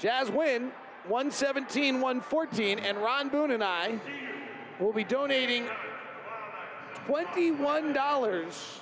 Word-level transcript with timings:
Jazz 0.00 0.30
win 0.30 0.72
117 1.08 2.00
114, 2.00 2.78
and 2.78 2.98
Ron 2.98 3.28
Boone 3.28 3.50
and 3.50 3.62
I 3.62 4.00
will 4.80 4.92
be 4.92 5.04
donating 5.04 5.66
$21 7.06 8.80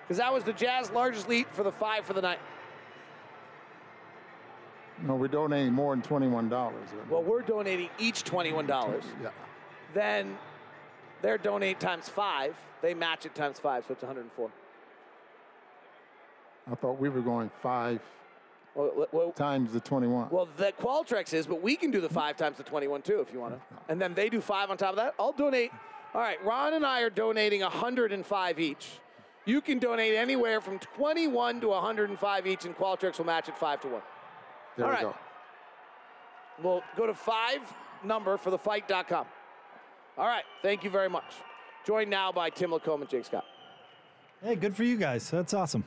because 0.00 0.18
that 0.18 0.32
was 0.32 0.44
the 0.44 0.52
Jazz 0.52 0.90
largest 0.90 1.28
lead 1.28 1.46
for 1.52 1.62
the 1.62 1.72
five 1.72 2.04
for 2.04 2.14
the 2.14 2.22
night. 2.22 2.38
No, 5.02 5.14
we're 5.14 5.28
donating 5.28 5.74
more 5.74 5.94
than 5.94 6.02
twenty-one 6.02 6.48
dollars. 6.48 6.88
Well, 7.10 7.22
we're 7.22 7.42
donating 7.42 7.90
each 7.98 8.24
$21. 8.24 9.02
Yeah. 9.22 9.30
Then 9.92 10.38
they're 11.20 11.36
donate 11.36 11.80
times 11.80 12.08
five. 12.08 12.54
They 12.80 12.94
match 12.94 13.26
it 13.26 13.34
times 13.34 13.58
five, 13.58 13.84
so 13.86 13.92
it's 13.92 14.02
104. 14.02 14.50
I 16.70 16.74
thought 16.76 16.98
we 16.98 17.10
were 17.10 17.20
going 17.20 17.50
five 17.62 18.00
Well, 18.76 19.06
well, 19.10 19.32
times 19.32 19.72
the 19.72 19.80
twenty-one. 19.80 20.28
well, 20.30 20.46
the 20.58 20.70
Qualtrics 20.78 21.32
is, 21.32 21.46
but 21.46 21.62
we 21.62 21.76
can 21.76 21.90
do 21.90 22.00
the 22.02 22.10
five 22.10 22.36
times 22.36 22.58
the 22.58 22.62
21 22.62 23.00
too 23.00 23.20
if 23.20 23.32
you 23.32 23.40
want 23.40 23.54
to. 23.54 23.60
And 23.88 23.98
then 23.98 24.12
they 24.12 24.28
do 24.28 24.42
five 24.42 24.70
on 24.70 24.76
top 24.76 24.90
of 24.90 24.96
that. 24.96 25.14
I'll 25.18 25.32
donate. 25.32 25.72
All 26.14 26.20
right, 26.20 26.42
Ron 26.44 26.74
and 26.74 26.84
I 26.84 27.00
are 27.00 27.08
donating 27.10 27.62
105 27.62 28.60
each. 28.60 28.88
You 29.46 29.60
can 29.62 29.78
donate 29.78 30.14
anywhere 30.14 30.60
from 30.60 30.78
21 30.78 31.62
to 31.62 31.68
105 31.68 32.46
each, 32.46 32.64
and 32.66 32.76
Qualtrics 32.76 33.16
will 33.16 33.24
match 33.24 33.48
it 33.48 33.56
five 33.56 33.80
to 33.80 33.88
one. 33.88 34.02
there 34.76 34.84
all 34.86 34.90
we 34.90 34.96
right. 34.96 35.02
go. 35.04 35.14
We'll 36.62 36.82
go 36.96 37.06
to 37.06 37.14
five 37.14 37.60
number 38.04 38.36
for 38.36 38.50
the 38.50 38.58
fight.com. 38.58 39.24
All 40.18 40.26
right, 40.26 40.44
thank 40.62 40.84
you 40.84 40.90
very 40.90 41.08
much. 41.08 41.32
Joined 41.86 42.10
now 42.10 42.30
by 42.32 42.50
Tim 42.50 42.70
LaComb 42.72 43.00
and 43.00 43.08
Jake 43.08 43.24
Scott. 43.24 43.44
Hey, 44.42 44.54
good 44.56 44.76
for 44.76 44.84
you 44.84 44.96
guys. 44.98 45.30
That's 45.30 45.54
awesome. 45.54 45.84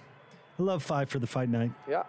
I 0.60 0.64
love 0.64 0.82
five 0.82 1.10
for 1.10 1.20
the 1.20 1.28
fight 1.28 1.50
night. 1.50 1.72
Yeah. 1.88 2.04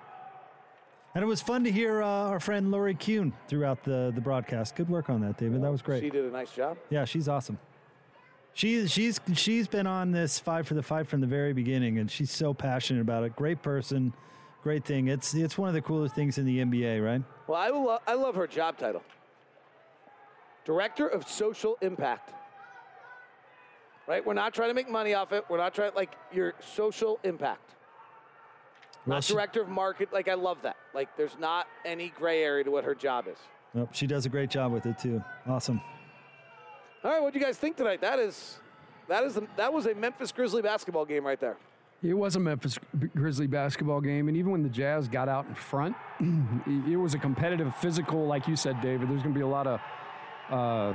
And 1.15 1.25
it 1.25 1.27
was 1.27 1.43
fun 1.43 1.65
to 1.65 1.73
hear 1.73 2.03
uh, 2.03 2.07
our 2.07 2.39
friend 2.39 2.71
Lori 2.71 2.95
Kuhn 2.95 3.33
throughout 3.49 3.83
the, 3.83 4.13
the 4.15 4.21
broadcast. 4.21 4.77
Good 4.77 4.89
work 4.89 5.11
on 5.11 5.21
that, 5.23 5.39
David. 5.39 5.63
That 5.63 5.73
was 5.73 5.83
great. 5.83 6.03
She 6.03 6.11
did 6.11 6.25
a 6.25 6.31
nice 6.31 6.53
job. 6.53 6.79
Yeah, 6.89 7.05
she's 7.05 7.29
awesome. 7.29 7.59
She, 8.53 8.87
she's 8.89 9.21
she's 9.35 9.69
been 9.69 9.87
on 9.87 10.11
this 10.11 10.39
five 10.39 10.67
for 10.67 10.75
the 10.75 10.83
fight 10.83 11.07
from 11.07 11.21
the 11.21 11.27
very 11.27 11.53
beginning, 11.53 11.99
and 11.99 12.11
she's 12.11 12.31
so 12.31 12.53
passionate 12.53 13.01
about 13.01 13.23
it. 13.25 13.35
Great 13.37 13.63
person, 13.63 14.13
great 14.63 14.85
thing. 14.85 15.09
It's 15.09 15.35
it's 15.35 15.57
one 15.57 15.69
of 15.69 15.75
the 15.75 15.81
coolest 15.81 16.15
things 16.15 16.37
in 16.37 16.47
the 16.47 16.59
NBA, 16.59 17.05
right? 17.05 17.23
Well, 17.47 17.61
I, 17.61 17.69
lo- 17.69 18.01
I 18.07 18.15
love 18.15 18.35
her 18.35 18.47
job 18.47 18.77
title 18.77 19.03
Director 20.65 21.07
of 21.07 21.29
Social 21.29 21.79
Impact. 21.81 22.33
Right? 24.07 24.25
We're 24.27 24.35
not 24.35 24.53
trying 24.53 24.71
to 24.71 24.75
make 24.75 24.89
money 24.89 25.15
off 25.15 25.33
it. 25.33 25.45
We're 25.49 25.59
not 25.59 25.73
trying, 25.73 25.93
like, 25.95 26.17
your 26.33 26.55
social 26.75 27.21
impact. 27.23 27.75
Well, 29.07 29.17
Not 29.17 29.25
she- 29.25 29.35
director 29.35 29.63
of 29.63 29.69
market. 29.69 30.13
Like, 30.13 30.29
I 30.29 30.35
love 30.35 30.59
that. 30.63 30.77
Like, 30.95 31.17
there's 31.17 31.37
not 31.39 31.67
any 31.85 32.11
gray 32.19 32.43
area 32.43 32.65
to 32.65 32.71
what 32.71 32.85
her 32.85 32.95
job 32.95 33.27
is. 33.29 33.39
Nope, 33.75 33.91
she 33.93 34.07
does 34.07 34.27
a 34.27 34.29
great 34.29 34.51
job 34.51 34.73
with 34.73 34.85
it 34.87 34.99
too. 34.99 35.23
Awesome. 35.49 35.81
All 37.05 37.11
right, 37.13 37.23
what 37.23 37.33
do 37.33 37.39
you 37.39 37.45
guys 37.45 37.57
think 37.57 37.77
tonight? 37.77 38.01
That 38.01 38.19
is, 38.19 38.59
that 39.09 39.25
is, 39.25 39.35
the, 39.35 39.47
that 39.57 39.73
was 39.73 39.87
a 39.87 39.95
Memphis 39.95 40.33
Grizzly 40.33 40.61
basketball 40.61 41.05
game 41.05 41.25
right 41.25 41.41
there. 41.41 41.57
It 42.03 42.15
was 42.15 42.35
a 42.37 42.41
Memphis 42.41 42.79
Grizzly 43.15 43.47
basketball 43.47 44.01
game, 44.01 44.29
and 44.29 44.37
even 44.37 44.51
when 44.53 44.63
the 44.63 44.69
Jazz 44.71 45.07
got 45.07 45.29
out 45.29 45.47
in 45.47 45.55
front, 45.55 45.95
it 46.67 46.99
was 46.99 47.15
a 47.15 47.19
competitive, 47.19 47.75
physical, 47.77 48.27
like 48.27 48.49
you 48.49 48.57
said, 48.57 48.81
David. 48.81 49.09
There's 49.09 49.23
going 49.23 49.35
to 49.35 49.39
be 49.39 49.45
a 49.45 49.47
lot 49.47 49.67
of 49.67 49.81
uh, 50.51 50.95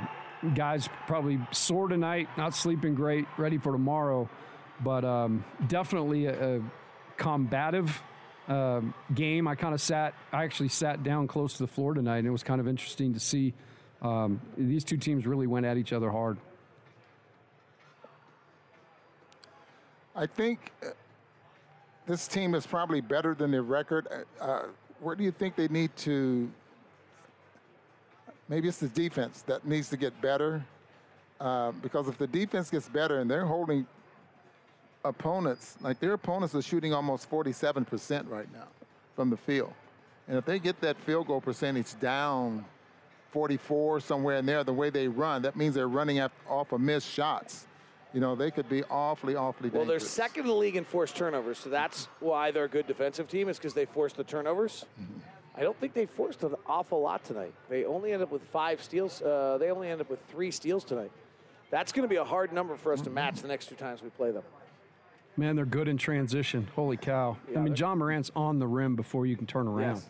guys 0.56 0.90
probably 1.08 1.40
sore 1.52 1.88
tonight, 1.88 2.28
not 2.38 2.56
sleeping 2.56 2.94
great, 2.96 3.26
ready 3.38 3.58
for 3.58 3.72
tomorrow, 3.72 4.28
but 4.84 5.06
um, 5.06 5.46
definitely 5.68 6.26
a, 6.26 6.58
a 6.58 6.62
combative 7.18 8.02
um 8.48 8.94
game. 9.14 9.48
I 9.48 9.56
kind 9.56 9.74
of 9.74 9.82
sat, 9.82 10.14
I 10.32 10.44
actually 10.44 10.70
sat 10.70 11.04
down 11.04 11.28
close 11.28 11.54
to 11.54 11.64
the 11.64 11.68
floor 11.68 11.94
tonight, 11.94 12.20
and 12.20 12.28
it 12.28 12.32
was 12.32 12.44
kind 12.44 12.62
of 12.62 12.68
interesting 12.68 13.14
to 13.14 13.20
see 13.20 13.54
um, 14.02 14.40
these 14.58 14.84
two 14.84 14.98
teams 14.98 15.26
really 15.26 15.48
went 15.48 15.66
at 15.66 15.78
each 15.78 15.94
other 15.94 16.12
hard. 16.12 16.38
I 20.16 20.28
think 20.28 20.72
uh, 20.84 20.90
this 22.06 22.28
team 22.28 22.56
is 22.56 22.66
probably 22.68 23.02
better 23.02 23.34
than 23.34 23.52
their 23.52 23.64
record. 23.64 24.08
Uh, 24.12 24.44
Uh, 24.44 24.66
where 25.02 25.16
do 25.16 25.24
you 25.24 25.32
think 25.32 25.56
they 25.56 25.68
need 25.68 25.96
to? 25.98 26.50
Maybe 28.48 28.68
it's 28.68 28.78
the 28.78 28.88
defense 28.88 29.42
that 29.44 29.66
needs 29.66 29.90
to 29.90 29.98
get 29.98 30.22
better. 30.22 30.64
Uh, 31.40 31.72
because 31.82 32.08
if 32.08 32.18
the 32.18 32.28
defense 32.28 32.70
gets 32.70 32.88
better 32.88 33.20
and 33.20 33.30
they're 33.30 33.46
holding 33.46 33.86
opponents, 35.06 35.78
like 35.82 36.00
their 36.00 36.14
opponents 36.14 36.54
are 36.56 36.62
shooting 36.62 36.94
almost 36.94 37.30
47% 37.30 38.30
right 38.30 38.52
now 38.52 38.68
from 39.16 39.30
the 39.30 39.38
field. 39.38 39.74
And 40.28 40.38
if 40.38 40.46
they 40.46 40.60
get 40.60 40.82
that 40.82 40.98
field 40.98 41.28
goal 41.28 41.40
percentage 41.40 41.98
down 42.00 42.66
44 43.32 44.00
somewhere 44.00 44.38
in 44.38 44.46
there, 44.46 44.64
the 44.64 44.74
way 44.74 44.90
they 44.90 45.08
run, 45.08 45.44
that 45.44 45.56
means 45.56 45.76
they're 45.76 45.88
running 45.88 46.20
off 46.22 46.72
of 46.72 46.82
missed 46.82 47.10
shots. 47.10 47.68
You 48.14 48.22
know, 48.22 48.34
they 48.34 48.50
could 48.50 48.70
be 48.70 48.84
awfully, 48.86 49.36
awfully 49.36 49.70
dangerous. 49.70 49.88
Well, 49.88 49.88
they're 49.88 50.00
second 50.00 50.44
in 50.44 50.48
the 50.48 50.56
league 50.56 50.78
in 50.78 50.86
forced 50.86 51.18
turnovers, 51.18 51.60
so 51.60 51.70
that's 51.70 52.08
why 52.22 52.50
they're 52.52 52.64
a 52.64 52.70
good 52.70 52.88
defensive 52.88 53.28
team, 53.28 53.50
is 53.50 53.58
because 53.58 53.74
they 53.74 53.86
force 53.86 54.14
the 54.14 54.24
turnovers. 54.24 54.86
I 55.54 55.62
don't 55.62 55.78
think 55.80 55.94
they 55.94 56.06
forced 56.06 56.44
an 56.44 56.56
awful 56.66 57.02
lot 57.02 57.24
tonight. 57.26 57.54
They 57.70 57.86
only 57.86 58.14
end 58.14 58.24
up 58.24 58.32
with 58.32 58.42
five 58.44 58.82
steals. 58.82 59.22
Uh, 59.22 59.58
they 59.60 59.70
only 59.70 59.90
end 59.90 60.02
up 60.02 60.10
with 60.10 60.20
three 60.32 60.50
steals 60.52 60.84
tonight. 60.86 61.12
That's 61.72 61.92
going 61.92 62.04
to 62.04 62.10
be 62.10 62.16
a 62.16 62.24
hard 62.24 62.54
number 62.54 62.76
for 62.78 62.94
us 62.94 63.02
to 63.02 63.10
match 63.10 63.42
the 63.42 63.48
next 63.48 63.68
two 63.68 63.76
times 63.76 64.02
we 64.02 64.10
play 64.12 64.32
them. 64.32 64.44
Man, 65.38 65.56
they're 65.56 65.66
good 65.66 65.88
in 65.88 65.98
transition. 65.98 66.68
Holy 66.76 66.98
cow. 66.98 67.38
Yeah, 67.52 67.60
I 67.60 67.62
mean, 67.62 67.76
Ja 67.76 67.94
Morant's 67.94 68.32
on 68.36 68.60
the 68.60 68.68
rim 68.68 68.96
before 68.96 69.26
you 69.26 69.36
can 69.36 69.46
turn 69.46 69.68
around. 69.68 69.96
Yes. 69.96 70.06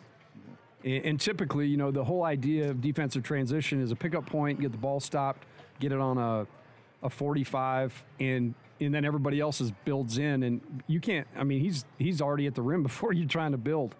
And 0.84 1.04
and 1.04 1.20
typically, 1.20 1.66
you 1.66 1.76
know, 1.76 1.90
the 1.90 2.04
whole 2.04 2.22
idea 2.22 2.70
of 2.70 2.80
defensive 2.80 3.22
transition 3.22 3.82
is 3.82 3.90
a 3.90 3.96
pickup 3.96 4.26
point, 4.26 4.60
get 4.60 4.72
the 4.72 4.78
ball 4.78 5.00
stopped, 5.00 5.44
get 5.80 5.92
it 5.92 5.98
on 5.98 6.16
a, 6.16 6.46
a 7.02 7.10
45, 7.10 8.04
and 8.20 8.54
and 8.80 8.94
then 8.94 9.04
everybody 9.04 9.40
else 9.40 9.60
is 9.60 9.72
builds 9.84 10.18
in. 10.18 10.42
And 10.44 10.82
you 10.86 11.00
can't, 11.00 11.26
I 11.36 11.42
mean, 11.44 11.60
he's 11.60 11.84
he's 11.98 12.20
already 12.20 12.46
at 12.46 12.54
the 12.54 12.62
rim 12.62 12.82
before 12.84 13.12
you're 13.12 13.28
trying 13.28 13.52
to 13.52 13.58
build. 13.58 13.94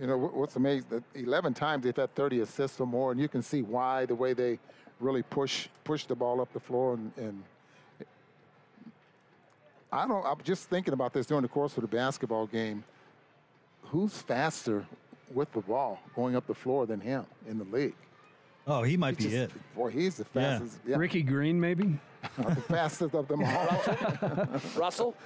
You 0.00 0.06
know 0.06 0.16
what's 0.16 0.56
amazing? 0.56 1.04
11 1.14 1.52
times 1.52 1.84
they've 1.84 1.94
had 1.94 2.14
30 2.14 2.40
assists 2.40 2.80
or 2.80 2.86
more, 2.86 3.12
and 3.12 3.20
you 3.20 3.28
can 3.28 3.42
see 3.42 3.60
why 3.60 4.06
the 4.06 4.14
way 4.14 4.32
they 4.32 4.58
really 4.98 5.22
push 5.22 5.68
push 5.84 6.06
the 6.06 6.14
ball 6.14 6.40
up 6.40 6.50
the 6.54 6.60
floor. 6.60 6.94
And, 6.94 7.12
and 7.18 7.42
I 9.92 10.06
don't. 10.06 10.24
I'm 10.24 10.36
just 10.44 10.68
thinking 10.68 10.94
about 10.94 11.12
this 11.12 11.26
during 11.26 11.42
the 11.42 11.48
course 11.48 11.76
of 11.76 11.82
the 11.82 11.88
basketball 11.88 12.46
game. 12.46 12.84
Who's 13.82 14.12
faster 14.14 14.86
with 15.34 15.52
the 15.52 15.60
ball 15.60 15.98
going 16.14 16.36
up 16.36 16.46
the 16.46 16.54
floor 16.54 16.86
than 16.86 17.00
him 17.00 17.26
in 17.48 17.58
the 17.58 17.64
league? 17.64 17.94
Oh, 18.66 18.82
he 18.82 18.96
might 18.96 19.18
He's 19.18 19.28
be 19.28 19.36
it. 19.36 19.50
just- 19.50 19.74
Boy, 19.74 19.90
he's 19.90 20.16
the 20.16 20.24
fastest. 20.24 20.78
Yeah, 20.86 20.96
Rickey 20.96 21.22
Green, 21.22 21.58
maybe? 21.60 21.98
the 22.36 22.54
fastest 22.56 23.14
of 23.14 23.26
them 23.26 23.42
all. 23.42 24.60
Russell? 24.76 25.16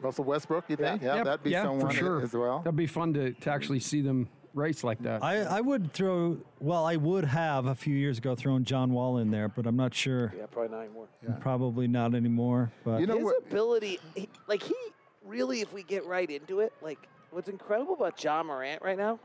Russell 0.00 0.24
Westbrook, 0.24 0.64
you 0.68 0.76
think? 0.76 1.00
Yeah, 1.00 1.22
that'd 1.24 1.42
be 1.42 1.50
yeah, 1.50 1.62
someone 1.62 1.86
for 1.88 1.92
sure. 1.96 2.20
as 2.22 2.34
well. 2.34 2.58
That'd 2.58 2.76
be 2.76 2.86
fun 2.86 3.14
to, 3.14 3.32
to 3.32 3.50
actually 3.50 3.80
see 3.80 4.02
them 4.02 4.28
race 4.56 4.82
like 4.82 4.98
that. 5.02 5.22
I, 5.22 5.42
I 5.42 5.60
would 5.60 5.92
throw, 5.92 6.38
well, 6.60 6.84
I 6.84 6.96
would 6.96 7.24
have 7.24 7.66
a 7.66 7.74
few 7.74 7.94
years 7.94 8.18
ago 8.18 8.34
thrown 8.34 8.64
John 8.64 8.90
Wall 8.90 9.18
in 9.18 9.30
there, 9.30 9.48
but 9.48 9.66
I'm 9.66 9.76
not 9.76 9.94
sure. 9.94 10.32
Yeah, 10.36 10.46
probably 10.46 10.76
nine 10.76 10.92
more. 10.92 11.06
Probably 11.40 11.86
not 11.86 12.14
anymore. 12.14 12.72
But 12.84 13.00
You 13.00 13.06
know 13.06 13.16
His 13.16 13.24
what? 13.24 13.46
ability, 13.46 14.00
he, 14.14 14.28
like 14.48 14.62
he 14.62 14.74
really, 15.24 15.60
if 15.60 15.72
we 15.72 15.82
get 15.82 16.04
right 16.06 16.28
into 16.28 16.60
it, 16.60 16.72
like 16.82 17.06
what's 17.30 17.48
incredible 17.48 17.94
about 17.94 18.22
Ja 18.22 18.42
Morant 18.42 18.82
right 18.82 18.96
now, 18.96 19.20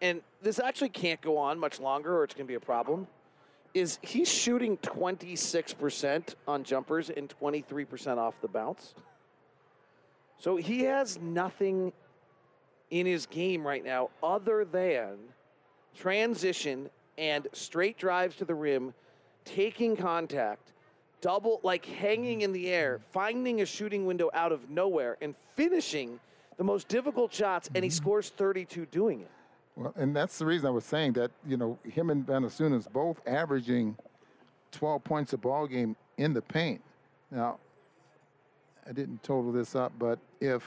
and 0.00 0.22
this 0.40 0.58
actually 0.58 0.88
can't 0.88 1.20
go 1.20 1.36
on 1.36 1.58
much 1.58 1.80
longer 1.80 2.16
or 2.16 2.24
it's 2.24 2.34
going 2.34 2.46
to 2.46 2.50
be 2.50 2.54
a 2.56 2.60
problem, 2.60 3.06
is 3.74 3.98
he's 4.02 4.28
shooting 4.28 4.76
26% 4.78 6.34
on 6.46 6.62
jumpers 6.62 7.10
and 7.10 7.32
23% 7.40 8.18
off 8.18 8.34
the 8.40 8.48
bounce. 8.48 8.94
So 10.38 10.56
he 10.56 10.82
has 10.84 11.18
nothing 11.20 11.92
in 12.92 13.06
his 13.06 13.26
game 13.26 13.66
right 13.66 13.84
now 13.84 14.10
other 14.22 14.64
than 14.64 15.16
transition 15.96 16.88
and 17.18 17.48
straight 17.52 17.98
drives 17.98 18.36
to 18.36 18.44
the 18.44 18.54
rim, 18.54 18.94
taking 19.44 19.96
contact, 19.96 20.72
double, 21.20 21.58
like 21.62 21.84
hanging 21.84 22.42
in 22.42 22.52
the 22.52 22.68
air, 22.68 23.00
finding 23.10 23.62
a 23.62 23.66
shooting 23.66 24.06
window 24.06 24.30
out 24.34 24.52
of 24.52 24.70
nowhere, 24.70 25.16
and 25.20 25.34
finishing 25.56 26.20
the 26.58 26.64
most 26.64 26.86
difficult 26.88 27.32
shots, 27.32 27.68
and 27.74 27.82
he 27.82 27.88
mm-hmm. 27.88 27.96
scores 27.96 28.28
32 28.30 28.86
doing 28.86 29.20
it. 29.20 29.30
Well, 29.74 29.94
and 29.96 30.14
that's 30.14 30.38
the 30.38 30.44
reason 30.44 30.66
I 30.66 30.70
was 30.70 30.84
saying 30.84 31.14
that, 31.14 31.30
you 31.46 31.56
know, 31.56 31.78
him 31.84 32.10
and 32.10 32.26
Valanciunas 32.26 32.92
both 32.92 33.20
averaging 33.26 33.96
12 34.72 35.02
points 35.02 35.32
a 35.32 35.38
ball 35.38 35.66
game 35.66 35.96
in 36.18 36.34
the 36.34 36.42
paint. 36.42 36.82
Now, 37.30 37.58
I 38.86 38.92
didn't 38.92 39.22
total 39.22 39.50
this 39.50 39.74
up, 39.74 39.92
but 39.98 40.18
if 40.40 40.62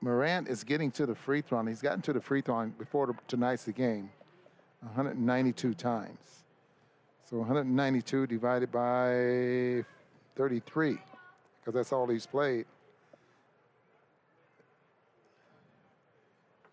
Morant 0.00 0.48
is 0.48 0.64
getting 0.64 0.90
to 0.92 1.06
the 1.06 1.14
free 1.14 1.42
throw, 1.42 1.58
and 1.60 1.68
he's 1.68 1.82
gotten 1.82 2.00
to 2.02 2.12
the 2.12 2.20
free 2.20 2.40
throw 2.40 2.66
before 2.78 3.14
tonight's 3.28 3.64
the 3.64 3.72
game 3.72 4.10
192 4.80 5.74
times. 5.74 6.18
So 7.28 7.38
192 7.38 8.26
divided 8.26 8.72
by 8.72 9.84
33, 10.36 10.92
because 11.60 11.74
that's 11.74 11.92
all 11.92 12.06
he's 12.08 12.26
played. 12.26 12.64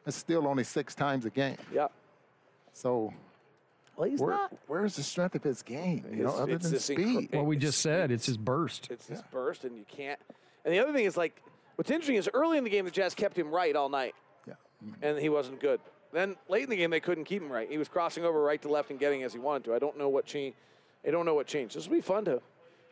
It's 0.05 0.15
still 0.17 0.47
only 0.47 0.63
six 0.63 0.95
times 0.95 1.25
a 1.25 1.29
game. 1.29 1.57
Yeah. 1.71 1.87
So 2.71 3.13
Well, 3.97 4.09
he's 4.09 4.21
where, 4.21 4.31
not. 4.35 4.53
where's 4.67 4.95
the 4.95 5.03
strength 5.03 5.35
of 5.35 5.43
his 5.43 5.61
game? 5.61 6.05
You 6.09 6.23
know, 6.23 6.29
It's- 6.29 6.39
other 6.41 6.51
it's 6.53 6.69
than 6.69 6.79
speed. 6.79 7.31
incre- 7.31 7.35
What 7.35 7.45
we 7.45 7.57
It's- 7.57 7.71
just 7.71 7.81
said, 7.81 8.09
it's 8.09 8.25
his 8.25 8.37
burst. 8.37 8.89
It's 8.89 9.07
his 9.07 9.21
burst, 9.23 9.65
and 9.65 9.75
you 9.77 9.83
can't. 9.85 10.19
And 10.63 10.73
the 10.73 10.79
other 10.79 10.93
thing 10.93 11.03
is 11.05 11.17
like, 11.17 11.41
what's 11.77 11.89
interesting 11.89 12.15
is 12.17 12.29
early 12.33 12.57
in 12.57 12.63
the 12.63 12.69
game 12.69 12.83
the 12.85 12.91
Jazz 12.91 13.15
kept 13.15 13.37
him 13.37 13.49
right 13.49 13.75
all 13.75 13.87
night, 13.89 14.13
yeah. 14.45 14.55
Mm-hmm. 14.85 15.03
and 15.03 15.19
he 15.19 15.29
wasn't 15.29 15.61
good. 15.61 15.79
Then 16.11 16.35
late 16.49 16.63
in 16.63 16.69
the 16.69 16.75
game 16.75 16.89
they 16.89 16.99
couldn't 16.99 17.25
keep 17.25 17.41
him 17.41 17.51
right. 17.51 17.69
He 17.69 17.77
was 17.77 17.87
crossing 17.87 18.25
over 18.25 18.41
right 18.41 18.61
to 18.61 18.69
left 18.69 18.89
and 18.89 18.99
getting 18.99 19.23
as 19.23 19.33
he 19.33 19.39
wanted 19.39 19.63
to. 19.65 19.75
I 19.75 19.79
don't 19.79 19.97
know 19.97 20.09
what 20.09 20.25
changed. 20.25 20.57
I 21.07 21.11
don't 21.11 21.25
know 21.25 21.35
what 21.35 21.47
changed. 21.47 21.75
This 21.75 21.87
will 21.87 21.95
be 21.95 22.01
fun 22.01 22.25
to 22.25 22.41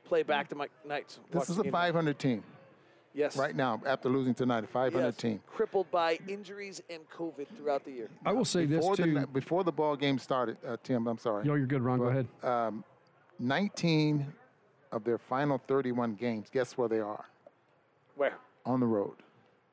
play 0.05 0.21
mm-hmm. 0.21 0.27
back 0.27 0.49
to 0.49 0.55
my 0.55 0.67
nights. 0.85 1.19
This 1.31 1.49
is 1.49 1.57
the 1.57 1.67
a 1.67 1.71
500 1.71 2.17
team 2.19 2.43
Yes. 3.13 3.37
right 3.37 3.55
now 3.55 3.81
after 3.85 4.09
losing 4.09 4.33
tonight. 4.33 4.65
A 4.65 4.67
500 4.67 5.05
Yes. 5.05 5.15
team. 5.15 5.41
Crippled 5.47 5.89
by 5.89 6.19
injuries 6.27 6.81
and 6.89 7.01
COVID 7.09 7.47
throughout 7.57 7.85
the 7.85 7.91
year. 7.91 8.09
I 8.25 8.33
will 8.33 8.45
say 8.45 8.65
this 8.65 8.79
Before 8.79 8.95
the, 8.97 9.03
too. 9.03 9.19
ni- 9.19 9.25
before 9.25 9.63
the 9.63 9.71
ball 9.71 9.95
game 9.95 10.19
started, 10.19 10.57
uh, 10.67 10.75
Tim, 10.83 11.07
I'm 11.07 11.17
sorry. 11.17 11.45
Yo, 11.45 11.55
you're 11.55 11.65
good, 11.65 11.81
Ron. 11.81 11.99
Go 11.99 12.05
ahead. 12.05 12.27
Um, 12.43 12.83
19 13.39 14.25
of 14.91 15.03
their 15.03 15.17
final 15.17 15.57
31 15.67 16.15
games, 16.15 16.49
guess 16.51 16.77
where 16.77 16.89
they 16.89 16.99
are? 16.99 17.25
Where? 18.15 18.35
On 18.65 18.79
the 18.79 18.85
road. 18.87 19.15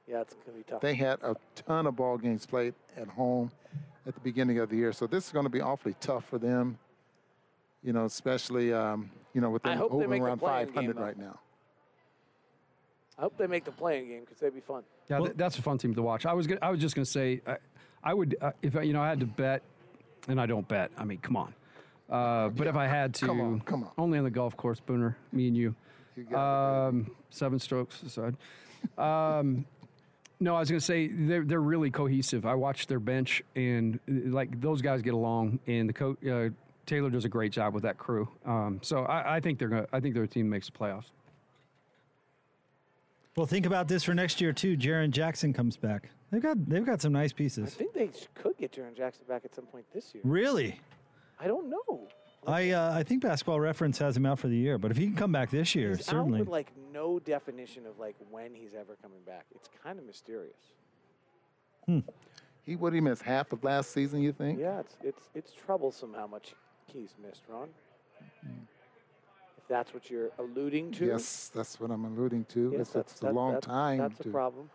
Yeah, 0.06 0.21
it's 0.21 0.35
gonna 0.44 0.59
be 0.59 0.65
tough. 0.65 0.81
They 0.83 0.94
had 0.94 1.19
a 1.23 1.37
ton 1.55 1.87
of 1.87 1.97
ball 1.97 2.19
games 2.19 2.44
played 2.44 2.75
at 2.97 3.09
home 3.09 3.50
at 4.06 4.15
the 4.15 4.21
beginning 4.21 4.59
of 4.59 4.69
the 4.69 4.77
year. 4.77 4.93
So 4.93 5.06
this 5.06 5.27
is 5.27 5.33
going 5.33 5.44
to 5.44 5.50
be 5.50 5.61
awfully 5.61 5.94
tough 6.00 6.25
for 6.25 6.37
them, 6.37 6.77
you 7.85 7.93
know, 7.93 8.05
especially, 8.05 8.73
um, 8.73 9.09
you 9.33 9.41
know, 9.41 9.49
with 9.50 9.62
them 9.62 9.79
hope 9.79 9.91
they 9.93 9.99
hovering 9.99 10.11
make 10.11 10.21
the 10.23 10.27
around 10.27 10.39
play-in 10.41 10.67
game, 10.67 10.75
500 10.75 10.97
though. 10.97 11.00
right 11.03 11.17
now. 11.19 11.39
I 13.17 13.23
hope 13.23 13.37
they 13.39 13.47
make 13.47 13.65
the 13.65 13.71
playing 13.71 14.09
game 14.09 14.21
because 14.23 14.39
they'd 14.41 14.53
be 14.53 14.61
fun. 14.61 14.83
Yeah, 15.09 15.19
th- 15.19 15.33
that's 15.37 15.56
a 15.59 15.62
fun 15.62 15.79
team 15.79 15.94
to 15.94 16.03
watch. 16.03 16.27
I 16.27 16.33
was 16.33 16.47
gonna, 16.49 16.59
I 16.62 16.71
was 16.71 16.81
just 16.81 16.94
going 16.97 17.05
to 17.05 17.11
say, 17.11 17.41
I, 17.47 17.56
I 18.03 18.12
would 18.12 18.37
uh, 18.41 18.50
if 18.62 18.77
I, 18.77 18.83
you 18.83 18.93
know 18.93 19.00
I 19.03 19.09
had 19.09 19.21
to 19.21 19.27
bet, 19.27 19.62
and 20.27 20.41
I 20.41 20.47
don't 20.47 20.67
bet. 20.67 20.91
I 20.99 21.05
mean, 21.05 21.19
come 21.19 21.37
on. 21.37 21.55
Uh, 22.11 22.49
but 22.49 22.67
if 22.67 22.75
I 22.77 22.87
had 22.89 23.15
to, 23.15 23.27
Come 23.27 23.41
on, 23.41 23.61
come 23.61 23.85
on. 23.85 23.91
only 23.97 24.19
on 24.19 24.25
the 24.25 24.31
golf 24.31 24.56
course, 24.56 24.81
Booner, 24.87 25.15
me 25.31 25.47
and 25.47 25.56
you. 25.56 25.75
You 26.17 26.25
got 26.25 26.89
Um, 26.89 27.11
seven 27.31 27.59
strokes 27.61 28.03
aside. 28.03 28.37
Um, 28.99 29.64
no, 30.40 30.56
I 30.56 30.61
was 30.61 30.69
going 30.69 30.81
to 30.81 30.84
say 30.84 31.06
they're 31.06 31.44
they're 31.44 31.61
really 31.61 31.90
cohesive. 31.90 32.44
I 32.44 32.55
watched 32.55 32.88
their 32.88 32.99
bench, 33.00 33.43
and 33.55 33.99
like 34.06 34.61
those 34.61 34.82
guys 34.82 35.00
get 35.00 35.14
along, 35.14 35.61
and 35.67 35.88
the 35.88 35.93
coach 35.93 36.19
uh, 36.26 36.49
Taylor 36.84 37.11
does 37.11 37.25
a 37.25 37.29
great 37.29 37.52
job 37.52 37.75
with 37.75 37.84
that 37.84 37.96
crew. 37.96 38.29
Um, 38.44 38.81
so 38.82 39.05
I, 39.05 39.37
I 39.37 39.40
think 39.40 39.58
they're 39.58 39.69
gonna, 39.69 39.87
I 39.93 40.00
think 40.00 40.14
their 40.14 40.26
team 40.26 40.50
makes 40.50 40.67
the 40.67 40.73
playoffs. 40.73 41.06
Well, 43.37 43.46
think 43.46 43.67
about 43.67 43.88
this 43.88 44.02
for 44.05 44.14
next 44.14 44.40
year 44.40 44.52
too. 44.52 44.76
Jaren 44.76 45.11
Jackson 45.11 45.52
comes 45.52 45.76
back. 45.76 46.11
They've 46.31 46.43
got 46.43 46.69
they've 46.69 46.84
got 46.84 47.00
some 47.00 47.12
nice 47.12 47.32
pieces. 47.32 47.69
I 47.69 47.70
think 47.70 47.94
they 47.94 48.11
could 48.34 48.56
get 48.58 48.73
Jaren 48.73 48.96
Jackson 48.96 49.25
back 49.29 49.44
at 49.44 49.55
some 49.55 49.67
point 49.67 49.84
this 49.94 50.12
year. 50.12 50.23
Really, 50.25 50.81
I 51.38 51.46
don't 51.46 51.70
know. 51.70 52.08
I 52.47 52.71
uh, 52.71 52.93
I 52.93 53.03
think 53.05 53.23
Basketball 53.23 53.61
Reference 53.61 53.99
has 53.99 54.17
him 54.17 54.27
out 54.27 54.39
for 54.39 54.49
the 54.49 54.56
year. 54.56 54.77
But 54.79 54.91
if 54.91 54.97
he 54.97 55.06
can 55.06 55.15
come 55.15 55.31
back 55.33 55.50
this 55.50 55.75
year, 55.75 55.94
He's 55.97 56.06
certainly. 56.06 56.39
out 56.41 56.47
with 56.47 56.49
like 56.49 56.73
no 56.93 57.19
definition 57.21 57.87
of 57.87 57.99
like 57.99 58.17
when 58.31 58.53
he's 58.55 58.75
ever 58.75 58.97
coming 59.03 59.21
back. 59.27 59.47
It's 59.55 59.69
kind 59.83 59.99
of 59.99 60.05
mysterious. 60.06 60.56
Hmm. 61.87 62.00
He 62.65 62.77
would 62.77 62.93
he 62.94 63.00
miss 63.00 63.21
half 63.23 63.53
of 63.53 63.62
last 63.65 63.91
season, 63.93 64.23
you 64.23 64.33
think? 64.33 64.59
Yeah, 64.59 64.81
it's 64.81 64.97
it's 65.03 65.29
it's 65.35 65.53
troublesome 65.53 66.15
how 66.15 66.27
much 66.27 66.55
he's 66.93 67.15
missed, 67.25 67.43
Ron. 67.49 67.69
If 68.43 69.69
that's 69.69 69.94
what 69.94 70.11
you're 70.11 70.31
alluding 70.39 70.91
to, 70.93 71.06
Yes, 71.06 71.50
that's 71.55 71.79
what 71.81 71.91
I'm 71.91 72.05
alluding 72.05 72.44
to. 72.47 72.71
yes, 72.73 72.81
it's, 72.81 72.91
that's 72.93 73.12
it's 73.12 73.23
a 73.23 73.27
that- 73.27 73.35
long 73.35 73.53
that- 73.55 73.62
time. 73.62 73.99
That's 73.99 74.19
to, 74.19 74.29
a 74.29 74.33
problem. 74.33 74.69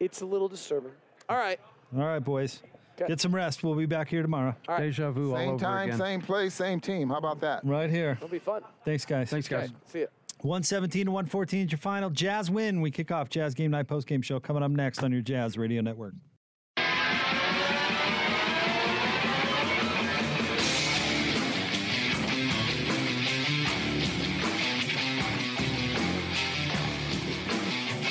It's 0.00 0.20
a 0.22 0.26
little 0.26 0.48
disturbing. 0.48 0.92
All 1.28 1.36
right, 1.36 1.60
All 1.96 2.04
right, 2.04 2.18
boys, 2.18 2.62
'Kay. 3.00 3.08
get 3.08 3.20
some 3.20 3.34
rest. 3.34 3.62
We'll 3.64 3.74
be 3.74 3.86
back 3.86 4.08
here 4.08 4.22
tomorrow. 4.22 4.54
All 4.68 4.74
right. 4.76 4.84
Deja 4.84 5.10
vu 5.10 5.32
all 5.32 5.36
Same 5.38 5.48
over 5.50 5.58
time, 5.64 5.88
again. 5.88 5.98
same 5.98 6.20
place, 6.20 6.54
same 6.54 6.80
team. 6.80 7.08
How 7.08 7.16
about 7.16 7.40
that? 7.40 7.64
Right 7.64 7.90
here. 7.90 8.12
it'll 8.12 8.28
be 8.28 8.38
fun. 8.38 8.62
Thanks, 8.84 9.04
guys. 9.04 9.30
Thanks, 9.30 9.48
guys. 9.48 9.70
See 9.86 10.00
ya. 10.00 10.06
117 10.42 11.04
to 11.06 11.12
114 11.12 11.66
is 11.66 11.72
your 11.72 11.78
final. 11.78 12.08
Jazz 12.08 12.50
win. 12.50 12.80
We 12.80 12.90
kick 12.90 13.10
off 13.10 13.28
Jazz 13.28 13.54
Game 13.54 13.70
Night 13.72 13.86
post 13.88 14.06
game 14.06 14.22
show 14.22 14.40
coming 14.40 14.62
up 14.62 14.70
next 14.70 15.02
on 15.02 15.12
your 15.12 15.20
Jazz 15.22 15.58
Radio 15.58 15.82
Network. 15.82 16.14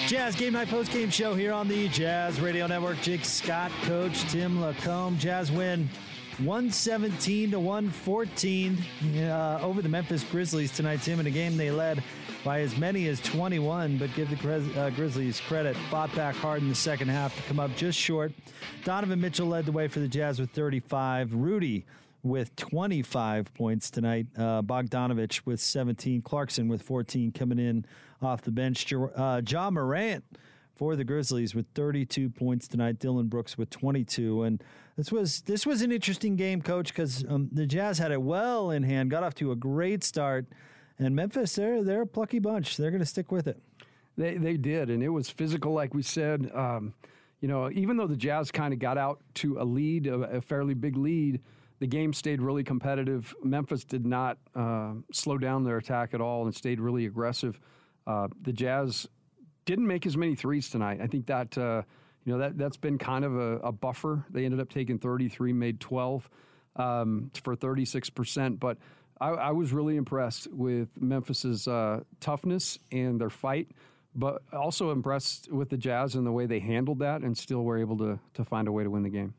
Jazz 0.10 0.36
Game 0.36 0.54
Night 0.54 0.70
post 0.70 0.92
game 0.92 1.12
show 1.12 1.36
here 1.36 1.54
on 1.54 1.68
the 1.68 1.88
Jazz 1.90 2.42
Radio 2.42 2.66
Network. 2.66 3.00
Jake 3.02 3.24
Scott, 3.24 3.72
Coach 3.84 4.24
Tim 4.24 4.58
LaComb. 4.58 5.20
Jazz 5.20 5.52
win 5.52 5.88
117 6.40 7.52
to 7.52 7.60
114 7.60 8.78
uh, 9.18 9.60
over 9.62 9.84
the 9.84 9.88
Memphis 9.88 10.24
Grizzlies 10.24 10.76
tonight, 10.76 11.04
Tim, 11.04 11.20
in 11.20 11.28
a 11.28 11.30
game 11.30 11.58
they 11.58 11.70
led 11.70 12.04
by 12.44 12.62
as 12.62 12.76
many 12.76 13.08
as 13.08 13.22
21, 13.22 14.00
but 14.00 14.12
give 14.16 14.32
the 14.32 14.36
Grizz- 14.38 14.76
uh, 14.76 14.90
Grizzlies 14.90 15.40
credit. 15.42 15.78
Fought 15.92 16.16
back 16.16 16.34
hard 16.34 16.64
in 16.64 16.70
the 16.70 16.76
second 16.76 17.10
half 17.10 17.36
to 17.36 17.44
come 17.44 17.60
up 17.60 17.76
just 17.76 18.00
short. 18.00 18.32
Donovan 18.84 19.22
Mitchell 19.22 19.46
led 19.46 19.68
the 19.68 19.72
way 19.72 19.88
for 19.88 20.00
the 20.00 20.08
Jazz 20.08 20.40
with 20.40 20.50
35. 20.50 21.36
Rudy 21.36 21.86
with 22.24 22.56
25 22.56 23.54
points 23.54 23.92
tonight. 23.92 24.26
Uh, 24.36 24.64
Bogdanovich 24.64 25.42
with 25.46 25.62
17. 25.62 26.24
Clarkson 26.24 26.68
with 26.68 26.82
14 26.82 27.32
coming 27.32 27.60
in 27.60 27.86
off 28.22 28.42
the 28.42 28.52
bench. 28.52 28.92
Uh, 28.94 29.42
Ja 29.48 29.70
Morant 29.70 30.24
for 30.76 30.96
the 30.96 31.04
Grizzlies 31.04 31.54
with 31.54 31.66
32 31.76 32.30
points 32.30 32.68
tonight. 32.68 33.00
Dillon 33.00 33.28
Brooks 33.28 33.58
with 33.58 33.70
22, 33.70 34.44
and 34.44 34.64
this 34.96 35.12
was 35.12 35.42
this 35.42 35.66
was 35.66 35.82
an 35.82 35.92
interesting 35.92 36.36
game, 36.36 36.62
Coach, 36.62 36.90
because 36.90 37.26
um, 37.28 37.50
the 37.52 37.66
Jazz 37.66 37.98
had 37.98 38.12
it 38.12 38.22
well 38.22 38.72
in 38.72 38.84
hand, 38.84 39.12
got 39.12 39.24
off 39.24 39.36
to 39.36 39.52
a 39.52 39.56
great 39.56 40.04
start, 40.04 40.46
and 40.98 41.16
Memphis 41.16 41.56
they're 41.56 41.84
they're 41.84 42.04
a 42.04 42.08
plucky 42.08 42.40
bunch. 42.40 42.78
They're 42.78 42.92
going 42.92 43.02
to 43.02 43.06
stick 43.06 43.32
with 43.32 43.48
it. 43.48 43.62
They 44.18 44.38
they 44.38 44.58
did, 44.58 44.90
and 44.90 45.02
it 45.04 45.10
was 45.10 45.30
physical, 45.30 45.74
like 45.74 45.94
we 45.94 46.02
said. 46.02 46.52
Um, 46.54 46.94
you 47.42 47.48
know, 47.48 47.70
even 47.72 47.96
though 47.98 48.08
the 48.08 48.18
Jazz 48.18 48.52
kind 48.52 48.74
of 48.74 48.80
got 48.80 48.98
out 48.98 49.22
to 49.36 49.62
a 49.62 49.64
lead, 49.64 50.08
a, 50.08 50.16
a 50.16 50.42
fairly 50.42 50.74
big 50.74 50.98
lead, 50.98 51.42
the 51.80 51.88
game 51.88 52.12
stayed 52.14 52.42
really 52.42 52.64
competitive. 52.64 53.34
Memphis 53.44 53.84
did 53.84 54.06
not 54.06 54.38
uh, 54.56 54.94
slow 55.12 55.38
down 55.38 55.64
their 55.64 55.78
attack 55.78 56.14
at 56.14 56.22
all 56.22 56.46
and 56.46 56.54
stayed 56.54 56.80
really 56.80 57.06
aggressive. 57.06 57.60
Uh, 58.10 58.28
the 58.42 58.52
Jazz 58.52 59.08
didn't 59.66 59.86
make 59.86 60.08
as 60.08 60.18
many 60.18 60.34
threes 60.34 60.68
tonight. 60.70 61.00
I 61.00 61.06
think 61.06 61.28
that 61.28 61.56
uh, 61.56 61.84
you 62.26 62.34
know 62.34 62.40
that 62.40 62.58
that's 62.58 62.76
been 62.76 62.98
kind 62.98 63.24
of 63.24 63.38
a, 63.38 63.58
a 63.60 63.72
buffer. 63.72 64.26
They 64.32 64.46
ended 64.46 64.60
up 64.60 64.70
taking 64.70 64.98
33, 64.98 65.54
made 65.54 65.80
12 65.80 66.28
um, 66.76 67.32
for 67.42 67.56
36 67.56 68.10
percent, 68.10 68.60
but. 68.60 68.78
I, 69.22 69.32
I 69.32 69.52
was 69.52 69.74
really 69.74 69.98
impressed 69.98 70.48
with 70.50 70.88
Memphis's 70.98 71.68
uh, 71.68 72.04
toughness 72.22 72.80
and 72.90 73.20
their 73.20 73.30
fight, 73.30 73.68
but 74.16 74.42
also 74.54 74.92
impressed 74.92 75.52
with 75.52 75.68
the 75.68 75.76
Jazz 75.76 76.16
and 76.16 76.26
the 76.26 76.32
way 76.32 76.46
they 76.46 76.60
handled 76.60 77.00
that 77.00 77.20
and 77.20 77.38
still 77.38 77.66
were 77.66 77.78
able 77.78 77.98
to 77.98 78.18
to 78.36 78.46
find 78.46 78.70
a 78.70 78.72
way 78.72 78.86
to 78.86 78.90
win 78.90 79.04
the 79.04 79.10
game. 79.10 79.34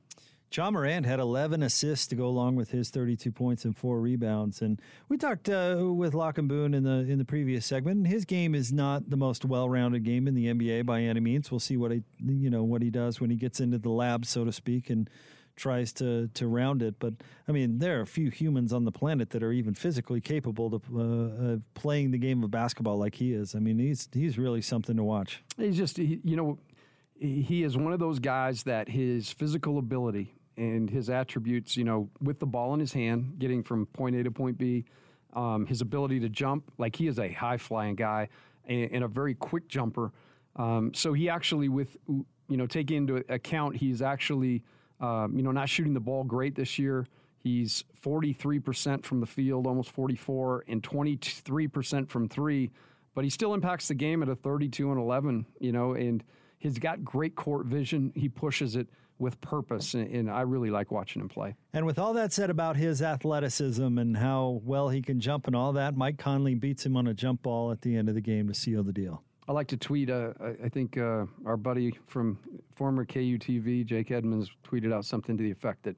Ja 0.52 0.69
Morant 0.69 1.07
had 1.07 1.21
11 1.21 1.62
assists 1.62 2.09
to 2.09 2.16
go 2.16 2.26
along 2.26 2.57
with 2.57 2.73
his 2.73 2.90
32 2.90 3.30
points 3.30 3.64
and 3.64 3.76
four 3.76 4.00
rebounds. 4.00 4.61
And 4.61 4.80
we 5.09 5.16
talked 5.16 5.49
uh, 5.49 5.87
with 5.95 6.12
Locke 6.12 6.38
and 6.38 6.49
Boone 6.49 6.75
in 6.75 6.83
the 6.83 7.11
in 7.11 7.19
the 7.19 7.25
previous 7.25 7.64
segment. 7.64 8.09
His 8.09 8.25
game 8.25 8.54
is 8.57 8.73
not 8.73 9.11
the 9.11 9.16
most 9.16 9.45
well-rounded 9.45 10.02
game 10.02 10.26
in 10.26 10.35
the 10.35 10.47
NBA 10.47 10.87
by 10.87 11.02
any 11.02 11.21
means. 11.21 11.52
We'll 11.52 11.61
see 11.61 11.76
what 11.76 11.92
he 11.92 12.02
you 12.19 12.50
know 12.50 12.64
what 12.64 12.83
he 12.83 12.90
does 12.90 13.21
when 13.21 13.30
he 13.30 13.37
gets 13.37 13.61
into 13.61 13.78
the 13.78 13.90
lab, 13.90 14.26
so 14.26 14.45
to 14.45 14.50
speak, 14.50 14.90
and 14.90 15.09
tries 15.54 15.92
to 15.95 16.26
to 16.35 16.49
round 16.49 16.83
it. 16.83 16.97
But 16.99 17.14
I 17.47 17.52
mean, 17.52 17.78
there 17.78 18.00
are 18.00 18.07
few 18.07 18.28
humans 18.30 18.73
on 18.73 18.85
the 18.85 18.92
planet 18.92 19.30
that 19.30 19.45
are 19.45 19.52
even 19.52 19.75
physically 19.75 20.21
capable 20.21 20.75
of 20.75 20.83
uh, 20.92 21.52
uh, 21.52 21.57
playing 21.75 22.11
the 22.11 22.19
game 22.19 22.42
of 22.42 22.50
basketball 22.50 22.99
like 22.99 23.14
he 23.14 23.33
is. 23.33 23.54
I 23.54 23.61
mean, 23.61 23.78
he's 23.78 24.09
he's 24.12 24.37
really 24.37 24.62
something 24.62 24.97
to 24.97 25.04
watch. 25.04 25.45
He's 25.57 25.76
just, 25.76 25.97
he, 25.97 26.21
you 26.25 26.35
know, 26.35 26.59
he 27.21 27.62
is 27.62 27.76
one 27.76 27.92
of 27.92 28.00
those 28.00 28.19
guys 28.19 28.64
that 28.64 28.88
his 28.88 29.30
physical 29.30 29.78
ability 29.78 30.35
and 30.61 30.90
his 30.90 31.11
attributes, 31.11 31.76
you 31.76 31.85
know, 31.85 32.09
with 32.21 32.38
the 32.38 32.47
ball 32.47 32.75
in 32.75 32.81
his 32.81 32.93
hand, 32.93 33.35
getting 33.38 33.62
from 33.62 33.87
point 33.87 34.14
A 34.17 34.23
to 34.23 34.31
point 34.31 34.59
B, 34.59 34.85
um, 35.33 35.67
his 35.67 35.81
ability 35.81 36.21
to 36.21 36.29
jump, 36.29 36.71
like 36.79 36.97
he 36.97 37.07
is 37.07 37.19
a 37.19 37.31
high 37.33 37.57
flying 37.57 37.95
guy 37.95 38.29
and, 38.67 38.90
and 38.93 39.05
a 39.05 39.09
very 39.09 39.35
quick 39.35 39.69
jumper. 39.69 40.12
Um, 40.57 40.93
so 40.95 41.12
he 41.12 41.29
actually, 41.29 41.69
with, 41.69 41.97
you 42.09 42.57
know, 42.57 42.67
taking 42.67 42.99
into 42.99 43.25
account, 43.33 43.76
he's 43.76 44.02
actually, 44.02 44.62
um, 45.00 45.37
you 45.37 45.43
know, 45.43 45.52
not 45.52 45.69
shooting 45.69 45.95
the 45.95 46.00
ball 46.00 46.25
great 46.25 46.55
this 46.55 46.79
year. 46.79 47.07
He's 47.38 47.85
43% 48.05 49.05
from 49.05 49.21
the 49.21 49.26
field, 49.26 49.67
almost 49.67 49.90
44, 49.90 50.64
and 50.69 50.83
23% 50.83 52.09
from 52.09 52.29
three 52.29 52.71
but 53.14 53.25
he 53.25 53.31
still 53.31 53.55
impacts 53.55 53.88
the 53.88 53.95
game 53.95 54.23
at 54.23 54.29
a 54.29 54.37
32 54.37 54.90
and 54.90 55.00
11, 55.00 55.47
you 55.59 55.73
know, 55.73 55.95
and 55.95 56.23
he's 56.61 56.79
got 56.79 57.02
great 57.02 57.35
court 57.35 57.67
vision. 57.67 58.12
He 58.14 58.29
pushes 58.29 58.76
it 58.76 58.87
with 59.19 59.40
purpose, 59.40 59.95
and, 59.95 60.09
and 60.14 60.31
I 60.31 60.43
really 60.43 60.71
like 60.71 60.90
watching 60.90 61.21
him 61.21 61.29
play. 61.29 61.57
And 61.73 61.85
with 61.85 61.99
all 61.99 62.14
that 62.14 62.33
said 62.33 62.49
about 62.49 62.76
his 62.76 63.02
athleticism 63.02 63.99
and 63.99 64.17
how 64.17 64.61
well 64.64 64.88
he 64.88 65.02
can 65.02 65.19
jump 65.21 65.47
and 65.47 65.57
all 65.57 65.73
that, 65.75 65.97
Mike 65.97 66.17
Conley 66.19 66.55
beats 66.55 66.87
him 66.87 66.97
on 66.97 67.07
a 67.09 67.12
jump 67.14 67.43
ball 67.43 67.73
at 67.73 67.83
the 67.83 67.97
end 67.97 68.09
of 68.09 68.14
the 68.14 68.21
game 68.21 68.47
to 68.49 68.55
seal 68.55 68.83
the 68.83 68.93
deal. 68.93 69.23
I 69.49 69.52
like 69.52 69.67
to 69.69 69.76
tweet. 69.76 70.11
Uh, 70.11 70.33
I- 70.64 70.69
think 70.69 70.97
uh, 70.97 71.26
our 71.45 71.57
buddy 71.57 71.99
from 72.07 72.38
former 72.76 73.05
KUTV 73.05 73.85
Jake 73.85 74.11
Edmonds 74.12 74.49
tweeted 74.64 74.93
out 74.93 75.05
something 75.05 75.37
to 75.37 75.43
the 75.43 75.50
effect 75.50 75.83
that 75.83 75.97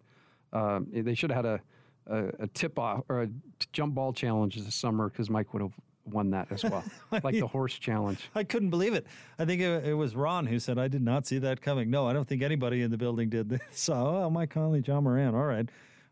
uh, 0.55 0.81
they 0.91 1.15
should 1.15 1.31
have 1.31 1.45
had 1.45 1.61
a, 2.09 2.15
a, 2.15 2.45
a 2.45 2.47
tip 2.49 2.79
off 2.79 3.03
or 3.11 3.23
a 3.23 3.29
jump 3.73 3.95
ball 3.95 4.13
challenge 4.15 4.57
this 4.57 4.75
summer 4.75 5.11
because 5.11 5.29
Mike 5.29 5.53
would 5.53 5.63
have 5.63 5.75
won 6.05 6.31
that 6.31 6.49
as 6.51 6.65
well, 6.65 6.85
like 7.11 7.35
the 7.35 7.41
horse 7.47 7.79
challenge. 7.79 8.31
I 8.35 8.45
couldn't 8.45 8.71
believe 8.71 8.95
it. 8.95 9.07
I 9.39 9.45
think 9.45 9.61
it, 9.61 9.87
it, 9.87 9.95
was 9.95 10.15
Ron 10.17 10.47
who 10.47 10.59
said, 10.59 10.79
I 10.79 10.89
did 10.89 11.03
not 11.03 11.27
see 11.27 11.39
that 11.39 11.61
coming. 11.61 11.91
No, 11.91 12.07
I 12.07 12.13
don't 12.13 12.27
think 12.27 12.43
anybody 12.43 12.83
in 12.83 12.91
the 12.91 12.99
building 12.99 13.29
did 13.29 13.49
this. 13.49 13.61
So, 13.73 13.95
oh, 13.95 14.31
Mike 14.31 14.51
Conley, 14.51 14.83
Ja 14.87 15.01
Morant. 15.01 15.37
All 15.37 15.45
right. 15.45 15.69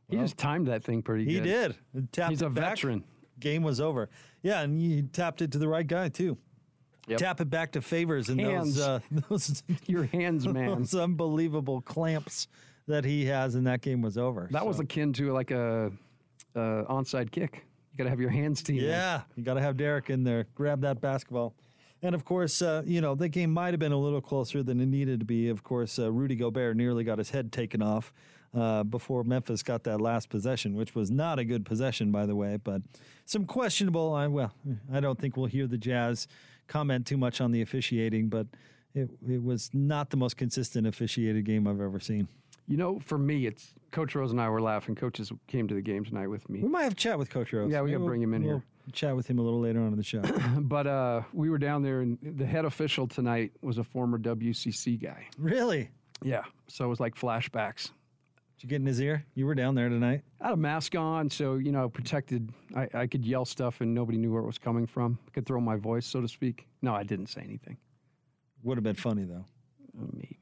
He 0.08 0.16
just 0.16 0.36
timed 0.36 0.66
that 0.66 0.82
thing 0.82 1.02
pretty 1.02 1.24
he 1.24 1.34
good. 1.34 1.44
He 1.44 1.50
did. 1.50 2.12
Tapped 2.12 2.30
He's 2.30 2.42
a 2.42 2.50
back. 2.50 2.70
veteran. 2.70 3.04
Game 3.38 3.62
was 3.62 3.80
over. 3.80 4.10
Yeah, 4.42 4.62
and 4.62 4.76
he 4.76 5.02
tapped 5.02 5.40
it 5.40 5.52
to 5.52 5.58
the 5.58 5.68
right 5.68 5.86
guy, 5.86 6.08
too. 6.08 6.36
Yep. 7.06 7.18
Tap 7.18 7.40
it 7.40 7.48
back 7.48 7.72
to 7.72 7.80
Favors 7.80 8.28
and 8.28 8.40
hands. 8.40 8.76
those, 8.76 8.86
uh, 8.86 9.00
those 9.28 9.62
your 9.86 10.04
hands, 10.04 10.48
man. 10.48 10.78
Those 10.78 10.94
unbelievable 10.94 11.80
clamps 11.80 12.48
that 12.88 13.04
he 13.04 13.24
has, 13.26 13.54
and 13.54 13.66
that 13.68 13.82
game 13.82 14.02
was 14.02 14.18
over. 14.18 14.48
That 14.50 14.62
so. 14.62 14.66
was 14.66 14.80
akin 14.80 15.12
to 15.14 15.32
like 15.32 15.50
a, 15.52 15.92
a 16.54 16.60
onside 16.88 17.30
kick. 17.30 17.64
You 17.92 17.98
got 17.98 18.04
to 18.04 18.10
have 18.10 18.20
your 18.20 18.30
hands 18.30 18.62
team. 18.62 18.76
Yeah, 18.76 19.22
you 19.36 19.42
got 19.42 19.54
to 19.54 19.60
have 19.60 19.76
Derrick 19.76 20.10
in 20.10 20.24
there. 20.24 20.46
Grab 20.54 20.80
that 20.82 21.00
basketball. 21.00 21.54
And 22.02 22.14
of 22.14 22.24
course, 22.24 22.62
uh, 22.62 22.82
you 22.86 23.00
know, 23.00 23.14
the 23.14 23.28
game 23.28 23.52
might 23.52 23.72
have 23.72 23.80
been 23.80 23.92
a 23.92 23.98
little 23.98 24.20
closer 24.20 24.62
than 24.62 24.80
it 24.80 24.86
needed 24.86 25.20
to 25.20 25.26
be. 25.26 25.48
Of 25.48 25.62
course, 25.62 25.98
uh, 25.98 26.10
Rudy 26.10 26.34
Gobert 26.34 26.76
nearly 26.76 27.04
got 27.04 27.18
his 27.18 27.30
head 27.30 27.52
taken 27.52 27.82
off 27.82 28.12
uh, 28.54 28.84
before 28.84 29.22
Memphis 29.22 29.62
got 29.62 29.84
that 29.84 30.00
last 30.00 30.28
possession, 30.28 30.74
which 30.74 30.94
was 30.94 31.10
not 31.10 31.38
a 31.38 31.44
good 31.44 31.66
possession, 31.66 32.10
by 32.10 32.26
the 32.26 32.34
way. 32.34 32.56
But 32.56 32.82
some 33.26 33.44
questionable. 33.44 34.14
I, 34.14 34.26
well, 34.28 34.52
I 34.92 35.00
don't 35.00 35.18
think 35.18 35.36
we'll 35.36 35.46
hear 35.46 35.66
the 35.66 35.78
Jazz 35.78 36.26
comment 36.68 37.06
too 37.06 37.18
much 37.18 37.40
on 37.40 37.50
the 37.52 37.60
officiating, 37.60 38.28
but 38.28 38.46
it, 38.94 39.10
it 39.28 39.42
was 39.42 39.70
not 39.72 40.10
the 40.10 40.16
most 40.16 40.36
consistent 40.36 40.86
officiated 40.86 41.44
game 41.44 41.66
I've 41.66 41.80
ever 41.80 42.00
seen. 42.00 42.28
You 42.66 42.76
know, 42.76 43.00
for 43.00 43.18
me, 43.18 43.46
it's 43.46 43.74
Coach 43.90 44.14
Rose 44.14 44.30
and 44.30 44.40
I 44.40 44.48
were 44.48 44.60
laughing. 44.60 44.94
Coaches 44.94 45.32
came 45.48 45.66
to 45.68 45.74
the 45.74 45.80
game 45.80 46.04
tonight 46.04 46.28
with 46.28 46.48
me. 46.48 46.60
We 46.60 46.68
might 46.68 46.84
have 46.84 46.92
a 46.92 46.96
chat 46.96 47.18
with 47.18 47.30
Coach 47.30 47.52
Rose. 47.52 47.70
Yeah, 47.70 47.82
we 47.82 47.90
got 47.90 47.98
to 47.98 48.04
bring 48.04 48.22
him 48.22 48.34
in 48.34 48.42
we'll 48.42 48.58
here. 48.58 48.64
Chat 48.92 49.14
with 49.14 49.28
him 49.28 49.38
a 49.38 49.42
little 49.42 49.60
later 49.60 49.80
on 49.80 49.88
in 49.88 49.96
the 49.96 50.02
show. 50.02 50.22
but 50.58 50.86
uh, 50.86 51.22
we 51.32 51.50
were 51.50 51.58
down 51.58 51.82
there, 51.82 52.00
and 52.00 52.18
the 52.22 52.46
head 52.46 52.64
official 52.64 53.06
tonight 53.06 53.52
was 53.62 53.78
a 53.78 53.84
former 53.84 54.18
WCC 54.18 55.00
guy. 55.00 55.26
Really? 55.38 55.90
Yeah. 56.22 56.42
So 56.68 56.84
it 56.84 56.88
was 56.88 57.00
like 57.00 57.14
flashbacks. 57.14 57.90
Did 58.60 58.64
you 58.64 58.68
get 58.68 58.76
in 58.76 58.86
his 58.86 59.00
ear? 59.00 59.24
You 59.34 59.46
were 59.46 59.54
down 59.54 59.74
there 59.74 59.88
tonight. 59.88 60.22
I 60.40 60.48
had 60.48 60.52
a 60.52 60.56
mask 60.56 60.94
on, 60.94 61.30
so 61.30 61.54
you 61.54 61.72
know, 61.72 61.88
protected. 61.88 62.52
I, 62.76 62.88
I 62.92 63.06
could 63.06 63.24
yell 63.24 63.46
stuff, 63.46 63.80
and 63.80 63.94
nobody 63.94 64.18
knew 64.18 64.30
where 64.32 64.42
it 64.42 64.46
was 64.46 64.58
coming 64.58 64.86
from. 64.86 65.18
I 65.26 65.30
could 65.30 65.46
throw 65.46 65.60
my 65.60 65.76
voice, 65.76 66.04
so 66.04 66.20
to 66.20 66.28
speak. 66.28 66.66
No, 66.82 66.94
I 66.94 67.02
didn't 67.02 67.28
say 67.28 67.40
anything. 67.40 67.78
Would 68.62 68.76
have 68.76 68.84
been 68.84 68.96
funny 68.96 69.24
though. 69.24 69.46
Maybe 69.94 70.28
I 70.28 70.34
didn't 70.34 70.34
say. 70.34 70.39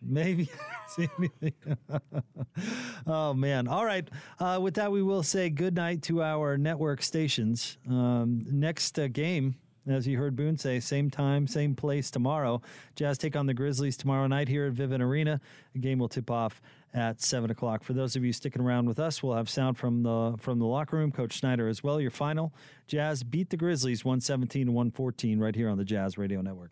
Maybe 0.00 0.48
see 0.88 1.08
anything. 1.18 1.54
oh 3.06 3.34
man! 3.34 3.68
All 3.68 3.84
right. 3.84 4.08
Uh, 4.38 4.58
with 4.62 4.74
that, 4.74 4.92
we 4.92 5.02
will 5.02 5.22
say 5.22 5.50
good 5.50 5.74
night 5.74 6.02
to 6.02 6.22
our 6.22 6.56
network 6.56 7.02
stations. 7.02 7.78
Um, 7.88 8.46
next 8.50 8.98
uh, 8.98 9.08
game, 9.08 9.56
as 9.86 10.06
you 10.06 10.18
heard 10.18 10.36
Boone 10.36 10.56
say, 10.56 10.80
same 10.80 11.10
time, 11.10 11.46
same 11.46 11.74
place 11.74 12.10
tomorrow. 12.10 12.60
Jazz 12.94 13.18
take 13.18 13.36
on 13.36 13.46
the 13.46 13.54
Grizzlies 13.54 13.96
tomorrow 13.96 14.26
night 14.26 14.48
here 14.48 14.66
at 14.66 14.74
Vivint 14.74 15.00
Arena. 15.00 15.40
The 15.72 15.80
game 15.80 15.98
will 15.98 16.08
tip 16.08 16.30
off 16.30 16.60
at 16.94 17.20
seven 17.20 17.50
o'clock. 17.50 17.82
For 17.82 17.92
those 17.92 18.16
of 18.16 18.24
you 18.24 18.32
sticking 18.32 18.62
around 18.62 18.86
with 18.86 18.98
us, 18.98 19.22
we'll 19.22 19.36
have 19.36 19.50
sound 19.50 19.78
from 19.78 20.02
the 20.02 20.36
from 20.38 20.58
the 20.58 20.66
locker 20.66 20.96
room, 20.96 21.12
Coach 21.12 21.38
Snyder 21.38 21.68
as 21.68 21.82
well. 21.82 22.00
Your 22.00 22.10
final: 22.10 22.52
Jazz 22.86 23.22
beat 23.22 23.50
the 23.50 23.56
Grizzlies 23.56 24.04
one 24.04 24.20
seventeen 24.20 24.66
to 24.66 24.72
one 24.72 24.90
fourteen 24.90 25.38
right 25.38 25.54
here 25.54 25.68
on 25.68 25.78
the 25.78 25.84
Jazz 25.84 26.16
Radio 26.16 26.40
Network. 26.40 26.70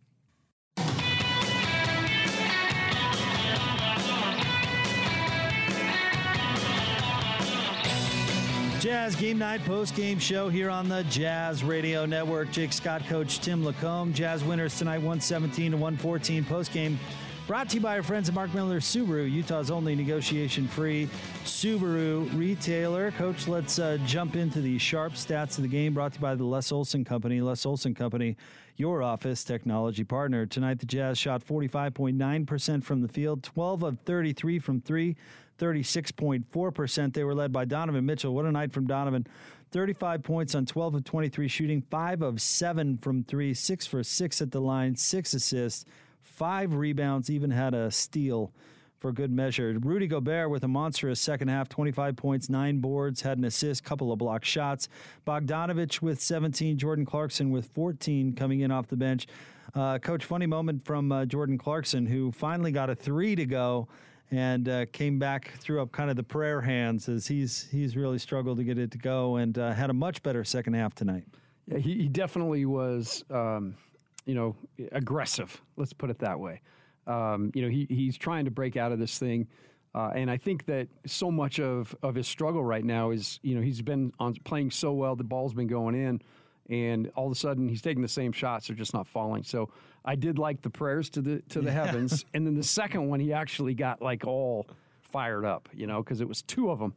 Jazz 8.81 9.17
Game 9.17 9.39
Night 9.39 9.65
post 9.65 9.95
game 9.95 10.19
show 10.19 10.51
here 10.51 10.69
on 10.69 10.87
the 10.87 11.03
Jazz 11.05 11.65
Radio 11.65 12.05
Network. 12.05 12.51
Jake 12.51 12.75
Scott, 12.75 13.03
Coach 13.07 13.41
Tim 13.41 13.65
LaComb. 13.65 14.13
Jazz 14.13 14.45
winners 14.45 14.77
tonight 14.77 14.99
117 14.99 15.71
to 15.71 15.77
114 15.79 16.45
post 16.45 16.73
game. 16.73 16.99
Brought 17.47 17.71
to 17.71 17.77
you 17.77 17.81
by 17.81 17.97
our 17.97 18.03
friends 18.03 18.29
at 18.29 18.35
Mark 18.35 18.53
Miller 18.53 18.81
Subaru, 18.81 19.31
Utah's 19.31 19.71
only 19.71 19.95
negotiation 19.95 20.69
free 20.69 21.09
Subaru 21.45 22.29
retailer. 22.37 23.13
Coach, 23.13 23.49
let's 23.49 23.79
uh, 23.79 23.99
jump 24.05 24.37
into 24.37 24.61
the 24.61 24.79
sharp 24.79 25.15
stats 25.15 25.57
of 25.57 25.63
the 25.63 25.69
game 25.69 25.95
brought 25.95 26.13
to 26.13 26.19
you 26.19 26.23
by 26.23 26.35
the 26.35 26.45
Les 26.45 26.71
Olson 26.71 27.05
Company. 27.05 27.41
Les 27.41 27.65
Olson 27.65 27.95
Company, 27.95 28.37
your 28.77 29.03
office 29.03 29.43
technology 29.43 30.05
partner. 30.05 30.45
Tonight, 30.45 30.81
the 30.81 30.87
Jazz 30.87 31.19
shot 31.19 31.43
45.9% 31.47 32.85
from 32.85 33.01
the 33.01 33.09
field, 33.09 33.43
12 33.43 33.83
of 33.83 33.99
33 34.01 34.59
from 34.59 34.81
three. 34.83 35.17
36.4%. 35.59 37.15
They 37.15 37.25
were 37.25 37.35
led 37.35 37.53
by 37.53 37.65
Donovan 37.65 38.07
Mitchell. 38.07 38.35
What 38.35 38.45
a 38.45 38.53
night 38.53 38.73
from 38.73 38.87
Donovan. 38.87 39.27
35 39.73 40.23
points 40.23 40.55
on 40.55 40.65
12 40.65 40.97
of 40.97 41.05
23 41.05 41.49
shooting, 41.49 41.83
5 41.91 42.23
of 42.23 42.41
7 42.41 42.99
from 42.99 43.25
3, 43.25 43.53
6 43.53 43.87
for 43.87 44.03
6 44.03 44.43
at 44.43 44.51
the 44.53 44.61
line, 44.61 44.97
6 44.97 45.35
assists, 45.35 45.85
5 46.23 46.75
rebounds, 46.75 47.31
even 47.31 47.51
had 47.51 47.75
a 47.75 47.91
steal 47.91 48.53
for 48.99 49.13
good 49.13 49.31
measure. 49.31 49.77
Rudy 49.79 50.07
Gobert 50.07 50.51
with 50.51 50.65
a 50.65 50.69
monstrous 50.69 51.21
second 51.21 51.49
half, 51.49 51.69
25 51.69 52.17
points, 52.17 52.49
9 52.49 52.79
boards, 52.79 53.23
had 53.23 53.39
an 53.39 53.45
assist, 53.45 53.85
couple 53.85 54.13
of 54.13 54.19
block 54.19 54.45
shots. 54.45 54.89
Bogdanovich 55.27 56.01
with 56.01 56.21
17, 56.21 56.79
Jordan 56.79 57.05
Clarkson 57.05 57.51
with 57.51 57.67
14 57.75 58.35
coming 58.35 58.61
in 58.61 58.71
off 58.71 58.87
the 58.89 58.97
bench. 58.97 59.27
Uh, 59.75 59.99
Coach, 59.99 60.25
funny 60.25 60.47
moment 60.47 60.85
from 60.85 61.13
uh, 61.13 61.27
Jordan 61.27 61.59
Clarkson, 61.59 62.07
who 62.07 62.33
finally 62.33 62.73
got 62.73 62.89
a 62.89 62.95
three 62.95 63.35
to 63.35 63.45
go 63.45 63.89
and 64.31 64.69
uh, 64.69 64.87
came 64.93 65.19
back, 65.19 65.53
threw 65.59 65.81
up 65.81 65.93
kind 65.93 66.11
of 66.11 66.17
the 66.17 66.23
prayer 66.23 66.61
hands 66.61 67.09
as 67.09 67.27
he's 67.27 67.69
he's 67.71 67.97
really 67.97 68.19
struggled 68.19 68.59
to 68.59 68.65
get 68.65 68.79
it 68.79 68.91
to 68.93 68.99
go, 68.99 69.37
and 69.37 69.59
uh, 69.59 69.73
had 69.73 69.91
a 69.91 69.95
much 69.95 70.23
better 70.23 70.45
second 70.45 70.75
half 70.75 70.95
tonight. 70.95 71.25
Yeah, 71.67 71.79
he, 71.79 71.95
he 71.95 72.09
definitely 72.09 72.65
was, 72.65 73.25
um, 73.31 73.77
you 74.25 74.35
know, 74.35 74.57
aggressive. 74.93 75.61
Let's 75.77 75.93
put 75.93 76.11
it 76.11 76.19
that 76.21 76.39
way. 76.39 76.61
Um, 77.07 77.51
you 77.55 77.63
know, 77.63 77.69
he 77.69 77.87
he's 77.89 78.17
trying 78.17 78.45
to 78.47 78.51
break 78.51 78.77
out 78.77 78.93
of 78.93 78.99
this 78.99 79.19
thing. 79.19 79.49
Uh, 79.95 80.11
and 80.15 80.31
I 80.31 80.37
think 80.37 80.67
that 80.67 80.89
so 81.07 81.31
much 81.31 81.59
of, 81.59 81.97
of 82.03 82.15
his 82.15 82.29
struggle 82.29 82.63
right 82.63 82.85
now 82.85 83.13
is, 83.13 83.41
you 83.43 83.55
know, 83.55 83.63
he's 83.63 83.81
been 83.81 84.13
on 84.21 84.35
playing 84.45 84.71
so 84.71 84.93
well, 84.93 85.17
the 85.17 85.25
ball's 85.25 85.55
been 85.55 85.69
going 85.69 85.95
in, 85.95 86.21
and 86.69 87.11
all 87.17 87.25
of 87.25 87.33
a 87.33 87.35
sudden 87.35 87.67
he's 87.67 87.81
taking 87.81 88.03
the 88.03 88.09
same 88.09 88.33
shots, 88.33 88.67
they're 88.67 88.77
just 88.77 88.93
not 88.93 89.07
falling. 89.07 89.43
So 89.43 89.71
I 90.07 90.15
did 90.15 90.39
like 90.39 90.63
the 90.63 90.71
prayers 90.71 91.11
to 91.11 91.21
the 91.21 91.43
to 91.51 91.61
the 91.61 91.71
yeah. 91.71 91.85
heavens, 91.85 92.25
and 92.35 92.47
then 92.47 92.55
the 92.55 92.63
second 92.63 93.09
one 93.09 93.21
he 93.21 93.33
actually 93.33 93.75
got 93.75 94.01
like 94.01 94.25
all 94.25 94.67
fired 95.03 95.45
up, 95.45 95.69
you 95.75 95.87
know, 95.87 96.03
because 96.03 96.21
it 96.21 96.29
was 96.29 96.43
two 96.43 96.71
of 96.71 96.79
them 96.79 96.95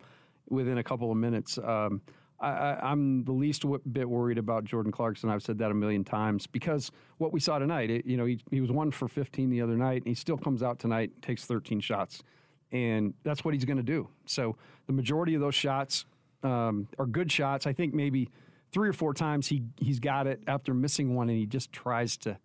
within 0.50 0.78
a 0.78 0.84
couple 0.84 1.12
of 1.12 1.18
minutes. 1.18 1.58
Um, 1.58 2.02
I, 2.42 2.92
am 2.92 3.26
the 3.26 3.34
least 3.34 3.64
w- 3.64 3.82
bit 3.92 4.10
worried 4.10 4.38
about 4.38 4.64
Jordan 4.64 4.92
Clarkson. 4.92 5.30
I've 5.30 5.44
said 5.44 5.58
that 5.58 5.72
a 5.72 5.74
million 5.74 6.06
times 6.06 6.48
because 6.48 6.90
what 7.18 7.34
we 7.34 7.40
saw 7.40 7.60
tonight, 7.60 7.90
it, 7.90 8.06
you 8.06 8.16
know, 8.16 8.26
he, 8.26 8.40
he 8.50 8.62
was 8.62 8.72
one 8.72 8.92
for 8.92 9.10
15 9.10 9.50
the 9.50 9.62
other 9.62 9.76
night, 9.76 10.04
and 10.04 10.08
he 10.08 10.14
still 10.14 10.38
comes 10.38 10.64
out 10.64 10.80
tonight, 10.80 11.12
takes 11.22 11.44
13 11.44 11.82
shots, 11.82 12.24
and 12.72 13.14
that's 13.24 13.44
what 13.44 13.54
he's 13.54 13.66
going 13.66 13.78
to 13.78 13.84
do. 13.84 14.08
So 14.26 14.56
the 14.88 14.94
majority 14.94 15.36
of 15.36 15.42
those 15.42 15.56
shots 15.56 16.06
um, 16.44 16.88
are 16.98 17.06
good 17.06 17.30
shots. 17.30 17.68
I 17.68 17.74
think 17.74 17.94
maybe 17.94 18.30
three 18.72 18.88
or 18.88 18.94
four 18.94 19.14
times 19.14 19.48
he 19.48 19.64
he's 19.78 20.00
got 20.00 20.28
it 20.28 20.42
after 20.48 20.74
missing 20.74 21.16
one, 21.16 21.30
and 21.30 21.38
he 21.38 21.46
just 21.46 21.74
tries 21.74 22.16
to 22.18 22.38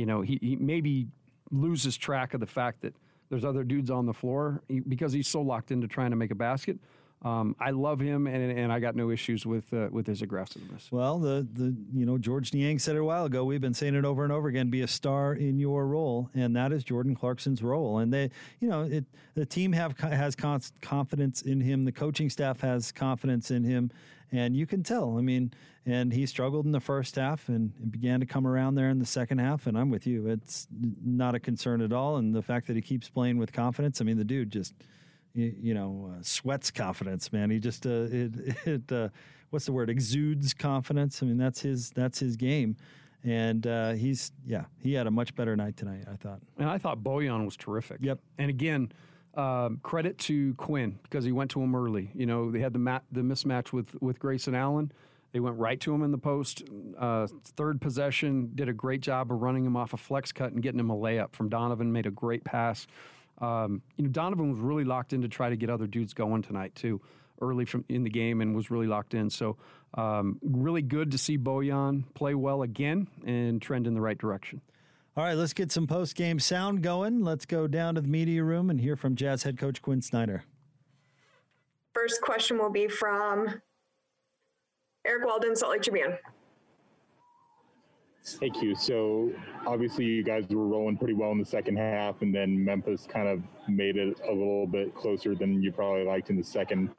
you 0.00 0.06
know, 0.06 0.22
he, 0.22 0.38
he 0.40 0.56
maybe 0.56 1.08
loses 1.50 1.94
track 1.94 2.32
of 2.32 2.40
the 2.40 2.46
fact 2.46 2.80
that 2.80 2.94
there's 3.28 3.44
other 3.44 3.62
dudes 3.62 3.90
on 3.90 4.06
the 4.06 4.14
floor 4.14 4.62
because 4.88 5.12
he's 5.12 5.28
so 5.28 5.42
locked 5.42 5.70
into 5.70 5.86
trying 5.86 6.08
to 6.08 6.16
make 6.16 6.30
a 6.30 6.34
basket. 6.34 6.78
Um, 7.22 7.54
I 7.60 7.70
love 7.70 8.00
him, 8.00 8.26
and, 8.26 8.58
and 8.58 8.72
I 8.72 8.80
got 8.80 8.96
no 8.96 9.10
issues 9.10 9.44
with 9.44 9.74
uh, 9.74 9.88
with 9.90 10.06
his 10.06 10.22
aggressiveness. 10.22 10.90
Well, 10.90 11.18
the 11.18 11.46
the 11.52 11.76
you 11.92 12.06
know 12.06 12.16
Georges 12.16 12.54
Niang 12.54 12.78
said 12.78 12.96
it 12.96 13.00
a 13.00 13.04
while 13.04 13.26
ago. 13.26 13.44
We've 13.44 13.60
been 13.60 13.74
saying 13.74 13.94
it 13.94 14.06
over 14.06 14.24
and 14.24 14.32
over 14.32 14.48
again. 14.48 14.70
Be 14.70 14.80
a 14.80 14.88
star 14.88 15.34
in 15.34 15.58
your 15.58 15.86
role, 15.86 16.30
and 16.34 16.56
that 16.56 16.72
is 16.72 16.82
Jordan 16.82 17.14
Clarkson's 17.14 17.62
role. 17.62 17.98
And 17.98 18.10
they, 18.10 18.30
you 18.58 18.68
know, 18.68 18.82
it 18.84 19.04
the 19.34 19.44
team 19.44 19.72
have 19.72 19.98
has 20.00 20.34
confidence 20.34 21.42
in 21.42 21.60
him. 21.60 21.84
The 21.84 21.92
coaching 21.92 22.30
staff 22.30 22.60
has 22.60 22.90
confidence 22.90 23.50
in 23.50 23.64
him, 23.64 23.90
and 24.32 24.56
you 24.56 24.66
can 24.66 24.82
tell. 24.82 25.18
I 25.18 25.20
mean, 25.20 25.52
and 25.84 26.14
he 26.14 26.24
struggled 26.24 26.64
in 26.64 26.72
the 26.72 26.80
first 26.80 27.16
half 27.16 27.50
and 27.50 27.72
began 27.90 28.20
to 28.20 28.26
come 28.26 28.46
around 28.46 28.76
there 28.76 28.88
in 28.88 28.98
the 28.98 29.04
second 29.04 29.40
half. 29.40 29.66
And 29.66 29.76
I'm 29.76 29.90
with 29.90 30.06
you; 30.06 30.26
it's 30.26 30.68
not 31.04 31.34
a 31.34 31.40
concern 31.40 31.82
at 31.82 31.92
all. 31.92 32.16
And 32.16 32.34
the 32.34 32.42
fact 32.42 32.66
that 32.68 32.76
he 32.76 32.82
keeps 32.82 33.10
playing 33.10 33.36
with 33.36 33.52
confidence, 33.52 34.00
I 34.00 34.04
mean, 34.04 34.16
the 34.16 34.24
dude 34.24 34.50
just, 34.50 34.72
you, 35.34 35.54
you 35.60 35.74
know, 35.74 36.12
uh, 36.12 36.22
sweats 36.22 36.70
confidence, 36.70 37.32
man. 37.32 37.50
He 37.50 37.58
just 37.58 37.86
uh, 37.86 38.06
it 38.10 38.32
it 38.66 38.92
uh, 38.92 39.08
what's 39.50 39.66
the 39.66 39.72
word? 39.72 39.90
Exudes 39.90 40.54
confidence. 40.54 41.22
I 41.22 41.26
mean, 41.26 41.38
that's 41.38 41.60
his 41.60 41.90
that's 41.90 42.18
his 42.18 42.36
game. 42.36 42.76
And 43.22 43.66
uh, 43.66 43.92
he's 43.92 44.32
yeah, 44.46 44.64
he 44.82 44.94
had 44.94 45.06
a 45.06 45.10
much 45.10 45.34
better 45.34 45.56
night 45.56 45.76
tonight. 45.76 46.04
I 46.10 46.16
thought. 46.16 46.40
And 46.58 46.68
I 46.68 46.78
thought 46.78 47.02
Bojan 47.02 47.44
was 47.44 47.56
terrific. 47.56 47.98
Yep. 48.00 48.18
And 48.38 48.48
again, 48.48 48.92
um, 49.34 49.78
credit 49.82 50.18
to 50.18 50.54
Quin 50.54 50.98
because 51.02 51.24
he 51.24 51.32
went 51.32 51.50
to 51.52 51.60
him 51.60 51.74
early. 51.74 52.10
You 52.14 52.26
know, 52.26 52.50
they 52.50 52.60
had 52.60 52.72
the 52.72 52.78
mat, 52.78 53.04
the 53.12 53.20
mismatch 53.20 53.72
with 53.72 54.00
with 54.00 54.18
Grayson 54.18 54.54
Allen. 54.54 54.92
They 55.32 55.38
went 55.38 55.58
right 55.58 55.78
to 55.80 55.94
him 55.94 56.02
in 56.02 56.10
the 56.10 56.18
post. 56.18 56.64
Uh, 56.98 57.28
third 57.56 57.80
possession, 57.80 58.50
did 58.54 58.68
a 58.68 58.72
great 58.72 59.00
job 59.00 59.30
of 59.30 59.40
running 59.40 59.64
him 59.64 59.76
off 59.76 59.92
a 59.92 59.96
flex 59.96 60.32
cut 60.32 60.52
and 60.52 60.60
getting 60.60 60.80
him 60.80 60.90
a 60.90 60.96
layup 60.96 61.32
from 61.34 61.48
Donovan. 61.48 61.92
Made 61.92 62.06
a 62.06 62.10
great 62.10 62.42
pass. 62.42 62.86
Um, 63.40 63.82
you 63.96 64.04
know, 64.04 64.10
Donovan 64.10 64.50
was 64.50 64.58
really 64.58 64.84
locked 64.84 65.12
in 65.12 65.22
to 65.22 65.28
try 65.28 65.48
to 65.48 65.56
get 65.56 65.70
other 65.70 65.86
dudes 65.86 66.12
going 66.14 66.42
tonight 66.42 66.74
too, 66.74 67.00
early 67.40 67.64
from 67.64 67.84
in 67.88 68.04
the 68.04 68.10
game, 68.10 68.40
and 68.40 68.54
was 68.54 68.70
really 68.70 68.86
locked 68.86 69.14
in. 69.14 69.30
So, 69.30 69.56
um, 69.94 70.38
really 70.42 70.82
good 70.82 71.10
to 71.12 71.18
see 71.18 71.38
Bojan 71.38 72.04
play 72.14 72.34
well 72.34 72.62
again 72.62 73.08
and 73.26 73.60
trend 73.60 73.86
in 73.86 73.94
the 73.94 74.00
right 74.00 74.18
direction. 74.18 74.60
All 75.16 75.24
right, 75.24 75.36
let's 75.36 75.52
get 75.52 75.72
some 75.72 75.86
post 75.86 76.14
game 76.14 76.38
sound 76.38 76.82
going. 76.82 77.24
Let's 77.24 77.44
go 77.44 77.66
down 77.66 77.96
to 77.96 78.00
the 78.00 78.08
media 78.08 78.44
room 78.44 78.70
and 78.70 78.80
hear 78.80 78.94
from 78.96 79.16
Jazz 79.16 79.42
head 79.42 79.58
coach 79.58 79.82
Quin 79.82 80.02
Snyder. 80.02 80.44
First 81.92 82.22
question 82.22 82.58
will 82.58 82.70
be 82.70 82.86
from 82.86 83.60
Eric 85.04 85.26
Walden, 85.26 85.56
Salt 85.56 85.72
Lake 85.72 85.82
Tribune. 85.82 86.16
Thank 88.22 88.62
you. 88.62 88.74
So 88.74 89.32
obviously 89.66 90.04
you 90.04 90.22
guys 90.22 90.44
were 90.48 90.66
rolling 90.66 90.96
pretty 90.96 91.14
well 91.14 91.32
in 91.32 91.38
the 91.38 91.44
second 91.44 91.76
half, 91.76 92.20
and 92.22 92.34
then 92.34 92.62
Memphis 92.64 93.06
kind 93.10 93.28
of 93.28 93.42
made 93.68 93.96
it 93.96 94.20
a 94.28 94.32
little 94.32 94.66
bit 94.66 94.94
closer 94.94 95.34
than 95.34 95.62
you 95.62 95.72
probably 95.72 96.04
liked 96.04 96.30
in 96.30 96.36
the 96.36 96.44
second. 96.44 96.90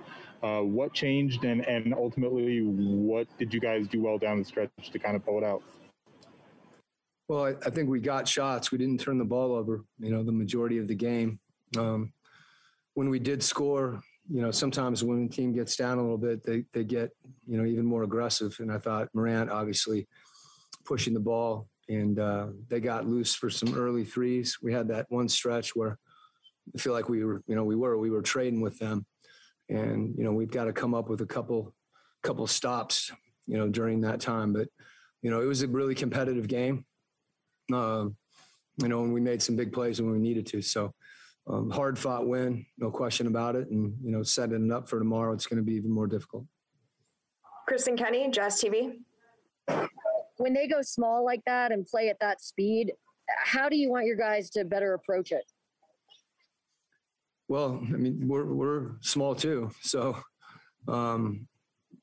Uh, 0.42 0.62
what 0.62 0.94
changed, 0.94 1.44
and 1.44 1.66
and 1.68 1.94
ultimately, 1.94 2.62
what 2.62 3.28
did 3.38 3.54
you 3.54 3.60
guys 3.60 3.88
do 3.88 4.02
well 4.02 4.18
down 4.18 4.40
the 4.40 4.46
stretch 4.46 4.72
to 4.92 4.98
kind 4.98 5.16
of 5.16 5.24
pull 5.24 5.38
it 5.38 5.44
out? 5.44 5.62
Well, 7.28 7.46
I, 7.46 7.50
I 7.66 7.70
think 7.70 7.88
we 7.88 8.00
got 8.00 8.28
shots. 8.28 8.72
We 8.72 8.80
didn't 8.80 9.00
turn 9.00 9.20
the 9.20 9.26
ball 9.26 9.54
over. 9.54 9.86
You 10.00 10.10
know, 10.10 10.24
the 10.24 10.32
majority 10.32 10.80
of 10.80 10.88
the 10.88 10.96
game. 10.96 11.40
Um, 11.78 12.12
when 12.96 13.10
we 13.10 13.20
did 13.20 13.44
score, 13.44 14.02
you 14.30 14.42
know, 14.42 14.52
sometimes 14.52 15.04
when 15.04 15.28
the 15.28 15.34
team 15.34 15.54
gets 15.54 15.76
down 15.76 16.00
a 16.00 16.02
little 16.02 16.18
bit, 16.18 16.44
they 16.44 16.66
they 16.74 16.84
get 16.84 17.12
you 17.48 17.58
know 17.58 17.66
even 17.66 17.86
more 17.86 18.02
aggressive. 18.02 18.56
And 18.60 18.72
I 18.72 18.80
thought 18.80 19.10
Morant 19.14 19.52
obviously 19.52 20.08
pushing 20.86 21.14
the 21.14 21.20
ball, 21.20 21.68
and 21.90 22.20
uh, 22.20 22.48
they 22.68 22.80
got 22.80 23.08
loose 23.08 23.34
for 23.34 23.50
some 23.50 23.76
early 23.76 24.04
threes. 24.04 24.58
We 24.62 24.74
had 24.74 24.88
that 24.90 25.08
one 25.10 25.28
stretch 25.28 25.76
where 25.76 25.98
I 26.76 26.80
feel 26.80 26.94
like 26.94 27.10
we 27.10 27.24
were, 27.24 27.42
you 27.48 27.56
know, 27.56 27.64
we 27.64 27.76
were 27.76 27.98
we 27.98 28.10
were 28.10 28.22
trading 28.22 28.62
with 28.62 28.78
them, 28.80 29.06
and 29.70 30.14
you 30.18 30.24
know 30.24 30.32
we've 30.32 30.52
got 30.52 30.66
to 30.66 30.74
come 30.74 30.94
up 30.94 31.10
with 31.10 31.22
a 31.22 31.26
couple 31.26 31.74
couple 32.24 32.48
stops, 32.48 33.12
you 33.48 33.58
know, 33.58 33.68
during 33.68 34.02
that 34.02 34.22
time. 34.22 34.54
But 34.54 34.68
you 35.22 35.30
know, 35.30 35.42
it 35.42 35.46
was 35.46 35.62
a 35.62 35.68
really 35.68 35.96
competitive 35.96 36.48
game. 36.48 36.86
Uh, 37.72 38.08
you 38.78 38.88
know, 38.88 39.04
and 39.04 39.14
we 39.14 39.22
made 39.22 39.42
some 39.42 39.56
big 39.56 39.74
plays 39.74 40.02
when 40.02 40.12
we 40.12 40.20
needed 40.20 40.46
to. 40.48 40.62
So. 40.62 40.94
Um, 41.48 41.72
hard 41.72 41.98
fought 41.98 42.28
win, 42.28 42.68
no 42.78 42.92
question 42.92 43.26
about 43.26 43.56
it. 43.56 43.68
And, 43.72 43.96
you 44.04 44.12
know, 44.12 44.22
setting 44.22 44.68
it 44.68 44.72
up 44.72 44.88
for 44.88 45.00
tomorrow, 45.00 45.34
it's 45.34 45.48
going 45.48 45.58
to 45.58 45.64
be 45.64 45.74
even 45.74 45.90
more 45.90 46.06
difficult. 46.06 46.46
Kristen 47.68 47.98
Kenny, 47.98 48.30
Jazz 48.30 48.62
TV 48.62 49.00
when 50.42 50.54
they 50.54 50.68
go 50.68 50.82
small 50.82 51.24
like 51.24 51.42
that 51.46 51.72
and 51.72 51.86
play 51.86 52.10
at 52.10 52.20
that 52.20 52.42
speed, 52.42 52.94
how 53.44 53.70
do 53.70 53.78
you 53.78 53.90
want 53.90 54.06
your 54.06 54.16
guys 54.18 54.50
to 54.52 54.66
better 54.66 54.94
approach 54.94 55.32
it? 55.32 55.46
Well, 57.48 57.82
I 57.82 57.98
mean, 57.98 58.28
we're 58.28 58.46
we're 58.46 58.92
small 59.02 59.36
too, 59.36 59.72
so 59.82 60.18
um, 60.88 61.48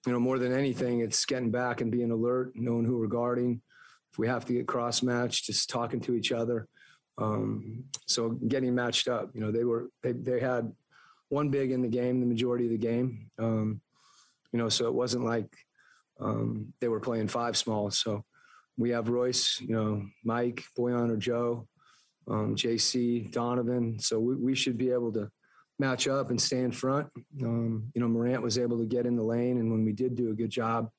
you 0.06 0.12
know, 0.12 0.20
more 0.20 0.38
than 0.38 0.52
anything, 0.52 1.00
it's 1.00 1.24
getting 1.24 1.50
back 1.50 1.80
and 1.80 1.90
being 1.90 2.10
alert, 2.10 2.52
knowing 2.54 2.84
who 2.84 2.98
we're 2.98 3.06
guarding. 3.06 3.60
If 4.12 4.18
we 4.18 4.28
have 4.28 4.44
to 4.46 4.52
get 4.52 4.66
cross 4.66 5.02
matched, 5.02 5.44
just 5.44 5.68
talking 5.68 6.00
to 6.00 6.14
each 6.14 6.32
other. 6.32 6.68
Um, 7.18 7.84
so 8.06 8.30
getting 8.30 8.74
matched 8.74 9.08
up. 9.08 9.30
You 9.34 9.40
know, 9.40 9.50
they 9.50 9.64
were 9.64 9.88
they 10.02 10.12
they 10.12 10.38
had 10.38 10.72
one 11.28 11.50
big 11.50 11.72
in 11.72 11.82
the 11.82 11.88
game, 11.88 12.20
the 12.20 12.26
majority 12.26 12.66
of 12.66 12.70
the 12.70 12.78
game. 12.78 13.30
Um, 13.38 13.80
you 14.52 14.58
know, 14.58 14.68
so 14.68 14.86
it 14.86 14.94
wasn't 14.94 15.24
like 15.24 15.54
um, 16.20 16.72
they 16.80 16.88
were 16.88 17.00
playing 17.00 17.28
five 17.28 17.56
small. 17.56 17.90
So 17.90 18.24
we 18.76 18.90
have 18.90 19.08
Royce, 19.08 19.60
you 19.60 19.74
know, 19.74 20.06
Mike, 20.24 20.62
Bojan 20.76 21.10
or 21.10 21.16
Joe, 21.16 21.68
um, 22.28 22.54
JC, 22.54 23.30
Donovan. 23.30 23.98
So 23.98 24.18
we, 24.20 24.36
we 24.36 24.54
should 24.54 24.78
be 24.78 24.90
able 24.90 25.12
to 25.12 25.30
match 25.78 26.08
up 26.08 26.30
and 26.30 26.40
stay 26.40 26.60
in 26.60 26.72
front. 26.72 27.08
Um, 27.42 27.90
you 27.94 28.00
know, 28.00 28.08
Morant 28.08 28.42
was 28.42 28.58
able 28.58 28.78
to 28.78 28.86
get 28.86 29.06
in 29.06 29.16
the 29.16 29.22
lane, 29.22 29.58
and 29.58 29.70
when 29.70 29.84
we 29.84 29.92
did 29.92 30.16
do 30.16 30.30
a 30.30 30.34
good 30.34 30.50
job, 30.50 30.90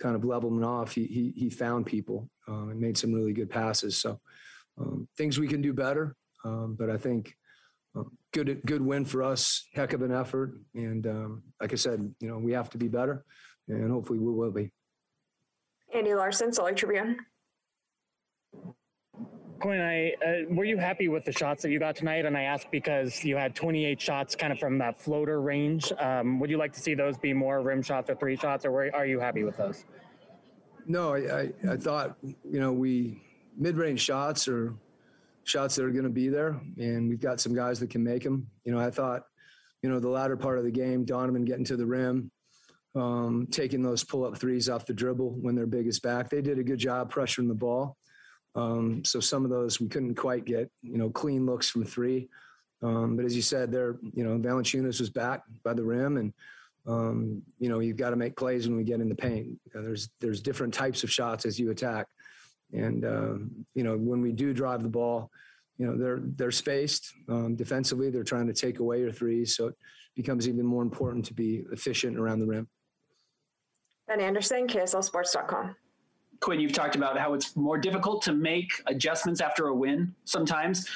kind 0.00 0.16
of 0.16 0.24
leveling 0.24 0.64
off, 0.64 0.92
he 0.92 1.06
he, 1.06 1.32
he 1.36 1.50
found 1.50 1.86
people 1.86 2.28
uh, 2.48 2.68
and 2.68 2.80
made 2.80 2.98
some 2.98 3.12
really 3.12 3.32
good 3.32 3.50
passes. 3.50 3.96
So 4.00 4.20
um, 4.78 5.08
things 5.16 5.38
we 5.38 5.48
can 5.48 5.62
do 5.62 5.72
better, 5.72 6.16
um, 6.44 6.76
but 6.78 6.90
I 6.90 6.96
think 6.96 7.34
um, 7.94 8.16
good 8.32 8.60
good 8.66 8.82
win 8.82 9.04
for 9.04 9.22
us. 9.22 9.66
Heck 9.74 9.92
of 9.92 10.02
an 10.02 10.12
effort, 10.12 10.58
and 10.74 11.06
um, 11.06 11.42
like 11.60 11.72
I 11.72 11.76
said, 11.76 12.12
you 12.20 12.28
know, 12.28 12.38
we 12.38 12.52
have 12.52 12.70
to 12.70 12.78
be 12.78 12.88
better 12.88 13.24
and 13.68 13.90
hopefully 13.90 14.18
we 14.18 14.32
will 14.32 14.50
be. 14.50 14.70
Andy 15.94 16.14
Larsen, 16.14 16.52
Salt 16.52 16.66
Lake 16.66 16.76
Tribune. 16.76 17.16
Quin, 19.60 19.80
I 19.80 20.12
uh, 20.24 20.54
were 20.54 20.64
you 20.64 20.76
happy 20.76 21.08
with 21.08 21.24
the 21.24 21.32
shots 21.32 21.62
that 21.62 21.70
you 21.70 21.78
got 21.78 21.96
tonight? 21.96 22.26
And 22.26 22.36
I 22.36 22.42
ask 22.42 22.70
because 22.70 23.24
you 23.24 23.36
had 23.36 23.54
28 23.54 24.00
shots, 24.00 24.36
kind 24.36 24.52
of 24.52 24.58
from 24.58 24.76
that 24.78 25.00
floater 25.00 25.40
range. 25.40 25.92
Um, 25.98 26.38
would 26.40 26.50
you 26.50 26.58
like 26.58 26.72
to 26.74 26.80
see 26.80 26.94
those 26.94 27.16
be 27.16 27.32
more 27.32 27.62
rim 27.62 27.82
shots 27.82 28.10
or 28.10 28.16
three 28.16 28.36
shots, 28.36 28.64
or 28.66 28.70
were, 28.70 28.90
are 28.94 29.06
you 29.06 29.18
happy 29.18 29.44
with 29.44 29.56
those? 29.56 29.84
No, 30.86 31.14
I, 31.14 31.40
I, 31.40 31.52
I 31.72 31.76
thought 31.76 32.16
you 32.22 32.60
know 32.60 32.72
we 32.72 33.22
mid-range 33.56 34.00
shots 34.00 34.46
or 34.46 34.74
shots 35.44 35.76
that 35.76 35.84
are 35.84 35.90
going 35.90 36.04
to 36.04 36.10
be 36.10 36.28
there, 36.28 36.60
and 36.76 37.08
we've 37.08 37.20
got 37.20 37.40
some 37.40 37.54
guys 37.54 37.80
that 37.80 37.88
can 37.88 38.04
make 38.04 38.22
them. 38.22 38.46
You 38.64 38.72
know, 38.72 38.78
I 38.78 38.90
thought 38.90 39.22
you 39.82 39.88
know 39.88 39.98
the 39.98 40.08
latter 40.08 40.36
part 40.36 40.58
of 40.58 40.64
the 40.64 40.70
game, 40.70 41.04
Donovan 41.04 41.44
getting 41.44 41.64
to 41.64 41.76
the 41.76 41.86
rim, 41.86 42.30
um, 42.96 43.46
taking 43.50 43.82
those 43.82 44.02
pull 44.02 44.24
up 44.24 44.38
threes 44.38 44.68
off 44.68 44.86
the 44.86 44.94
dribble 44.94 45.36
when 45.40 45.54
they're 45.54 45.66
biggest 45.66 46.02
back. 46.02 46.30
They 46.30 46.40
did 46.40 46.58
a 46.58 46.64
good 46.64 46.78
job 46.78 47.12
pressuring 47.12 47.48
the 47.48 47.54
ball. 47.54 47.96
Um, 48.54 49.04
so 49.04 49.20
some 49.20 49.44
of 49.44 49.50
those 49.50 49.80
we 49.80 49.88
couldn't 49.88 50.14
quite 50.14 50.46
get, 50.46 50.70
you 50.82 50.96
know, 50.96 51.10
clean 51.10 51.44
looks 51.44 51.68
from 51.68 51.84
three. 51.84 52.28
Um, 52.82 53.16
but 53.16 53.24
as 53.24 53.36
you 53.36 53.42
said, 53.42 53.70
there, 53.70 53.96
you 54.14 54.24
know, 54.24 54.38
Valanciunas 54.38 54.98
was 55.00 55.10
back 55.10 55.42
by 55.62 55.74
the 55.74 55.84
rim, 55.84 56.16
and 56.16 56.32
um, 56.86 57.42
you 57.58 57.68
know, 57.68 57.80
you've 57.80 57.96
got 57.96 58.10
to 58.10 58.16
make 58.16 58.36
plays 58.36 58.68
when 58.68 58.76
we 58.76 58.84
get 58.84 59.00
in 59.00 59.08
the 59.08 59.14
paint. 59.14 59.58
Know, 59.74 59.82
there's 59.82 60.08
there's 60.20 60.40
different 60.40 60.72
types 60.72 61.02
of 61.02 61.10
shots 61.10 61.46
as 61.46 61.58
you 61.58 61.70
attack, 61.70 62.06
and 62.72 63.04
um, 63.04 63.66
you 63.74 63.82
know, 63.82 63.96
when 63.96 64.20
we 64.20 64.32
do 64.32 64.52
drive 64.52 64.82
the 64.82 64.88
ball, 64.88 65.30
you 65.78 65.86
know, 65.86 65.96
they're 65.96 66.20
they're 66.22 66.50
spaced 66.50 67.12
um, 67.28 67.56
defensively. 67.56 68.10
They're 68.10 68.24
trying 68.24 68.46
to 68.46 68.54
take 68.54 68.78
away 68.78 69.00
your 69.00 69.12
threes, 69.12 69.56
so 69.56 69.68
it 69.68 69.74
becomes 70.14 70.48
even 70.48 70.66
more 70.66 70.82
important 70.82 71.24
to 71.26 71.34
be 71.34 71.64
efficient 71.72 72.18
around 72.18 72.40
the 72.40 72.46
rim. 72.46 72.68
Ben 74.08 74.20
Anderson, 74.20 74.68
KSLSports.com. 74.68 75.74
Quin, 76.40 76.60
you've 76.60 76.72
talked 76.72 76.96
about 76.96 77.18
how 77.18 77.34
it's 77.34 77.56
more 77.56 77.78
difficult 77.78 78.22
to 78.22 78.32
make 78.32 78.70
adjustments 78.86 79.40
after 79.40 79.66
a 79.68 79.74
win 79.74 80.14
sometimes. 80.24 80.86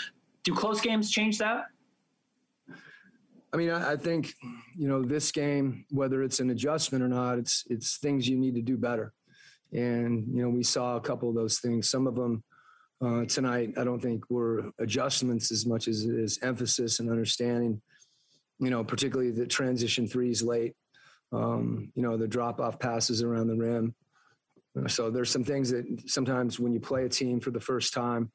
Do 0.45 0.55
close 0.55 0.81
games 0.81 1.11
change 1.11 1.39
that? 1.39 1.65
I 3.53 3.57
mean, 3.57 3.71
I, 3.71 3.93
I, 3.93 3.97
think 3.97 4.35
you 4.77 4.87
know 4.87 5.03
this 5.03 5.33
game, 5.33 5.85
whether 5.91 6.23
it's 6.23 6.39
an 6.39 6.51
adjustment 6.51 7.03
or 7.03 7.09
not, 7.09 7.39
it's 7.39 7.65
it's 7.69 7.97
things 7.97 8.29
you 8.29 8.39
need 8.39 8.55
to 8.55 8.63
do 8.63 8.77
better. 8.77 9.13
And 9.73 10.29
you 10.33 10.43
know, 10.43 10.49
we 10.49 10.63
saw 10.63 10.97
a 10.97 11.01
couple 11.01 11.29
of 11.29 11.35
those 11.35 11.59
things. 11.59 11.91
Some 11.91 12.07
of 12.07 12.15
them 12.15 12.45
uh, 13.05 13.25
tonight, 13.25 13.75
I 13.77 13.83
don't 13.83 14.01
think 14.01 14.31
were 14.31 14.71
adjustments 14.79 15.51
as 15.51 15.67
much 15.67 15.89
as 15.89 16.05
it 16.05 16.15
is 16.15 16.39
emphasis 16.43 17.01
and 17.01 17.11
understanding. 17.11 17.81
You 18.61 18.71
know, 18.71 18.85
particularly 18.85 19.33
the 19.33 19.47
transition 19.47 20.07
threes 20.07 20.43
late 20.43 20.77
um, 21.33 21.93
you 21.95 22.03
know, 22.03 22.17
the 22.17 22.29
drop 22.29 22.61
off 22.61 22.79
passes 22.79 23.23
around 23.23 23.47
the 23.47 23.57
rim. 23.57 23.95
So 24.87 25.11
there's 25.11 25.31
some 25.31 25.45
things 25.45 25.71
that 25.71 25.85
sometimes 26.07 26.61
when 26.61 26.73
you 26.73 26.81
play 26.81 27.05
a 27.05 27.09
team 27.09 27.41
for 27.41 27.51
the 27.51 27.61
first 27.61 27.93
time, 27.93 28.31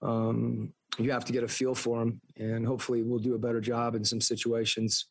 um, 0.00 0.72
you 0.98 1.10
have 1.10 1.24
to 1.24 1.32
get 1.32 1.42
a 1.42 1.48
feel 1.48 1.74
for 1.74 2.00
them, 2.00 2.20
and 2.36 2.66
hopefully 2.66 3.02
we'll 3.02 3.18
do 3.18 3.34
a 3.34 3.38
better 3.38 3.60
job 3.60 3.94
in 3.94 4.04
some 4.04 4.20
situations 4.20 5.06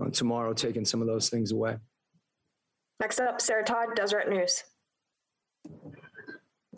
uh, 0.00 0.08
tomorrow, 0.10 0.52
taking 0.52 0.84
some 0.84 1.00
of 1.00 1.06
those 1.06 1.28
things 1.28 1.52
away. 1.52 1.76
Next 3.00 3.20
up, 3.20 3.40
Sarah 3.40 3.64
Todd, 3.64 3.88
Deseret 3.94 4.28
News. 4.28 4.64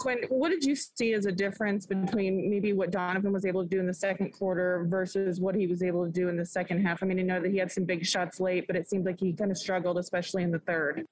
Quin, 0.00 0.24
what 0.30 0.48
did 0.48 0.64
you 0.64 0.74
see 0.74 1.12
as 1.12 1.26
a 1.26 1.32
difference 1.32 1.84
between 1.84 2.48
maybe 2.48 2.72
what 2.72 2.90
Donovan 2.90 3.34
was 3.34 3.44
able 3.44 3.62
to 3.62 3.68
do 3.68 3.80
in 3.80 3.86
the 3.86 3.92
second 3.92 4.32
quarter 4.32 4.86
versus 4.88 5.40
what 5.40 5.54
he 5.54 5.66
was 5.66 5.82
able 5.82 6.06
to 6.06 6.10
do 6.10 6.28
in 6.28 6.38
the 6.38 6.46
second 6.46 6.80
half? 6.80 7.02
I 7.02 7.06
mean, 7.06 7.18
I 7.18 7.22
know 7.22 7.38
that 7.38 7.50
he 7.50 7.58
had 7.58 7.70
some 7.70 7.84
big 7.84 8.06
shots 8.06 8.40
late, 8.40 8.66
but 8.66 8.76
it 8.76 8.88
seemed 8.88 9.04
like 9.04 9.20
he 9.20 9.34
kind 9.34 9.50
of 9.50 9.58
struggled, 9.58 9.98
especially 9.98 10.42
in 10.42 10.50
the 10.50 10.58
third. 10.60 11.04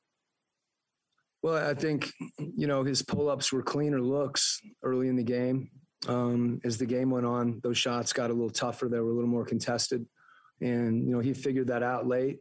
Well, 1.42 1.68
I 1.68 1.74
think, 1.74 2.10
you 2.38 2.66
know, 2.66 2.82
his 2.82 3.02
pull 3.02 3.28
ups 3.28 3.52
were 3.52 3.62
cleaner 3.62 4.00
looks 4.00 4.58
early 4.82 5.08
in 5.08 5.16
the 5.16 5.22
game. 5.22 5.70
Um, 6.08 6.58
as 6.64 6.78
the 6.78 6.86
game 6.86 7.10
went 7.10 7.26
on, 7.26 7.60
those 7.62 7.76
shots 7.76 8.14
got 8.14 8.30
a 8.30 8.32
little 8.32 8.48
tougher. 8.48 8.88
They 8.88 9.00
were 9.00 9.10
a 9.10 9.14
little 9.14 9.28
more 9.28 9.44
contested. 9.44 10.06
And, 10.62 11.06
you 11.06 11.12
know, 11.12 11.20
he 11.20 11.34
figured 11.34 11.66
that 11.66 11.82
out 11.82 12.06
late, 12.06 12.38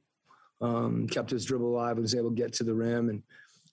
um, 0.62 1.08
kept 1.10 1.30
his 1.30 1.44
dribble 1.44 1.68
alive, 1.68 1.98
was 1.98 2.16
able 2.16 2.30
to 2.30 2.36
get 2.36 2.54
to 2.54 2.64
the 2.64 2.74
rim. 2.74 3.10
And, 3.10 3.22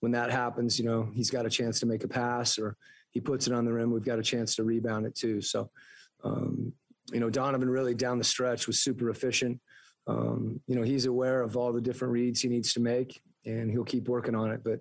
when 0.00 0.12
that 0.12 0.30
happens, 0.30 0.78
you 0.78 0.84
know, 0.84 1.10
he's 1.14 1.30
got 1.30 1.46
a 1.46 1.50
chance 1.50 1.80
to 1.80 1.86
make 1.86 2.04
a 2.04 2.08
pass 2.08 2.58
or 2.58 2.76
he 3.10 3.20
puts 3.20 3.46
it 3.46 3.52
on 3.52 3.64
the 3.64 3.72
rim. 3.72 3.92
We've 3.92 4.04
got 4.04 4.18
a 4.18 4.22
chance 4.22 4.56
to 4.56 4.64
rebound 4.64 5.06
it 5.06 5.14
too. 5.14 5.40
So, 5.40 5.70
um, 6.22 6.72
you 7.12 7.20
know, 7.20 7.30
Donovan 7.30 7.68
really 7.68 7.94
down 7.94 8.18
the 8.18 8.24
stretch 8.24 8.66
was 8.66 8.80
super 8.80 9.10
efficient. 9.10 9.60
Um, 10.06 10.60
you 10.66 10.74
know, 10.74 10.82
he's 10.82 11.06
aware 11.06 11.42
of 11.42 11.56
all 11.56 11.72
the 11.72 11.80
different 11.80 12.12
reads 12.12 12.40
he 12.40 12.48
needs 12.48 12.72
to 12.74 12.80
make 12.80 13.20
and 13.46 13.70
he'll 13.70 13.84
keep 13.84 14.08
working 14.08 14.34
on 14.34 14.50
it. 14.50 14.62
But 14.64 14.80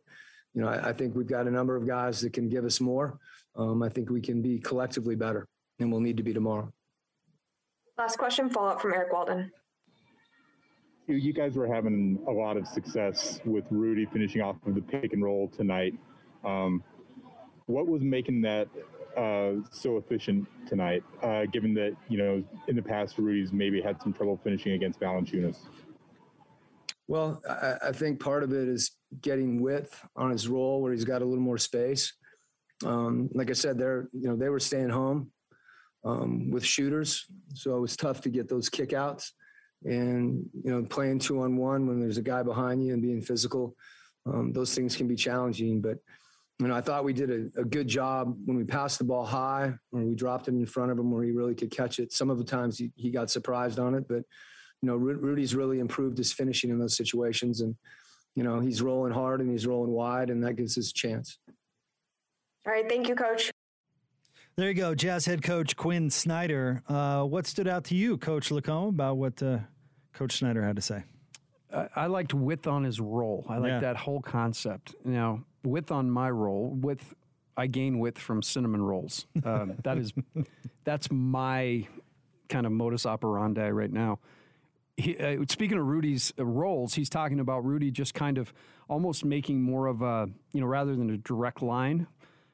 you 0.54 0.62
know, 0.62 0.68
I, 0.68 0.90
I 0.90 0.94
think 0.94 1.16
we've 1.16 1.28
got 1.28 1.48
a 1.48 1.52
number 1.52 1.76
of 1.76 1.88
guys 1.88 2.22
that 2.22 2.34
can 2.34 2.50
give 2.50 2.66
us 2.66 2.80
more. 2.80 3.18
Um, 3.56 3.84
I 3.84 3.90
think 3.90 4.10
we 4.10 4.22
can 4.22 4.42
be 4.42 4.60
collectively 4.60 5.16
better, 5.16 5.48
and 5.80 5.92
we'll 5.92 6.02
need 6.02 6.18
to 6.18 6.24
be 6.24 6.34
tomorrow. 6.34 6.72
Last 7.98 8.18
question, 8.18 8.50
follow 8.50 8.70
up 8.70 8.82
from 8.82 8.94
Eric 8.94 9.14
Walden. 9.14 9.52
You, 11.08 11.34
guys 11.34 11.56
were 11.56 11.68
having 11.68 12.20
a 12.28 12.32
lot 12.32 12.56
of 12.56 12.66
success 12.66 13.42
with 13.44 13.66
Rudy 13.70 14.06
finishing 14.06 14.42
off 14.42 14.56
of 14.66 14.74
the 14.74 14.82
pick 14.82 15.12
and 15.12 15.22
roll 15.22 15.50
tonight. 15.50 15.94
Um, 16.46 16.82
what 17.66 17.88
was 17.88 18.02
making 18.02 18.42
that 18.44 18.70
uh, 19.18 19.54
so 19.70 19.98
efficient 19.98 20.48
tonight, 20.66 21.04
uh, 21.22 21.46
given 21.46 21.74
that, 21.74 21.96
you 22.08 22.18
know, 22.18 22.44
in 22.68 22.76
the 22.76 22.82
past, 22.82 23.18
Rudy's 23.18 23.52
maybe 23.52 23.82
had 23.82 24.02
some 24.02 24.14
trouble 24.14 24.40
finishing 24.44 24.74
against 24.74 25.00
Valanciunas? 25.00 25.58
Well, 27.08 27.42
I, 27.50 27.90
I, 27.90 27.92
think 27.92 28.20
part 28.20 28.44
of 28.44 28.54
it 28.54 28.68
is 28.70 28.92
getting 29.22 29.62
width 29.62 30.00
on 30.16 30.32
his 30.32 30.48
roll 30.48 30.82
where 30.82 30.94
he's 30.94 31.04
got 31.04 31.22
a 31.22 31.26
little 31.26 31.44
more 31.44 31.58
space. 31.58 32.14
Um, 32.86 33.30
like 33.34 33.50
I 33.50 33.54
said, 33.54 33.78
they're 33.78 34.08
you 34.14 34.30
know 34.30 34.36
they 34.36 34.50
were 34.50 34.60
staying 34.60 34.90
home 34.90 35.32
um, 36.06 36.50
with 36.50 36.66
shooters, 36.66 37.26
so 37.54 37.76
it 37.78 37.82
was 37.82 37.98
tough 37.98 38.22
to 38.22 38.30
get 38.30 38.48
those 38.48 38.70
kickouts. 38.70 39.32
And 39.86 40.50
you 40.64 40.72
know, 40.72 40.84
playing 40.84 41.20
two 41.20 41.42
on 41.42 41.58
one 41.58 41.88
when 41.88 42.00
there's 42.00 42.18
a 42.18 42.22
guy 42.22 42.44
behind 42.44 42.86
you 42.86 42.94
and 42.94 43.02
being 43.02 43.22
physical, 43.22 43.76
um, 44.26 44.54
those 44.54 44.74
things 44.74 44.96
can 44.96 45.08
be 45.08 45.16
challenging. 45.16 45.82
But 45.82 45.98
you 46.60 46.68
know, 46.68 46.76
I 46.76 46.82
thought 46.82 47.04
we 47.04 47.14
did 47.14 47.30
a, 47.30 47.62
a, 47.62 47.66
good 47.66 47.88
job 47.88 48.38
when 48.46 48.56
we 48.56 48.64
passed 48.64 49.00
the 49.00 49.04
ball 49.04 49.26
high, 49.26 49.74
or 49.92 50.02
we 50.02 50.16
dropped 50.16 50.48
it 50.48 50.52
in 50.52 50.66
front 50.66 50.92
of 50.92 51.00
him 51.00 51.12
where 51.12 51.24
he 51.24 51.32
really 51.32 51.56
could 51.56 51.72
catch 51.72 52.00
it. 52.00 52.14
Some 52.14 52.30
of 52.30 52.38
the 52.38 52.44
times 52.44 52.78
he, 52.78 52.92
he 52.96 53.10
got 53.10 53.32
surprised 53.32 53.80
on 53.80 53.96
it, 53.96 54.08
but 54.08 54.24
you 54.82 54.88
know, 54.88 54.96
Rudy's 54.96 55.56
really 55.56 55.80
improved 55.80 56.18
his 56.18 56.32
finishing 56.32 56.70
in 56.70 56.78
those 56.78 56.96
situations, 56.96 57.62
and 57.62 57.76
you 58.36 58.44
know, 58.44 58.60
he's 58.60 58.82
rolling 58.82 59.14
hard 59.14 59.42
and 59.42 59.50
he's 59.50 59.66
rolling 59.66 59.92
wide, 59.92 60.30
and 60.30 60.44
that 60.44 60.56
gives 60.56 60.78
us 60.78 60.90
a 60.90 60.94
chance. 60.94 61.40
All 62.66 62.74
right, 62.74 62.88
thank 62.88 63.08
you, 63.08 63.16
Coach. 63.16 63.52
There 64.56 64.68
you 64.68 64.76
go, 64.76 64.94
Jazz 64.94 65.26
head 65.26 65.42
coach 65.42 65.76
Quin 65.76 66.12
Snyder. 66.12 66.84
Uh, 66.88 67.24
what 67.24 67.48
stood 67.48 67.68
out 67.68 67.86
to 67.86 67.96
you, 67.96 68.18
Coach 68.20 68.50
LaComb, 68.52 68.90
about 68.90 69.18
what 69.18 69.42
uh, 69.42 69.58
Coach 70.14 70.38
Snyder 70.38 70.64
had 70.64 70.76
to 70.76 70.82
say? 70.82 71.04
I, 71.74 71.88
I 71.96 72.06
liked 72.08 72.34
width 72.34 72.68
on 72.68 72.84
his 72.84 73.00
roll. 73.00 73.46
I 73.50 73.58
like 73.58 73.70
yeah. 73.70 73.80
that 73.80 73.98
whole 73.98 74.22
concept. 74.22 74.96
Now, 75.04 75.44
width 75.64 75.92
on 75.92 76.10
my 76.10 76.30
roll, 76.30 76.70
width 76.70 77.14
I 77.56 77.68
gain 77.68 78.00
width 78.00 78.18
from 78.18 78.42
cinnamon 78.42 78.82
rolls. 78.82 79.28
Um, 79.46 79.76
that 79.84 79.98
is, 79.98 80.12
that's 80.84 81.12
my 81.12 81.88
kind 82.50 82.66
of 82.66 82.72
modus 82.72 83.06
operandi 83.06 83.70
right 83.70 83.92
now 83.92 84.20
he, 84.98 85.18
uh, 85.18 85.44
speaking 85.50 85.78
of 85.78 85.86
Rudy's 85.86 86.34
uh, 86.38 86.46
roles, 86.46 86.94
he's 86.94 87.10
talking 87.10 87.40
about 87.40 87.66
Rudy 87.66 87.92
just 87.92 88.14
kind 88.14 88.38
of 88.38 88.54
almost 88.90 89.26
making 89.26 89.62
more 89.62 89.88
of 89.88 90.02
a, 90.02 90.30
you 90.52 90.62
know, 90.62 90.68
rather 90.68 90.96
than 90.96 91.10
a 91.10 91.18
direct 91.18 91.62
line, 91.62 92.08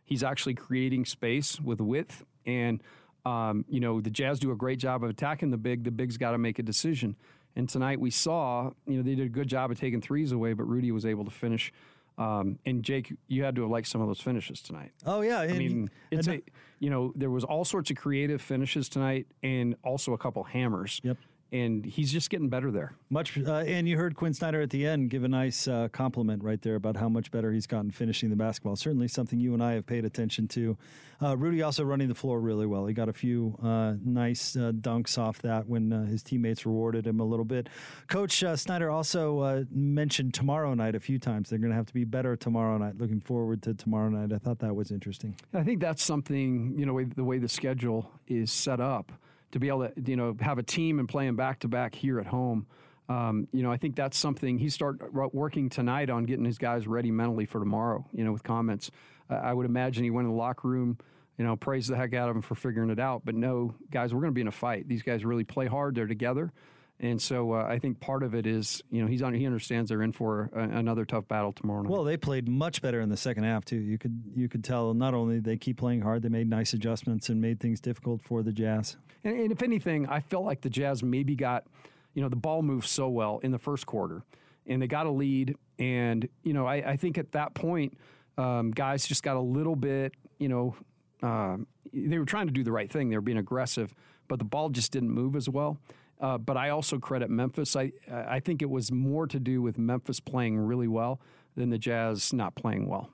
he's 0.05 0.23
actually 0.23 0.53
creating 0.53 1.05
space 1.05 1.59
with 1.59 1.81
width. 1.81 2.23
And, 2.45 2.81
um, 3.25 3.65
you 3.67 3.79
know, 3.79 3.99
the 3.99 4.09
Jazz 4.09 4.39
do 4.39 4.51
a 4.51 4.55
great 4.55 4.79
job 4.79 5.03
of 5.03 5.09
attacking 5.09 5.51
the 5.51 5.57
big. 5.57 5.83
The 5.83 5.91
big's 5.91 6.17
got 6.17 6.31
to 6.31 6.37
make 6.37 6.59
a 6.59 6.63
decision. 6.63 7.15
And 7.55 7.67
tonight 7.67 7.99
we 7.99 8.11
saw, 8.11 8.71
you 8.85 8.97
know, 8.97 9.03
they 9.03 9.15
did 9.15 9.25
a 9.25 9.29
good 9.29 9.47
job 9.47 9.71
of 9.71 9.79
taking 9.79 10.01
threes 10.01 10.31
away, 10.31 10.53
but 10.53 10.63
Rudy 10.63 10.91
was 10.91 11.05
able 11.05 11.25
to 11.25 11.31
finish. 11.31 11.73
Um, 12.17 12.59
and 12.65 12.83
Jake, 12.83 13.13
you 13.27 13.43
had 13.43 13.55
to 13.55 13.61
have 13.61 13.71
liked 13.71 13.87
some 13.87 14.01
of 14.01 14.07
those 14.07 14.21
finishes 14.21 14.61
tonight. 14.61 14.91
Oh 15.05 15.21
yeah, 15.21 15.39
I 15.39 15.53
mean, 15.53 15.89
it's 16.11 16.27
a, 16.27 16.41
you 16.79 16.89
know, 16.89 17.13
there 17.15 17.29
was 17.29 17.43
all 17.43 17.63
sorts 17.63 17.89
of 17.91 17.97
creative 17.97 18.41
finishes 18.41 18.89
tonight, 18.89 19.27
and 19.41 19.75
also 19.83 20.13
a 20.13 20.17
couple 20.17 20.43
hammers. 20.43 20.99
Yep 21.03 21.17
and 21.51 21.85
he's 21.85 22.11
just 22.11 22.29
getting 22.29 22.49
better 22.49 22.71
there. 22.71 22.93
Much, 23.09 23.37
uh, 23.37 23.55
and 23.55 23.87
you 23.87 23.97
heard 23.97 24.15
Quin 24.15 24.33
Snyder 24.33 24.61
at 24.61 24.69
the 24.69 24.85
end 24.85 25.09
give 25.09 25.23
a 25.23 25.27
nice 25.27 25.67
uh, 25.67 25.87
compliment 25.91 26.43
right 26.43 26.61
there 26.61 26.75
about 26.75 26.95
how 26.95 27.09
much 27.09 27.31
better 27.31 27.51
he's 27.51 27.65
gotten 27.65 27.91
finishing 27.91 28.29
the 28.29 28.35
basketball. 28.35 28.75
Certainly 28.75 29.07
something 29.07 29.39
you 29.39 29.53
and 29.53 29.63
I 29.63 29.73
have 29.73 29.85
paid 29.85 30.05
attention 30.05 30.47
to. 30.49 30.77
Uh, 31.21 31.35
Rudy 31.35 31.61
also 31.61 31.83
running 31.83 32.07
the 32.07 32.15
floor 32.15 32.39
really 32.39 32.65
well. 32.65 32.85
He 32.85 32.93
got 32.93 33.09
a 33.09 33.13
few 33.13 33.57
uh, 33.61 33.95
nice 34.03 34.55
uh, 34.55 34.71
dunks 34.71 35.17
off 35.17 35.41
that 35.41 35.67
when 35.67 35.91
uh, 35.91 36.05
his 36.05 36.23
teammates 36.23 36.65
rewarded 36.65 37.05
him 37.05 37.19
a 37.19 37.25
little 37.25 37.45
bit. 37.45 37.67
Coach 38.07 38.43
Snyder 38.55 38.89
also 38.89 39.65
mentioned 39.71 40.33
tomorrow 40.33 40.73
night 40.73 40.95
a 40.95 40.99
few 40.99 41.19
times. 41.19 41.49
They're 41.49 41.59
going 41.59 41.71
to 41.71 41.75
have 41.75 41.87
to 41.87 41.93
be 41.93 42.05
better 42.05 42.35
tomorrow 42.35 42.77
night. 42.77 42.97
Looking 42.97 43.19
forward 43.19 43.61
to 43.63 43.73
tomorrow 43.73 44.09
night. 44.09 44.33
I 44.33 44.37
thought 44.37 44.59
that 44.59 44.75
was 44.75 44.91
interesting. 44.91 45.35
I 45.53 45.63
think 45.63 45.81
that's 45.81 46.03
something 46.03 46.75
you 46.77 46.85
know 46.85 47.03
the 47.03 47.23
way 47.23 47.37
the 47.37 47.49
schedule 47.49 48.11
is 48.27 48.51
set 48.51 48.79
up 48.79 49.11
to 49.51 49.59
be 49.59 49.67
able 49.67 49.87
to 49.87 49.93
you 50.05 50.15
know 50.15 50.35
have 50.41 50.57
a 50.57 50.63
team 50.63 50.99
and 50.99 51.07
play 51.07 51.25
them 51.25 51.35
back 51.35 51.59
to 51.59 51.67
back 51.67 51.95
here 51.95 52.19
at 52.19 52.27
home. 52.27 52.67
Um, 53.07 53.47
you 53.51 53.63
know, 53.63 53.71
I 53.71 53.77
think 53.77 53.95
that's 53.95 54.17
something 54.17 54.59
he 54.59 54.69
start 54.69 55.13
working 55.33 55.69
tonight 55.69 56.11
on 56.11 56.25
getting 56.25 56.45
his 56.45 56.59
guys 56.59 56.85
ready 56.87 57.09
mentally 57.09 57.45
for 57.45 57.59
tomorrow. 57.59 58.05
You 58.13 58.23
know, 58.23 58.31
with 58.31 58.43
comments, 58.43 58.91
uh, 59.29 59.35
I 59.35 59.51
would 59.51 59.65
imagine 59.65 60.03
he 60.03 60.11
went 60.11 60.27
in 60.27 60.31
the 60.31 60.37
locker 60.37 60.67
room. 60.67 60.97
You 61.37 61.45
know, 61.45 61.55
praise 61.55 61.87
the 61.87 61.95
heck 61.95 62.13
out 62.13 62.29
of 62.29 62.35
him 62.35 62.41
for 62.41 62.53
figuring 62.53 62.89
it 62.89 62.99
out. 62.99 63.23
But 63.25 63.33
no, 63.33 63.73
guys, 63.89 64.13
we're 64.13 64.19
going 64.21 64.33
to 64.33 64.35
be 64.35 64.41
in 64.41 64.47
a 64.47 64.51
fight. 64.51 64.87
These 64.87 65.03
guys 65.03 65.25
really 65.25 65.45
play 65.45 65.67
hard. 65.67 65.95
They're 65.95 66.05
together. 66.05 66.51
And 66.99 67.21
so 67.21 67.53
uh, 67.53 67.65
I 67.67 67.79
think 67.79 68.01
part 68.01 68.23
of 68.23 68.35
it 68.35 68.45
is, 68.45 68.83
you 68.91 69.01
know, 69.01 69.07
he's 69.07 69.21
on. 69.21 69.33
He 69.33 69.45
understands 69.45 69.89
they're 69.89 70.01
in 70.01 70.11
for 70.11 70.49
a, 70.53 70.59
another 70.59 71.05
tough 71.05 71.27
battle 71.29 71.53
tomorrow 71.53 71.81
night. 71.81 71.91
Well, 71.91 72.03
they 72.03 72.17
played 72.17 72.49
much 72.49 72.81
better 72.81 72.99
in 72.99 73.07
the 73.07 73.17
second 73.17 73.45
half 73.45 73.63
too. 73.63 73.77
You 73.77 73.97
could 73.97 74.21
you 74.35 74.49
could 74.49 74.65
tell 74.65 74.93
not 74.93 75.13
only 75.13 75.39
they 75.39 75.55
keep 75.55 75.77
playing 75.77 76.01
hard, 76.01 76.23
they 76.23 76.29
made 76.29 76.49
nice 76.49 76.73
adjustments 76.73 77.29
and 77.29 77.39
made 77.39 77.61
things 77.61 77.79
difficult 77.79 78.21
for 78.21 78.43
the 78.43 78.51
Jazz. 78.51 78.97
And, 79.23 79.39
and 79.39 79.51
if 79.51 79.61
anything, 79.61 80.07
I 80.07 80.19
felt 80.19 80.45
like 80.45 80.61
the 80.61 80.69
Jazz 80.69 81.03
maybe 81.03 81.35
got, 81.35 81.65
you 82.13 82.21
know, 82.21 82.29
the 82.29 82.35
ball 82.35 82.61
moved 82.61 82.87
so 82.87 83.09
well 83.09 83.39
in 83.43 83.51
the 83.51 83.59
first 83.59 83.85
quarter, 83.85 84.23
and 84.67 84.81
they 84.81 84.87
got 84.87 85.05
a 85.05 85.11
lead, 85.11 85.55
and 85.77 86.27
you 86.43 86.53
know, 86.53 86.65
I, 86.65 86.75
I 86.91 86.95
think 86.97 87.17
at 87.17 87.31
that 87.33 87.53
point, 87.53 87.97
um, 88.37 88.71
guys 88.71 89.07
just 89.07 89.23
got 89.23 89.35
a 89.35 89.41
little 89.41 89.75
bit, 89.75 90.13
you 90.37 90.47
know, 90.47 90.75
uh, 91.21 91.57
they 91.93 92.17
were 92.17 92.25
trying 92.25 92.47
to 92.47 92.53
do 92.53 92.63
the 92.63 92.71
right 92.71 92.89
thing. 92.89 93.09
They 93.09 93.17
were 93.17 93.21
being 93.21 93.37
aggressive, 93.37 93.93
but 94.27 94.39
the 94.39 94.45
ball 94.45 94.69
just 94.69 94.91
didn't 94.91 95.11
move 95.11 95.35
as 95.35 95.49
well. 95.49 95.77
Uh, 96.21 96.37
but 96.37 96.57
I 96.57 96.69
also 96.69 96.99
credit 96.99 97.29
Memphis. 97.29 97.75
I 97.75 97.91
I 98.11 98.39
think 98.39 98.61
it 98.61 98.69
was 98.69 98.91
more 98.91 99.25
to 99.27 99.39
do 99.39 99.61
with 99.61 99.77
Memphis 99.77 100.19
playing 100.19 100.57
really 100.57 100.87
well 100.87 101.21
than 101.55 101.69
the 101.69 101.77
Jazz 101.77 102.33
not 102.33 102.55
playing 102.55 102.87
well. 102.87 103.09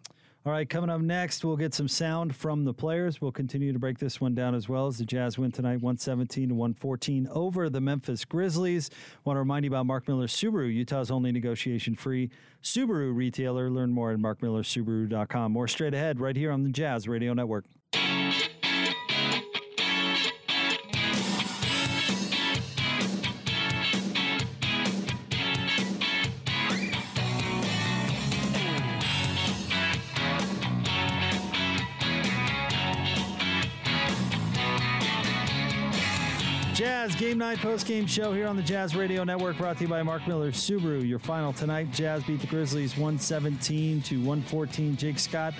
All 0.45 0.51
right, 0.51 0.69
coming 0.69 0.91
up 0.91 1.01
next, 1.01 1.43
we'll 1.43 1.57
get 1.57 1.73
some 1.73 1.87
sound 1.87 2.35
from 2.35 2.65
the 2.65 2.73
players. 2.73 3.19
We'll 3.19 3.31
continue 3.31 3.73
to 3.73 3.79
break 3.79 3.97
this 3.97 4.21
one 4.21 4.35
down 4.35 4.53
as 4.53 4.69
well 4.69 4.85
as 4.85 4.99
the 4.99 5.03
Jazz 5.03 5.39
win 5.39 5.51
tonight 5.51 5.81
117 5.81 6.49
to 6.49 6.53
114 6.53 7.27
over 7.31 7.67
the 7.67 7.81
Memphis 7.81 8.23
Grizzlies. 8.25 8.91
Want 9.23 9.37
to 9.37 9.39
remind 9.39 9.65
you 9.65 9.71
about 9.71 9.87
Mark 9.87 10.07
Miller 10.07 10.27
Subaru, 10.27 10.71
Utah's 10.71 11.09
only 11.09 11.31
negotiation 11.31 11.95
free 11.95 12.29
Subaru 12.61 13.15
retailer. 13.15 13.71
Learn 13.71 13.91
more 13.91 14.11
at 14.11 14.19
markmillersubaru.com. 14.19 15.51
More 15.51 15.67
straight 15.67 15.95
ahead 15.95 16.19
right 16.19 16.35
here 16.35 16.51
on 16.51 16.61
the 16.61 16.69
Jazz 16.69 17.07
Radio 17.07 17.33
Network. 17.33 17.65
Game 37.25 37.39
Night 37.39 37.57
Post 37.57 37.87
Game 37.87 38.05
Show 38.05 38.33
here 38.33 38.45
on 38.45 38.55
the 38.55 38.61
Jazz 38.61 38.95
Radio 38.95 39.23
Network, 39.23 39.57
brought 39.57 39.77
to 39.77 39.85
you 39.85 39.87
by 39.87 40.03
Mark 40.03 40.27
Miller 40.27 40.51
Subaru. 40.51 41.03
Your 41.03 41.17
final 41.17 41.51
tonight: 41.51 41.91
Jazz 41.91 42.23
beat 42.23 42.39
the 42.39 42.45
Grizzlies 42.45 42.91
117 42.91 44.03
to 44.03 44.17
114. 44.17 44.95
Jake 44.95 45.17
Scott, 45.17 45.55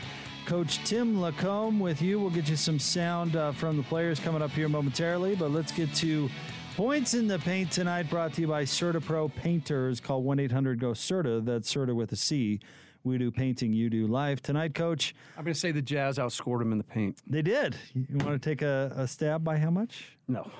Coach 0.45 0.78
Tim 0.84 1.15
LaComb, 1.15 1.80
with 1.80 2.04
you. 2.04 2.19
We'll 2.19 2.30
get 2.30 2.47
you 2.47 2.56
some 2.56 2.78
sound 2.78 3.36
uh, 3.36 3.51
from 3.51 3.78
the 3.78 3.84
players 3.84 4.19
coming 4.19 4.43
up 4.43 4.51
here 4.51 4.69
momentarily, 4.69 5.34
but 5.34 5.49
let's 5.49 5.71
get 5.71 5.91
to 5.95 6.30
points 6.75 7.15
in 7.15 7.25
the 7.25 7.39
paint 7.39 7.71
tonight. 7.71 8.12
Brought 8.12 8.34
to 8.34 8.41
you 8.41 8.47
by 8.47 8.62
CertaPro 8.62 9.34
Painters. 9.34 9.99
Call 9.99 10.21
1 10.21 10.38
800 10.38 10.80
GO 10.80 10.91
CERTA. 10.91 11.43
That's 11.43 11.67
Certa 11.67 11.95
with 11.95 12.12
a 12.12 12.15
C. 12.15 12.60
We 13.04 13.17
do 13.17 13.32
painting, 13.32 13.73
you 13.73 13.89
do 13.89 14.06
life. 14.06 14.39
Tonight, 14.39 14.75
Coach. 14.75 15.15
I'm 15.36 15.43
going 15.43 15.56
to 15.56 15.60
say 15.60 15.71
the 15.71 15.82
Jazz 15.82 16.19
outscored 16.19 16.60
them 16.60 16.71
in 16.71 16.78
the 16.78 16.84
paint. 16.84 17.23
They 17.25 17.41
did. 17.41 17.75
You 17.95 18.06
want 18.23 18.39
to 18.39 18.49
take 18.49 18.62
a, 18.62 18.93
a 18.95 19.08
stab 19.08 19.43
by 19.43 19.58
how 19.58 19.71
much? 19.71 20.15
No. 20.28 20.51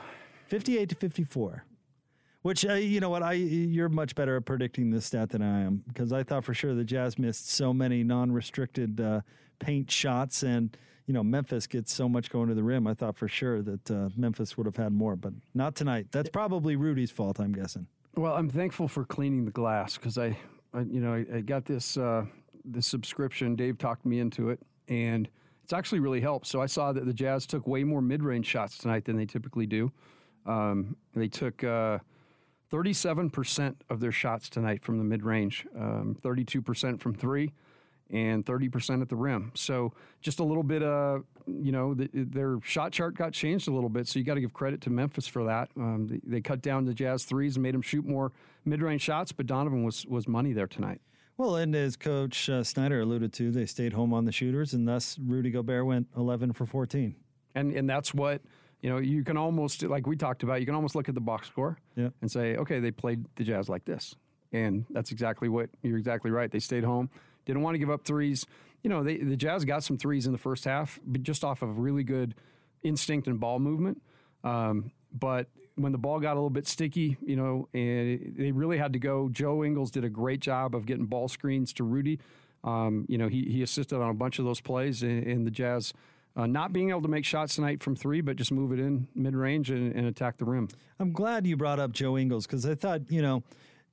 58 0.48 0.90
to 0.90 0.96
54. 0.96 1.66
Which 2.42 2.64
uh, 2.64 2.74
you 2.74 3.00
know 3.00 3.10
what 3.10 3.24
I 3.24 3.34
you're 3.34 3.90
much 3.90 4.14
better 4.14 4.38
at 4.38 4.46
predicting 4.46 4.92
this 4.92 5.08
stat 5.08 5.32
than 5.32 5.42
I 5.42 5.62
am 5.62 5.84
because 5.88 6.14
I 6.14 6.22
thought 6.22 6.46
for 6.46 6.54
sure 6.54 6.76
the 6.76 6.84
Jazz 6.84 7.18
missed 7.18 7.50
so 7.50 7.74
many 7.74 8.04
non-restricted 8.04 9.02
uh, 9.02 9.22
paint 9.58 9.90
shots 9.90 10.44
and 10.44 10.78
you 11.08 11.14
know 11.16 11.24
Memphis 11.24 11.66
gets 11.66 11.92
so 11.92 12.08
much 12.08 12.30
going 12.30 12.50
to 12.50 12.54
the 12.54 12.62
rim. 12.62 12.86
I 12.86 12.94
thought 12.94 13.18
for 13.18 13.28
sure 13.28 13.64
that 13.64 13.90
uh, 13.90 14.10
Memphis 14.16 14.58
would 14.58 14.68
have 14.68 14.76
had 14.76 14.94
more, 14.94 15.16
but 15.16 15.34
not 15.56 15.74
tonight. 15.74 16.10
That's 16.12 16.30
probably 16.30 16.76
Rudy's 16.76 17.10
fault, 17.10 17.40
I'm 17.40 17.52
guessing. 17.52 17.88
Well, 18.16 18.36
I'm 18.36 18.50
thankful 18.50 18.88
for 18.88 19.06
cleaning 19.06 19.46
the 19.46 19.52
glass 19.52 19.98
because 19.98 20.20
I, 20.20 20.38
I, 20.74 20.82
you 20.82 21.02
know, 21.02 21.14
I, 21.14 21.38
I 21.38 21.42
got 21.42 21.66
this 21.66 21.98
uh, 21.98 22.26
this 22.64 22.86
subscription. 22.86 23.56
Dave 23.56 23.80
talked 23.80 24.06
me 24.06 24.20
into 24.20 24.52
it, 24.52 24.60
and 24.88 25.28
it's 25.64 25.74
actually 25.74 26.00
really 26.00 26.22
helped. 26.22 26.46
So 26.46 26.62
I 26.62 26.68
saw 26.68 26.94
that 26.94 27.06
the 27.06 27.14
Jazz 27.14 27.48
took 27.48 27.66
way 27.66 27.84
more 27.84 28.02
mid-range 28.02 28.46
shots 28.46 28.78
tonight 28.78 29.06
than 29.06 29.18
they 29.18 29.26
typically 29.26 29.66
do. 29.66 29.92
Um, 30.46 30.96
they 31.16 31.28
took 31.28 31.64
uh, 31.64 32.00
37% 32.72 33.76
of 33.90 34.00
their 34.00 34.12
shots 34.12 34.50
tonight 34.50 34.84
from 34.84 34.98
the 34.98 35.04
mid 35.04 35.24
range, 35.24 35.66
um, 35.76 36.18
32% 36.22 37.00
from 37.00 37.14
three, 37.16 37.54
and 38.10 38.46
30% 38.46 39.02
at 39.02 39.10
the 39.10 39.16
rim. 39.16 39.52
So 39.56 39.94
just 40.22 40.40
a 40.40 40.44
little 40.44 40.64
bit 40.64 40.84
of, 40.84 41.24
you 41.48 41.72
know, 41.72 41.94
the, 41.94 42.10
their 42.14 42.60
shot 42.64 42.92
chart 42.92 43.16
got 43.16 43.34
changed 43.34 43.68
a 43.68 43.72
little 43.72 43.90
bit. 43.90 44.08
So 44.08 44.20
you 44.20 44.26
got 44.26 44.36
to 44.36 44.42
give 44.42 44.54
credit 44.54 44.82
to 44.82 44.90
Memphis 44.90 45.28
for 45.28 45.44
that. 45.46 45.70
Um, 45.78 46.08
they, 46.08 46.22
they, 46.24 46.42
cut 46.42 46.62
down 46.62 46.86
the 46.86 46.94
Jazz 46.94 47.24
threes 47.24 47.56
and 47.56 47.64
made 47.64 47.74
them 47.74 47.82
shoot 47.82 48.06
more 48.06 48.32
mid 48.64 48.82
range 48.82 49.02
shots, 49.02 49.32
but 49.32 49.46
Donovan 49.48 49.84
was, 49.84 50.06
was 50.06 50.28
money 50.28 50.54
there 50.54 50.68
tonight. 50.68 51.02
Well, 51.38 51.58
and 51.58 51.76
as 51.76 51.98
Coach 51.98 52.50
uh, 52.50 52.64
Snyder 52.64 53.02
alluded 53.02 53.34
to, 53.34 53.52
they 53.52 53.66
stayed 53.66 53.92
home 53.94 54.14
on 54.14 54.24
the 54.24 54.32
shooters, 54.32 54.74
and 54.74 54.88
thus 54.88 55.20
Rudy 55.20 55.50
Gobert 55.50 55.86
went 55.86 56.08
11 56.16 56.54
for 56.54 56.66
14. 56.66 57.16
And 57.56 57.72
and 57.74 57.90
that's 57.90 58.14
what 58.14 58.42
you 58.82 58.90
know. 58.90 58.98
You 58.98 59.24
can 59.24 59.38
almost 59.38 59.84
like 59.84 60.08
we 60.08 60.16
talked 60.16 60.44
about. 60.44 60.60
You 60.60 60.66
can 60.66 60.76
almost 60.76 60.96
look 60.96 61.10
at 61.10 61.16
the 61.16 61.22
box 61.22 61.48
score 61.48 61.78
yeah. 61.96 62.10
and 62.22 62.32
say, 62.32 62.56
okay, 62.58 62.80
they 62.80 62.92
played 62.92 63.26
the 63.36 63.44
Jazz 63.44 63.70
like 63.70 63.86
this, 63.86 64.16
and 64.52 64.86
that's 64.90 65.12
exactly 65.12 65.50
what 65.50 65.70
you're 65.84 65.98
exactly 65.98 66.32
right. 66.32 66.52
They 66.52 66.60
stayed 66.60 66.84
home, 66.84 67.10
didn't 67.46 67.62
want 67.62 67.76
to 67.76 67.80
give 67.80 67.90
up 67.90 68.06
threes. 68.06 68.46
You 68.84 68.90
know, 68.90 69.04
they, 69.04 69.18
the 69.18 69.36
Jazz 69.36 69.66
got 69.66 69.84
some 69.84 69.98
threes 69.98 70.26
in 70.28 70.32
the 70.32 70.38
first 70.38 70.66
half, 70.66 71.00
but 71.06 71.24
just 71.24 71.44
off 71.44 71.62
of 71.62 71.80
really 71.80 72.04
good 72.04 72.36
instinct 72.84 73.28
and 73.28 73.40
ball 73.40 73.60
movement. 73.60 74.02
Um, 74.44 74.92
but 75.12 75.48
when 75.76 75.92
the 75.92 75.98
ball 75.98 76.20
got 76.20 76.34
a 76.34 76.36
little 76.36 76.50
bit 76.50 76.68
sticky, 76.68 77.18
you 77.26 77.36
know, 77.36 77.68
and 77.74 78.36
they 78.38 78.52
really 78.52 78.78
had 78.78 78.94
to 78.94 79.00
go. 79.00 79.30
Joe 79.30 79.64
Ingles 79.64 79.92
did 79.92 80.04
a 80.04 80.10
great 80.10 80.40
job 80.40 80.76
of 80.76 80.86
getting 80.86 81.06
ball 81.06 81.28
screens 81.28 81.74
to 81.74 81.84
Rudy. 81.84 82.20
Um, 82.64 83.06
you 83.08 83.18
know, 83.18 83.28
he, 83.28 83.44
he 83.44 83.62
assisted 83.62 84.02
on 84.02 84.10
a 84.10 84.14
bunch 84.14 84.40
of 84.40 84.46
those 84.46 84.62
plays, 84.62 85.04
and, 85.04 85.46
the 85.46 85.52
Jazz 85.52 85.94
uh, 86.36 86.46
not 86.46 86.74
being 86.74 86.90
able 86.90 87.02
to 87.02 87.08
make 87.08 87.26
shots 87.26 87.56
tonight 87.56 87.82
from 87.82 87.96
three, 87.96 88.22
but 88.22 88.36
just 88.36 88.52
move 88.52 88.72
it 88.72 88.80
in 88.80 89.08
mid 89.16 89.36
range 89.36 89.70
and, 89.70 89.94
and, 89.96 90.06
attack 90.06 90.38
the 90.38 90.46
rim. 90.46 90.68
I'm 91.00 91.12
glad 91.14 91.48
you 91.48 91.56
brought 91.56 91.80
up 91.80 91.92
Joe 91.92 92.18
Ingles 92.18 92.46
because 92.46 92.66
I 92.66 92.76
thought, 92.76 93.10
you 93.10 93.22
know, 93.22 93.44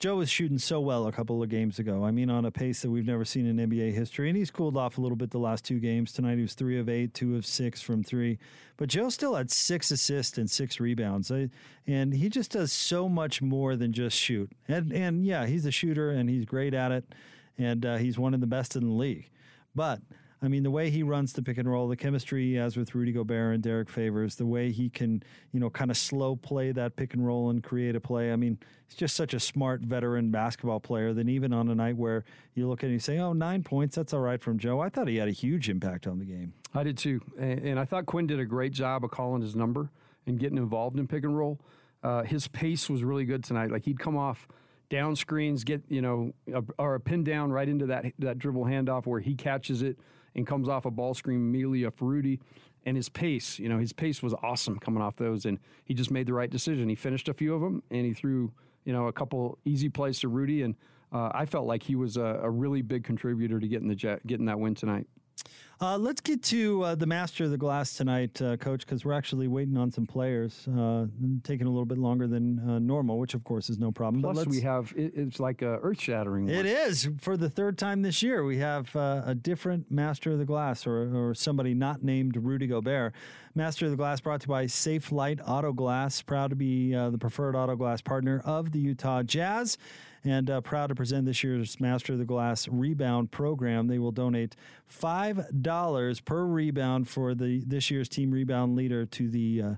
Joe 0.02 0.16
was 0.16 0.28
shooting 0.28 0.58
so 0.58 0.80
well 0.80 1.06
a 1.06 1.12
couple 1.12 1.40
of 1.44 1.48
games 1.48 1.78
ago. 1.78 2.04
I 2.04 2.10
mean, 2.10 2.28
on 2.28 2.44
a 2.44 2.50
pace 2.50 2.82
that 2.82 2.90
we've 2.90 3.06
never 3.06 3.24
seen 3.24 3.46
in 3.46 3.56
NBA 3.68 3.92
history. 3.92 4.28
And 4.28 4.36
he's 4.36 4.50
cooled 4.50 4.76
off 4.76 4.98
a 4.98 5.00
little 5.00 5.14
bit 5.14 5.30
the 5.30 5.38
last 5.38 5.64
two 5.64 5.78
games. 5.78 6.12
Tonight 6.12 6.34
he 6.34 6.42
was 6.42 6.54
three 6.54 6.76
of 6.80 6.88
eight, 6.88 7.14
two 7.14 7.36
of 7.36 7.46
six 7.46 7.80
from 7.80 8.02
three. 8.02 8.40
But 8.76 8.88
Joe 8.88 9.10
still 9.10 9.36
had 9.36 9.52
six 9.52 9.92
assists 9.92 10.38
and 10.38 10.50
six 10.50 10.80
rebounds. 10.80 11.30
and 11.30 12.12
he 12.12 12.28
just 12.28 12.50
does 12.50 12.72
so 12.72 13.08
much 13.08 13.40
more 13.40 13.76
than 13.76 13.92
just 13.92 14.16
shoot. 14.16 14.50
And, 14.66 14.92
and 14.92 15.24
yeah, 15.24 15.46
he's 15.46 15.66
a 15.66 15.70
shooter 15.70 16.10
and 16.10 16.28
he's 16.28 16.46
great 16.46 16.74
at 16.74 16.90
it. 16.90 17.04
And 17.56 17.86
uh, 17.86 17.96
he's 17.98 18.18
one 18.18 18.34
of 18.34 18.40
the 18.40 18.48
best 18.48 18.74
in 18.74 18.82
the 18.82 18.94
league. 18.94 19.30
But 19.72 20.00
I 20.44 20.48
mean, 20.48 20.64
the 20.64 20.72
way 20.72 20.90
he 20.90 21.04
runs 21.04 21.32
the 21.32 21.42
pick 21.42 21.56
and 21.56 21.70
roll, 21.70 21.86
the 21.86 21.96
chemistry 21.96 22.46
he 22.46 22.54
has 22.54 22.76
with 22.76 22.96
Rudy 22.96 23.12
Gobert 23.12 23.54
and 23.54 23.62
Derrick 23.62 23.88
Favors, 23.88 24.34
the 24.34 24.44
way 24.44 24.72
he 24.72 24.90
can, 24.90 25.22
you 25.52 25.60
know, 25.60 25.70
kind 25.70 25.88
of 25.88 25.96
slow 25.96 26.34
play 26.34 26.72
that 26.72 26.96
pick 26.96 27.14
and 27.14 27.24
roll 27.24 27.50
and 27.50 27.62
create 27.62 27.94
a 27.94 28.00
play. 28.00 28.32
I 28.32 28.36
mean, 28.36 28.58
he's 28.88 28.96
just 28.96 29.14
such 29.14 29.34
a 29.34 29.40
smart 29.40 29.82
veteran 29.82 30.32
basketball 30.32 30.80
player 30.80 31.12
that 31.14 31.28
even 31.28 31.52
on 31.52 31.68
a 31.68 31.76
night 31.76 31.96
where 31.96 32.24
you 32.54 32.68
look 32.68 32.82
at 32.82 32.90
it 32.90 32.94
and 32.94 33.02
say, 33.02 33.18
oh, 33.18 33.32
nine 33.32 33.62
points, 33.62 33.94
that's 33.94 34.12
all 34.12 34.20
right 34.20 34.42
from 34.42 34.58
Joe. 34.58 34.80
I 34.80 34.88
thought 34.88 35.06
he 35.06 35.16
had 35.16 35.28
a 35.28 35.32
huge 35.32 35.68
impact 35.68 36.08
on 36.08 36.18
the 36.18 36.24
game. 36.24 36.54
I 36.74 36.82
did 36.82 36.98
too. 36.98 37.20
And, 37.38 37.78
I 37.78 37.84
thought 37.84 38.06
Quin 38.06 38.26
did 38.26 38.40
a 38.40 38.44
great 38.44 38.72
job 38.72 39.04
of 39.04 39.12
calling 39.12 39.42
his 39.42 39.54
number 39.54 39.90
and 40.26 40.40
getting 40.40 40.58
involved 40.58 40.98
in 40.98 41.06
pick 41.06 41.22
and 41.22 41.38
roll. 41.38 41.60
Uh, 42.02 42.24
his 42.24 42.48
pace 42.48 42.90
was 42.90 43.04
really 43.04 43.24
good 43.24 43.44
tonight. 43.44 43.70
Like 43.70 43.84
he'd 43.84 44.00
come 44.00 44.16
off 44.16 44.48
down 44.90 45.14
screens, 45.14 45.62
get, 45.62 45.82
you 45.88 46.02
know, 46.02 46.32
a, 46.52 46.64
or 46.78 46.96
a 46.96 47.00
pin 47.00 47.22
down 47.22 47.52
right 47.52 47.68
into 47.68 47.86
that, 47.86 48.06
that 48.18 48.38
dribble 48.38 48.64
handoff 48.64 49.06
where 49.06 49.20
he 49.20 49.36
catches 49.36 49.82
it 49.82 49.98
and 50.34 50.46
comes 50.46 50.68
off 50.68 50.84
a 50.84 50.90
ball 50.90 51.14
screen 51.14 51.38
immediately 51.38 51.84
off 51.84 52.00
Rudy. 52.00 52.40
And 52.84 52.96
his 52.96 53.08
pace, 53.08 53.58
you 53.58 53.68
know, 53.68 53.78
his 53.78 53.92
pace 53.92 54.22
was 54.22 54.34
awesome 54.42 54.78
coming 54.78 55.02
off 55.02 55.16
those, 55.16 55.44
and 55.44 55.60
he 55.84 55.94
just 55.94 56.10
made 56.10 56.26
the 56.26 56.32
right 56.32 56.50
decision. 56.50 56.88
He 56.88 56.96
finished 56.96 57.28
a 57.28 57.34
few 57.34 57.54
of 57.54 57.60
them, 57.60 57.82
and 57.90 58.04
he 58.04 58.12
threw, 58.12 58.50
you 58.84 58.92
know, 58.92 59.06
a 59.06 59.12
couple 59.12 59.58
easy 59.64 59.88
plays 59.88 60.18
to 60.20 60.28
Rudy, 60.28 60.62
and 60.62 60.74
uh, 61.12 61.30
I 61.32 61.46
felt 61.46 61.66
like 61.66 61.82
he 61.84 61.94
was 61.94 62.16
a, 62.16 62.40
a, 62.42 62.50
really 62.50 62.82
big 62.82 63.04
contributor 63.04 63.60
to 63.60 63.68
getting 63.68 63.86
the 63.86 63.94
jet, 63.94 64.26
getting 64.26 64.46
that 64.46 64.58
win 64.58 64.74
tonight. 64.74 65.06
Uh, 65.82 65.98
let's 65.98 66.20
get 66.20 66.40
to 66.44 66.80
uh, 66.84 66.94
the 66.94 67.06
master 67.06 67.42
of 67.42 67.50
the 67.50 67.58
glass 67.58 67.96
tonight, 67.96 68.40
uh, 68.40 68.56
Coach, 68.56 68.86
because 68.86 69.04
we're 69.04 69.12
actually 69.12 69.48
waiting 69.48 69.76
on 69.76 69.90
some 69.90 70.06
players, 70.06 70.68
uh, 70.68 71.06
taking 71.42 71.66
a 71.66 71.70
little 71.70 71.84
bit 71.84 71.98
longer 71.98 72.28
than 72.28 72.60
uh, 72.60 72.78
normal, 72.78 73.18
which 73.18 73.34
of 73.34 73.42
course 73.42 73.68
is 73.68 73.80
no 73.80 73.90
problem. 73.90 74.22
Plus, 74.22 74.46
we 74.46 74.60
have 74.60 74.92
it, 74.96 75.12
it's 75.16 75.40
like 75.40 75.60
a 75.60 75.80
earth 75.82 76.00
shattering. 76.00 76.48
It 76.48 76.66
is 76.66 77.08
for 77.18 77.36
the 77.36 77.50
third 77.50 77.78
time 77.78 78.02
this 78.02 78.22
year. 78.22 78.44
We 78.44 78.58
have 78.58 78.94
uh, 78.94 79.22
a 79.26 79.34
different 79.34 79.90
master 79.90 80.30
of 80.30 80.38
the 80.38 80.44
glass, 80.44 80.86
or, 80.86 81.30
or 81.30 81.34
somebody 81.34 81.74
not 81.74 82.04
named 82.04 82.36
Rudy 82.36 82.68
Gobert. 82.68 83.12
Master 83.56 83.86
of 83.86 83.90
the 83.90 83.96
Glass 83.96 84.20
brought 84.20 84.40
to 84.42 84.44
you 84.44 84.48
by 84.48 84.68
Light 85.10 85.40
Auto 85.44 85.72
Glass, 85.72 86.22
proud 86.22 86.50
to 86.50 86.56
be 86.56 86.92
the 86.92 87.18
preferred 87.18 87.54
auto 87.56 87.76
glass 87.76 88.00
partner 88.00 88.40
of 88.46 88.72
the 88.72 88.78
Utah 88.78 89.22
Jazz 89.22 89.76
and 90.24 90.48
uh, 90.48 90.60
proud 90.60 90.88
to 90.88 90.94
present 90.94 91.26
this 91.26 91.42
year's 91.42 91.80
Master 91.80 92.12
of 92.12 92.18
the 92.18 92.24
Glass 92.24 92.68
Rebound 92.68 93.30
Program. 93.30 93.88
They 93.88 93.98
will 93.98 94.12
donate 94.12 94.56
$5 94.90 96.24
per 96.24 96.44
rebound 96.44 97.08
for 97.08 97.34
the 97.34 97.62
this 97.66 97.90
year's 97.90 98.08
team 98.08 98.30
rebound 98.30 98.76
leader 98.76 99.04
to 99.06 99.28
the 99.28 99.62
uh, 99.62 99.74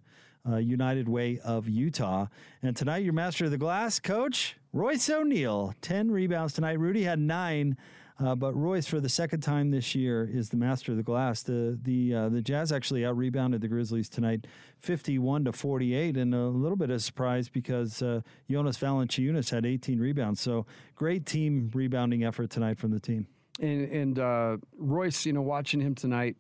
uh, 0.46 0.56
United 0.56 1.08
Way 1.08 1.38
of 1.40 1.68
Utah. 1.68 2.26
And 2.62 2.76
tonight, 2.76 3.04
your 3.04 3.14
Master 3.14 3.46
of 3.46 3.50
the 3.50 3.58
Glass 3.58 3.98
coach, 3.98 4.56
Royce 4.72 5.08
O'Neale, 5.08 5.74
10 5.80 6.10
rebounds 6.10 6.52
tonight. 6.52 6.78
Rudy 6.78 7.04
had 7.04 7.18
nine. 7.18 7.76
Uh, 8.16 8.34
but 8.34 8.54
Royce, 8.54 8.86
for 8.86 9.00
the 9.00 9.08
second 9.08 9.40
time 9.40 9.72
this 9.72 9.94
year, 9.94 10.28
is 10.32 10.50
the 10.50 10.56
master 10.56 10.92
of 10.92 10.96
the 10.96 11.02
glass. 11.02 11.42
The 11.42 11.76
the 11.82 12.14
uh, 12.14 12.28
the 12.28 12.40
Jazz 12.40 12.70
actually 12.70 13.04
out 13.04 13.16
rebounded 13.16 13.60
the 13.60 13.66
Grizzlies 13.66 14.08
tonight, 14.08 14.46
fifty-one 14.78 15.44
to 15.46 15.52
forty-eight, 15.52 16.16
and 16.16 16.32
a 16.32 16.46
little 16.46 16.76
bit 16.76 16.90
of 16.90 17.02
surprise 17.02 17.48
because 17.48 18.02
uh, 18.02 18.20
Jonas 18.48 18.78
Valanciunas 18.78 19.50
had 19.50 19.66
eighteen 19.66 19.98
rebounds. 19.98 20.40
So 20.40 20.64
great 20.94 21.26
team 21.26 21.72
rebounding 21.74 22.22
effort 22.22 22.50
tonight 22.50 22.78
from 22.78 22.92
the 22.92 23.00
team. 23.00 23.26
And 23.58 23.90
and 23.90 24.18
uh, 24.18 24.56
Royce, 24.78 25.26
you 25.26 25.32
know, 25.32 25.42
watching 25.42 25.80
him 25.80 25.96
tonight, 25.96 26.36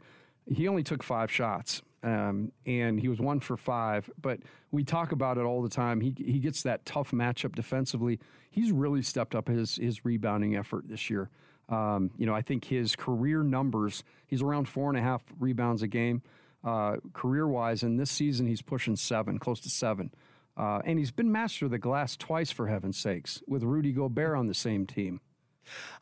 he 0.46 0.68
only 0.68 0.84
took 0.84 1.02
five 1.02 1.30
shots. 1.30 1.82
Um, 2.04 2.52
and 2.66 3.00
he 3.00 3.08
was 3.08 3.18
one 3.18 3.40
for 3.40 3.56
five. 3.56 4.10
But 4.20 4.40
we 4.70 4.84
talk 4.84 5.10
about 5.10 5.38
it 5.38 5.44
all 5.44 5.62
the 5.62 5.68
time. 5.70 6.02
He 6.02 6.14
he 6.18 6.38
gets 6.38 6.62
that 6.62 6.84
tough 6.84 7.10
matchup 7.10 7.56
defensively. 7.56 8.20
He's 8.50 8.70
really 8.70 9.02
stepped 9.02 9.34
up 9.34 9.48
his 9.48 9.76
his 9.76 10.04
rebounding 10.04 10.54
effort 10.54 10.86
this 10.86 11.10
year. 11.10 11.30
Um, 11.68 12.10
you 12.18 12.26
know, 12.26 12.34
I 12.34 12.42
think 12.42 12.66
his 12.66 12.94
career 12.94 13.42
numbers, 13.42 14.04
he's 14.26 14.42
around 14.42 14.68
four 14.68 14.90
and 14.90 14.98
a 14.98 15.02
half 15.02 15.22
rebounds 15.38 15.82
a 15.82 15.86
game 15.86 16.22
uh, 16.64 16.96
career 17.12 17.46
wise. 17.46 17.82
And 17.82 17.98
this 17.98 18.10
season, 18.10 18.46
he's 18.46 18.62
pushing 18.62 18.96
seven, 18.96 19.38
close 19.38 19.60
to 19.60 19.70
seven. 19.70 20.12
Uh, 20.56 20.80
and 20.84 20.98
he's 20.98 21.10
been 21.10 21.30
master 21.30 21.64
of 21.64 21.70
the 21.70 21.78
glass 21.78 22.16
twice, 22.16 22.50
for 22.50 22.68
heaven's 22.68 22.96
sakes, 22.96 23.42
with 23.46 23.62
Rudy 23.62 23.92
Gobert 23.92 24.36
on 24.36 24.46
the 24.46 24.54
same 24.54 24.86
team. 24.86 25.20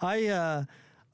I, 0.01 0.27
uh, 0.27 0.64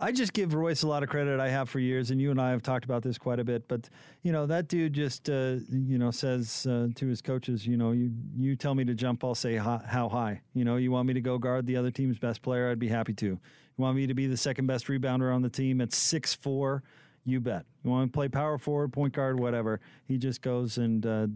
I 0.01 0.13
just 0.13 0.33
give 0.33 0.55
Royce 0.55 0.83
a 0.83 0.89
lot 0.89 1.03
of 1.03 1.09
credit. 1.09 1.39
I 1.39 1.49
have 1.49 1.69
for 1.69 1.79
years, 1.79 2.11
and 2.11 2.21
you 2.21 2.31
and 2.31 2.41
I 2.41 2.51
have 2.51 2.63
talked 2.63 2.85
about 2.85 3.03
this 3.03 3.17
quite 3.19 3.39
a 3.41 3.45
bit. 3.45 3.69
But 3.69 3.89
you 4.23 4.33
know, 4.33 4.47
that 4.47 4.69
dude 4.69 4.93
just 4.93 5.29
uh, 5.29 5.57
you 5.71 5.99
know 5.99 6.11
says 6.11 6.67
uh, 6.67 6.89
to 6.95 7.07
his 7.07 7.21
coaches, 7.21 7.67
you 7.67 7.77
know, 7.77 7.93
you 7.93 8.13
you 8.37 8.55
tell 8.55 8.75
me 8.75 8.85
to 8.85 8.95
jump, 8.95 9.25
I'll 9.25 9.35
say 9.35 9.57
how 9.57 10.09
high. 10.09 10.41
You 10.55 10.65
know, 10.65 10.77
you 10.77 10.93
want 10.93 11.09
me 11.09 11.15
to 11.15 11.21
go 11.21 11.39
guard 11.39 11.67
the 11.67 11.77
other 11.77 11.91
team's 11.91 12.19
best 12.19 12.43
player, 12.43 12.71
I'd 12.71 12.79
be 12.79 12.89
happy 12.89 13.13
to. 13.15 13.41
You 13.79 13.85
want 13.85 13.97
me 13.97 14.09
to 14.09 14.14
be 14.14 14.27
the 14.27 14.37
second 14.37 14.67
best 14.67 14.88
rebounder 14.88 15.33
on 15.33 15.43
the 15.43 15.49
team 15.49 15.81
at 15.81 15.93
six 15.93 16.35
four? 16.35 16.83
You 17.25 17.41
bet. 17.41 17.64
You 17.85 17.91
want 17.91 18.12
to 18.12 18.17
play 18.17 18.29
power 18.29 18.59
forward, 18.59 18.93
point 18.93 19.12
guard, 19.12 19.38
whatever. 19.38 19.81
He 20.07 20.19
just 20.19 20.43
goes 20.43 20.79
and 20.79 21.07
uh, 21.07 21.27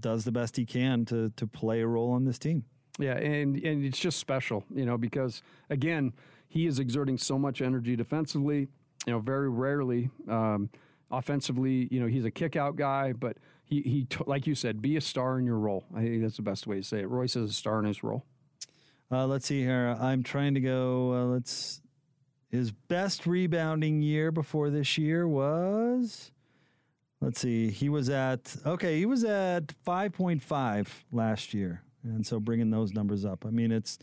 does 0.00 0.24
the 0.24 0.32
best 0.32 0.56
he 0.56 0.66
can 0.66 1.04
to 1.06 1.30
to 1.36 1.46
play 1.46 1.80
a 1.80 1.86
role 1.86 2.12
on 2.12 2.24
this 2.24 2.38
team. 2.38 2.64
Yeah, 2.98 3.14
and 3.14 3.56
and 3.56 3.84
it's 3.84 3.98
just 3.98 4.18
special, 4.18 4.64
you 4.74 4.84
know, 4.84 4.98
because 4.98 5.42
again, 5.70 6.12
he 6.48 6.66
is 6.66 6.78
exerting 6.78 7.16
so 7.16 7.38
much 7.38 7.62
energy 7.62 7.96
defensively. 7.96 8.68
You 9.06 9.12
know, 9.12 9.18
very 9.20 9.48
rarely 9.48 10.10
um, 10.28 10.68
offensively. 11.10 11.88
You 11.90 12.00
know, 12.00 12.06
he's 12.06 12.24
a 12.24 12.30
kick 12.30 12.56
out 12.56 12.76
guy, 12.76 13.12
but 13.12 13.38
he 13.64 13.80
he 13.82 14.04
t- 14.04 14.24
like 14.26 14.46
you 14.46 14.54
said, 14.54 14.82
be 14.82 14.96
a 14.96 15.00
star 15.00 15.38
in 15.38 15.46
your 15.46 15.58
role. 15.58 15.84
I 15.94 16.00
think 16.00 16.22
that's 16.22 16.36
the 16.36 16.42
best 16.42 16.66
way 16.66 16.76
to 16.76 16.82
say 16.82 17.00
it. 17.00 17.08
Royce 17.08 17.36
is 17.36 17.50
a 17.50 17.54
star 17.54 17.78
in 17.78 17.86
his 17.86 18.02
role. 18.02 18.24
Uh, 19.10 19.26
let's 19.26 19.46
see 19.46 19.60
here. 19.62 19.96
I'm 20.00 20.22
trying 20.22 20.54
to 20.54 20.60
go. 20.60 21.12
Uh, 21.12 21.24
let's 21.26 21.80
his 22.48 22.70
best 22.70 23.26
rebounding 23.26 24.02
year 24.02 24.30
before 24.30 24.70
this 24.70 24.96
year 24.96 25.26
was, 25.26 26.30
let's 27.20 27.40
see, 27.40 27.70
he 27.70 27.88
was 27.88 28.08
at, 28.08 28.56
okay, 28.64 28.98
he 28.98 29.06
was 29.06 29.24
at 29.24 29.68
5.5 29.86 30.88
last 31.12 31.52
year. 31.52 31.82
And 32.04 32.26
so 32.26 32.38
bringing 32.38 32.70
those 32.70 32.92
numbers 32.92 33.24
up. 33.24 33.44
I 33.44 33.50
mean, 33.50 33.72
it's, 33.72 33.98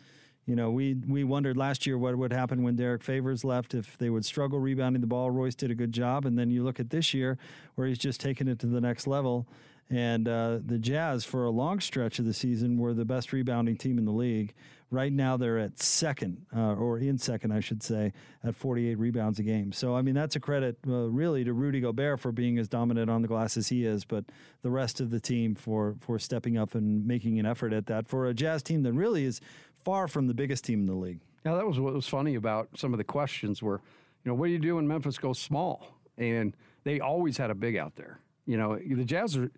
you 0.45 0.57
know, 0.57 0.71
we 0.71 0.95
we 1.07 1.23
wondered 1.23 1.55
last 1.55 1.87
year 1.87 1.97
what 1.97 2.17
would 2.17 2.33
happen 2.33 2.63
when 2.63 2.75
Derrick 2.75 3.01
Favors 3.01 3.45
left, 3.45 3.73
if 3.73 3.97
they 3.97 4.09
would 4.09 4.25
struggle 4.25 4.59
rebounding 4.59 4.99
the 4.99 5.07
ball. 5.07 5.31
Royce 5.31 5.55
did 5.55 5.71
a 5.71 5.75
good 5.75 5.93
job. 5.93 6.25
And 6.25 6.37
then 6.37 6.51
you 6.51 6.63
look 6.63 6.81
at 6.81 6.89
this 6.89 7.13
year 7.13 7.37
where 7.75 7.87
he's 7.87 7.97
just 7.97 8.19
taken 8.19 8.49
it 8.49 8.59
to 8.59 8.67
the 8.67 8.81
next 8.81 9.07
level. 9.07 9.47
And 9.89 10.27
uh, 10.27 10.59
the 10.65 10.79
Jazz, 10.79 11.23
for 11.23 11.45
a 11.45 11.49
long 11.49 11.79
stretch 11.79 12.19
of 12.19 12.25
the 12.25 12.33
season, 12.33 12.77
were 12.77 12.93
the 12.93 13.05
best 13.05 13.31
rebounding 13.31 13.77
team 13.77 13.97
in 13.97 14.05
the 14.05 14.11
league. 14.11 14.53
Right 14.93 15.11
now, 15.11 15.37
they're 15.37 15.57
at 15.57 15.79
second, 15.79 16.45
uh, 16.55 16.75
or 16.75 16.99
in 16.99 17.17
second, 17.17 17.51
I 17.51 17.61
should 17.61 17.81
say, 17.81 18.13
at 18.43 18.55
48 18.55 18.99
rebounds 18.99 19.39
a 19.39 19.43
game. 19.43 19.71
So, 19.71 19.95
I 19.95 20.03
mean, 20.03 20.13
that's 20.13 20.35
a 20.35 20.39
credit 20.39 20.77
uh, 20.87 21.09
really 21.09 21.43
to 21.45 21.51
Rudy 21.51 21.79
Gobert 21.79 22.19
for 22.19 22.31
being 22.31 22.59
as 22.59 22.67
dominant 22.67 23.09
on 23.09 23.23
the 23.23 23.27
glass 23.27 23.57
as 23.57 23.69
he 23.69 23.87
is, 23.87 24.05
but 24.05 24.25
the 24.61 24.69
rest 24.69 24.99
of 24.99 25.09
the 25.09 25.19
team 25.19 25.55
for 25.55 25.95
for 25.99 26.19
stepping 26.19 26.59
up 26.59 26.75
and 26.75 27.07
making 27.07 27.39
an 27.39 27.45
effort 27.47 27.73
at 27.73 27.87
that 27.87 28.07
for 28.07 28.27
a 28.27 28.35
Jazz 28.35 28.61
team 28.61 28.83
that 28.83 28.93
really 28.93 29.25
is 29.25 29.41
far 29.83 30.07
from 30.07 30.27
the 30.27 30.33
biggest 30.35 30.63
team 30.63 30.81
in 30.81 30.85
the 30.85 30.93
league. 30.93 31.21
Now, 31.43 31.55
that 31.55 31.65
was 31.65 31.79
what 31.79 31.95
was 31.95 32.07
funny 32.07 32.35
about 32.35 32.69
some 32.77 32.93
of 32.93 32.99
the 32.99 33.03
questions 33.03 33.63
were 33.63 33.81
you 34.23 34.29
know, 34.29 34.35
what 34.35 34.45
do 34.45 34.51
you 34.51 34.59
do 34.59 34.75
when 34.75 34.87
Memphis 34.87 35.17
goes 35.17 35.39
small? 35.39 35.87
And 36.19 36.55
they 36.83 36.99
always 36.99 37.37
had 37.37 37.49
a 37.49 37.55
big 37.55 37.77
out 37.77 37.95
there. 37.95 38.19
You 38.45 38.57
know, 38.57 38.77
the 38.77 39.05
Jazz 39.05 39.37
are 39.37 39.49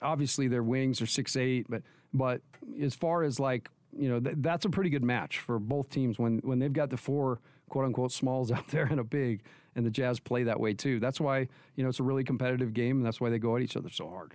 obviously 0.00 0.48
their 0.48 0.62
wings 0.62 1.02
are 1.02 1.06
six 1.06 1.36
eight, 1.36 1.66
but 1.68 1.82
but 2.14 2.40
as 2.80 2.94
far 2.94 3.22
as 3.22 3.38
like 3.38 3.68
you 3.98 4.08
know, 4.08 4.20
th- 4.20 4.36
that's 4.38 4.64
a 4.64 4.70
pretty 4.70 4.90
good 4.90 5.04
match 5.04 5.38
for 5.38 5.58
both 5.58 5.90
teams 5.90 6.18
when 6.18 6.38
when 6.38 6.58
they've 6.58 6.72
got 6.72 6.90
the 6.90 6.96
four 6.96 7.40
quote 7.68 7.84
unquote 7.84 8.12
smalls 8.12 8.50
out 8.52 8.68
there 8.68 8.86
and 8.86 9.00
a 9.00 9.04
big, 9.04 9.42
and 9.74 9.84
the 9.84 9.90
Jazz 9.90 10.20
play 10.20 10.44
that 10.44 10.58
way 10.58 10.74
too. 10.74 11.00
That's 11.00 11.20
why 11.20 11.48
you 11.74 11.82
know 11.82 11.88
it's 11.88 12.00
a 12.00 12.04
really 12.04 12.24
competitive 12.24 12.72
game, 12.72 12.98
and 12.98 13.06
that's 13.06 13.20
why 13.20 13.30
they 13.30 13.38
go 13.38 13.56
at 13.56 13.62
each 13.62 13.76
other 13.76 13.90
so 13.90 14.08
hard. 14.08 14.34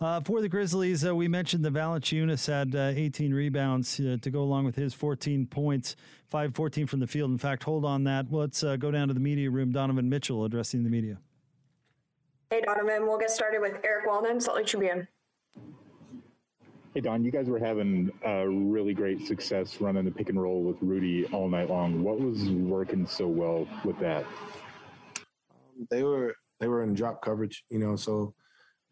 Uh, 0.00 0.20
for 0.20 0.40
the 0.40 0.48
Grizzlies, 0.48 1.06
uh, 1.06 1.14
we 1.14 1.28
mentioned 1.28 1.64
the 1.64 1.70
Valanciunas 1.70 2.46
had 2.48 2.74
uh, 2.74 2.92
18 2.98 3.32
rebounds 3.32 4.00
uh, 4.00 4.16
to 4.20 4.30
go 4.30 4.40
along 4.40 4.64
with 4.64 4.74
his 4.74 4.92
14 4.92 5.46
points, 5.46 5.94
5 6.28 6.54
14 6.54 6.86
from 6.86 7.00
the 7.00 7.06
field. 7.06 7.30
In 7.30 7.38
fact, 7.38 7.62
hold 7.62 7.84
on 7.84 8.04
that. 8.04 8.32
Let's 8.32 8.64
uh, 8.64 8.76
go 8.76 8.90
down 8.90 9.08
to 9.08 9.14
the 9.14 9.20
media 9.20 9.50
room. 9.50 9.70
Donovan 9.70 10.08
Mitchell 10.08 10.44
addressing 10.44 10.82
the 10.82 10.90
media. 10.90 11.18
Hey, 12.50 12.60
Donovan, 12.60 13.06
we'll 13.06 13.18
get 13.18 13.30
started 13.30 13.60
with 13.60 13.76
Eric 13.84 14.06
Walden, 14.06 14.40
Salt 14.40 14.56
Lake 14.56 14.66
Tribune. 14.66 15.08
Hey 16.94 17.00
Don, 17.00 17.24
you 17.24 17.32
guys 17.32 17.48
were 17.48 17.58
having 17.58 18.08
a 18.24 18.48
really 18.48 18.94
great 18.94 19.26
success 19.26 19.80
running 19.80 20.04
the 20.04 20.12
pick 20.12 20.28
and 20.28 20.40
roll 20.40 20.62
with 20.62 20.76
Rudy 20.80 21.26
all 21.32 21.48
night 21.48 21.68
long. 21.68 22.04
What 22.04 22.20
was 22.20 22.48
working 22.50 23.04
so 23.04 23.26
well 23.26 23.66
with 23.84 23.98
that? 23.98 24.24
Um, 25.50 25.88
they 25.90 26.04
were 26.04 26.36
they 26.60 26.68
were 26.68 26.84
in 26.84 26.94
drop 26.94 27.20
coverage, 27.20 27.64
you 27.68 27.80
know. 27.80 27.96
So 27.96 28.32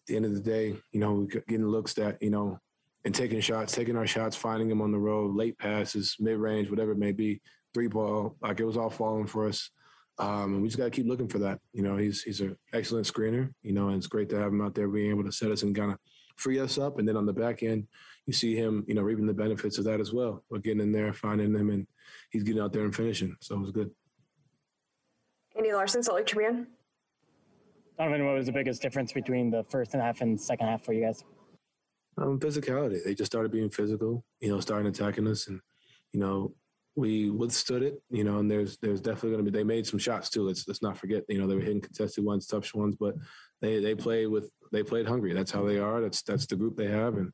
at 0.00 0.06
the 0.08 0.16
end 0.16 0.24
of 0.24 0.34
the 0.34 0.40
day, 0.40 0.74
you 0.90 0.98
know, 0.98 1.12
we 1.12 1.26
getting 1.28 1.64
looks 1.64 1.94
that 1.94 2.20
you 2.20 2.30
know, 2.30 2.58
and 3.04 3.14
taking 3.14 3.40
shots, 3.40 3.72
taking 3.72 3.96
our 3.96 4.08
shots, 4.08 4.34
finding 4.34 4.68
them 4.68 4.82
on 4.82 4.90
the 4.90 4.98
road, 4.98 5.36
late 5.36 5.56
passes, 5.56 6.16
mid 6.18 6.38
range, 6.38 6.70
whatever 6.70 6.90
it 6.90 6.98
may 6.98 7.12
be, 7.12 7.40
three 7.72 7.86
ball, 7.86 8.34
like 8.42 8.58
it 8.58 8.64
was 8.64 8.76
all 8.76 8.90
falling 8.90 9.28
for 9.28 9.46
us. 9.46 9.70
Um, 10.18 10.54
and 10.54 10.62
we 10.62 10.66
just 10.66 10.76
got 10.76 10.86
to 10.86 10.90
keep 10.90 11.06
looking 11.06 11.28
for 11.28 11.38
that. 11.38 11.60
You 11.72 11.84
know, 11.84 11.96
he's 11.96 12.20
he's 12.20 12.40
an 12.40 12.56
excellent 12.72 13.06
screener. 13.06 13.54
You 13.62 13.74
know, 13.74 13.90
and 13.90 13.98
it's 13.98 14.08
great 14.08 14.28
to 14.30 14.40
have 14.40 14.52
him 14.52 14.60
out 14.60 14.74
there 14.74 14.88
being 14.88 15.10
able 15.10 15.22
to 15.22 15.30
set 15.30 15.52
us 15.52 15.62
and 15.62 15.72
kind 15.72 15.92
of 15.92 15.98
free 16.36 16.58
us 16.60 16.78
up. 16.78 16.98
And 16.98 17.08
then 17.08 17.16
on 17.16 17.26
the 17.26 17.32
back 17.32 17.62
end, 17.62 17.86
you 18.26 18.32
see 18.32 18.54
him, 18.54 18.84
you 18.86 18.94
know, 18.94 19.02
reaping 19.02 19.26
the 19.26 19.34
benefits 19.34 19.78
of 19.78 19.84
that 19.84 20.00
as 20.00 20.12
well. 20.12 20.44
We're 20.48 20.58
getting 20.58 20.80
in 20.80 20.92
there, 20.92 21.12
finding 21.12 21.54
him, 21.54 21.70
and 21.70 21.86
he's 22.30 22.42
getting 22.42 22.62
out 22.62 22.72
there 22.72 22.84
and 22.84 22.94
finishing. 22.94 23.36
So 23.40 23.56
it 23.56 23.60
was 23.60 23.70
good. 23.72 23.90
Andy 25.56 25.72
Larsen, 25.72 26.02
Salt 26.02 26.18
Lake 26.18 26.26
Tribune. 26.26 26.68
Donovan, 27.98 28.24
what 28.24 28.34
was 28.34 28.46
the 28.46 28.52
biggest 28.52 28.80
difference 28.80 29.12
between 29.12 29.50
the 29.50 29.64
first 29.64 29.92
half 29.92 30.20
and 30.22 30.40
second 30.40 30.68
half 30.68 30.82
for 30.82 30.92
you 30.92 31.04
guys? 31.04 31.24
Um, 32.18 32.38
physicality. 32.38 33.02
They 33.04 33.14
just 33.14 33.30
started 33.30 33.52
being 33.52 33.70
physical, 33.70 34.24
you 34.40 34.48
know, 34.48 34.60
starting 34.60 34.86
attacking 34.86 35.26
us, 35.26 35.48
and 35.48 35.60
you 36.12 36.20
know, 36.20 36.54
we 36.94 37.30
withstood 37.30 37.82
it, 37.82 38.02
you 38.10 38.24
know. 38.24 38.38
And 38.38 38.50
there's 38.50 38.78
there's 38.78 39.00
definitely 39.00 39.30
going 39.30 39.44
to 39.44 39.50
be. 39.50 39.58
They 39.58 39.64
made 39.64 39.86
some 39.86 39.98
shots 39.98 40.28
too. 40.28 40.46
Let's 40.46 40.66
let's 40.68 40.82
not 40.82 40.96
forget, 40.96 41.24
you 41.28 41.38
know, 41.38 41.46
they 41.46 41.54
were 41.54 41.60
hitting 41.60 41.80
contested 41.80 42.24
ones, 42.24 42.46
tough 42.46 42.74
ones, 42.74 42.96
but 42.98 43.14
they 43.60 43.80
they 43.80 43.94
play 43.94 44.26
with 44.26 44.50
they 44.72 44.82
played 44.82 45.06
hungry. 45.06 45.32
That's 45.32 45.50
how 45.50 45.64
they 45.64 45.78
are. 45.78 46.00
That's 46.00 46.22
that's 46.22 46.46
the 46.46 46.56
group 46.56 46.76
they 46.76 46.88
have, 46.88 47.16
and 47.16 47.32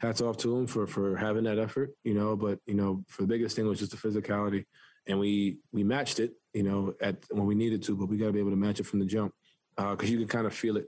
hats 0.00 0.20
off 0.20 0.36
to 0.38 0.54
them 0.54 0.66
for 0.66 0.86
for 0.86 1.16
having 1.16 1.44
that 1.44 1.58
effort. 1.58 1.90
You 2.04 2.14
know, 2.14 2.36
but 2.36 2.58
you 2.66 2.74
know, 2.74 3.04
for 3.08 3.22
the 3.22 3.28
biggest 3.28 3.56
thing 3.56 3.66
was 3.66 3.80
just 3.80 3.92
the 3.92 3.96
physicality, 4.08 4.64
and 5.08 5.18
we 5.18 5.58
we 5.72 5.82
matched 5.82 6.20
it. 6.20 6.32
You 6.52 6.62
know, 6.62 6.94
at 7.00 7.16
when 7.30 7.46
we 7.46 7.54
needed 7.54 7.82
to, 7.84 7.96
but 7.96 8.08
we 8.08 8.16
got 8.16 8.26
to 8.26 8.32
be 8.32 8.40
able 8.40 8.50
to 8.50 8.56
match 8.56 8.78
it 8.78 8.86
from 8.86 9.00
the 9.00 9.06
jump 9.06 9.32
because 9.76 10.08
uh, 10.08 10.12
you 10.12 10.18
can 10.18 10.28
kind 10.28 10.46
of 10.46 10.54
feel 10.54 10.76
it 10.76 10.86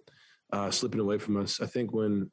uh, 0.52 0.70
slipping 0.70 1.00
away 1.00 1.18
from 1.18 1.36
us. 1.36 1.60
I 1.60 1.66
think 1.66 1.92
when 1.92 2.30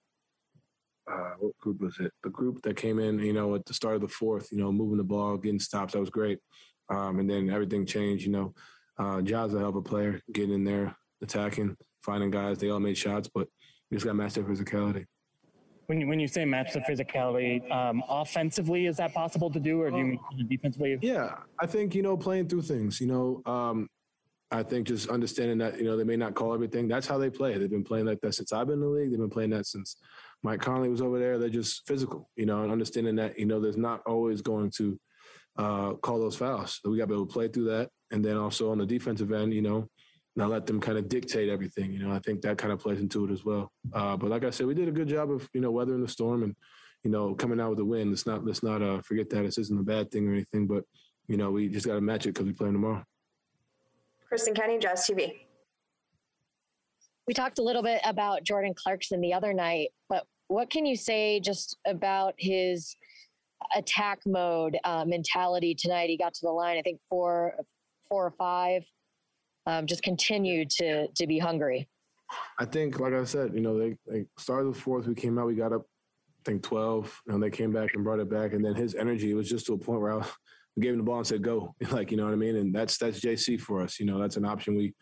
uh, 1.12 1.32
what 1.40 1.58
group 1.60 1.82
was 1.82 2.00
it? 2.00 2.12
The 2.24 2.30
group 2.30 2.62
that 2.64 2.78
came 2.78 3.00
in, 3.00 3.20
you 3.20 3.34
know, 3.34 3.56
at 3.56 3.66
the 3.66 3.74
start 3.74 3.96
of 3.96 4.02
the 4.02 4.08
fourth, 4.08 4.52
you 4.52 4.58
know, 4.58 4.72
moving 4.72 4.98
the 4.98 5.04
ball, 5.04 5.38
getting 5.38 5.60
stops, 5.60 5.94
that 5.94 6.00
was 6.00 6.10
great. 6.10 6.40
Um, 6.90 7.20
and 7.20 7.30
then 7.30 7.50
everything 7.50 7.86
changed. 7.86 8.26
You 8.26 8.32
know, 8.32 8.54
uh, 8.98 9.22
Ja's 9.22 9.54
a 9.54 9.60
hell 9.60 9.70
of 9.70 9.76
a 9.76 9.82
player, 9.82 10.22
getting 10.32 10.54
in 10.54 10.64
there, 10.64 10.96
attacking, 11.22 11.76
finding 12.02 12.32
guys. 12.32 12.58
They 12.58 12.70
all 12.70 12.80
made 12.80 12.98
shots, 12.98 13.30
but 13.34 13.48
we 13.90 13.98
just 13.98 14.06
got 14.06 14.16
match 14.16 14.34
their 14.34 14.44
physicality. 14.44 15.06
When 15.88 16.00
you, 16.00 16.08
when 16.08 16.20
you 16.20 16.28
say 16.28 16.46
match 16.46 16.74
the 16.74 16.80
physicality, 16.80 17.70
um, 17.70 18.02
offensively, 18.08 18.86
is 18.86 18.98
that 18.98 19.14
possible 19.14 19.50
to 19.52 19.60
do, 19.60 19.82
or 19.82 19.92
do 19.92 19.98
you 19.98 20.06
mean 20.06 20.20
defensively? 20.48 20.98
Yeah, 21.02 21.36
I 21.60 21.66
think 21.66 21.94
you 21.94 22.02
know 22.02 22.16
playing 22.16 22.48
through 22.48 22.62
things. 22.62 23.02
You 23.02 23.08
know, 23.08 23.42
um, 23.46 23.90
I 24.52 24.64
think 24.64 24.88
just 24.88 25.10
understanding 25.10 25.58
that 25.58 25.78
you 25.78 25.86
know 25.86 25.98
they 25.98 26.06
may 26.06 26.16
not 26.16 26.34
call 26.34 26.54
everything. 26.54 26.88
That's 26.88 27.08
how 27.08 27.18
they 27.18 27.30
play. 27.30 27.58
They've 27.58 27.70
been 27.70 27.84
playing 27.84 28.06
like 28.06 28.22
that 28.22 28.36
since 28.36 28.54
I've 28.54 28.68
been 28.68 28.76
in 28.76 28.82
the 28.82 28.88
league. 28.88 29.12
They've 29.12 29.20
been 29.20 29.30
playing 29.30 29.50
that 29.50 29.66
since 29.66 29.98
Mike 30.44 30.62
Conley 30.62 30.90
was 30.90 31.02
over 31.02 31.20
there. 31.20 31.38
They're 31.38 31.50
just 31.50 31.86
physical, 31.88 32.30
you 32.36 32.46
know, 32.46 32.64
and 32.64 32.72
understanding 32.72 33.16
that 33.18 33.38
you 33.38 33.46
know 33.46 33.60
there's 33.60 33.78
not 33.78 34.02
always 34.06 34.42
going 34.42 34.72
to 34.78 35.00
uh, 35.58 35.94
call 35.94 36.20
those 36.20 36.36
fouls. 36.36 36.80
So 36.82 36.90
we 36.90 36.98
got 36.98 37.04
to 37.04 37.08
be 37.08 37.14
able 37.14 37.28
to 37.28 37.34
play 37.34 37.48
through 37.48 37.66
that, 37.66 37.90
and 38.12 38.24
then 38.24 38.38
also 38.38 38.72
on 38.72 38.78
the 38.78 38.86
defensive 38.86 39.32
end, 39.32 39.54
you 39.54 39.62
know, 39.62 39.88
not 40.36 40.50
let 40.50 40.66
them 40.66 40.80
kind 40.80 40.98
of 40.98 41.10
dictate 41.10 41.50
everything. 41.50 41.92
You 41.92 42.00
know, 42.00 42.12
I 42.12 42.20
think 42.20 42.42
that 42.42 42.58
kind 42.58 42.74
of 42.74 42.80
plays 42.80 43.00
into 43.00 43.26
it 43.26 43.32
as 43.32 43.46
well. 43.46 43.72
Uh, 43.94 44.18
but 44.18 44.30
like 44.30 44.44
I 44.44 44.50
said, 44.50 44.66
we 44.66 44.74
did 44.74 44.88
a 44.88 44.92
good 44.92 45.08
job 45.08 45.32
of 45.32 45.48
you 45.54 45.62
know 45.62 45.72
weathering 45.72 46.02
the 46.02 46.08
storm 46.08 46.44
and 46.44 46.56
you 47.04 47.12
know 47.12 47.36
coming 47.36 47.60
out 47.60 47.72
with 47.72 47.80
a 47.80 47.86
win. 47.86 48.10
Let's 48.10 48.26
not 48.26 48.46
let's 48.46 48.64
not 48.64 48.82
uh, 48.82 49.02
forget 49.02 49.30
that 49.32 49.44
this 49.44 49.58
isn't 49.58 49.80
a 49.80 49.84
bad 49.84 50.12
thing 50.12 50.28
or 50.28 50.34
anything, 50.34 50.68
but 50.68 50.84
you 51.28 51.38
know 51.38 51.52
we 51.52 51.70
just 51.70 51.86
got 51.86 51.96
to 51.96 52.02
match 52.02 52.26
it 52.26 52.34
because 52.34 52.46
we 52.46 52.54
play 52.54 52.72
tomorrow. 52.72 53.04
Kristen 54.28 54.54
Kenny, 54.54 54.80
Jazz 54.80 55.06
TV. 55.08 55.34
We 57.28 57.34
talked 57.34 57.60
a 57.60 57.64
little 57.64 57.84
bit 57.84 58.02
about 58.04 58.44
Jordan 58.44 58.74
Clarkson 58.74 59.22
the 59.22 59.34
other 59.34 59.54
night, 59.54 59.90
but 60.10 60.26
what 60.52 60.70
can 60.70 60.86
you 60.86 60.98
say 60.98 61.40
just 61.40 61.78
about 61.88 62.34
his 62.38 62.98
attack 63.74 64.20
mode 64.26 64.78
uh, 64.84 65.06
mentality 65.08 65.74
tonight? 65.74 66.10
He 66.10 66.18
got 66.18 66.34
to 66.34 66.42
the 66.44 66.52
line, 66.52 66.78
I 66.78 66.82
think 66.82 67.00
four, 67.10 67.56
four 68.08 68.26
or 68.26 68.32
five. 68.32 68.84
Um, 69.66 69.86
just 69.86 70.04
continued 70.04 70.70
to 70.72 71.08
to 71.08 71.28
be 71.28 71.40
hungry. 71.40 71.88
I 72.60 72.66
think, 72.66 73.00
like 73.00 73.14
I 73.14 73.24
said, 73.24 73.54
you 73.54 73.62
know, 73.62 73.78
they, 73.78 73.96
they 74.08 74.26
started 74.38 74.74
the 74.74 74.80
fourth. 74.80 75.08
We 75.08 75.14
came 75.14 75.38
out, 75.38 75.48
we 75.48 75.56
got 75.56 75.72
up, 75.72 75.84
I 75.84 76.50
think 76.50 76.64
twelve, 76.64 77.18
and 77.28 77.42
they 77.42 77.50
came 77.50 77.72
back 77.72 77.94
and 77.94 78.04
brought 78.04 78.20
it 78.20 78.30
back. 78.30 78.54
And 78.54 78.66
then 78.66 78.76
his 78.76 78.96
energy 78.96 79.34
was 79.34 79.48
just 79.48 79.68
to 79.68 79.74
a 79.74 79.78
point 79.78 80.02
where 80.02 80.20
I 80.20 80.26
we 80.76 80.82
gave 80.82 80.94
him 80.94 80.98
the 80.98 81.04
ball 81.04 81.20
and 81.20 81.28
said 81.28 81.44
go, 81.44 81.76
like 81.92 82.12
you 82.12 82.18
know 82.18 82.26
what 82.26 82.34
I 82.34 82.38
mean. 82.38 82.58
And 82.58 82.76
that's 82.76 82.98
that's 82.98 83.22
JC 83.22 83.62
for 83.62 83.82
us. 83.82 84.00
You 84.00 84.06
know, 84.06 84.20
that's 84.20 84.38
an 84.38 84.46
option 84.46 84.76
we 84.76 84.94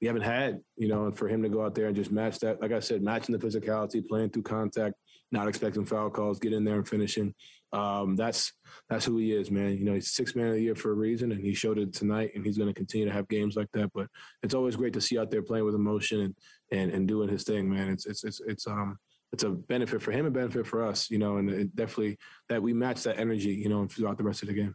we 0.00 0.06
haven't 0.06 0.22
had. 0.22 0.60
You 0.76 0.88
know, 0.88 1.06
and 1.06 1.16
for 1.16 1.28
him 1.28 1.42
to 1.42 1.48
go 1.48 1.64
out 1.64 1.74
there 1.74 1.86
and 1.86 1.96
just 1.96 2.12
match 2.12 2.38
that, 2.40 2.60
like 2.60 2.72
I 2.72 2.80
said, 2.80 3.02
matching 3.02 3.36
the 3.36 3.44
physicality, 3.44 4.06
playing 4.06 4.30
through 4.30 4.42
contact, 4.42 4.94
not 5.30 5.48
expecting 5.48 5.84
foul 5.84 6.10
calls, 6.10 6.38
get 6.38 6.52
in 6.52 6.64
there 6.64 6.76
and 6.76 6.88
finishing. 6.88 7.34
Um, 7.72 8.16
that's 8.16 8.52
that's 8.88 9.04
who 9.04 9.18
he 9.18 9.32
is, 9.32 9.50
man. 9.50 9.76
You 9.76 9.84
know, 9.84 9.94
he's 9.94 10.10
six 10.10 10.34
man 10.34 10.48
of 10.48 10.54
the 10.54 10.62
year 10.62 10.74
for 10.74 10.90
a 10.90 10.94
reason, 10.94 11.32
and 11.32 11.40
he 11.40 11.54
showed 11.54 11.78
it 11.78 11.92
tonight, 11.92 12.30
and 12.34 12.44
he's 12.44 12.56
going 12.56 12.68
to 12.68 12.74
continue 12.74 13.06
to 13.06 13.12
have 13.12 13.28
games 13.28 13.56
like 13.56 13.70
that. 13.72 13.90
But 13.94 14.08
it's 14.42 14.54
always 14.54 14.76
great 14.76 14.94
to 14.94 15.00
see 15.00 15.18
out 15.18 15.30
there 15.30 15.42
playing 15.42 15.64
with 15.64 15.74
emotion 15.74 16.20
and 16.20 16.34
and 16.72 16.90
and 16.90 17.08
doing 17.08 17.28
his 17.28 17.44
thing, 17.44 17.68
man. 17.68 17.90
It's 17.90 18.06
it's 18.06 18.24
it's 18.24 18.40
it's 18.40 18.66
um 18.66 18.98
it's 19.32 19.42
a 19.42 19.50
benefit 19.50 20.00
for 20.00 20.12
him 20.12 20.24
and 20.24 20.34
benefit 20.34 20.66
for 20.66 20.82
us, 20.82 21.10
you 21.10 21.18
know, 21.18 21.36
and 21.36 21.50
it 21.50 21.76
definitely 21.76 22.18
that 22.48 22.62
we 22.62 22.72
match 22.72 23.02
that 23.02 23.18
energy, 23.18 23.50
you 23.50 23.68
know, 23.68 23.86
throughout 23.86 24.16
the 24.16 24.24
rest 24.24 24.42
of 24.42 24.48
the 24.48 24.54
game. 24.54 24.74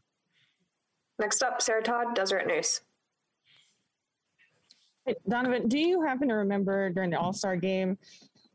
Next 1.20 1.42
up, 1.42 1.62
Sarah 1.62 1.82
Todd, 1.82 2.16
Deseret 2.16 2.48
News. 2.48 2.82
Donovan, 5.28 5.68
do 5.68 5.78
you 5.78 6.02
happen 6.02 6.28
to 6.30 6.36
remember 6.36 6.89
during 6.89 7.10
the 7.10 7.20
All 7.20 7.34
Star 7.34 7.56
game? 7.56 7.98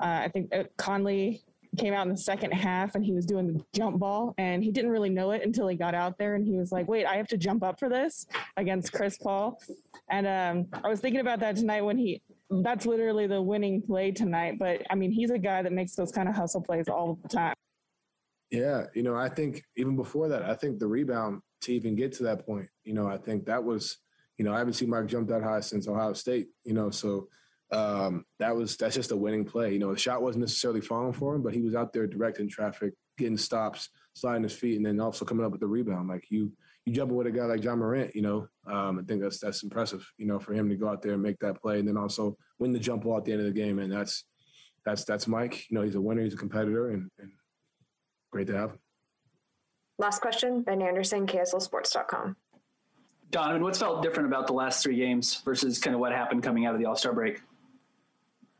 Uh, 0.00 0.22
I 0.24 0.28
think 0.28 0.54
uh, 0.54 0.64
Conley 0.76 1.42
came 1.76 1.92
out 1.92 2.06
in 2.06 2.12
the 2.12 2.18
second 2.18 2.52
half 2.52 2.94
and 2.94 3.04
he 3.04 3.12
was 3.12 3.26
doing 3.26 3.46
the 3.46 3.64
jump 3.74 3.98
ball 3.98 4.34
and 4.38 4.64
he 4.64 4.70
didn't 4.70 4.90
really 4.90 5.10
know 5.10 5.32
it 5.32 5.42
until 5.44 5.68
he 5.68 5.76
got 5.76 5.94
out 5.94 6.16
there 6.18 6.34
and 6.34 6.46
he 6.46 6.56
was 6.56 6.72
like, 6.72 6.88
wait, 6.88 7.04
I 7.04 7.16
have 7.16 7.28
to 7.28 7.36
jump 7.36 7.62
up 7.62 7.78
for 7.78 7.88
this 7.88 8.26
against 8.56 8.92
Chris 8.92 9.18
Paul. 9.18 9.60
And 10.10 10.26
um, 10.26 10.80
I 10.82 10.88
was 10.88 11.00
thinking 11.00 11.20
about 11.20 11.40
that 11.40 11.56
tonight 11.56 11.82
when 11.82 11.98
he, 11.98 12.22
that's 12.50 12.86
literally 12.86 13.26
the 13.26 13.40
winning 13.40 13.82
play 13.82 14.10
tonight. 14.10 14.58
But 14.58 14.82
I 14.90 14.94
mean, 14.94 15.12
he's 15.12 15.30
a 15.30 15.38
guy 15.38 15.62
that 15.62 15.72
makes 15.72 15.94
those 15.94 16.10
kind 16.10 16.28
of 16.28 16.34
hustle 16.34 16.62
plays 16.62 16.88
all 16.88 17.18
the 17.22 17.28
time. 17.28 17.54
Yeah. 18.50 18.86
You 18.94 19.02
know, 19.02 19.14
I 19.14 19.28
think 19.28 19.62
even 19.76 19.94
before 19.94 20.28
that, 20.28 20.42
I 20.42 20.54
think 20.54 20.78
the 20.78 20.86
rebound 20.86 21.42
to 21.62 21.74
even 21.74 21.94
get 21.96 22.12
to 22.14 22.22
that 22.24 22.46
point, 22.46 22.66
you 22.84 22.94
know, 22.94 23.06
I 23.06 23.18
think 23.18 23.44
that 23.46 23.62
was, 23.62 23.98
you 24.38 24.44
know, 24.44 24.54
I 24.54 24.58
haven't 24.58 24.74
seen 24.74 24.88
Mike 24.88 25.06
jump 25.06 25.28
that 25.28 25.42
high 25.42 25.60
since 25.60 25.88
Ohio 25.88 26.12
State, 26.12 26.48
you 26.64 26.72
know, 26.72 26.90
so 26.90 27.28
um, 27.70 28.24
that 28.38 28.56
was 28.56 28.76
that's 28.76 28.94
just 28.94 29.10
a 29.10 29.16
winning 29.16 29.44
play. 29.44 29.72
You 29.72 29.78
know, 29.78 29.92
the 29.92 29.98
shot 29.98 30.22
wasn't 30.22 30.42
necessarily 30.42 30.80
falling 30.80 31.12
for 31.12 31.34
him, 31.34 31.42
but 31.42 31.52
he 31.52 31.60
was 31.60 31.74
out 31.74 31.92
there 31.92 32.06
directing 32.06 32.48
traffic, 32.48 32.94
getting 33.18 33.36
stops, 33.36 33.90
sliding 34.14 34.44
his 34.44 34.54
feet, 34.54 34.76
and 34.76 34.86
then 34.86 35.00
also 35.00 35.24
coming 35.24 35.44
up 35.44 35.52
with 35.52 35.60
the 35.60 35.66
rebound. 35.66 36.08
Like 36.08 36.24
you, 36.30 36.52
you 36.86 36.94
jumping 36.94 37.16
with 37.16 37.26
a 37.26 37.30
guy 37.30 37.44
like 37.44 37.62
Ja 37.62 37.76
Morant. 37.76 38.14
You 38.16 38.22
know, 38.22 38.48
um, 38.66 38.98
I 38.98 39.02
think 39.02 39.20
that's 39.20 39.38
that's 39.38 39.62
impressive. 39.62 40.10
You 40.16 40.26
know, 40.26 40.38
for 40.38 40.54
him 40.54 40.68
to 40.70 40.76
go 40.76 40.88
out 40.88 41.02
there 41.02 41.12
and 41.12 41.22
make 41.22 41.38
that 41.40 41.60
play, 41.60 41.78
and 41.78 41.86
then 41.86 41.98
also 41.98 42.36
win 42.58 42.72
the 42.72 42.78
jump 42.78 43.02
ball 43.02 43.18
at 43.18 43.24
the 43.24 43.32
end 43.32 43.42
of 43.42 43.46
the 43.46 43.60
game, 43.60 43.78
and 43.80 43.92
that's 43.92 44.24
that's 44.84 45.04
that's 45.04 45.26
Mike. 45.26 45.68
You 45.68 45.76
know, 45.76 45.84
he's 45.84 45.96
a 45.96 46.00
winner, 46.00 46.22
he's 46.22 46.34
a 46.34 46.38
competitor, 46.38 46.90
and, 46.90 47.10
and 47.18 47.32
great 48.30 48.46
to 48.46 48.56
have 48.56 48.70
him. 48.70 48.78
Last 49.98 50.22
question, 50.22 50.62
Ben 50.62 50.80
Anderson, 50.80 51.26
KSLSports.com. 51.26 52.36
Donovan, 53.30 53.62
what's 53.62 53.78
felt 53.78 54.02
different 54.02 54.28
about 54.28 54.46
the 54.46 54.54
last 54.54 54.82
three 54.82 54.96
games 54.96 55.42
versus 55.44 55.78
kind 55.78 55.94
of 55.94 56.00
what 56.00 56.12
happened 56.12 56.42
coming 56.42 56.64
out 56.66 56.74
of 56.74 56.80
the 56.80 56.86
All 56.86 56.96
Star 56.96 57.12
break? 57.12 57.42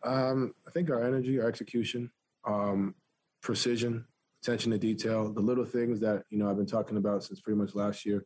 Um, 0.04 0.54
I 0.66 0.70
think 0.70 0.90
our 0.90 1.02
energy, 1.02 1.40
our 1.40 1.48
execution, 1.48 2.10
um, 2.46 2.94
precision, 3.40 4.04
attention 4.42 4.70
to 4.72 4.78
detail, 4.78 5.32
the 5.32 5.40
little 5.40 5.64
things 5.64 6.00
that 6.00 6.24
you 6.30 6.38
know 6.38 6.50
I've 6.50 6.56
been 6.56 6.66
talking 6.66 6.98
about 6.98 7.24
since 7.24 7.40
pretty 7.40 7.58
much 7.58 7.74
last 7.74 8.04
year. 8.04 8.24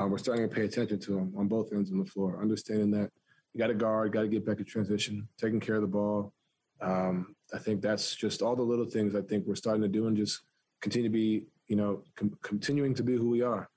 uh, 0.00 0.06
we're 0.06 0.18
starting 0.18 0.48
to 0.48 0.54
pay 0.54 0.64
attention 0.64 0.98
to 0.98 1.12
them 1.12 1.32
on 1.36 1.48
both 1.48 1.72
ends 1.72 1.90
of 1.90 1.98
the 1.98 2.04
floor, 2.04 2.40
understanding 2.40 2.90
that 2.92 3.10
you 3.52 3.58
got 3.58 3.68
to 3.68 3.74
guard, 3.74 4.12
got 4.12 4.22
to 4.22 4.28
get 4.28 4.44
back 4.44 4.58
to 4.58 4.64
transition, 4.64 5.26
taking 5.38 5.60
care 5.60 5.76
of 5.76 5.82
the 5.82 5.88
ball. 5.88 6.32
Um, 6.80 7.34
I 7.52 7.58
think 7.58 7.80
that's 7.82 8.14
just 8.14 8.42
all 8.42 8.54
the 8.54 8.62
little 8.62 8.84
things 8.84 9.14
I 9.16 9.22
think 9.22 9.46
we're 9.46 9.54
starting 9.56 9.82
to 9.82 9.88
do 9.88 10.06
and 10.06 10.16
just 10.16 10.42
continue 10.80 11.08
to 11.08 11.12
be, 11.12 11.46
you 11.66 11.74
know, 11.76 12.02
com- 12.14 12.38
continuing 12.42 12.94
to 12.94 13.02
be 13.02 13.16
who 13.16 13.28
we 13.30 13.42
are. 13.42 13.68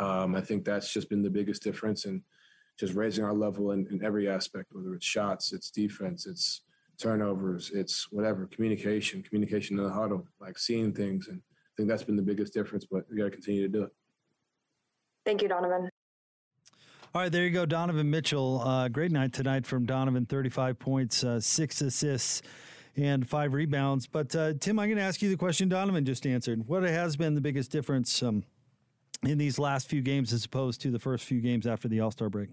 Um, 0.00 0.34
I 0.34 0.40
think 0.40 0.64
that's 0.64 0.92
just 0.92 1.08
been 1.10 1.22
the 1.22 1.30
biggest 1.30 1.62
difference 1.62 2.06
and 2.06 2.22
just 2.78 2.94
raising 2.94 3.22
our 3.22 3.34
level 3.34 3.72
in, 3.72 3.86
in 3.90 4.02
every 4.02 4.28
aspect, 4.28 4.70
whether 4.72 4.94
it's 4.94 5.04
shots, 5.04 5.52
it's 5.52 5.70
defense, 5.70 6.26
it's 6.26 6.62
turnovers, 6.98 7.70
it's 7.74 8.10
whatever, 8.10 8.46
communication, 8.46 9.22
communication 9.22 9.78
in 9.78 9.84
the 9.84 9.92
huddle, 9.92 10.26
like 10.40 10.58
seeing 10.58 10.92
things. 10.92 11.28
And 11.28 11.38
I 11.38 11.72
think 11.76 11.88
that's 11.88 12.02
been 12.02 12.16
the 12.16 12.22
biggest 12.22 12.54
difference, 12.54 12.86
but 12.90 13.04
we 13.10 13.18
got 13.18 13.24
to 13.24 13.30
continue 13.30 13.62
to 13.62 13.68
do 13.68 13.82
it. 13.84 13.90
Thank 15.26 15.42
you, 15.42 15.48
Donovan. 15.48 15.90
All 17.14 17.20
right, 17.20 17.30
there 17.30 17.44
you 17.44 17.50
go, 17.50 17.66
Donovan 17.66 18.08
Mitchell. 18.08 18.62
Uh, 18.62 18.88
great 18.88 19.12
night 19.12 19.32
tonight 19.32 19.66
from 19.66 19.84
Donovan. 19.84 20.26
Thirty-five 20.26 20.78
points, 20.78 21.24
uh, 21.24 21.40
six 21.40 21.80
assists, 21.82 22.40
and 22.96 23.28
five 23.28 23.52
rebounds. 23.52 24.06
But 24.06 24.34
uh, 24.36 24.52
Tim, 24.60 24.78
I'm 24.78 24.88
going 24.88 24.96
to 24.96 25.02
ask 25.02 25.20
you 25.20 25.28
the 25.28 25.36
question 25.36 25.68
Donovan 25.68 26.04
just 26.04 26.24
answered. 26.24 26.68
What 26.68 26.84
has 26.84 27.16
been 27.16 27.34
the 27.34 27.40
biggest 27.40 27.72
difference 27.72 28.22
um, 28.22 28.44
in 29.24 29.38
these 29.38 29.58
last 29.58 29.88
few 29.88 30.00
games 30.00 30.32
as 30.32 30.44
opposed 30.44 30.80
to 30.82 30.90
the 30.90 30.98
first 30.98 31.24
few 31.24 31.40
games 31.40 31.66
after 31.66 31.88
the 31.88 32.00
All 32.00 32.10
Star 32.10 32.28
break? 32.28 32.50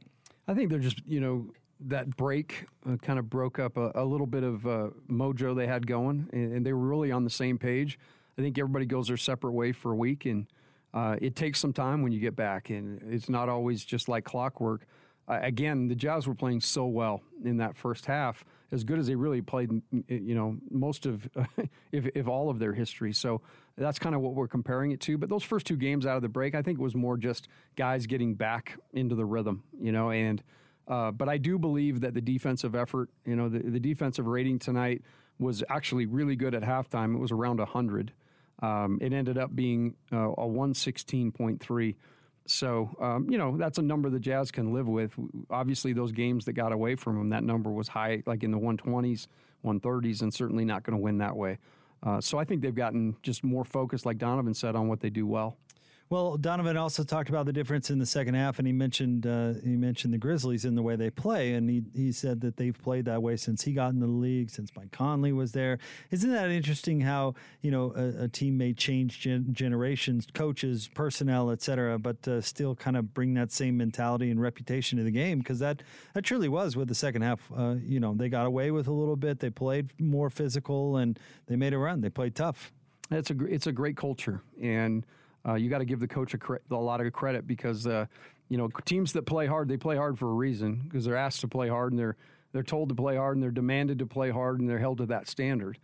I 0.47 0.53
think 0.53 0.69
they're 0.69 0.79
just 0.79 1.01
you 1.05 1.19
know 1.19 1.51
that 1.79 2.15
break 2.17 2.65
uh, 2.89 2.97
kind 2.97 3.19
of 3.19 3.29
broke 3.29 3.59
up 3.59 3.77
a, 3.77 3.91
a 3.95 4.03
little 4.03 4.27
bit 4.27 4.43
of 4.43 4.65
uh, 4.65 4.89
mojo 5.09 5.55
they 5.55 5.67
had 5.67 5.85
going, 5.85 6.27
and, 6.33 6.53
and, 6.53 6.65
they 6.65 6.73
were 6.73 6.87
really 6.87 7.11
on 7.11 7.23
the 7.23 7.29
same 7.29 7.57
page. 7.57 7.99
I 8.37 8.41
think 8.41 8.57
everybody 8.57 8.85
goes 8.85 9.07
their 9.07 9.17
separate 9.17 9.51
way 9.51 9.71
for 9.71 9.91
a 9.91 9.95
week, 9.95 10.25
and 10.25 10.47
uh, 10.93 11.17
it 11.21 11.35
takes 11.35 11.59
some 11.59 11.73
time 11.73 12.01
when 12.01 12.11
you 12.11 12.19
get 12.19 12.35
back, 12.35 12.69
and 12.69 13.01
it's 13.11 13.29
not 13.29 13.49
always 13.49 13.85
just 13.85 14.09
like 14.09 14.23
clockwork. 14.23 14.87
Uh, 15.27 15.39
again, 15.41 15.87
the 15.87 15.95
Jazz 15.95 16.27
were 16.27 16.35
playing 16.35 16.61
so 16.61 16.85
well 16.85 17.21
in 17.43 17.57
that 17.57 17.75
first 17.75 18.05
half, 18.05 18.45
as 18.71 18.83
good 18.83 18.99
as 18.99 19.07
they 19.07 19.15
really 19.15 19.41
played, 19.41 19.69
you 20.07 20.35
know, 20.35 20.57
most 20.69 21.05
of, 21.05 21.27
if, 21.91 22.07
if 22.15 22.27
all 22.27 22.49
of 22.49 22.59
their 22.59 22.73
history. 22.73 23.13
So 23.13 23.41
that's 23.77 23.99
kind 23.99 24.15
of 24.15 24.21
what 24.21 24.33
we're 24.33 24.47
comparing 24.47 24.91
it 24.91 25.01
to. 25.01 25.17
But 25.17 25.29
those 25.29 25.43
first 25.43 25.65
two 25.65 25.77
games 25.77 26.05
out 26.05 26.15
of 26.15 26.21
the 26.21 26.29
break, 26.29 26.55
I 26.55 26.61
think 26.61 26.79
it 26.79 26.81
was 26.81 26.95
more 26.95 27.17
just 27.17 27.47
guys 27.75 28.05
getting 28.05 28.35
back 28.35 28.77
into 28.93 29.15
the 29.15 29.25
rhythm, 29.25 29.63
you 29.79 29.91
know, 29.91 30.11
and. 30.11 30.43
Uh, 30.87 31.11
but 31.11 31.27
I 31.27 31.37
do 31.37 31.59
believe 31.59 31.99
that 31.99 32.13
the 32.13 32.21
defensive 32.21 32.73
effort, 32.73 33.09
you 33.25 33.35
know, 33.35 33.49
the, 33.49 33.59
the 33.59 33.79
defensive 33.79 34.25
rating 34.25 34.57
tonight 34.57 35.01
was 35.39 35.63
actually 35.69 36.05
really 36.05 36.37
good 36.37 36.55
at 36.55 36.63
halftime. 36.63 37.13
It 37.13 37.19
was 37.19 37.31
around 37.31 37.59
100. 37.59 38.13
Um, 38.61 38.97
it 39.01 39.13
ended 39.13 39.37
up 39.37 39.55
being 39.55 39.95
uh, 40.11 40.31
a 40.31 40.47
116.3. 40.47 41.95
So, 42.49 42.95
um, 43.01 43.29
you 43.29 43.37
know, 43.37 43.57
that's 43.57 43.77
a 43.77 43.81
number 43.81 44.09
the 44.09 44.19
Jazz 44.19 44.51
can 44.51 44.73
live 44.73 44.87
with. 44.87 45.13
Obviously, 45.49 45.93
those 45.93 46.11
games 46.11 46.45
that 46.45 46.53
got 46.53 46.71
away 46.71 46.95
from 46.95 47.17
them, 47.17 47.29
that 47.29 47.43
number 47.43 47.69
was 47.69 47.87
high, 47.87 48.23
like 48.25 48.43
in 48.43 48.51
the 48.51 48.57
120s, 48.57 49.27
130s, 49.65 50.21
and 50.21 50.33
certainly 50.33 50.65
not 50.65 50.83
going 50.83 50.97
to 50.97 51.01
win 51.01 51.17
that 51.17 51.35
way. 51.35 51.57
Uh, 52.03 52.21
so 52.21 52.37
I 52.37 52.45
think 52.45 52.61
they've 52.61 52.75
gotten 52.75 53.15
just 53.21 53.43
more 53.43 53.65
focused, 53.65 54.05
like 54.05 54.17
Donovan 54.17 54.53
said, 54.53 54.75
on 54.75 54.87
what 54.87 54.99
they 54.99 55.09
do 55.09 55.25
well. 55.25 55.57
Well, 56.09 56.37
Donovan 56.37 56.77
also 56.77 57.03
talked 57.03 57.27
about 57.27 57.45
the 57.47 57.51
difference 57.51 57.89
in 57.89 57.99
the 57.99 58.05
second 58.05 58.35
half, 58.35 58.59
and 58.59 58.67
he 58.67 58.71
mentioned 58.71 59.27
uh, 59.27 59.55
he 59.61 59.75
mentioned 59.75 60.13
the 60.13 60.17
Grizzlies 60.17 60.63
in 60.63 60.75
the 60.75 60.81
way 60.81 60.95
they 60.95 61.09
play, 61.09 61.53
and 61.53 61.69
he 61.69 61.83
he 61.93 62.13
said 62.13 62.39
that 62.41 62.55
they've 62.55 62.81
played 62.81 63.03
that 63.05 63.21
way 63.21 63.35
since 63.35 63.63
he 63.63 63.73
got 63.73 63.91
in 63.91 63.99
the 63.99 64.07
league, 64.07 64.49
since 64.49 64.71
Mike 64.73 64.91
Conley 64.91 65.33
was 65.33 65.51
there. 65.51 65.79
Isn't 66.09 66.31
that 66.31 66.49
interesting? 66.49 67.01
How 67.01 67.33
you 67.61 67.71
know 67.71 67.91
a, 67.93 68.23
a 68.23 68.27
team 68.29 68.57
may 68.57 68.71
change 68.71 69.19
gen- 69.19 69.47
generations, 69.51 70.27
coaches, 70.33 70.89
personnel, 70.93 71.51
etc., 71.51 71.99
but 71.99 72.25
uh, 72.25 72.39
still 72.39 72.73
kind 72.73 72.95
of 72.95 73.13
bring 73.13 73.33
that 73.33 73.51
same 73.51 73.75
mentality 73.75 74.31
and 74.31 74.41
reputation 74.41 74.97
to 74.99 75.03
the 75.03 75.11
game 75.11 75.39
because 75.39 75.59
that 75.59 75.83
that 76.13 76.23
truly 76.23 76.47
was 76.47 76.77
with 76.77 76.87
the 76.87 76.95
second 76.95 77.23
half. 77.23 77.51
Uh, 77.53 77.75
you 77.83 77.99
know, 77.99 78.13
they 78.13 78.29
got 78.29 78.45
away 78.45 78.71
with 78.71 78.87
a 78.87 78.93
little 78.93 79.17
bit. 79.17 79.41
They 79.41 79.49
played 79.49 79.91
more 79.99 80.29
physical, 80.29 80.95
and 80.95 81.19
they 81.47 81.57
made 81.57 81.73
a 81.73 81.77
run. 81.77 81.99
They 81.99 82.09
played 82.09 82.33
tough. 82.33 82.71
It's 83.11 83.29
a 83.29 83.45
it's 83.45 83.67
a 83.67 83.73
great 83.73 83.97
culture 83.97 84.41
and 84.61 85.05
uh, 85.47 85.53
you 85.53 85.69
got 85.69 85.79
to 85.79 85.85
give 85.85 85.99
the 85.99 86.07
coach 86.07 86.33
a, 86.33 86.37
cre- 86.37 86.55
a, 86.69 86.75
lot 86.75 86.99
of 86.99 87.11
credit 87.13 87.47
because 87.47 87.87
uh, 87.87 88.05
you 88.49 88.57
know 88.57 88.67
teams 88.85 89.13
that 89.13 89.25
play 89.25 89.47
hard 89.47 89.67
they 89.69 89.77
play 89.77 89.95
hard 89.95 90.19
for 90.19 90.29
a 90.29 90.33
reason 90.33 90.81
because 90.83 91.05
they're 91.05 91.15
asked 91.15 91.41
to 91.41 91.47
play 91.47 91.69
hard 91.69 91.91
and 91.91 91.99
they're 91.99 92.17
they're 92.51 92.63
told 92.63 92.89
to 92.89 92.95
play 92.95 93.15
hard 93.15 93.35
and 93.35 93.43
they're 93.43 93.51
demanded 93.51 93.99
to 93.99 94.05
play 94.05 94.29
hard 94.29 94.59
and 94.59 94.69
they're 94.69 94.79
held 94.79 94.97
to 94.97 95.05
that 95.05 95.27
standard. 95.27 95.77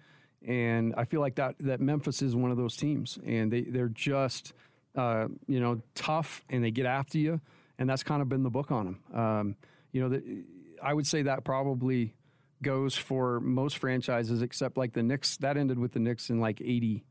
And 0.46 0.94
I 0.98 1.06
feel 1.06 1.22
like 1.22 1.36
that 1.36 1.56
that 1.60 1.80
Memphis 1.80 2.22
is 2.22 2.36
one 2.36 2.52
of 2.52 2.58
those 2.58 2.76
teams, 2.76 3.18
and 3.26 3.52
they 3.52 3.62
they're 3.62 3.88
just 3.88 4.54
uh, 4.96 5.28
you 5.48 5.60
know 5.60 5.82
tough 5.96 6.44
and 6.50 6.64
they 6.64 6.72
get 6.72 6.86
after 6.86 7.18
you, 7.18 7.40
and 7.80 7.90
that's 7.90 8.04
kind 8.04 8.22
of 8.22 8.28
been 8.28 8.44
the 8.44 8.50
book 8.50 8.70
on 8.72 8.86
them. 8.86 9.20
Um, 9.20 9.56
you 9.94 10.02
know, 10.02 10.10
the, 10.10 10.44
I 10.82 10.94
would 10.94 11.08
say 11.08 11.22
that 11.22 11.46
probably 11.46 12.14
goes 12.62 12.96
for 12.96 13.40
most 13.40 13.78
franchises 13.78 14.42
except 14.42 14.76
like 14.76 14.92
the 14.92 15.04
Knicks. 15.04 15.38
That 15.38 15.56
ended 15.56 15.80
with 15.80 15.94
the 15.94 16.00
Knicks 16.00 16.30
in 16.30 16.42
like 16.42 16.60
eighty 16.60 17.06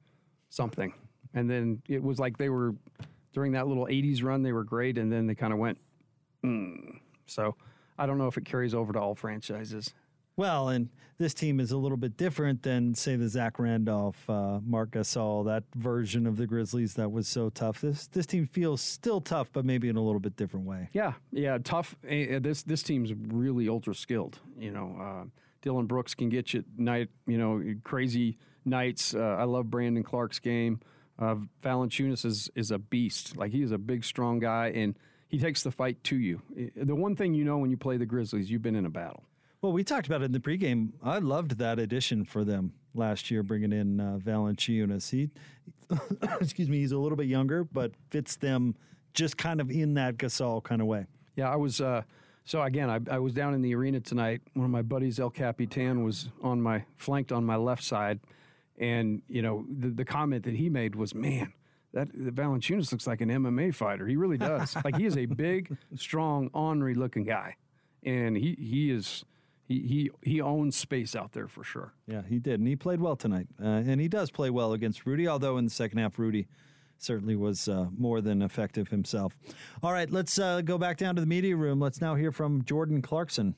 something 0.50 0.92
and 1.34 1.50
then 1.50 1.82
it 1.88 2.02
was 2.02 2.18
like 2.18 2.38
they 2.38 2.48
were 2.48 2.74
during 3.32 3.52
that 3.52 3.66
little 3.66 3.86
80s 3.86 4.22
run 4.22 4.42
they 4.42 4.52
were 4.52 4.64
great 4.64 4.98
and 4.98 5.10
then 5.10 5.26
they 5.26 5.34
kind 5.34 5.52
of 5.52 5.58
went 5.58 5.78
mm. 6.44 6.98
so 7.26 7.54
i 7.98 8.06
don't 8.06 8.18
know 8.18 8.26
if 8.26 8.36
it 8.36 8.44
carries 8.44 8.74
over 8.74 8.92
to 8.92 9.00
all 9.00 9.14
franchises 9.14 9.94
well, 10.36 10.70
and 10.70 10.88
this 11.18 11.34
team 11.34 11.60
is 11.60 11.72
a 11.72 11.76
little 11.76 11.98
bit 11.98 12.16
different 12.16 12.62
than, 12.62 12.94
say, 12.94 13.16
the 13.16 13.28
Zach 13.28 13.58
Randolph, 13.58 14.28
uh, 14.30 14.60
Marc 14.64 14.92
Gasol, 14.92 15.44
that 15.44 15.64
version 15.76 16.26
of 16.26 16.36
the 16.36 16.46
Grizzlies 16.46 16.94
that 16.94 17.12
was 17.12 17.28
so 17.28 17.50
tough. 17.50 17.80
This 17.80 18.06
this 18.06 18.26
team 18.26 18.46
feels 18.46 18.80
still 18.80 19.20
tough, 19.20 19.50
but 19.52 19.64
maybe 19.64 19.88
in 19.88 19.96
a 19.96 20.02
little 20.02 20.20
bit 20.20 20.36
different 20.36 20.66
way. 20.66 20.88
Yeah, 20.92 21.12
yeah, 21.32 21.58
tough. 21.62 21.96
This 22.02 22.62
this 22.62 22.82
team's 22.82 23.12
really 23.14 23.68
ultra 23.68 23.94
skilled. 23.94 24.38
You 24.58 24.70
know, 24.70 24.96
uh, 25.00 25.24
Dillon 25.60 25.86
Brooks 25.86 26.14
can 26.14 26.28
get 26.28 26.54
you 26.54 26.64
night, 26.78 27.10
you 27.26 27.36
know, 27.36 27.62
crazy 27.84 28.38
nights. 28.64 29.14
Uh, 29.14 29.36
I 29.38 29.44
love 29.44 29.70
Brandon 29.70 30.02
Clarke's 30.02 30.38
game. 30.38 30.80
Uh, 31.22 31.36
Valanciunas 31.62 32.24
is 32.24 32.50
is 32.56 32.72
a 32.72 32.78
beast. 32.78 33.36
Like 33.36 33.52
he 33.52 33.62
is 33.62 33.70
a 33.70 33.78
big, 33.78 34.04
strong 34.04 34.40
guy, 34.40 34.72
and 34.74 34.96
he 35.28 35.38
takes 35.38 35.62
the 35.62 35.70
fight 35.70 36.02
to 36.04 36.16
you. 36.16 36.42
The 36.76 36.96
one 36.96 37.14
thing 37.14 37.32
you 37.32 37.44
know 37.44 37.58
when 37.58 37.70
you 37.70 37.76
play 37.76 37.96
the 37.96 38.06
Grizzlies, 38.06 38.50
you've 38.50 38.62
been 38.62 38.74
in 38.74 38.86
a 38.86 38.90
battle. 38.90 39.22
Well, 39.60 39.72
we 39.72 39.84
talked 39.84 40.08
about 40.08 40.22
it 40.22 40.24
in 40.24 40.32
the 40.32 40.40
pregame. 40.40 40.90
I 41.00 41.18
loved 41.18 41.58
that 41.58 41.78
addition 41.78 42.24
for 42.24 42.44
them 42.44 42.72
last 42.92 43.30
year, 43.30 43.44
bringing 43.44 43.72
in 43.72 44.00
uh, 44.00 44.18
Valanciunas. 44.20 45.08
He, 45.10 45.30
excuse 46.40 46.68
me, 46.68 46.78
he's 46.78 46.90
a 46.90 46.98
little 46.98 47.16
bit 47.16 47.28
younger, 47.28 47.62
but 47.62 47.92
fits 48.10 48.34
them 48.34 48.74
just 49.14 49.36
kind 49.36 49.60
of 49.60 49.70
in 49.70 49.94
that 49.94 50.16
Gasol 50.16 50.64
kind 50.64 50.80
of 50.80 50.88
way. 50.88 51.06
Yeah, 51.36 51.52
I 51.52 51.54
was. 51.54 51.80
Uh, 51.80 52.02
so 52.44 52.60
again, 52.60 52.90
I, 52.90 52.98
I, 53.08 53.20
was 53.20 53.32
down 53.32 53.54
in 53.54 53.62
the 53.62 53.72
arena 53.76 54.00
tonight. 54.00 54.42
One 54.54 54.64
of 54.64 54.72
my 54.72 54.82
buddies, 54.82 55.20
El 55.20 55.30
Capitan, 55.30 56.02
was 56.02 56.28
on 56.42 56.60
my 56.60 56.84
flanked 56.96 57.30
on 57.30 57.44
my 57.44 57.54
left 57.54 57.84
side, 57.84 58.18
and 58.78 59.22
you 59.28 59.42
know, 59.42 59.64
the, 59.68 59.88
the 59.88 60.04
comment 60.04 60.44
that 60.44 60.54
he 60.54 60.68
made 60.68 60.94
was, 60.94 61.14
"Man, 61.14 61.52
that 61.92 62.12
Valanciunas 62.12 62.92
looks 62.92 63.06
like 63.06 63.20
an 63.20 63.28
MMA 63.28 63.74
fighter. 63.74 64.06
He 64.06 64.16
really 64.16 64.38
does. 64.38 64.76
like 64.84 64.96
he 64.96 65.06
is 65.06 65.16
a 65.16 65.26
big, 65.26 65.76
strong, 65.96 66.50
ornery 66.52 66.94
looking 66.94 67.24
guy, 67.24 67.56
and 68.02 68.36
he 68.36 68.56
he 68.58 68.90
is." 68.90 69.24
He, 69.68 70.10
he, 70.22 70.30
he 70.32 70.40
owns 70.40 70.76
space 70.76 71.16
out 71.16 71.32
there 71.32 71.46
for 71.46 71.64
sure. 71.64 71.94
Yeah, 72.06 72.22
he 72.28 72.40
did. 72.40 72.58
And 72.58 72.68
he 72.68 72.76
played 72.76 73.00
well 73.00 73.16
tonight. 73.16 73.46
Uh, 73.62 73.68
and 73.68 74.00
he 74.00 74.08
does 74.08 74.30
play 74.30 74.50
well 74.50 74.74
against 74.74 75.06
Rudy, 75.06 75.26
although 75.28 75.56
in 75.56 75.64
the 75.64 75.70
second 75.70 75.98
half, 75.98 76.18
Rudy 76.18 76.46
certainly 76.98 77.36
was 77.36 77.68
uh, 77.68 77.86
more 77.96 78.20
than 78.20 78.42
effective 78.42 78.88
himself. 78.88 79.36
All 79.82 79.92
right, 79.92 80.10
let's 80.10 80.38
uh, 80.38 80.60
go 80.62 80.78
back 80.78 80.96
down 80.96 81.14
to 81.16 81.20
the 81.20 81.26
media 81.26 81.56
room. 81.56 81.80
Let's 81.80 82.00
now 82.00 82.14
hear 82.14 82.32
from 82.32 82.64
Jordan 82.64 83.02
Clarkson. 83.02 83.54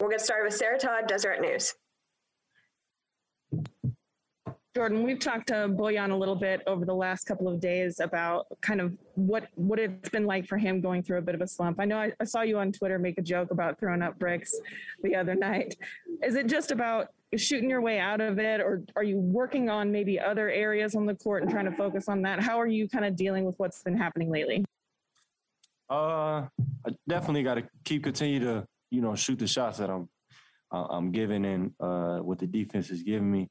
We'll 0.00 0.10
get 0.10 0.20
started 0.20 0.44
with 0.44 0.54
Sarah 0.54 0.78
Todd, 0.78 1.06
Deseret 1.06 1.40
News. 1.40 1.74
Jordan, 4.76 5.04
we've 5.04 5.18
talked 5.18 5.46
to 5.46 5.54
Bojan 5.54 6.10
a 6.10 6.14
little 6.14 6.34
bit 6.34 6.60
over 6.66 6.84
the 6.84 6.94
last 6.94 7.24
couple 7.24 7.48
of 7.48 7.60
days 7.60 7.98
about 7.98 8.46
kind 8.60 8.82
of 8.82 8.92
what 9.14 9.48
what 9.54 9.78
it's 9.78 10.10
been 10.10 10.26
like 10.26 10.46
for 10.46 10.58
him 10.58 10.82
going 10.82 11.02
through 11.02 11.16
a 11.16 11.22
bit 11.22 11.34
of 11.34 11.40
a 11.40 11.46
slump. 11.46 11.80
I 11.80 11.86
know 11.86 11.96
I, 11.96 12.12
I, 12.20 12.24
saw 12.24 12.42
you 12.42 12.58
on 12.58 12.72
Twitter 12.72 12.98
make 12.98 13.16
a 13.16 13.22
joke 13.22 13.50
about 13.52 13.80
throwing 13.80 14.02
up 14.02 14.18
bricks 14.18 14.54
the 15.02 15.16
other 15.16 15.34
night. 15.34 15.74
Is 16.22 16.34
it 16.34 16.46
just 16.46 16.72
about 16.72 17.08
shooting 17.38 17.70
your 17.70 17.80
way 17.80 17.98
out 17.98 18.20
of 18.20 18.38
it, 18.38 18.60
or 18.60 18.82
are 18.96 19.02
you 19.02 19.16
working 19.16 19.70
on 19.70 19.90
maybe 19.90 20.20
other 20.20 20.50
areas 20.50 20.94
on 20.94 21.06
the 21.06 21.14
court 21.14 21.42
and 21.42 21.50
trying 21.50 21.64
to 21.64 21.74
focus 21.74 22.06
on 22.06 22.20
that? 22.22 22.40
How 22.40 22.60
are 22.60 22.66
you 22.66 22.86
kind 22.86 23.06
of 23.06 23.16
dealing 23.16 23.46
with 23.46 23.54
what's 23.56 23.82
been 23.82 23.96
happening 23.96 24.30
lately? 24.30 24.62
Uh, 25.88 26.44
I 26.86 26.90
definitely 27.08 27.44
got 27.44 27.54
to 27.54 27.66
keep 27.86 28.04
continue 28.04 28.40
to 28.40 28.66
you 28.90 29.00
know 29.00 29.14
shoot 29.14 29.38
the 29.38 29.46
shots 29.46 29.78
that 29.78 29.88
I'm 29.88 30.06
I'm 30.70 31.12
giving 31.12 31.46
and 31.46 31.72
uh, 31.80 32.18
what 32.18 32.38
the 32.38 32.46
defense 32.46 32.90
is 32.90 33.02
giving 33.02 33.32
me. 33.32 33.48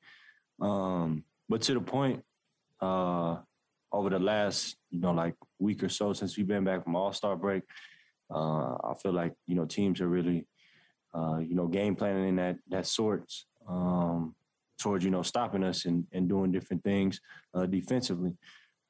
Um, 0.62 1.24
but 1.50 1.62
to 1.64 1.74
the 1.74 1.82
point, 1.82 2.24
uh, 2.82 3.38
over 3.92 4.10
the 4.10 4.20
last, 4.20 4.76
you 4.90 5.00
know, 5.00 5.12
like 5.12 5.36
week 5.60 5.84
or 5.84 5.90
so 5.90 6.14
since 6.14 6.38
we've 6.38 6.48
been 6.48 6.64
back 6.64 6.84
from 6.84 6.96
All 6.96 7.14
Star 7.14 7.36
break, 7.36 7.64
uh, 8.34 8.74
I 8.74 8.94
feel 9.02 9.14
like 9.14 9.34
you 9.48 9.56
know 9.56 9.66
teams 9.66 10.02
are 10.02 10.08
really, 10.08 10.48
uh, 11.14 11.38
you 11.38 11.56
know, 11.56 11.68
game 11.68 11.96
planning 11.96 12.30
in 12.30 12.36
that 12.38 12.58
that 12.70 12.88
sorts 12.88 13.46
um, 13.68 14.36
towards 14.80 15.06
you 15.06 15.12
know 15.12 15.22
stopping 15.22 15.64
us 15.64 15.86
and, 15.86 16.06
and 16.12 16.28
doing 16.28 16.52
different 16.52 16.84
things 16.84 17.22
uh, 17.54 17.66
defensively. 17.66 18.34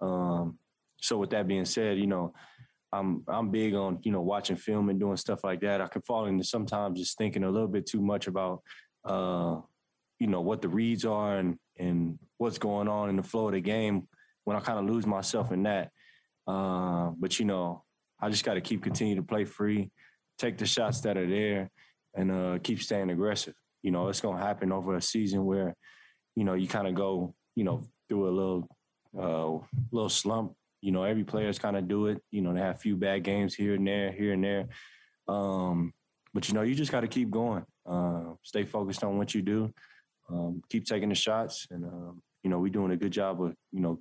Um, 0.02 0.58
so 1.02 1.18
with 1.18 1.30
that 1.32 1.48
being 1.48 1.66
said, 1.66 2.00
you 2.00 2.08
know, 2.08 2.34
I'm 2.92 3.24
I'm 3.28 3.52
big 3.52 3.76
on 3.76 4.00
you 4.04 4.12
know 4.12 4.22
watching 4.22 4.56
film 4.56 4.90
and 4.90 5.00
doing 5.00 5.18
stuff 5.18 5.44
like 5.44 5.62
that. 5.62 5.82
I 5.82 5.88
can 5.88 6.02
fall 6.02 6.26
into 6.26 6.44
sometimes 6.44 7.00
just 7.00 7.18
thinking 7.18 7.44
a 7.44 7.50
little 7.50 7.68
bit 7.68 7.86
too 7.86 8.02
much 8.02 8.28
about 8.28 8.62
uh, 9.04 9.60
you 10.20 10.28
know 10.28 10.42
what 10.42 10.62
the 10.62 10.70
reads 10.70 11.06
are 11.06 11.38
and 11.38 11.58
and 11.78 12.18
what's 12.38 12.58
going 12.58 12.88
on 12.88 13.10
in 13.10 13.16
the 13.16 13.24
flow 13.24 13.48
of 13.48 13.54
the 13.54 13.62
game 13.62 14.08
when 14.44 14.56
I 14.56 14.60
kind 14.60 14.80
of 14.80 14.86
lose 14.86 15.06
myself 15.06 15.52
in 15.52 15.64
that. 15.64 15.92
Uh, 16.48 17.12
but 17.18 17.40
you 17.40 17.46
know, 17.46 17.84
I 18.20 18.30
just 18.30 18.46
got 18.46 18.54
to 18.54 18.62
keep 18.62 18.84
continuing 18.84 19.18
to 19.18 19.28
play 19.28 19.46
free, 19.46 19.90
take 20.38 20.58
the 20.58 20.66
shots 20.66 21.02
that 21.02 21.18
are 21.18 21.28
there, 21.28 21.70
and 22.14 22.32
uh, 22.32 22.60
keep 22.64 22.82
staying 22.82 23.10
aggressive. 23.10 23.56
You 23.82 23.92
know, 23.92 24.08
it's 24.08 24.22
gonna 24.22 24.42
happen 24.42 24.72
over 24.72 24.96
a 24.96 25.02
season 25.02 25.46
where, 25.46 25.76
you 26.36 26.44
know, 26.44 26.54
you 26.54 26.68
kind 26.68 26.88
of 26.88 26.96
go, 26.96 27.36
you 27.56 27.64
know, 27.64 27.84
through 28.08 28.30
a 28.30 28.32
little, 28.32 28.68
uh, 29.18 29.66
little 29.92 30.10
slump. 30.10 30.54
You 30.82 30.92
know, 30.92 31.04
every 31.04 31.24
player's 31.24 31.60
kind 31.60 31.76
of 31.76 31.88
do 31.88 32.08
it. 32.08 32.22
You 32.32 32.42
know, 32.42 32.54
they 32.54 32.60
have 32.60 32.76
a 32.76 32.80
few 32.80 32.96
bad 32.96 33.24
games 33.24 33.56
here 33.56 33.74
and 33.74 33.88
there, 33.88 34.12
here 34.12 34.34
and 34.34 34.44
there. 34.44 34.68
Um, 35.28 35.94
but 36.34 36.48
you 36.48 36.54
know, 36.54 36.62
you 36.62 36.76
just 36.76 36.92
got 36.92 37.02
to 37.02 37.08
keep 37.08 37.32
going. 37.32 37.64
Uh, 37.86 38.34
stay 38.44 38.66
focused 38.66 39.04
on 39.04 39.18
what 39.18 39.34
you 39.34 39.42
do. 39.42 39.74
Um, 40.30 40.62
keep 40.70 40.86
taking 40.86 41.10
the 41.10 41.16
shots, 41.16 41.68
and 41.70 41.86
um, 41.86 42.22
you 42.44 42.50
know, 42.50 42.60
we're 42.60 42.72
doing 42.72 42.92
a 42.92 42.98
good 42.98 43.12
job 43.12 43.42
of 43.42 43.54
you 43.72 43.82
know 43.82 44.00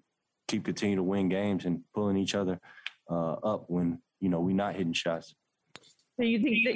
keep 0.48 0.64
continuing 0.64 0.96
to 0.96 1.02
win 1.02 1.28
games 1.28 1.64
and 1.64 1.80
pulling 1.94 2.16
each 2.16 2.34
other 2.34 2.58
uh, 3.10 3.32
up 3.32 3.64
when 3.68 3.98
you 4.20 4.28
know 4.28 4.40
we're 4.40 4.54
not 4.54 4.74
hitting 4.74 4.92
shots. 4.92 5.34
So 6.16 6.24
you 6.24 6.38
think 6.40 6.64
that 6.64 6.74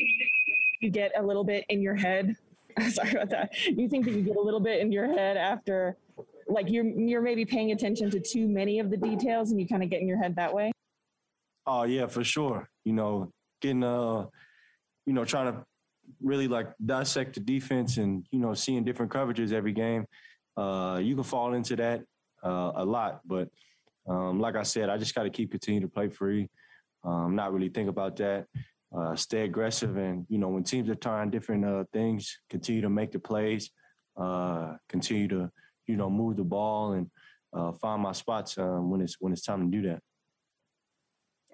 you 0.80 0.90
get 0.90 1.12
a 1.16 1.22
little 1.22 1.44
bit 1.44 1.64
in 1.68 1.80
your 1.80 1.94
head? 1.94 2.36
Sorry 2.90 3.12
about 3.12 3.30
that. 3.30 3.50
You 3.66 3.88
think 3.88 4.04
that 4.04 4.12
you 4.12 4.22
get 4.22 4.36
a 4.36 4.40
little 4.40 4.60
bit 4.60 4.80
in 4.80 4.92
your 4.92 5.06
head 5.06 5.36
after, 5.36 5.96
like 6.46 6.70
you're 6.70 6.84
you're 6.84 7.22
maybe 7.22 7.44
paying 7.44 7.72
attention 7.72 8.10
to 8.10 8.20
too 8.20 8.48
many 8.48 8.80
of 8.80 8.90
the 8.90 8.96
details, 8.96 9.50
and 9.50 9.60
you 9.60 9.66
kind 9.66 9.82
of 9.82 9.90
get 9.90 10.00
in 10.00 10.08
your 10.08 10.18
head 10.18 10.36
that 10.36 10.52
way. 10.52 10.72
Oh 11.66 11.84
yeah, 11.84 12.06
for 12.06 12.24
sure. 12.24 12.68
You 12.84 12.92
know, 12.92 13.30
getting 13.60 13.84
uh, 13.84 14.26
you 15.06 15.12
know, 15.12 15.24
trying 15.24 15.52
to 15.52 15.64
really 16.22 16.48
like 16.48 16.68
dissect 16.84 17.34
the 17.34 17.40
defense 17.40 17.96
and 17.96 18.26
you 18.30 18.40
know 18.40 18.54
seeing 18.54 18.84
different 18.84 19.12
coverages 19.12 19.52
every 19.52 19.72
game. 19.72 20.06
Uh, 20.56 21.00
you 21.02 21.14
can 21.14 21.24
fall 21.24 21.54
into 21.54 21.76
that 21.76 22.02
uh, 22.44 22.72
a 22.76 22.84
lot, 22.84 23.20
but 23.24 23.48
um, 24.08 24.40
like 24.40 24.56
I 24.56 24.62
said, 24.62 24.88
I 24.88 24.96
just 24.96 25.14
got 25.14 25.24
to 25.24 25.30
keep 25.30 25.50
continuing 25.50 25.82
to 25.82 25.92
play 25.92 26.08
free. 26.08 26.48
Um, 27.04 27.36
not 27.36 27.52
really 27.52 27.68
think 27.68 27.88
about 27.88 28.16
that. 28.16 28.46
Uh, 28.96 29.14
stay 29.14 29.42
aggressive, 29.44 29.96
and 29.96 30.24
you 30.28 30.38
know 30.38 30.48
when 30.48 30.64
teams 30.64 30.88
are 30.88 30.94
trying 30.94 31.30
different 31.30 31.64
uh, 31.64 31.84
things, 31.92 32.38
continue 32.48 32.80
to 32.82 32.90
make 32.90 33.12
the 33.12 33.18
plays. 33.18 33.70
Uh, 34.16 34.74
continue 34.88 35.28
to 35.28 35.48
you 35.86 35.96
know 35.96 36.10
move 36.10 36.36
the 36.36 36.44
ball 36.44 36.92
and 36.92 37.08
uh, 37.52 37.70
find 37.72 38.02
my 38.02 38.12
spots 38.12 38.58
um, 38.58 38.90
when 38.90 39.00
it's 39.00 39.16
when 39.20 39.32
it's 39.32 39.42
time 39.42 39.70
to 39.70 39.76
do 39.76 39.88
that. 39.88 40.00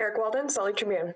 Eric 0.01 0.19
Walden, 0.19 0.49
Salt 0.49 0.67
Lake 0.67 0.77
Tribune. 0.77 1.15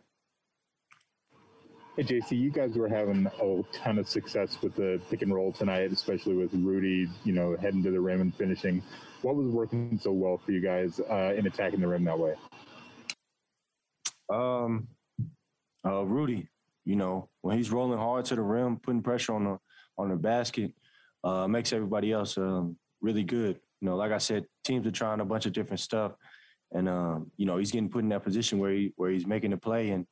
Hey, 1.99 2.05
JC, 2.05 2.39
you 2.39 2.51
guys 2.53 2.77
were 2.77 2.89
having 2.89 3.27
a 3.27 3.63
ton 3.77 3.99
of 3.99 4.09
success 4.09 4.63
with 4.63 4.77
the 4.77 5.01
pick 5.11 5.23
and 5.23 5.35
roll 5.35 5.51
tonight, 5.51 5.91
especially 5.91 6.37
with 6.37 6.55
Rudy, 6.55 7.09
you 7.25 7.33
know, 7.33 7.57
heading 7.61 7.83
to 7.83 7.91
the 7.91 7.99
rim 7.99 8.21
and 8.21 8.33
finishing. 8.33 8.85
What 9.23 9.35
was 9.35 9.49
working 9.49 9.99
so 10.01 10.13
well 10.13 10.39
for 10.39 10.53
you 10.53 10.61
guys 10.61 11.01
uh, 11.11 11.35
in 11.37 11.49
attacking 11.49 11.81
the 11.81 11.89
rim 11.89 12.05
that 12.05 12.17
way? 12.17 12.35
Um, 14.33 14.87
uh, 15.85 16.05
Rudy, 16.05 16.47
you 16.85 16.95
know, 16.95 17.31
when 17.41 17.57
he's 17.57 17.73
rolling 17.73 17.99
hard 17.99 18.27
to 18.27 18.37
the 18.37 18.43
rim, 18.43 18.77
putting 18.77 19.03
pressure 19.03 19.35
on 19.35 19.43
the 19.43 19.59
on 19.99 20.11
the 20.11 20.17
basket, 20.17 20.73
uh, 21.25 21.49
makes 21.49 21.73
everybody 21.73 22.13
else 22.13 22.39
um, 22.39 22.77
really 23.01 23.25
good. 23.25 23.59
You 23.81 23.89
know, 23.89 23.97
like 23.97 24.13
I 24.13 24.19
said, 24.19 24.45
teams 24.63 24.87
are 24.87 24.93
trying 24.93 25.19
a 25.19 25.25
bunch 25.25 25.47
of 25.47 25.53
different 25.53 25.81
stuff, 25.81 26.13
and 26.71 26.89
um, 26.89 27.33
you 27.37 27.45
know, 27.45 27.57
he's 27.57 27.73
getting 27.73 27.91
put 27.91 28.05
in 28.05 28.11
that 28.11 28.23
position 28.23 28.61
where 28.61 28.71
he 28.71 28.93
where 28.95 29.11
he's 29.11 29.27
making 29.27 29.51
the 29.51 29.57
play 29.57 29.91
and 29.91 30.07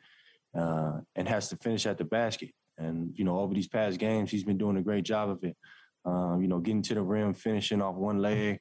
uh, 0.57 1.00
and 1.14 1.28
has 1.28 1.48
to 1.48 1.57
finish 1.57 1.86
at 1.86 1.98
the 1.98 2.04
basket. 2.04 2.50
And 2.78 3.12
you 3.14 3.24
know, 3.24 3.38
over 3.38 3.54
these 3.54 3.68
past 3.68 3.98
games, 3.98 4.30
he's 4.30 4.44
been 4.44 4.59
doing 4.59 4.76
a 4.76 4.82
great 4.82 5.04
job 5.04 5.30
of 5.30 5.42
it. 5.44 5.57
Um, 6.04 6.40
you 6.40 6.48
know, 6.48 6.61
getting 6.61 6.82
to 6.82 6.94
the 6.94 7.02
rim, 7.02 7.34
finishing 7.34 7.82
off 7.82 7.96
one 7.96 8.20
leg, 8.20 8.61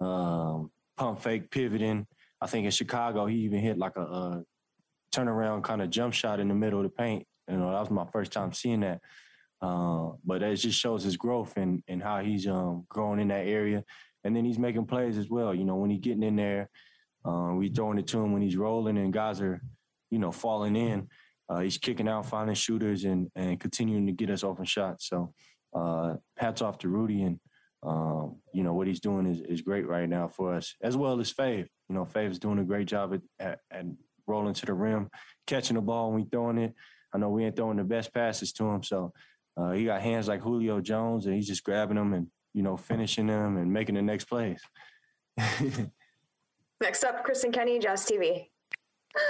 um, 0.00 0.70
pump 0.96 1.20
fake, 1.20 1.50
pivoting. 1.50 2.06
I 2.40 2.46
think 2.46 2.64
in 2.64 2.70
Chicago, 2.70 3.26
he 3.26 3.36
even 3.38 3.60
hit 3.60 3.76
like 3.76 3.96
a, 3.96 4.02
a 4.02 4.42
turnaround 5.14 5.62
kind 5.62 5.82
of 5.82 5.90
jump 5.90 6.14
shot 6.14 6.40
in 6.40 6.48
the 6.48 6.54
middle 6.54 6.78
of 6.78 6.84
the 6.84 6.90
paint. 6.90 7.26
You 7.48 7.56
know, 7.56 7.70
that 7.72 7.80
was 7.80 7.90
my 7.90 8.06
first 8.12 8.32
time 8.32 8.52
seeing 8.52 8.80
that. 8.80 9.00
Uh, 9.60 10.12
but 10.24 10.42
it 10.42 10.56
just 10.56 10.78
shows 10.78 11.04
his 11.04 11.18
growth 11.18 11.52
and 11.56 11.82
and 11.86 12.02
how 12.02 12.20
he's 12.20 12.46
um, 12.46 12.86
growing 12.88 13.20
in 13.20 13.28
that 13.28 13.46
area. 13.46 13.84
And 14.24 14.34
then 14.34 14.44
he's 14.44 14.58
making 14.58 14.86
plays 14.86 15.18
as 15.18 15.28
well. 15.28 15.54
You 15.54 15.64
know, 15.64 15.76
when 15.76 15.90
he's 15.90 16.00
getting 16.00 16.22
in 16.22 16.36
there, 16.36 16.70
uh, 17.24 17.52
we 17.54 17.68
throwing 17.68 17.98
it 17.98 18.06
to 18.08 18.18
him 18.18 18.32
when 18.32 18.42
he's 18.42 18.56
rolling, 18.56 18.98
and 18.98 19.12
guys 19.12 19.40
are, 19.40 19.60
you 20.10 20.18
know, 20.18 20.32
falling 20.32 20.76
in. 20.76 21.08
Uh, 21.48 21.60
he's 21.60 21.78
kicking 21.78 22.08
out, 22.08 22.26
finding 22.26 22.54
shooters, 22.54 23.04
and 23.04 23.28
and 23.34 23.58
continuing 23.58 24.06
to 24.06 24.12
get 24.12 24.30
us 24.30 24.44
open 24.44 24.64
shots. 24.64 25.08
So, 25.08 25.32
uh, 25.74 26.14
hats 26.36 26.62
off 26.62 26.78
to 26.78 26.88
Rudy, 26.88 27.22
and 27.22 27.40
um, 27.82 28.36
you 28.52 28.62
know 28.62 28.74
what 28.74 28.86
he's 28.86 29.00
doing 29.00 29.26
is, 29.26 29.40
is 29.40 29.62
great 29.62 29.86
right 29.86 30.08
now 30.08 30.28
for 30.28 30.54
us, 30.54 30.74
as 30.82 30.96
well 30.96 31.18
as 31.20 31.32
Fave. 31.32 31.66
You 31.88 31.94
know, 31.94 32.04
Fave's 32.04 32.38
doing 32.38 32.58
a 32.58 32.64
great 32.64 32.86
job 32.86 33.14
at, 33.14 33.20
at, 33.40 33.58
at 33.70 33.86
rolling 34.26 34.54
to 34.54 34.66
the 34.66 34.74
rim, 34.74 35.08
catching 35.46 35.74
the 35.74 35.80
ball 35.80 36.12
when 36.12 36.22
we 36.22 36.28
throwing 36.30 36.58
it. 36.58 36.74
I 37.12 37.18
know 37.18 37.30
we 37.30 37.44
ain't 37.44 37.56
throwing 37.56 37.78
the 37.78 37.84
best 37.84 38.14
passes 38.14 38.52
to 38.54 38.64
him, 38.64 38.84
so 38.84 39.12
uh, 39.56 39.72
he 39.72 39.84
got 39.86 40.00
hands 40.00 40.28
like 40.28 40.42
Julio 40.42 40.80
Jones, 40.80 41.26
and 41.26 41.34
he's 41.34 41.48
just 41.48 41.64
grabbing 41.64 41.96
them 41.96 42.12
and 42.12 42.28
you 42.54 42.62
know 42.62 42.76
finishing 42.76 43.26
them 43.26 43.56
and 43.56 43.72
making 43.72 43.96
the 43.96 44.02
next 44.02 44.26
plays. 44.26 44.60
Next 46.80 47.04
up, 47.04 47.24
Kristen 47.24 47.52
Kenny, 47.52 47.78
Jazz 47.78 48.06
TV. 48.06 48.48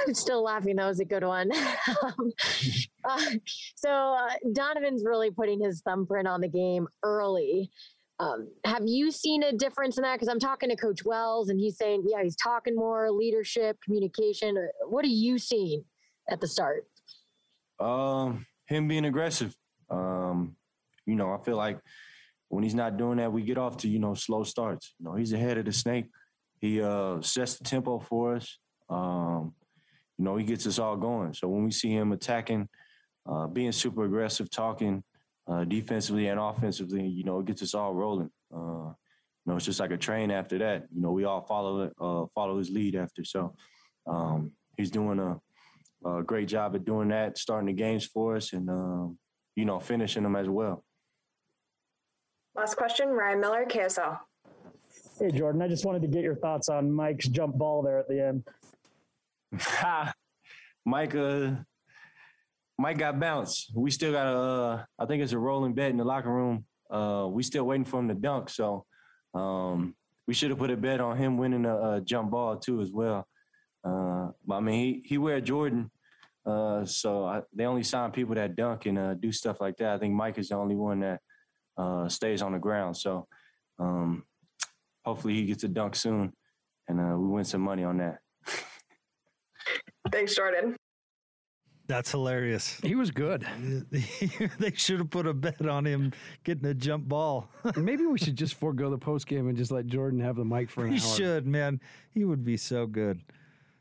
I'm 0.06 0.14
still 0.14 0.42
laughing. 0.42 0.76
That 0.76 0.86
was 0.86 1.00
a 1.00 1.04
good 1.04 1.24
one. 1.24 1.50
um, 2.02 2.32
uh, 3.04 3.30
so 3.76 3.90
uh, 3.90 4.30
Donovan's 4.52 5.04
really 5.04 5.30
putting 5.30 5.60
his 5.60 5.80
thumbprint 5.82 6.28
on 6.28 6.40
the 6.40 6.48
game 6.48 6.86
early. 7.02 7.70
Um, 8.18 8.48
have 8.66 8.82
you 8.84 9.10
seen 9.10 9.42
a 9.42 9.52
difference 9.52 9.96
in 9.96 10.02
that? 10.02 10.14
Because 10.14 10.28
I'm 10.28 10.38
talking 10.38 10.68
to 10.68 10.76
Coach 10.76 11.04
Wells, 11.06 11.48
and 11.48 11.58
he's 11.58 11.78
saying, 11.78 12.04
yeah, 12.06 12.22
he's 12.22 12.36
talking 12.36 12.76
more 12.76 13.10
leadership, 13.10 13.78
communication. 13.82 14.68
What 14.86 15.06
are 15.06 15.08
you 15.08 15.38
seeing 15.38 15.84
at 16.28 16.40
the 16.40 16.46
start? 16.46 16.84
Um, 17.80 18.46
him 18.66 18.88
being 18.88 19.06
aggressive. 19.06 19.56
Um, 19.88 20.56
you 21.06 21.14
know, 21.14 21.32
I 21.32 21.42
feel 21.42 21.56
like 21.56 21.78
when 22.48 22.62
he's 22.62 22.74
not 22.74 22.98
doing 22.98 23.16
that, 23.16 23.32
we 23.32 23.42
get 23.42 23.56
off 23.56 23.78
to 23.78 23.88
you 23.88 23.98
know 23.98 24.12
slow 24.12 24.44
starts. 24.44 24.94
You 24.98 25.06
know, 25.06 25.14
he's 25.14 25.32
ahead 25.32 25.56
of 25.56 25.64
the 25.64 25.72
snake. 25.72 26.06
He 26.60 26.82
uh, 26.82 27.22
sets 27.22 27.56
the 27.56 27.64
tempo 27.64 28.00
for 28.00 28.36
us. 28.36 28.58
Um, 28.90 29.54
you 30.20 30.24
know, 30.26 30.36
he 30.36 30.44
gets 30.44 30.66
us 30.66 30.78
all 30.78 30.98
going. 30.98 31.32
So 31.32 31.48
when 31.48 31.64
we 31.64 31.70
see 31.70 31.88
him 31.88 32.12
attacking, 32.12 32.68
uh, 33.26 33.46
being 33.46 33.72
super 33.72 34.04
aggressive, 34.04 34.50
talking 34.50 35.02
uh, 35.48 35.64
defensively 35.64 36.26
and 36.26 36.38
offensively, 36.38 37.06
you 37.06 37.24
know, 37.24 37.40
it 37.40 37.46
gets 37.46 37.62
us 37.62 37.72
all 37.72 37.94
rolling. 37.94 38.28
Uh, 38.54 38.92
you 38.92 39.46
know, 39.46 39.56
it's 39.56 39.64
just 39.64 39.80
like 39.80 39.92
a 39.92 39.96
train 39.96 40.30
after 40.30 40.58
that. 40.58 40.84
You 40.94 41.00
know, 41.00 41.12
we 41.12 41.24
all 41.24 41.40
follow 41.40 41.90
uh, 41.98 42.26
follow 42.34 42.58
his 42.58 42.68
lead 42.68 42.96
after. 42.96 43.24
So 43.24 43.54
um, 44.06 44.52
he's 44.76 44.90
doing 44.90 45.18
a, 45.18 45.40
a, 46.06 46.22
great 46.22 46.48
job 46.48 46.76
at 46.76 46.84
doing 46.84 47.08
that, 47.08 47.38
starting 47.38 47.68
the 47.68 47.72
games 47.72 48.04
for 48.04 48.36
us, 48.36 48.52
and 48.52 48.68
um, 48.68 49.18
you 49.56 49.64
know, 49.64 49.80
finishing 49.80 50.22
them 50.22 50.36
as 50.36 50.50
well. 50.50 50.84
Last 52.54 52.74
question, 52.74 53.08
Ryan 53.08 53.40
Miller, 53.40 53.64
KSL. 53.64 54.18
Hey, 55.18 55.30
Jordan, 55.30 55.62
I 55.62 55.68
just 55.68 55.86
wanted 55.86 56.02
to 56.02 56.08
get 56.08 56.22
your 56.22 56.36
thoughts 56.36 56.68
on 56.68 56.92
Mike's 56.92 57.28
jump 57.28 57.56
ball 57.56 57.82
there 57.82 57.98
at 57.98 58.08
the 58.08 58.22
end. 58.22 58.44
Mike, 60.86 61.14
uh, 61.14 61.52
Mike 62.78 62.98
got 62.98 63.20
bounced. 63.20 63.72
We 63.74 63.90
still 63.90 64.12
got 64.12 64.26
a, 64.26 64.38
uh, 64.38 64.84
I 64.98 65.06
think 65.06 65.22
it's 65.22 65.32
a 65.32 65.38
rolling 65.38 65.74
bet 65.74 65.90
in 65.90 65.96
the 65.96 66.04
locker 66.04 66.32
room. 66.32 66.64
Uh, 66.90 67.28
we 67.30 67.42
still 67.42 67.64
waiting 67.64 67.84
for 67.84 68.00
him 68.00 68.08
to 68.08 68.14
dunk. 68.14 68.48
So 68.48 68.84
um, 69.34 69.94
we 70.26 70.34
should 70.34 70.50
have 70.50 70.58
put 70.58 70.70
a 70.70 70.76
bet 70.76 71.00
on 71.00 71.16
him 71.16 71.36
winning 71.38 71.64
a, 71.64 71.92
a 71.92 72.00
jump 72.00 72.30
ball 72.30 72.56
too 72.56 72.80
as 72.80 72.90
well. 72.90 73.26
Uh, 73.84 74.28
but 74.46 74.56
I 74.56 74.60
mean, 74.60 74.78
he 74.78 75.02
he 75.04 75.18
wear 75.18 75.40
Jordan, 75.40 75.90
uh, 76.44 76.84
so 76.84 77.24
I, 77.24 77.42
they 77.54 77.64
only 77.64 77.82
sign 77.82 78.10
people 78.10 78.34
that 78.34 78.56
dunk 78.56 78.86
and 78.86 78.98
uh, 78.98 79.14
do 79.14 79.32
stuff 79.32 79.60
like 79.60 79.76
that. 79.78 79.94
I 79.94 79.98
think 79.98 80.14
Mike 80.14 80.38
is 80.38 80.50
the 80.50 80.56
only 80.56 80.76
one 80.76 81.00
that 81.00 81.20
uh, 81.76 82.08
stays 82.08 82.42
on 82.42 82.52
the 82.52 82.58
ground. 82.58 82.96
So 82.96 83.26
um, 83.78 84.24
hopefully 85.04 85.34
he 85.34 85.46
gets 85.46 85.64
a 85.64 85.68
dunk 85.68 85.96
soon, 85.96 86.32
and 86.88 87.00
uh, 87.00 87.16
we 87.16 87.28
win 87.28 87.44
some 87.44 87.62
money 87.62 87.84
on 87.84 87.98
that. 87.98 88.18
Thanks, 90.12 90.34
Jordan. 90.34 90.76
That's 91.86 92.12
hilarious. 92.12 92.78
He 92.84 92.94
was 92.94 93.10
good. 93.10 93.44
they 93.90 94.72
should 94.74 95.00
have 95.00 95.10
put 95.10 95.26
a 95.26 95.34
bet 95.34 95.66
on 95.66 95.84
him 95.84 96.12
getting 96.44 96.64
a 96.66 96.74
jump 96.74 97.08
ball. 97.08 97.50
Maybe 97.76 98.06
we 98.06 98.16
should 98.16 98.36
just 98.36 98.54
forego 98.54 98.90
the 98.90 98.98
post 98.98 99.26
game 99.26 99.48
and 99.48 99.56
just 99.56 99.72
let 99.72 99.86
Jordan 99.86 100.20
have 100.20 100.36
the 100.36 100.44
mic 100.44 100.70
for 100.70 100.84
an 100.84 100.92
he 100.92 101.00
hour. 101.04 101.16
should, 101.16 101.46
man. 101.48 101.80
He 102.12 102.24
would 102.24 102.44
be 102.44 102.56
so 102.56 102.86
good. 102.86 103.20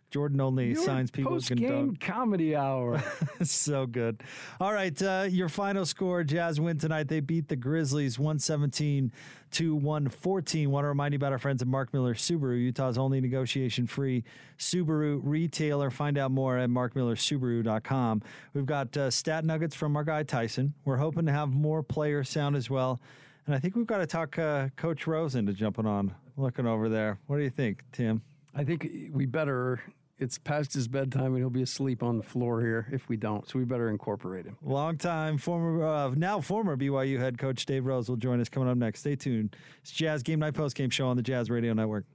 Jordan 0.09 0.41
only 0.41 0.69
Your 0.73 0.83
signs 0.83 1.11
people 1.11 1.33
who 1.33 1.41
can 1.41 1.61
dunk. 1.61 1.99
comedy 1.99 2.55
hour. 2.55 3.01
so 3.43 3.85
good. 3.85 4.23
All 4.59 4.73
right, 4.73 4.99
uh, 5.01 5.27
your 5.29 5.49
final 5.49 5.85
score: 5.85 6.23
Jazz 6.23 6.59
win 6.59 6.77
tonight. 6.77 7.07
They 7.07 7.19
beat 7.19 7.47
the 7.47 7.55
Grizzlies 7.55 8.17
117 8.17 9.11
to 9.51 9.75
114. 9.75 10.69
Want 10.69 10.83
to 10.83 10.87
remind 10.87 11.13
you 11.13 11.17
about 11.17 11.31
our 11.31 11.37
friends 11.39 11.61
at 11.61 11.67
Mark 11.67 11.93
Miller 11.93 12.13
Subaru, 12.15 12.59
Utah's 12.59 12.97
only 12.97 13.21
negotiation-free 13.21 14.23
Subaru 14.57 15.19
retailer. 15.23 15.89
Find 15.89 16.17
out 16.17 16.31
more 16.31 16.57
at 16.57 16.69
markmillersubaru.com. 16.69 18.21
We've 18.53 18.65
got 18.65 18.95
uh, 18.97 19.11
stat 19.11 19.45
nuggets 19.45 19.75
from 19.75 19.95
our 19.95 20.03
guy 20.03 20.23
Tyson. 20.23 20.73
We're 20.85 20.97
hoping 20.97 21.25
to 21.25 21.31
have 21.31 21.49
more 21.49 21.83
player 21.83 22.23
sound 22.23 22.55
as 22.55 22.69
well. 22.69 22.99
And 23.45 23.55
I 23.55 23.59
think 23.59 23.75
we've 23.75 23.87
got 23.87 23.97
to 23.99 24.07
talk 24.07 24.37
uh, 24.37 24.69
Coach 24.75 25.07
Rose 25.07 25.35
into 25.35 25.53
jumping 25.53 25.85
on, 25.87 26.13
looking 26.37 26.67
over 26.67 26.89
there. 26.89 27.17
What 27.27 27.37
do 27.37 27.43
you 27.43 27.49
think, 27.49 27.83
Tim? 27.91 28.21
I 28.55 28.63
think 28.63 28.87
we 29.11 29.25
better. 29.25 29.81
It's 30.19 30.37
past 30.37 30.73
his 30.73 30.87
bedtime, 30.87 31.27
and 31.27 31.37
he'll 31.37 31.49
be 31.49 31.61
asleep 31.61 32.03
on 32.03 32.17
the 32.17 32.23
floor 32.23 32.59
here 32.59 32.87
if 32.91 33.07
we 33.07 33.15
don't. 33.15 33.47
So 33.49 33.57
we 33.57 33.65
better 33.65 33.89
incorporate 33.89 34.45
him. 34.45 34.57
Long 34.61 34.97
time 34.97 35.37
former, 35.37 35.85
uh, 35.85 36.09
now 36.15 36.41
former 36.41 36.75
BYU 36.75 37.17
head 37.19 37.37
coach 37.37 37.65
Dave 37.65 37.85
Rose 37.85 38.09
will 38.09 38.17
join 38.17 38.41
us 38.41 38.49
coming 38.49 38.69
up 38.69 38.77
next. 38.77 38.99
Stay 38.99 39.15
tuned. 39.15 39.55
It's 39.81 39.91
Jazz 39.91 40.21
Game 40.21 40.39
Night 40.39 40.53
Post 40.53 40.75
Game 40.75 40.89
Show 40.89 41.07
on 41.07 41.15
the 41.15 41.23
Jazz 41.23 41.49
Radio 41.49 41.73
Network. 41.73 42.05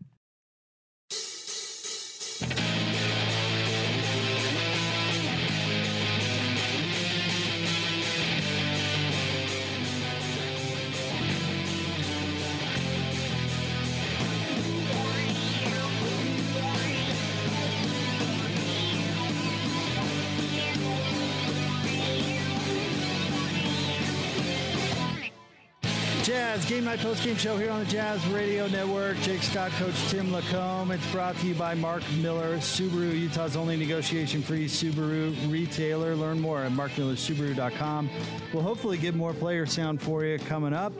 Jazz 26.45 26.67
Game 26.67 26.85
Night 26.85 26.99
Post 26.99 27.25
Game 27.25 27.37
Show 27.37 27.57
here 27.57 27.71
on 27.71 27.81
the 27.81 27.87
Jazz 27.87 28.25
Radio 28.27 28.69
Network. 28.69 29.17
Jake 29.21 29.43
Scott, 29.43 29.71
Coach 29.73 29.95
Tim 30.09 30.31
LaComb. 30.31 30.95
It's 30.95 31.11
brought 31.11 31.35
to 31.37 31.47
you 31.47 31.55
by 31.55 31.75
Mark 31.75 32.03
Miller 32.19 32.59
Subaru, 32.59 33.19
Utah's 33.19 33.57
only 33.57 33.79
negotiation-free 33.79 34.67
Subaru 34.67 35.35
retailer. 35.51 36.15
Learn 36.15 36.39
more 36.39 36.63
at 36.63 36.73
markmillersubaru.com. 36.73 38.11
We'll 38.53 38.63
hopefully 38.63 38.99
get 38.99 39.15
more 39.15 39.33
player 39.33 39.65
sound 39.65 40.03
for 40.03 40.23
you 40.23 40.39
coming 40.39 40.75
up. 40.75 40.93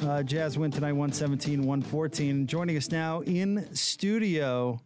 Uh, 0.00 0.22
Jazz 0.22 0.56
win 0.56 0.70
tonight, 0.70 0.94
117-114. 0.94 2.46
Joining 2.46 2.78
us 2.78 2.90
now 2.90 3.20
in 3.20 3.68
studio, 3.74 4.80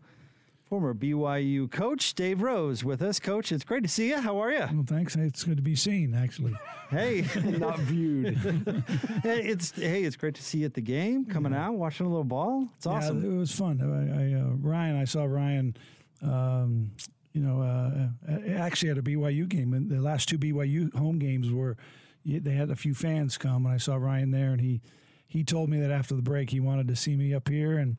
former 0.70 0.94
BYU 0.94 1.68
coach 1.68 2.14
Dave 2.14 2.40
Rose 2.40 2.84
with 2.84 3.02
us. 3.02 3.18
Coach, 3.18 3.50
it's 3.50 3.64
great 3.64 3.82
to 3.82 3.88
see 3.88 4.10
you. 4.10 4.20
How 4.20 4.40
are 4.40 4.52
you? 4.52 4.60
Well, 4.72 4.84
thanks. 4.86 5.16
It's 5.16 5.42
good 5.42 5.56
to 5.56 5.64
be 5.64 5.74
seen, 5.74 6.14
actually. 6.14 6.54
Hey, 6.90 7.24
not 7.44 7.80
viewed. 7.80 8.36
hey, 9.24 9.42
it's 9.42 9.72
hey, 9.72 10.04
it's 10.04 10.14
great 10.14 10.36
to 10.36 10.42
see 10.44 10.58
you 10.58 10.66
at 10.66 10.74
the 10.74 10.80
game, 10.80 11.24
coming 11.24 11.52
out, 11.52 11.72
watching 11.72 12.06
a 12.06 12.08
little 12.08 12.22
ball. 12.22 12.68
It's 12.76 12.86
awesome. 12.86 13.20
Yeah, 13.20 13.30
it 13.30 13.38
was 13.38 13.50
fun. 13.50 13.80
I, 13.82 14.36
I 14.36 14.40
uh, 14.40 14.54
Ryan, 14.60 14.96
I 14.96 15.04
saw 15.06 15.24
Ryan. 15.24 15.76
Um, 16.22 16.92
you 17.32 17.40
know, 17.40 17.62
uh, 17.62 18.38
actually 18.56 18.90
at 18.90 18.98
a 18.98 19.02
BYU 19.02 19.48
game, 19.48 19.74
and 19.74 19.90
the 19.90 20.00
last 20.00 20.28
two 20.28 20.38
BYU 20.38 20.94
home 20.94 21.18
games 21.18 21.50
were 21.50 21.76
they 22.24 22.52
had 22.52 22.70
a 22.70 22.76
few 22.76 22.94
fans 22.94 23.36
come, 23.38 23.66
and 23.66 23.74
I 23.74 23.78
saw 23.78 23.96
Ryan 23.96 24.30
there, 24.30 24.52
and 24.52 24.60
he 24.60 24.82
he 25.26 25.42
told 25.42 25.68
me 25.68 25.80
that 25.80 25.90
after 25.90 26.14
the 26.14 26.22
break 26.22 26.50
he 26.50 26.60
wanted 26.60 26.86
to 26.86 26.94
see 26.94 27.16
me 27.16 27.34
up 27.34 27.48
here, 27.48 27.76
and 27.76 27.96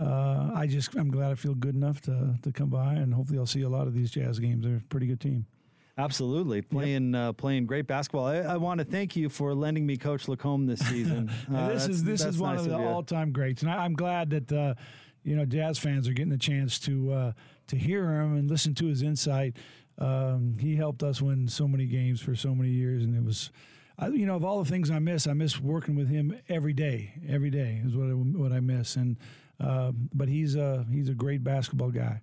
uh, 0.00 0.50
I 0.54 0.66
just 0.66 0.94
I'm 0.94 1.10
glad 1.10 1.30
I 1.30 1.34
feel 1.34 1.54
good 1.54 1.74
enough 1.74 2.00
to 2.02 2.34
to 2.42 2.52
come 2.52 2.70
by, 2.70 2.94
and 2.94 3.12
hopefully 3.12 3.38
I'll 3.38 3.46
see 3.46 3.62
a 3.62 3.68
lot 3.68 3.86
of 3.86 3.94
these 3.94 4.10
Jazz 4.10 4.38
games. 4.38 4.64
They're 4.64 4.76
a 4.76 4.88
pretty 4.88 5.06
good 5.06 5.20
team. 5.20 5.46
Absolutely, 5.98 6.62
playing 6.62 7.14
uh, 7.14 7.34
playing 7.34 7.66
great 7.66 7.86
basketball. 7.86 8.24
I, 8.24 8.38
I 8.38 8.56
want 8.56 8.78
to 8.78 8.84
thank 8.84 9.14
you 9.14 9.28
for 9.28 9.54
lending 9.54 9.84
me 9.84 9.98
Coach 9.98 10.26
LaComb 10.26 10.66
this 10.66 10.80
season. 10.80 11.30
Uh, 11.54 11.68
this 11.68 11.88
is 11.88 12.04
this 12.04 12.24
is 12.24 12.38
one 12.38 12.56
nice 12.56 12.64
of 12.64 12.70
the 12.70 12.78
all 12.78 13.02
time 13.02 13.32
greats, 13.32 13.62
and 13.62 13.70
I, 13.70 13.84
I'm 13.84 13.94
glad 13.94 14.30
that 14.30 14.52
uh, 14.52 14.74
you 15.24 15.36
know 15.36 15.44
Jazz 15.44 15.78
fans 15.78 16.08
are 16.08 16.12
getting 16.12 16.30
the 16.30 16.38
chance 16.38 16.78
to 16.80 17.12
uh, 17.12 17.32
to 17.66 17.76
hear 17.76 18.04
him 18.20 18.36
and 18.36 18.48
listen 18.48 18.74
to 18.76 18.86
his 18.86 19.02
insight. 19.02 19.56
Um, 19.98 20.56
he 20.58 20.76
helped 20.76 21.02
us 21.02 21.20
win 21.20 21.48
so 21.48 21.68
many 21.68 21.86
games 21.86 22.20
for 22.20 22.34
so 22.34 22.54
many 22.54 22.70
years, 22.70 23.02
and 23.02 23.14
it 23.14 23.24
was. 23.24 23.50
I, 23.98 24.08
you 24.08 24.24
know, 24.24 24.34
of 24.34 24.44
all 24.44 24.62
the 24.62 24.70
things 24.70 24.90
I 24.90 24.98
miss, 24.98 25.26
I 25.26 25.34
miss 25.34 25.60
working 25.60 25.94
with 25.94 26.08
him 26.08 26.40
every 26.48 26.72
day. 26.72 27.12
Every 27.28 27.50
day 27.50 27.82
is 27.84 27.94
what 27.94 28.08
I, 28.08 28.12
what 28.12 28.50
I 28.52 28.60
miss, 28.60 28.96
and 28.96 29.18
uh, 29.60 29.92
but 30.14 30.28
he's 30.28 30.56
a 30.56 30.86
he's 30.90 31.08
a 31.08 31.14
great 31.14 31.44
basketball 31.44 31.90
guy. 31.90 32.20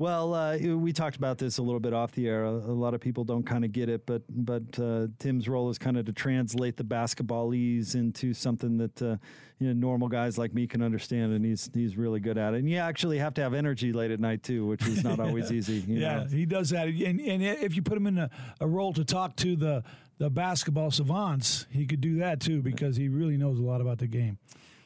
Well, 0.00 0.32
uh, 0.32 0.56
we 0.56 0.94
talked 0.94 1.16
about 1.16 1.36
this 1.36 1.58
a 1.58 1.62
little 1.62 1.78
bit 1.78 1.92
off 1.92 2.12
the 2.12 2.26
air. 2.26 2.44
A, 2.44 2.52
a 2.52 2.72
lot 2.72 2.94
of 2.94 3.02
people 3.02 3.22
don't 3.22 3.44
kind 3.44 3.66
of 3.66 3.72
get 3.72 3.90
it, 3.90 4.06
but 4.06 4.22
but 4.30 4.62
uh, 4.78 5.08
Tim's 5.18 5.46
role 5.46 5.68
is 5.68 5.76
kind 5.76 5.98
of 5.98 6.06
to 6.06 6.12
translate 6.14 6.78
the 6.78 6.84
basketballese 6.84 7.94
into 7.94 8.32
something 8.32 8.78
that 8.78 9.02
uh, 9.02 9.16
you 9.58 9.66
know 9.66 9.74
normal 9.74 10.08
guys 10.08 10.38
like 10.38 10.54
me 10.54 10.66
can 10.66 10.80
understand, 10.80 11.34
and 11.34 11.44
he's 11.44 11.70
he's 11.74 11.98
really 11.98 12.18
good 12.18 12.38
at 12.38 12.54
it. 12.54 12.60
And 12.60 12.70
you 12.70 12.78
actually 12.78 13.18
have 13.18 13.34
to 13.34 13.42
have 13.42 13.52
energy 13.52 13.92
late 13.92 14.10
at 14.10 14.20
night 14.20 14.42
too, 14.42 14.64
which 14.64 14.86
is 14.86 15.04
not 15.04 15.20
always 15.20 15.52
easy. 15.52 15.84
You 15.86 15.98
yeah, 15.98 16.20
know? 16.20 16.28
he 16.30 16.46
does 16.46 16.70
that, 16.70 16.88
and 16.88 17.20
and 17.20 17.42
if 17.42 17.76
you 17.76 17.82
put 17.82 17.98
him 17.98 18.06
in 18.06 18.16
a, 18.16 18.30
a 18.58 18.66
role 18.66 18.94
to 18.94 19.04
talk 19.04 19.36
to 19.36 19.54
the 19.54 19.84
the 20.16 20.30
basketball 20.30 20.90
savants, 20.90 21.66
he 21.70 21.86
could 21.86 22.00
do 22.00 22.20
that 22.20 22.40
too 22.40 22.62
because 22.62 22.96
he 22.96 23.10
really 23.10 23.36
knows 23.36 23.58
a 23.58 23.62
lot 23.62 23.82
about 23.82 23.98
the 23.98 24.06
game. 24.06 24.38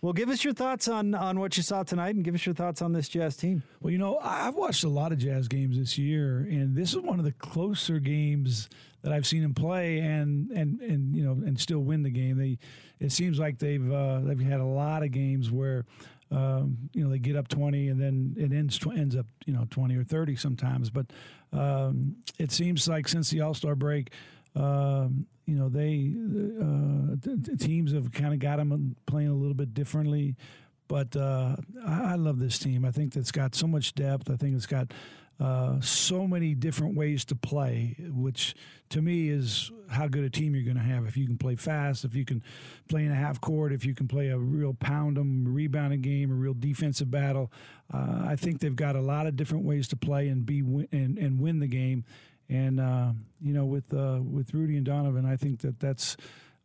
Well, 0.05 0.13
give 0.13 0.29
us 0.29 0.45
your 0.45 0.53
thoughts 0.53 0.87
on 0.87 1.15
on 1.15 1.41
what 1.41 1.57
you 1.57 1.63
saw 1.63 1.83
tonight, 1.83 2.15
and 2.15 2.23
give 2.23 2.35
us 2.35 2.45
your 2.45 2.55
thoughts 2.55 2.83
on 2.83 2.93
this 2.93 3.09
Jazz 3.09 3.39
team. 3.39 3.63
Well, 3.81 3.91
you 3.91 3.97
know, 3.97 4.19
I've 4.21 4.55
watched 4.55 4.85
a 4.85 4.89
lot 4.91 5.13
of 5.13 5.19
Jazz 5.19 5.49
games 5.49 5.79
this 5.79 5.97
year, 5.97 6.41
and 6.41 6.77
this 6.77 6.91
is 6.91 6.99
one 6.99 7.19
of 7.19 7.25
the 7.25 7.33
closer 7.33 7.99
games 8.01 8.69
that 9.01 9.15
I've 9.15 9.27
seen 9.27 9.43
him 9.43 9.55
play, 9.55 10.01
and 10.01 10.51
and 10.51 10.79
and 10.83 11.17
you 11.17 11.25
know, 11.25 11.33
and 11.33 11.59
still 11.59 11.79
win 11.79 12.03
the 12.03 12.11
game. 12.11 12.37
They, 12.37 12.59
it 13.01 13.13
seems 13.13 13.39
like 13.39 13.59
they've 13.59 13.91
uh, 13.91 14.21
they've 14.21 14.39
had 14.39 14.61
a 14.61 14.67
lot 14.67 15.03
of 15.03 15.11
games 15.11 15.51
where. 15.51 15.87
Um, 16.31 16.89
you 16.95 17.05
know 17.05 17.11
they 17.11 17.19
get 17.19 17.37
up 17.37 17.47
20 17.49 17.89
and 17.89 18.01
then 18.01 18.35
it 18.37 18.51
ends 18.51 18.79
tw- 18.79 18.97
ends 18.97 19.15
up 19.15 19.27
you 19.45 19.53
know 19.53 19.67
20 19.71 19.95
or 19.95 20.03
30 20.03 20.35
sometimes 20.35 20.91
but 20.91 21.07
um, 21.53 22.17
it 22.39 22.51
seems 22.51 22.89
like 22.89 23.07
since 23.07 23.31
the 23.31 23.43
all-star 23.43 23.77
break 23.77 24.11
um, 24.55 25.27
you 25.47 25.57
know 25.57 25.69
they 25.69 26.15
uh, 26.61 27.17
t- 27.23 27.57
teams 27.57 27.93
have 27.93 28.13
kind 28.13 28.33
of 28.33 28.41
got 28.41 28.57
them 28.57 28.97
playing 29.07 29.29
a 29.29 29.35
little 29.35 29.55
bit 29.55 29.75
differently 29.75 30.37
but 30.89 31.17
uh, 31.17 31.57
I-, 31.87 32.13
I 32.13 32.15
love 32.15 32.39
this 32.39 32.59
team 32.59 32.85
i 32.85 32.91
think 32.91 33.17
it's 33.17 33.33
got 33.33 33.55
so 33.55 33.67
much 33.67 33.95
depth 33.95 34.31
i 34.31 34.37
think 34.37 34.55
it's 34.57 34.67
got 34.67 34.93
uh, 35.41 35.81
so 35.81 36.29
many 36.29 36.55
different 36.55 36.97
ways 36.97 37.25
to 37.25 37.35
play, 37.35 37.97
which 38.09 38.55
to 38.91 39.03
me 39.03 39.29
is 39.29 39.71
how 39.91 40.07
good 40.07 40.23
a 40.23 40.31
team 40.31 40.55
you're 40.55 40.65
going 40.65 40.77
to 40.77 40.83
have. 40.83 41.07
If 41.07 41.17
you 41.17 41.27
can 41.27 41.37
play 41.37 41.57
fast, 41.57 42.05
if 42.05 42.15
you 42.15 42.25
can 42.25 42.43
play 42.89 43.05
in 43.05 43.11
a 43.11 43.17
half 43.17 43.41
court, 43.41 43.73
if 43.73 43.85
you 43.85 43.95
can 43.95 44.07
play 44.07 44.29
a 44.29 44.39
real 44.39 44.75
pound 44.75 44.95
pound 44.95 45.19
'em 45.19 45.53
rebounding 45.53 46.03
game, 46.03 46.31
a 46.31 46.35
real 46.35 46.55
defensive 46.55 47.11
battle, 47.11 47.51
uh, 47.93 48.25
I 48.27 48.37
think 48.37 48.61
they've 48.61 48.77
got 48.77 48.95
a 48.95 49.01
lot 49.01 49.27
of 49.27 49.35
different 49.35 49.65
ways 49.65 49.89
to 49.89 49.97
play 49.97 50.29
and 50.29 50.47
be 50.47 50.63
win- 50.63 50.89
and, 50.93 51.19
and 51.19 51.41
win 51.41 51.59
the 51.59 51.67
game. 51.67 52.05
And 52.49 52.81
uh, 52.81 53.13
you 53.41 53.53
know, 53.53 53.65
with 53.65 53.93
uh, 53.93 54.21
with 54.23 54.53
Rudy 54.53 54.77
and 54.77 54.85
Donovan, 54.85 55.25
I 55.25 55.37
think 55.37 55.61
that 55.61 55.81
that's 55.81 56.17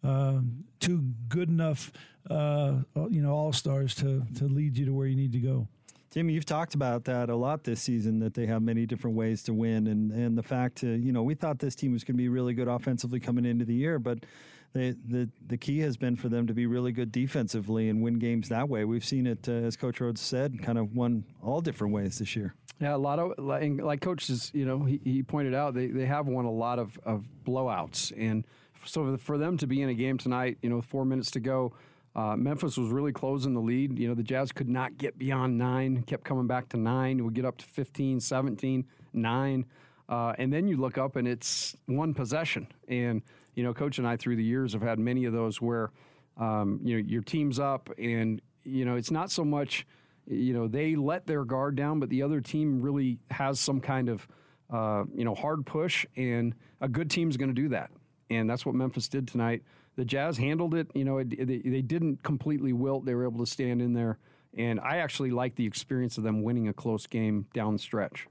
uh, 0.03 0.39
two 0.79 1.13
good 1.27 1.49
enough, 1.49 1.91
uh, 2.29 2.79
you 3.09 3.21
know, 3.21 3.33
all 3.33 3.53
stars 3.53 3.95
to 3.95 4.25
to 4.37 4.45
lead 4.45 4.77
you 4.77 4.85
to 4.85 4.93
where 4.93 5.07
you 5.07 5.15
need 5.15 5.31
to 5.33 5.39
go. 5.39 5.67
Jimmy, 6.11 6.33
you've 6.33 6.45
talked 6.45 6.73
about 6.73 7.05
that 7.05 7.29
a 7.29 7.35
lot 7.35 7.63
this 7.63 7.81
season 7.81 8.17
that 8.19 8.33
they 8.33 8.47
have 8.47 8.63
many 8.63 8.87
different 8.87 9.15
ways 9.15 9.43
to 9.43 9.53
win, 9.53 9.87
and 9.87 10.11
and 10.11 10.37
the 10.37 10.43
fact, 10.43 10.77
to, 10.77 10.87
you 10.87 11.11
know, 11.11 11.21
we 11.21 11.35
thought 11.35 11.59
this 11.59 11.75
team 11.75 11.91
was 11.91 12.03
going 12.03 12.15
to 12.15 12.17
be 12.17 12.29
really 12.29 12.53
good 12.53 12.67
offensively 12.67 13.19
coming 13.19 13.45
into 13.45 13.63
the 13.63 13.75
year, 13.75 13.99
but 13.99 14.25
they, 14.73 14.95
the 15.07 15.29
the 15.45 15.57
key 15.57 15.79
has 15.79 15.97
been 15.97 16.15
for 16.15 16.27
them 16.27 16.47
to 16.47 16.53
be 16.53 16.65
really 16.65 16.91
good 16.91 17.11
defensively 17.11 17.89
and 17.89 18.01
win 18.01 18.17
games 18.17 18.49
that 18.49 18.69
way. 18.69 18.85
We've 18.85 19.05
seen 19.05 19.27
it, 19.27 19.47
uh, 19.47 19.51
as 19.51 19.77
Coach 19.77 20.01
Rose 20.01 20.19
said, 20.19 20.61
kind 20.63 20.79
of 20.79 20.95
won 20.95 21.25
all 21.43 21.61
different 21.61 21.93
ways 21.93 22.17
this 22.17 22.35
year. 22.35 22.55
Yeah, 22.79 22.95
a 22.95 22.97
lot 22.97 23.19
of 23.19 23.37
like, 23.37 23.99
coaches, 23.99 24.51
you 24.53 24.65
know, 24.65 24.83
he, 24.83 25.01
he 25.03 25.23
pointed 25.23 25.53
out 25.53 25.73
they, 25.73 25.87
they 25.87 26.05
have 26.05 26.27
won 26.27 26.45
a 26.45 26.51
lot 26.51 26.79
of, 26.79 26.97
of 27.03 27.25
blowouts, 27.45 28.13
and 28.17 28.45
so 28.85 29.17
for 29.17 29.37
them 29.37 29.57
to 29.57 29.67
be 29.67 29.81
in 29.81 29.89
a 29.89 29.93
game 29.93 30.17
tonight, 30.17 30.57
you 30.61 30.69
know, 30.69 30.77
with 30.77 30.85
four 30.85 31.05
minutes 31.05 31.31
to 31.31 31.39
go. 31.39 31.73
Uh, 32.15 32.35
Memphis 32.35 32.75
was 32.75 32.89
really 32.89 33.11
closing 33.11 33.53
the 33.53 33.61
lead. 33.61 33.97
You 33.97 34.07
know, 34.07 34.15
the 34.15 34.23
Jazz 34.23 34.51
could 34.51 34.67
not 34.67 34.97
get 34.97 35.17
beyond 35.17 35.57
nine, 35.57 36.01
kept 36.03 36.23
coming 36.23 36.47
back 36.47 36.67
to 36.69 36.77
nine. 36.77 37.23
Would 37.23 37.35
get 37.35 37.45
up 37.45 37.57
to 37.57 37.65
15, 37.65 38.19
17, 38.19 38.85
nine. 39.13 39.65
Uh, 40.07 40.33
and 40.39 40.51
then 40.51 40.67
you 40.67 40.75
look 40.75 40.97
up 40.97 41.15
and 41.15 41.27
it's 41.27 41.75
one 41.85 42.13
possession. 42.13 42.67
And, 42.87 43.21
you 43.53 43.63
know, 43.63 43.73
Coach 43.73 43.99
and 43.99 44.07
I 44.07 44.17
through 44.17 44.37
the 44.37 44.43
years 44.43 44.73
have 44.73 44.81
had 44.81 44.97
many 44.97 45.25
of 45.25 45.33
those 45.33 45.61
where, 45.61 45.91
um, 46.37 46.79
you 46.83 46.95
know, 46.95 47.03
your 47.07 47.21
team's 47.21 47.59
up 47.59 47.89
and, 47.99 48.41
you 48.63 48.85
know, 48.85 48.95
it's 48.95 49.11
not 49.11 49.29
so 49.29 49.45
much, 49.45 49.85
you 50.29 50.53
know, 50.53 50.67
they 50.67 50.95
let 50.95 51.25
their 51.25 51.43
guard 51.43 51.75
down, 51.75 51.99
but 51.99 52.09
the 52.09 52.23
other 52.23 52.39
team 52.39 52.81
really 52.81 53.19
has 53.31 53.59
some 53.59 53.81
kind 53.81 54.09
of, 54.09 54.27
uh, 54.71 55.03
you 55.13 55.25
know, 55.25 55.35
hard 55.35 55.65
push. 55.65 56.05
And 56.15 56.53
a 56.79 56.87
good 56.87 57.09
team's 57.09 57.35
going 57.35 57.49
to 57.49 57.61
do 57.61 57.69
that. 57.69 57.89
And 58.29 58.49
that's 58.49 58.65
what 58.65 58.75
Memphis 58.75 59.07
did 59.07 59.27
tonight 59.27 59.63
the 59.99 60.05
Jazz 60.05 60.37
handled 60.37 60.75
it. 60.75 60.87
You 60.95 61.03
know, 61.03 61.17
it, 61.17 61.29
they, 61.29 61.57
they 61.57 61.81
didn't 61.81 62.23
completely 62.23 62.71
wilt. 62.71 63.05
They 63.05 63.13
were 63.13 63.25
able 63.25 63.45
to 63.45 63.51
stand 63.51 63.81
in 63.81 63.93
there. 63.93 64.17
And 64.57 64.79
I 64.79 64.97
actually 64.97 65.29
like 65.29 65.55
the 65.55 65.65
experience 65.65 66.17
of 66.17 66.23
them 66.23 66.41
winning 66.41 66.69
a 66.69 66.73
close 66.73 67.05
game 67.05 67.47
down 67.53 67.73
the 67.73 67.79
stretch. 67.79 68.25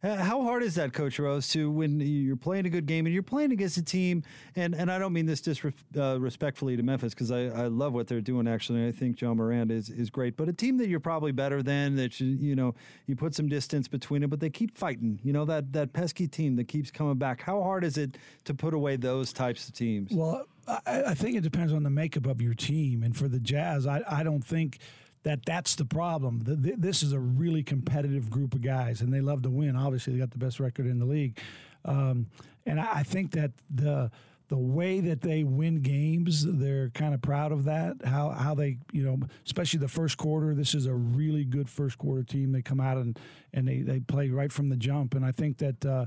Uh, 0.00 0.14
How 0.14 0.42
hard 0.42 0.62
is 0.62 0.76
that, 0.76 0.92
Coach 0.92 1.18
Rose, 1.18 1.48
to 1.48 1.70
when 1.70 1.98
you're 2.00 2.36
playing 2.36 2.66
a 2.66 2.70
good 2.70 2.86
game 2.86 3.06
and 3.06 3.12
you're 3.12 3.22
playing 3.22 3.50
against 3.50 3.76
a 3.78 3.82
team, 3.82 4.22
and, 4.54 4.72
and 4.74 4.92
I 4.92 4.98
don't 4.98 5.12
mean 5.12 5.26
this 5.26 5.40
disrespectfully 5.40 6.76
to 6.76 6.82
Memphis 6.84 7.14
because 7.14 7.32
I, 7.32 7.46
I 7.46 7.66
love 7.66 7.94
what 7.94 8.06
they're 8.06 8.20
doing 8.20 8.46
actually. 8.46 8.86
I 8.86 8.92
think 8.92 9.20
Ja 9.20 9.34
Morant 9.34 9.72
is, 9.72 9.90
is 9.90 10.08
great, 10.08 10.36
but 10.36 10.48
a 10.48 10.52
team 10.52 10.78
that 10.78 10.88
you're 10.88 11.00
probably 11.00 11.32
better 11.32 11.64
than 11.64 11.96
that 11.96 12.20
you, 12.20 12.28
you 12.28 12.54
know 12.54 12.76
you 13.06 13.16
put 13.16 13.34
some 13.34 13.48
distance 13.48 13.88
between 13.88 14.20
them, 14.20 14.30
but 14.30 14.38
they 14.38 14.50
keep 14.50 14.78
fighting. 14.78 15.18
You 15.24 15.32
know 15.32 15.44
that 15.46 15.72
that 15.72 15.92
pesky 15.92 16.28
team 16.28 16.54
that 16.56 16.68
keeps 16.68 16.92
coming 16.92 17.16
back. 17.16 17.42
How 17.42 17.60
hard 17.62 17.82
is 17.82 17.98
it 17.98 18.18
to 18.44 18.54
put 18.54 18.74
away 18.74 18.96
those 18.96 19.32
types 19.32 19.68
of 19.68 19.74
teams? 19.74 20.12
Well, 20.12 20.44
I, 20.68 21.02
I 21.08 21.14
think 21.14 21.36
it 21.36 21.42
depends 21.42 21.72
on 21.72 21.82
the 21.82 21.90
makeup 21.90 22.26
of 22.26 22.40
your 22.40 22.54
team. 22.54 23.02
And 23.02 23.16
for 23.16 23.26
the 23.26 23.40
Jazz, 23.40 23.86
I, 23.86 24.02
I 24.08 24.22
don't 24.22 24.44
think 24.44 24.78
that 25.24 25.44
that's 25.44 25.74
the 25.74 25.84
problem. 25.84 26.42
This 26.44 27.02
is 27.02 27.12
a 27.12 27.18
really 27.18 27.62
competitive 27.62 28.30
group 28.30 28.54
of 28.54 28.62
guys, 28.62 29.00
and 29.00 29.12
they 29.12 29.20
love 29.20 29.42
to 29.42 29.50
win. 29.50 29.76
Obviously, 29.76 30.12
they 30.12 30.18
got 30.18 30.30
the 30.30 30.38
best 30.38 30.60
record 30.60 30.86
in 30.86 30.98
the 30.98 31.04
league, 31.04 31.38
um, 31.84 32.26
and 32.66 32.80
I, 32.80 32.88
I 33.00 33.02
think 33.02 33.32
that 33.32 33.52
the 33.70 34.10
the 34.48 34.56
way 34.56 35.00
that 35.00 35.20
they 35.20 35.44
win 35.44 35.82
games, 35.82 36.42
they're 36.46 36.88
kind 36.90 37.12
of 37.12 37.20
proud 37.20 37.52
of 37.52 37.64
that. 37.64 37.96
How 38.04 38.30
how 38.30 38.54
they 38.54 38.78
you 38.92 39.02
know, 39.02 39.18
especially 39.44 39.80
the 39.80 39.88
first 39.88 40.16
quarter. 40.16 40.54
This 40.54 40.74
is 40.74 40.86
a 40.86 40.94
really 40.94 41.44
good 41.44 41.68
first 41.68 41.98
quarter 41.98 42.22
team. 42.22 42.52
They 42.52 42.62
come 42.62 42.80
out 42.80 42.96
and 42.96 43.18
and 43.52 43.68
they 43.68 43.80
they 43.80 44.00
play 44.00 44.30
right 44.30 44.52
from 44.52 44.68
the 44.68 44.76
jump, 44.76 45.14
and 45.14 45.24
I 45.24 45.32
think 45.32 45.58
that 45.58 45.84
uh, 45.84 46.06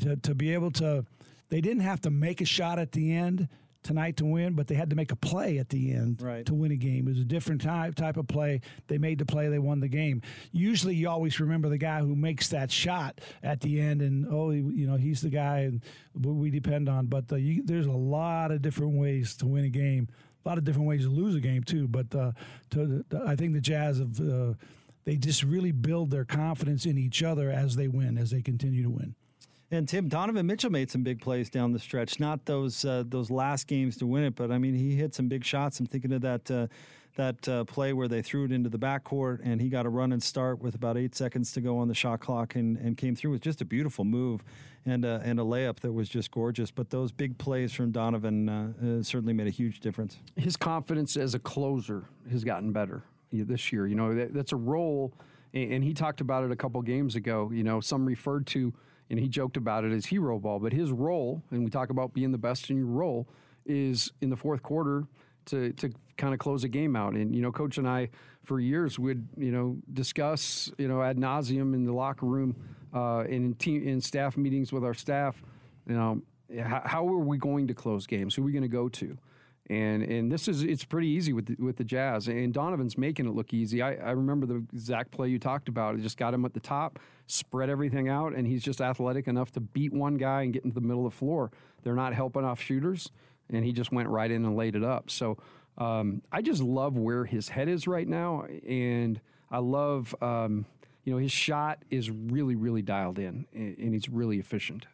to, 0.00 0.16
to 0.16 0.34
be 0.34 0.52
able 0.52 0.70
to, 0.72 1.06
they 1.48 1.60
didn't 1.60 1.82
have 1.82 2.00
to 2.02 2.10
make 2.10 2.40
a 2.40 2.44
shot 2.44 2.78
at 2.78 2.92
the 2.92 3.14
end 3.14 3.48
tonight 3.88 4.18
to 4.18 4.26
win, 4.26 4.52
but 4.52 4.66
they 4.66 4.74
had 4.74 4.90
to 4.90 4.96
make 4.96 5.10
a 5.12 5.16
play 5.16 5.56
at 5.56 5.70
the 5.70 5.92
end 5.92 6.20
Right. 6.20 6.44
to 6.44 6.52
win 6.52 6.70
a 6.72 6.76
game. 6.76 7.08
It 7.08 7.12
was 7.12 7.20
a 7.20 7.24
different 7.24 7.62
type 7.62 7.94
type 7.94 8.18
of 8.18 8.28
play. 8.28 8.60
They 8.86 8.98
made 8.98 9.18
the 9.18 9.24
play, 9.24 9.48
they 9.48 9.58
won 9.58 9.80
the 9.80 9.88
game. 9.88 10.20
Usually, 10.52 10.94
you 10.94 11.08
always 11.08 11.40
remember 11.40 11.70
the 11.70 11.78
guy 11.78 12.00
who 12.00 12.14
makes 12.14 12.48
that 12.50 12.70
shot 12.70 13.20
at 13.42 13.62
the 13.62 13.80
end, 13.80 14.02
and 14.02 14.26
oh, 14.30 14.50
you 14.50 14.86
know, 14.86 14.96
he's 14.96 15.22
the 15.22 15.30
guy 15.30 15.60
and 15.60 15.82
we 16.14 16.50
depend 16.50 16.88
on. 16.90 17.06
But 17.06 17.32
uh, 17.32 17.36
you, 17.36 17.62
there's 17.64 17.86
a 17.86 17.92
lot 17.92 18.50
of 18.50 18.60
different 18.60 18.98
ways 18.98 19.34
to 19.38 19.46
win 19.46 19.64
a 19.64 19.70
game. 19.70 20.08
A 20.44 20.48
lot 20.48 20.58
of 20.58 20.64
different 20.64 20.86
ways 20.86 21.04
to 21.04 21.10
lose 21.10 21.34
a 21.34 21.40
game 21.40 21.64
too. 21.64 21.88
But 21.88 22.14
uh, 22.14 22.32
to, 22.70 23.04
I 23.26 23.36
think 23.36 23.54
the 23.54 23.60
Jazz 23.62 23.98
have. 23.98 24.20
Uh, 24.20 24.54
they 25.04 25.16
just 25.16 25.42
really 25.42 25.72
build 25.72 26.10
their 26.10 26.26
confidence 26.26 26.84
in 26.84 26.98
each 26.98 27.22
other 27.22 27.50
as 27.50 27.76
they 27.76 27.88
win, 27.88 28.18
as 28.18 28.30
they 28.30 28.42
continue 28.42 28.82
to 28.82 28.90
win. 28.90 29.14
And 29.70 29.86
Tim 29.86 30.08
Donovan 30.08 30.46
Mitchell 30.46 30.70
made 30.70 30.90
some 30.90 31.02
big 31.02 31.20
plays 31.20 31.50
down 31.50 31.72
the 31.72 31.78
stretch. 31.78 32.18
Not 32.18 32.46
those 32.46 32.84
uh, 32.84 33.04
those 33.06 33.30
last 33.30 33.66
games 33.66 33.98
to 33.98 34.06
win 34.06 34.24
it, 34.24 34.34
but 34.34 34.50
I 34.50 34.58
mean 34.58 34.74
he 34.74 34.94
hit 34.94 35.14
some 35.14 35.28
big 35.28 35.44
shots. 35.44 35.78
I'm 35.78 35.86
thinking 35.86 36.12
of 36.12 36.22
that 36.22 36.50
uh, 36.50 36.66
that 37.16 37.48
uh, 37.48 37.64
play 37.64 37.92
where 37.92 38.08
they 38.08 38.22
threw 38.22 38.44
it 38.44 38.52
into 38.52 38.70
the 38.70 38.78
backcourt 38.78 39.40
and 39.42 39.60
he 39.60 39.68
got 39.68 39.84
a 39.84 39.88
run 39.88 40.12
and 40.12 40.22
start 40.22 40.60
with 40.60 40.74
about 40.74 40.96
eight 40.96 41.14
seconds 41.14 41.52
to 41.52 41.60
go 41.60 41.76
on 41.76 41.88
the 41.88 41.94
shot 41.94 42.20
clock 42.20 42.54
and, 42.54 42.76
and 42.78 42.96
came 42.96 43.16
through 43.16 43.32
with 43.32 43.42
just 43.42 43.60
a 43.60 43.64
beautiful 43.64 44.04
move 44.04 44.42
and 44.86 45.04
uh, 45.04 45.18
and 45.22 45.38
a 45.38 45.42
layup 45.42 45.80
that 45.80 45.92
was 45.92 46.08
just 46.08 46.30
gorgeous. 46.30 46.70
But 46.70 46.88
those 46.88 47.12
big 47.12 47.36
plays 47.36 47.72
from 47.72 47.90
Donovan 47.90 48.48
uh, 48.48 48.72
uh, 48.82 49.02
certainly 49.02 49.34
made 49.34 49.48
a 49.48 49.50
huge 49.50 49.80
difference. 49.80 50.16
his 50.36 50.56
confidence 50.56 51.16
as 51.16 51.34
a 51.34 51.38
closer 51.38 52.04
has 52.30 52.42
gotten 52.42 52.72
better 52.72 53.02
this 53.32 53.70
year. 53.72 53.86
You 53.86 53.96
know, 53.96 54.14
that, 54.14 54.32
that's 54.32 54.52
a 54.52 54.56
role, 54.56 55.12
and, 55.52 55.72
and 55.74 55.84
he 55.84 55.92
talked 55.92 56.20
about 56.20 56.44
it 56.44 56.50
a 56.50 56.56
couple 56.56 56.80
games 56.82 57.16
ago. 57.16 57.50
You 57.52 57.64
know, 57.64 57.80
some 57.80 58.06
referred 58.06 58.46
to, 58.48 58.72
and 59.10 59.18
he 59.18 59.28
joked 59.28 59.56
about 59.56 59.84
it 59.84 59.92
as 59.92 60.06
hero 60.06 60.38
ball, 60.38 60.58
but 60.58 60.72
his 60.72 60.92
role, 60.92 61.42
and 61.50 61.64
we 61.64 61.70
talk 61.70 61.90
about 61.90 62.12
being 62.12 62.32
the 62.32 62.38
best 62.38 62.70
in 62.70 62.76
your 62.76 62.86
role, 62.86 63.28
is 63.64 64.12
in 64.20 64.30
the 64.30 64.36
fourth 64.36 64.62
quarter 64.62 65.06
to 65.46 65.72
to 65.74 65.90
kind 66.16 66.34
of 66.34 66.40
close 66.40 66.64
a 66.64 66.68
game 66.68 66.96
out. 66.96 67.14
And 67.14 67.34
you 67.34 67.42
know, 67.42 67.52
coach 67.52 67.78
and 67.78 67.88
I 67.88 68.10
for 68.44 68.60
years 68.60 68.98
would 68.98 69.28
you 69.36 69.50
know 69.50 69.76
discuss 69.92 70.70
you 70.78 70.88
know 70.88 71.02
ad 71.02 71.16
nauseum 71.16 71.74
in 71.74 71.84
the 71.84 71.92
locker 71.92 72.26
room 72.26 72.56
uh, 72.94 73.20
and 73.20 73.32
in 73.32 73.54
team 73.54 73.86
in 73.86 74.00
staff 74.00 74.36
meetings 74.36 74.72
with 74.72 74.84
our 74.84 74.94
staff. 74.94 75.42
You 75.86 75.94
know, 75.94 76.22
how, 76.62 76.82
how 76.84 77.08
are 77.08 77.18
we 77.18 77.38
going 77.38 77.68
to 77.68 77.74
close 77.74 78.06
games? 78.06 78.34
Who 78.34 78.42
are 78.42 78.44
we 78.44 78.52
going 78.52 78.62
to 78.62 78.68
go 78.68 78.88
to? 78.88 79.16
And 79.70 80.02
and 80.02 80.32
this 80.32 80.48
is 80.48 80.62
it's 80.62 80.84
pretty 80.84 81.08
easy 81.08 81.32
with 81.32 81.46
the, 81.46 81.62
with 81.62 81.76
the 81.76 81.84
Jazz. 81.84 82.28
And 82.28 82.54
Donovan's 82.54 82.96
making 82.96 83.26
it 83.26 83.34
look 83.34 83.52
easy. 83.52 83.82
I, 83.82 83.94
I 83.94 84.12
remember 84.12 84.46
the 84.46 84.64
exact 84.72 85.10
play 85.10 85.28
you 85.28 85.38
talked 85.38 85.68
about. 85.68 85.94
It 85.94 86.00
just 86.00 86.16
got 86.16 86.32
him 86.32 86.44
at 86.44 86.54
the 86.54 86.60
top, 86.60 86.98
spread 87.26 87.68
everything 87.68 88.08
out, 88.08 88.34
and 88.34 88.46
he's 88.46 88.62
just 88.62 88.80
athletic 88.80 89.28
enough 89.28 89.52
to 89.52 89.60
beat 89.60 89.92
one 89.92 90.16
guy 90.16 90.42
and 90.42 90.52
get 90.52 90.64
into 90.64 90.74
the 90.74 90.86
middle 90.86 91.06
of 91.06 91.12
the 91.12 91.18
floor. 91.18 91.50
They're 91.82 91.94
not 91.94 92.14
helping 92.14 92.44
off 92.44 92.60
shooters, 92.60 93.10
and 93.50 93.64
he 93.64 93.72
just 93.72 93.92
went 93.92 94.08
right 94.08 94.30
in 94.30 94.44
and 94.44 94.56
laid 94.56 94.74
it 94.74 94.84
up. 94.84 95.10
So 95.10 95.36
um, 95.76 96.22
I 96.32 96.42
just 96.42 96.62
love 96.62 96.96
where 96.96 97.24
his 97.24 97.50
head 97.50 97.68
is 97.68 97.86
right 97.86 98.08
now, 98.08 98.46
and 98.66 99.20
I 99.50 99.58
love 99.58 100.14
um, 100.22 100.64
you 101.04 101.12
know 101.12 101.18
his 101.18 101.32
shot 101.32 101.84
is 101.90 102.10
really 102.10 102.54
really 102.54 102.82
dialed 102.82 103.18
in, 103.18 103.46
and, 103.52 103.76
and 103.78 103.92
he's 103.92 104.08
really 104.08 104.38
efficient. 104.38 104.86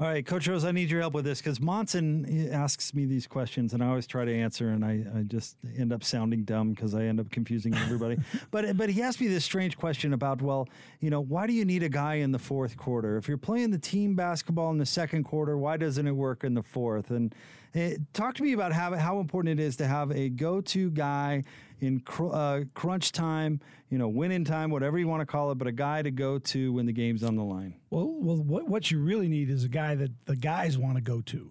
All 0.00 0.06
right, 0.06 0.24
Coach 0.24 0.46
Rose, 0.46 0.64
I 0.64 0.70
need 0.70 0.92
your 0.92 1.00
help 1.00 1.12
with 1.12 1.24
this 1.24 1.40
because 1.40 1.60
Monson 1.60 2.52
asks 2.52 2.94
me 2.94 3.04
these 3.04 3.26
questions, 3.26 3.72
and 3.72 3.82
I 3.82 3.88
always 3.88 4.06
try 4.06 4.24
to 4.24 4.32
answer, 4.32 4.68
and 4.68 4.84
I, 4.84 5.04
I 5.12 5.22
just 5.24 5.56
end 5.76 5.92
up 5.92 6.04
sounding 6.04 6.44
dumb 6.44 6.70
because 6.70 6.94
I 6.94 7.02
end 7.02 7.18
up 7.18 7.32
confusing 7.32 7.74
everybody. 7.74 8.16
but 8.52 8.76
but 8.76 8.90
he 8.90 9.02
asked 9.02 9.20
me 9.20 9.26
this 9.26 9.44
strange 9.44 9.76
question 9.76 10.12
about, 10.12 10.40
well, 10.40 10.68
you 11.00 11.10
know, 11.10 11.20
why 11.20 11.48
do 11.48 11.52
you 11.52 11.64
need 11.64 11.82
a 11.82 11.88
guy 11.88 12.14
in 12.14 12.30
the 12.30 12.38
fourth 12.38 12.76
quarter? 12.76 13.16
If 13.16 13.26
you're 13.26 13.38
playing 13.38 13.72
the 13.72 13.78
team 13.78 14.14
basketball 14.14 14.70
in 14.70 14.78
the 14.78 14.86
second 14.86 15.24
quarter, 15.24 15.58
why 15.58 15.76
doesn't 15.76 16.06
it 16.06 16.12
work 16.12 16.44
in 16.44 16.54
the 16.54 16.62
fourth? 16.62 17.10
And 17.10 17.34
uh, 17.74 17.90
talk 18.12 18.36
to 18.36 18.44
me 18.44 18.52
about 18.52 18.72
how 18.72 18.94
how 18.94 19.18
important 19.18 19.58
it 19.58 19.62
is 19.64 19.74
to 19.78 19.86
have 19.88 20.12
a 20.12 20.28
go-to 20.28 20.90
guy 20.90 21.42
in 21.80 22.00
cr- 22.00 22.32
uh, 22.32 22.64
crunch 22.74 23.12
time, 23.12 23.60
you 23.88 23.98
know, 23.98 24.08
winning 24.08 24.44
time, 24.44 24.70
whatever 24.70 24.98
you 24.98 25.08
want 25.08 25.20
to 25.20 25.26
call 25.26 25.50
it, 25.50 25.56
but 25.56 25.66
a 25.66 25.72
guy 25.72 26.02
to 26.02 26.10
go 26.10 26.38
to 26.38 26.72
when 26.72 26.86
the 26.86 26.92
game's 26.92 27.22
on 27.22 27.36
the 27.36 27.44
line. 27.44 27.74
Well, 27.90 28.08
well, 28.18 28.36
what 28.36 28.68
what 28.68 28.90
you 28.90 29.00
really 29.00 29.28
need 29.28 29.50
is 29.50 29.64
a 29.64 29.68
guy 29.68 29.94
that 29.94 30.10
the 30.26 30.36
guys 30.36 30.76
want 30.76 30.96
to 30.96 31.00
go 31.00 31.20
to, 31.22 31.50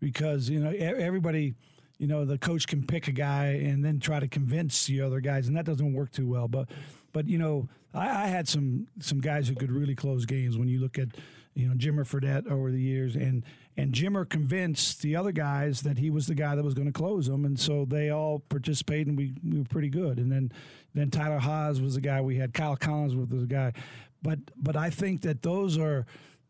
because 0.00 0.48
you 0.48 0.60
know 0.60 0.70
everybody, 0.70 1.54
you 1.98 2.06
know, 2.06 2.24
the 2.24 2.38
coach 2.38 2.66
can 2.66 2.86
pick 2.86 3.08
a 3.08 3.12
guy 3.12 3.46
and 3.46 3.84
then 3.84 4.00
try 4.00 4.20
to 4.20 4.28
convince 4.28 4.86
the 4.86 5.00
other 5.00 5.20
guys, 5.20 5.48
and 5.48 5.56
that 5.56 5.64
doesn't 5.64 5.92
work 5.92 6.10
too 6.10 6.28
well. 6.28 6.48
But, 6.48 6.68
but 7.12 7.26
you 7.28 7.38
know, 7.38 7.68
I, 7.94 8.24
I 8.24 8.26
had 8.26 8.48
some 8.48 8.86
some 9.00 9.20
guys 9.20 9.48
who 9.48 9.54
could 9.54 9.70
really 9.70 9.94
close 9.94 10.24
games. 10.26 10.58
When 10.58 10.68
you 10.68 10.80
look 10.80 10.98
at, 10.98 11.08
you 11.56 11.66
know, 11.66 11.74
Jimmer 11.74 12.06
Fredette 12.06 12.50
over 12.50 12.70
the 12.70 12.80
years, 12.80 13.16
and 13.16 13.42
and 13.78 13.92
Jimmer 13.92 14.28
convinced 14.28 15.00
the 15.00 15.16
other 15.16 15.32
guys 15.32 15.80
that 15.82 15.96
he 15.96 16.10
was 16.10 16.26
the 16.26 16.34
guy 16.34 16.54
that 16.54 16.62
was 16.62 16.74
going 16.74 16.86
to 16.86 16.92
close 16.92 17.26
them, 17.26 17.46
and 17.46 17.58
so 17.58 17.86
they 17.86 18.10
all 18.10 18.40
participated, 18.40 19.08
and 19.08 19.16
we, 19.16 19.34
we 19.42 19.58
were 19.58 19.64
pretty 19.64 19.88
good. 19.88 20.18
And 20.18 20.30
then 20.30 20.52
then 20.94 21.10
Tyler 21.10 21.38
Haws 21.38 21.80
was 21.80 21.94
the 21.94 22.02
guy 22.02 22.20
we 22.20 22.36
had. 22.36 22.52
Kyle 22.52 22.76
Collins 22.76 23.16
was 23.16 23.28
the 23.28 23.46
guy, 23.46 23.72
but 24.22 24.38
but 24.54 24.76
I 24.76 24.90
think 24.90 25.22
that 25.22 25.42
those 25.42 25.78
are 25.78 26.04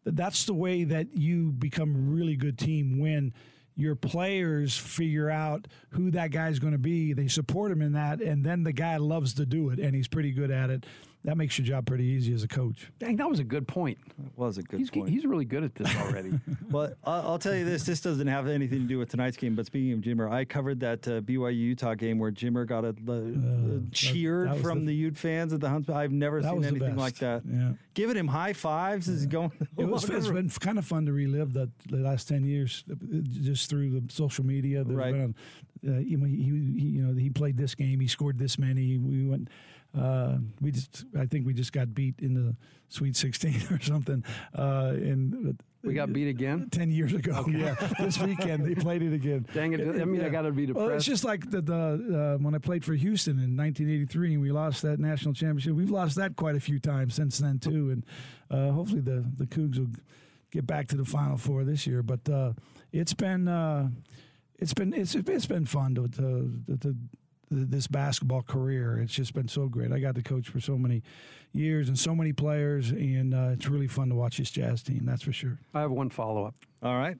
that's 0.04 0.44
the 0.44 0.54
way 0.54 0.82
that 0.82 1.16
you 1.16 1.52
become 1.52 1.94
a 1.94 1.98
really 1.98 2.34
good 2.34 2.58
team 2.58 2.98
when 2.98 3.32
your 3.76 3.94
players 3.94 4.76
figure 4.76 5.30
out 5.30 5.68
who 5.90 6.10
that 6.10 6.32
guy's 6.32 6.58
going 6.58 6.72
to 6.72 6.78
be. 6.78 7.12
They 7.12 7.28
support 7.28 7.70
him 7.70 7.80
in 7.80 7.92
that, 7.92 8.20
and 8.20 8.44
then 8.44 8.64
the 8.64 8.72
guy 8.72 8.96
loves 8.96 9.34
to 9.34 9.46
do 9.46 9.70
it, 9.70 9.78
and 9.78 9.94
he's 9.94 10.08
pretty 10.08 10.32
good 10.32 10.50
at 10.50 10.70
it. 10.70 10.84
That 11.26 11.36
makes 11.36 11.58
your 11.58 11.66
job 11.66 11.86
pretty 11.86 12.04
easy 12.04 12.32
as 12.32 12.44
a 12.44 12.48
coach. 12.48 12.88
Dang, 13.00 13.16
that 13.16 13.28
was 13.28 13.40
a 13.40 13.44
good 13.44 13.66
point. 13.66 13.98
That 14.16 14.38
was 14.38 14.58
a 14.58 14.62
good 14.62 14.78
he's, 14.78 14.90
point. 14.90 15.08
He's 15.08 15.26
really 15.26 15.44
good 15.44 15.64
at 15.64 15.74
this 15.74 15.92
already. 15.96 16.38
well, 16.70 16.92
I'll, 17.02 17.30
I'll 17.30 17.38
tell 17.40 17.56
you 17.56 17.64
this. 17.64 17.82
This 17.82 18.00
doesn't 18.00 18.28
have 18.28 18.46
anything 18.46 18.82
to 18.82 18.86
do 18.86 18.96
with 19.00 19.08
tonight's 19.08 19.36
game. 19.36 19.56
But 19.56 19.66
speaking 19.66 19.92
of 19.92 19.98
Jimmer, 19.98 20.30
I 20.30 20.44
covered 20.44 20.78
that 20.80 21.08
uh, 21.08 21.20
BYU 21.22 21.56
Utah 21.56 21.94
game 21.94 22.20
where 22.20 22.30
Jimmer 22.30 22.64
got 22.64 22.84
a, 22.84 22.90
uh, 22.90 23.80
cheered 23.90 24.46
that 24.50 24.54
was 24.54 24.62
from 24.62 24.80
the- 24.80 24.86
the, 24.86 24.94
Ute 24.94 25.16
fans 25.16 25.52
at 25.52 25.58
the 25.58 25.68
Huntsman. 25.68 25.96
I've 25.96 26.12
never 26.12 26.40
seen 26.44 26.64
anything 26.64 26.94
like 26.94 27.16
that. 27.16 27.42
Yeah. 27.44 27.72
Giving 27.94 28.16
him 28.16 28.28
high 28.28 28.52
fives 28.52 29.08
is 29.08 29.26
going. 29.26 29.50
It 29.76 29.84
was, 29.84 30.08
it's 30.08 30.28
been 30.28 30.48
kind 30.60 30.78
of 30.78 30.86
fun 30.86 31.06
to 31.06 31.12
relive 31.12 31.52
the, 31.54 31.68
the 31.88 31.96
last 31.96 32.28
ten 32.28 32.44
years, 32.44 32.84
uh, 32.88 32.94
just 33.42 33.68
through 33.68 33.98
the 33.98 34.12
social 34.12 34.46
media. 34.46 34.84
There's 34.84 34.96
Right. 34.96 35.12
been, 35.12 35.34
uh, 35.88 35.98
you, 35.98 36.18
know, 36.18 36.26
he, 36.26 36.36
he, 36.36 36.86
you 36.86 37.02
know, 37.02 37.14
he 37.18 37.30
played 37.30 37.56
this 37.56 37.74
game. 37.74 37.98
He 37.98 38.06
scored 38.06 38.38
this 38.38 38.60
many. 38.60 38.96
We 38.96 39.26
went. 39.26 39.48
Uh, 39.96 40.38
we 40.60 40.70
just, 40.70 41.04
I 41.18 41.26
think 41.26 41.46
we 41.46 41.54
just 41.54 41.72
got 41.72 41.94
beat 41.94 42.20
in 42.20 42.34
the 42.34 42.56
Sweet 42.88 43.16
16 43.16 43.66
or 43.70 43.80
something. 43.80 44.24
Uh, 44.56 44.92
and 44.94 45.58
we 45.86 45.94
got 45.94 46.12
beat 46.12 46.28
again 46.28 46.68
ten 46.72 46.90
years 46.90 47.12
ago. 47.12 47.46
Yeah, 47.48 47.74
this 47.98 48.18
weekend 48.18 48.66
they 48.66 48.74
played 48.74 49.02
it 49.02 49.12
again. 49.12 49.46
Dang 49.54 49.72
it! 49.72 49.80
I 49.80 50.04
mean, 50.04 50.24
I 50.24 50.28
got 50.28 50.42
to 50.42 50.50
be 50.50 50.66
depressed. 50.66 50.86
Well, 50.86 50.96
it's 50.96 51.04
just 51.04 51.24
like 51.24 51.48
the, 51.50 51.60
the 51.60 52.34
uh, 52.36 52.42
when 52.42 52.54
I 52.54 52.58
played 52.58 52.84
for 52.84 52.94
Houston 52.94 53.34
in 53.34 53.56
1983 53.56 54.34
and 54.34 54.42
we 54.42 54.50
lost 54.50 54.82
that 54.82 54.98
national 54.98 55.34
championship. 55.34 55.74
We've 55.74 55.90
lost 55.90 56.16
that 56.16 56.36
quite 56.36 56.56
a 56.56 56.60
few 56.60 56.80
times 56.80 57.14
since 57.14 57.38
then 57.38 57.58
too, 57.60 57.90
and 57.90 58.04
uh, 58.50 58.72
hopefully 58.72 59.00
the 59.00 59.24
the 59.36 59.46
Cougs 59.46 59.78
will 59.78 59.90
get 60.50 60.66
back 60.66 60.88
to 60.88 60.96
the 60.96 61.04
Final 61.04 61.36
Four 61.36 61.64
this 61.64 61.86
year. 61.86 62.02
But 62.02 62.28
uh, 62.28 62.52
it's 62.92 63.14
been 63.14 63.46
uh, 63.46 63.90
it's 64.58 64.74
been 64.74 64.92
it's 64.92 65.14
it's 65.14 65.46
been 65.46 65.66
fun 65.66 65.94
to, 65.94 66.08
to, 66.08 66.76
to 66.80 66.96
this 67.50 67.86
basketball 67.86 68.42
career. 68.42 68.98
It's 68.98 69.12
just 69.12 69.34
been 69.34 69.48
so 69.48 69.68
great. 69.68 69.92
I 69.92 69.98
got 69.98 70.14
to 70.16 70.22
coach 70.22 70.48
for 70.48 70.60
so 70.60 70.76
many 70.76 71.02
years 71.52 71.88
and 71.88 71.98
so 71.98 72.14
many 72.14 72.32
players, 72.32 72.90
and 72.90 73.34
uh, 73.34 73.50
it's 73.52 73.68
really 73.68 73.86
fun 73.88 74.08
to 74.08 74.14
watch 74.14 74.38
this 74.38 74.50
Jazz 74.50 74.82
team. 74.82 75.04
That's 75.04 75.22
for 75.22 75.32
sure. 75.32 75.58
I 75.74 75.80
have 75.80 75.90
one 75.90 76.10
follow 76.10 76.44
up. 76.44 76.54
All 76.82 76.96
right. 76.96 77.16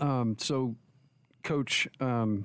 Um, 0.00 0.36
so, 0.38 0.74
coach, 1.42 1.88
um, 2.00 2.44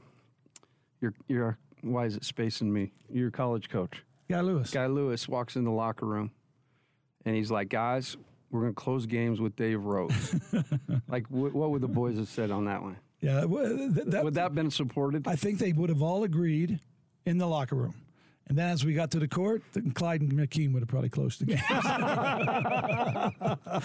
you're 1.00 1.14
you're 1.28 1.58
why 1.82 2.06
is 2.06 2.16
it 2.16 2.24
spacing 2.24 2.72
me? 2.72 2.92
You're 3.10 3.30
a 3.30 3.32
college 3.32 3.70
coach. 3.70 4.04
Guy 4.30 4.42
Lewis. 4.42 4.72
Guy 4.72 4.88
Lewis 4.88 5.28
walks 5.28 5.56
in 5.56 5.64
the 5.64 5.72
locker 5.72 6.06
room, 6.06 6.32
and 7.26 7.36
he's 7.36 7.52
like, 7.52 7.70
"Guys, 7.70 8.16
we're 8.52 8.62
going 8.62 8.74
to 8.74 8.80
close 8.80 9.06
games 9.06 9.42
with 9.42 9.56
Dave 9.56 9.84
Rose. 9.84 10.36
like, 11.08 11.26
wh- 11.28 11.54
what 11.56 11.72
would 11.72 11.82
the 11.82 11.88
boys 11.88 12.18
have 12.18 12.28
said 12.28 12.52
on 12.52 12.66
that 12.66 12.82
one? 12.82 12.98
Yeah, 13.22 13.46
well, 13.46 13.66
th- 13.66 14.08
that, 14.08 14.24
would 14.24 14.34
that 14.34 14.42
have 14.42 14.56
been 14.56 14.72
supported? 14.72 15.28
I 15.28 15.36
think 15.36 15.60
they 15.60 15.74
would 15.74 15.90
have 15.90 16.02
all 16.02 16.24
agreed 16.24 16.80
in 17.32 17.38
the 17.40 17.48
locker 17.48 17.76
room. 17.76 17.96
And 18.48 18.58
then 18.58 18.70
as 18.70 18.84
we 18.84 18.94
got 18.94 19.12
to 19.12 19.20
the 19.20 19.30
court, 19.30 19.64
Clyde 19.94 20.22
and 20.22 20.34
Akeem 20.34 20.74
would 20.74 20.82
have 20.82 20.90
probably 20.90 21.08
closed 21.10 21.40
the 21.40 21.46
game. 21.46 21.60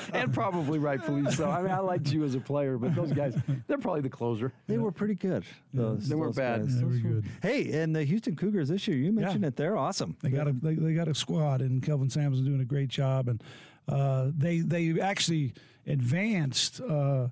and 0.12 0.32
probably 0.34 0.78
rightfully 0.80 1.30
so. 1.30 1.48
I 1.48 1.62
mean, 1.62 1.70
I 1.70 1.78
liked 1.78 2.10
you 2.12 2.24
as 2.24 2.34
a 2.34 2.40
player, 2.40 2.76
but 2.76 2.94
those 2.94 3.12
guys, 3.12 3.36
they're 3.68 3.78
probably 3.78 4.00
the 4.00 4.08
closer. 4.08 4.52
They 4.66 4.78
were 4.78 4.90
pretty 4.90 5.14
good. 5.14 5.44
Those, 5.72 6.08
They 6.08 6.16
weren't 6.16 6.34
bad. 6.34 6.62
guys. 6.62 6.78
They 6.78 6.84
were 6.84 6.90
good. 6.96 7.26
Hey, 7.42 7.80
and 7.80 7.94
the 7.94 8.02
Houston 8.04 8.34
Cougars 8.34 8.68
this 8.68 8.88
year, 8.88 8.96
you 8.96 9.12
mentioned 9.12 9.42
Yeah. 9.42 9.48
it. 9.48 9.56
They're 9.56 9.76
awesome. 9.76 10.16
They 10.22 10.30
got 10.30 10.48
a 10.48 10.52
they, 10.52 10.74
they 10.74 10.94
got 10.94 11.06
a 11.06 11.14
squad, 11.14 11.60
and 11.60 11.80
Kelvin 11.82 12.10
Sampson's 12.10 12.46
doing 12.46 12.60
a 12.60 12.64
great 12.64 12.88
job, 12.88 13.28
and 13.28 13.42
uh, 13.88 14.30
they 14.36 14.60
they 14.60 15.00
actually 15.00 15.54
advanced. 15.86 16.80
Uh, 16.80 17.28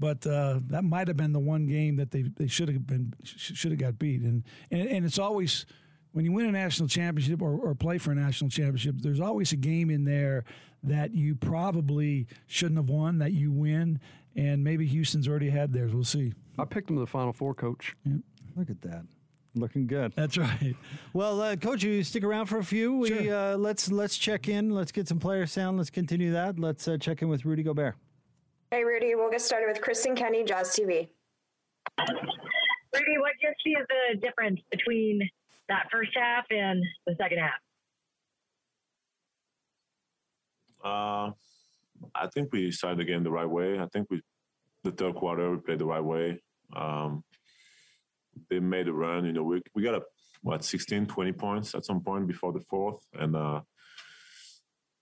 but 0.00 0.26
uh, 0.26 0.58
that 0.68 0.82
might 0.82 1.06
have 1.06 1.16
been 1.16 1.32
the 1.32 1.38
one 1.38 1.66
game 1.66 1.94
that 1.96 2.10
they, 2.10 2.22
they 2.22 2.48
should 2.48 2.68
have 2.68 2.86
been 2.86 3.12
should 3.22 3.70
have 3.70 3.78
got 3.78 3.98
beat, 3.98 4.22
and, 4.22 4.42
and 4.72 4.88
and 4.88 5.04
it's 5.04 5.18
always 5.18 5.66
when 6.12 6.24
you 6.24 6.32
win 6.32 6.46
a 6.46 6.50
national 6.52 6.88
championship 6.88 7.40
or, 7.40 7.56
or 7.56 7.72
play 7.76 7.98
for 7.98 8.10
a 8.10 8.14
national 8.16 8.50
championship, 8.50 8.96
there's 8.98 9.20
always 9.20 9.52
a 9.52 9.56
game 9.56 9.90
in 9.90 10.04
there 10.04 10.42
that 10.82 11.14
you 11.14 11.36
probably 11.36 12.26
shouldn't 12.48 12.78
have 12.78 12.88
won 12.88 13.18
that 13.18 13.32
you 13.32 13.52
win, 13.52 14.00
and 14.34 14.64
maybe 14.64 14.86
Houston's 14.86 15.28
already 15.28 15.50
had 15.50 15.72
theirs. 15.72 15.92
We'll 15.94 16.02
see. 16.02 16.32
I 16.58 16.64
picked 16.64 16.88
them 16.88 16.96
to 16.96 17.00
the 17.00 17.06
Final 17.06 17.32
Four, 17.32 17.54
coach. 17.54 17.94
Yep. 18.04 18.20
Look 18.56 18.70
at 18.70 18.80
that. 18.82 19.04
Looking 19.54 19.86
good. 19.88 20.12
That's 20.16 20.38
right. 20.38 20.76
Well, 21.12 21.40
uh, 21.42 21.56
coach, 21.56 21.82
you 21.82 22.02
stick 22.04 22.22
around 22.24 22.46
for 22.46 22.58
a 22.58 22.64
few. 22.64 22.94
We 22.98 23.08
Sure. 23.08 23.34
uh, 23.34 23.56
let's 23.56 23.90
let's 23.90 24.16
check 24.16 24.48
in. 24.48 24.70
Let's 24.70 24.92
get 24.92 25.08
some 25.08 25.18
player 25.18 25.44
sound. 25.46 25.76
Let's 25.76 25.90
continue 25.90 26.32
that. 26.32 26.58
Let's 26.58 26.86
uh, 26.88 26.96
check 26.98 27.20
in 27.22 27.28
with 27.28 27.44
Rudy 27.44 27.62
Gobert. 27.64 27.94
Hey, 28.72 28.84
Rudy, 28.84 29.16
we'll 29.16 29.32
get 29.32 29.40
started 29.40 29.66
with 29.66 29.80
Kristen 29.80 30.14
Kenny, 30.14 30.44
Jazz 30.44 30.68
TV. 30.68 31.08
Rudy, 31.98 33.18
what 33.18 33.32
do 33.40 33.48
you 33.48 33.52
see 33.64 33.74
as 33.76 33.84
the 33.88 34.20
difference 34.20 34.60
between 34.70 35.28
that 35.68 35.88
first 35.90 36.12
half 36.14 36.44
and 36.52 36.80
the 37.04 37.16
second 37.20 37.38
half? 37.38 37.58
Uh, 40.84 41.32
I 42.14 42.28
think 42.32 42.52
we 42.52 42.70
started 42.70 43.00
the 43.00 43.04
game 43.04 43.24
the 43.24 43.30
right 43.32 43.48
way. 43.48 43.80
I 43.80 43.86
think 43.92 44.06
we, 44.08 44.22
the 44.84 44.92
third 44.92 45.16
quarter, 45.16 45.50
we 45.50 45.56
played 45.56 45.80
the 45.80 45.86
right 45.86 46.04
way. 46.04 46.40
Um, 46.76 47.24
they 48.50 48.60
made 48.60 48.86
a 48.86 48.92
run. 48.92 49.24
You 49.24 49.32
know, 49.32 49.42
we 49.42 49.62
we 49.74 49.82
got 49.82 49.96
a 49.96 50.02
what 50.42 50.64
16, 50.64 51.06
20 51.06 51.32
points 51.32 51.74
at 51.74 51.84
some 51.84 52.02
point 52.02 52.28
before 52.28 52.52
the 52.52 52.60
fourth, 52.60 53.02
and 53.14 53.34
uh, 53.34 53.62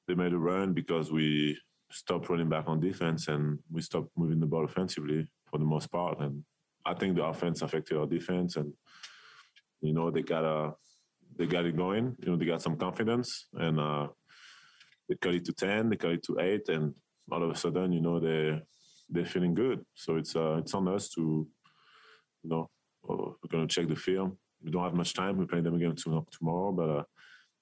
they 0.06 0.14
made 0.14 0.32
a 0.32 0.38
run 0.38 0.72
because 0.72 1.12
we 1.12 1.58
stopped 1.90 2.28
running 2.28 2.48
back 2.48 2.64
on 2.66 2.80
defense 2.80 3.28
and 3.28 3.58
we 3.70 3.80
stopped 3.82 4.10
moving 4.16 4.40
the 4.40 4.46
ball 4.46 4.64
offensively 4.64 5.26
for 5.50 5.58
the 5.58 5.64
most 5.64 5.90
part. 5.90 6.20
And 6.20 6.44
I 6.84 6.94
think 6.94 7.16
the 7.16 7.24
offense 7.24 7.62
affected 7.62 7.96
our 7.96 8.06
defense, 8.06 8.56
and 8.56 8.72
you 9.80 9.92
know 9.92 10.10
they 10.10 10.22
got 10.22 10.44
a 10.44 10.74
they 11.36 11.46
got 11.46 11.66
it 11.66 11.76
going. 11.76 12.16
You 12.18 12.30
know, 12.30 12.36
they 12.36 12.46
got 12.46 12.62
some 12.62 12.76
confidence 12.76 13.46
and. 13.54 13.78
Uh, 13.78 14.08
they 15.08 15.16
cut 15.16 15.34
it 15.34 15.44
to 15.46 15.52
10 15.52 15.88
they 15.88 15.96
cut 15.96 16.12
it 16.12 16.22
to 16.24 16.38
8 16.38 16.68
and 16.68 16.94
all 17.30 17.42
of 17.42 17.50
a 17.50 17.54
sudden 17.54 17.92
you 17.92 18.00
know 18.00 18.20
they 18.20 18.60
they're 19.08 19.24
feeling 19.24 19.54
good 19.54 19.84
so 19.94 20.16
it's 20.16 20.36
uh 20.36 20.56
it's 20.58 20.74
on 20.74 20.88
us 20.88 21.08
to 21.08 21.46
you 22.42 22.50
know 22.50 22.70
uh, 23.08 23.30
we're 23.42 23.60
to 23.60 23.66
check 23.66 23.88
the 23.88 23.96
film 23.96 24.36
we 24.62 24.70
don't 24.70 24.84
have 24.84 24.94
much 24.94 25.14
time 25.14 25.38
we're 25.38 25.46
playing 25.46 25.64
them 25.64 25.74
again 25.74 25.94
tomorrow 25.96 26.72
but 26.72 26.88
uh, 26.88 27.02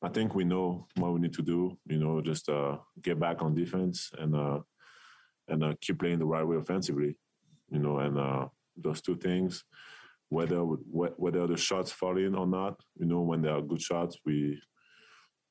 i 0.03 0.09
think 0.09 0.35
we 0.35 0.45
know 0.45 0.87
what 0.97 1.13
we 1.13 1.21
need 1.21 1.33
to 1.33 1.43
do 1.43 1.77
you 1.87 1.99
know 1.99 2.21
just 2.21 2.49
uh 2.49 2.77
get 3.03 3.19
back 3.19 3.43
on 3.43 3.55
defense 3.55 4.11
and 4.19 4.35
uh 4.35 4.59
and 5.49 5.63
uh, 5.63 5.75
keep 5.81 5.99
playing 5.99 6.19
the 6.19 6.27
right 6.27 6.47
way 6.47 6.57
offensively 6.57 7.17
you 7.71 7.79
know 7.79 7.99
and 7.99 8.19
uh 8.19 8.47
those 8.77 9.01
two 9.01 9.17
things 9.17 9.65
whether 10.29 10.59
whether 10.61 11.47
the 11.47 11.57
shots 11.57 11.93
fall 11.93 12.19
in 12.19 12.35
or 12.35 12.47
not 12.47 12.79
you 12.99 13.07
know 13.07 13.21
when 13.21 13.41
they 13.41 13.49
are 13.49 13.63
good 13.63 13.81
shots 13.81 14.19
we 14.25 14.61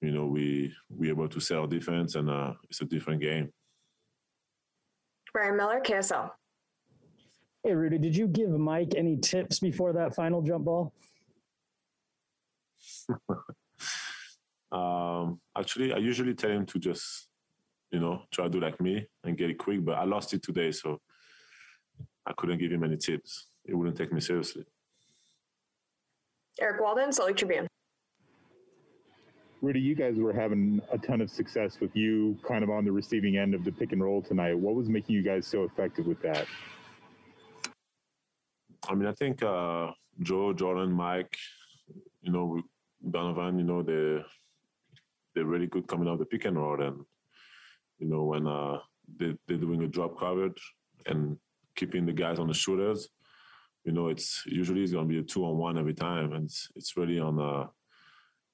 you 0.06 0.12
know, 0.12 0.26
we 0.26 0.74
we 0.90 1.10
able 1.10 1.28
to 1.28 1.40
sell 1.40 1.66
defense, 1.68 2.16
and 2.16 2.30
uh, 2.30 2.54
it's 2.70 2.82
a 2.82 2.86
different 2.86 3.22
game. 3.22 3.52
Ryan 5.34 5.58
Miller, 5.58 5.82
KSL. 5.82 6.30
Hey, 7.64 7.74
Rudy, 7.74 7.98
did 7.98 8.16
you 8.16 8.28
give 8.28 8.50
Mike 8.50 8.94
any 8.96 9.18
tips 9.18 9.60
before 9.60 9.94
that 9.94 10.14
final 10.16 10.42
jump 10.42 10.66
ball? 10.66 10.94
um, 14.76 15.40
actually, 15.58 15.94
I 15.94 15.98
usually 15.98 16.34
tell 16.34 16.52
him 16.52 16.66
to 16.66 16.80
just, 16.80 17.30
you 17.92 18.00
know, 18.00 18.24
try 18.32 18.46
to 18.46 18.50
do 18.50 18.60
like 18.60 18.82
me 18.82 19.08
and 19.24 19.38
get 19.38 19.50
it 19.50 19.58
quick. 19.58 19.86
But 19.86 19.94
I 19.94 20.04
lost 20.04 20.34
it 20.34 20.44
today, 20.44 20.72
so 20.72 21.00
I 22.26 22.34
couldn't 22.34 22.60
give 22.60 22.72
him 22.72 22.84
any 22.84 22.98
tips. 22.98 23.48
He 23.66 23.74
wouldn't 23.74 23.98
take 23.98 24.12
me 24.12 24.20
seriously. 24.20 24.66
Eric 26.60 26.82
Walden, 26.82 27.12
Salt 27.12 27.30
Lake 27.30 27.38
Tribune. 27.38 27.68
Rudy, 29.62 29.80
you 29.80 29.96
guys 29.96 30.16
were 30.18 30.34
having 30.34 30.82
a 30.92 30.98
ton 30.98 31.22
of 31.22 31.30
success 31.30 31.80
with 31.80 31.96
you 31.96 32.38
kind 32.48 32.64
of 32.64 32.70
on 32.70 32.84
the 32.86 32.92
receiving 32.92 33.38
end 33.38 33.56
of 33.56 33.64
the 33.64 33.72
pick 33.72 33.94
and 33.94 34.04
roll 34.04 34.22
tonight. 34.22 34.54
What 34.58 34.76
was 34.76 34.90
making 34.90 35.16
you 35.16 35.24
guys 35.24 35.48
so 35.48 35.64
effective 35.64 36.06
with 36.06 36.22
that? 36.22 36.46
I 38.88 38.94
mean, 38.94 39.08
I 39.08 39.14
think 39.14 39.42
uh, 39.42 39.92
Joe, 40.22 40.54
Jordan, 40.54 40.92
Mike, 40.92 41.36
you 42.22 42.32
know, 42.32 42.62
Donovan, 43.10 43.58
you 43.58 43.66
know, 43.66 43.82
they're, 43.82 44.24
they're 45.36 45.46
really 45.46 45.68
good 45.68 45.88
coming 45.88 46.08
off 46.08 46.20
the 46.20 46.26
pick 46.26 46.46
and 46.46 46.58
roll. 46.58 46.82
And, 46.82 47.06
you 48.00 48.08
know, 48.08 48.24
when 48.24 48.48
uh, 48.48 48.80
they, 49.18 49.36
they're 49.48 49.58
doing 49.58 49.84
a 49.84 49.88
drop 49.88 50.18
coverage 50.18 50.62
and 51.06 51.38
keeping 51.76 52.06
the 52.06 52.14
guys 52.14 52.40
on 52.40 52.48
the 52.48 52.54
shooters, 52.54 53.10
you 53.84 53.92
know, 53.92 54.08
it's 54.08 54.44
usually 54.48 54.82
it's 54.82 54.94
going 54.94 55.08
to 55.08 55.14
be 55.14 55.20
a 55.20 55.24
two 55.24 55.46
on 55.46 55.58
one 55.58 55.78
every 55.78 55.94
time. 55.94 56.34
And 56.34 56.46
it's, 56.46 56.70
it's 56.76 56.98
really 56.98 57.20
on, 57.20 57.40
uh, 57.40 57.68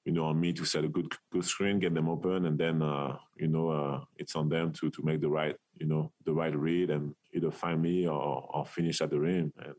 you 0.04 0.12
know, 0.12 0.24
on 0.24 0.40
me 0.40 0.52
to 0.52 0.64
set 0.64 0.84
a 0.84 0.88
good 0.88 1.06
good 1.30 1.44
screen, 1.44 1.78
get 1.78 1.94
them 1.94 2.08
open, 2.08 2.46
and 2.46 2.58
then 2.58 2.82
uh, 2.82 3.16
you 3.36 3.46
know 3.46 3.68
uh, 3.70 4.00
it's 4.16 4.34
on 4.34 4.48
them 4.48 4.72
to 4.72 4.90
to 4.90 5.02
make 5.04 5.20
the 5.20 5.28
right 5.28 5.54
you 5.78 5.86
know 5.86 6.10
the 6.24 6.32
right 6.32 6.56
read 6.56 6.90
and 6.90 7.14
either 7.32 7.50
find 7.50 7.80
me 7.80 8.06
or, 8.08 8.44
or 8.52 8.66
finish 8.66 9.00
at 9.00 9.10
the 9.10 9.18
rim. 9.18 9.52
And 9.64 9.74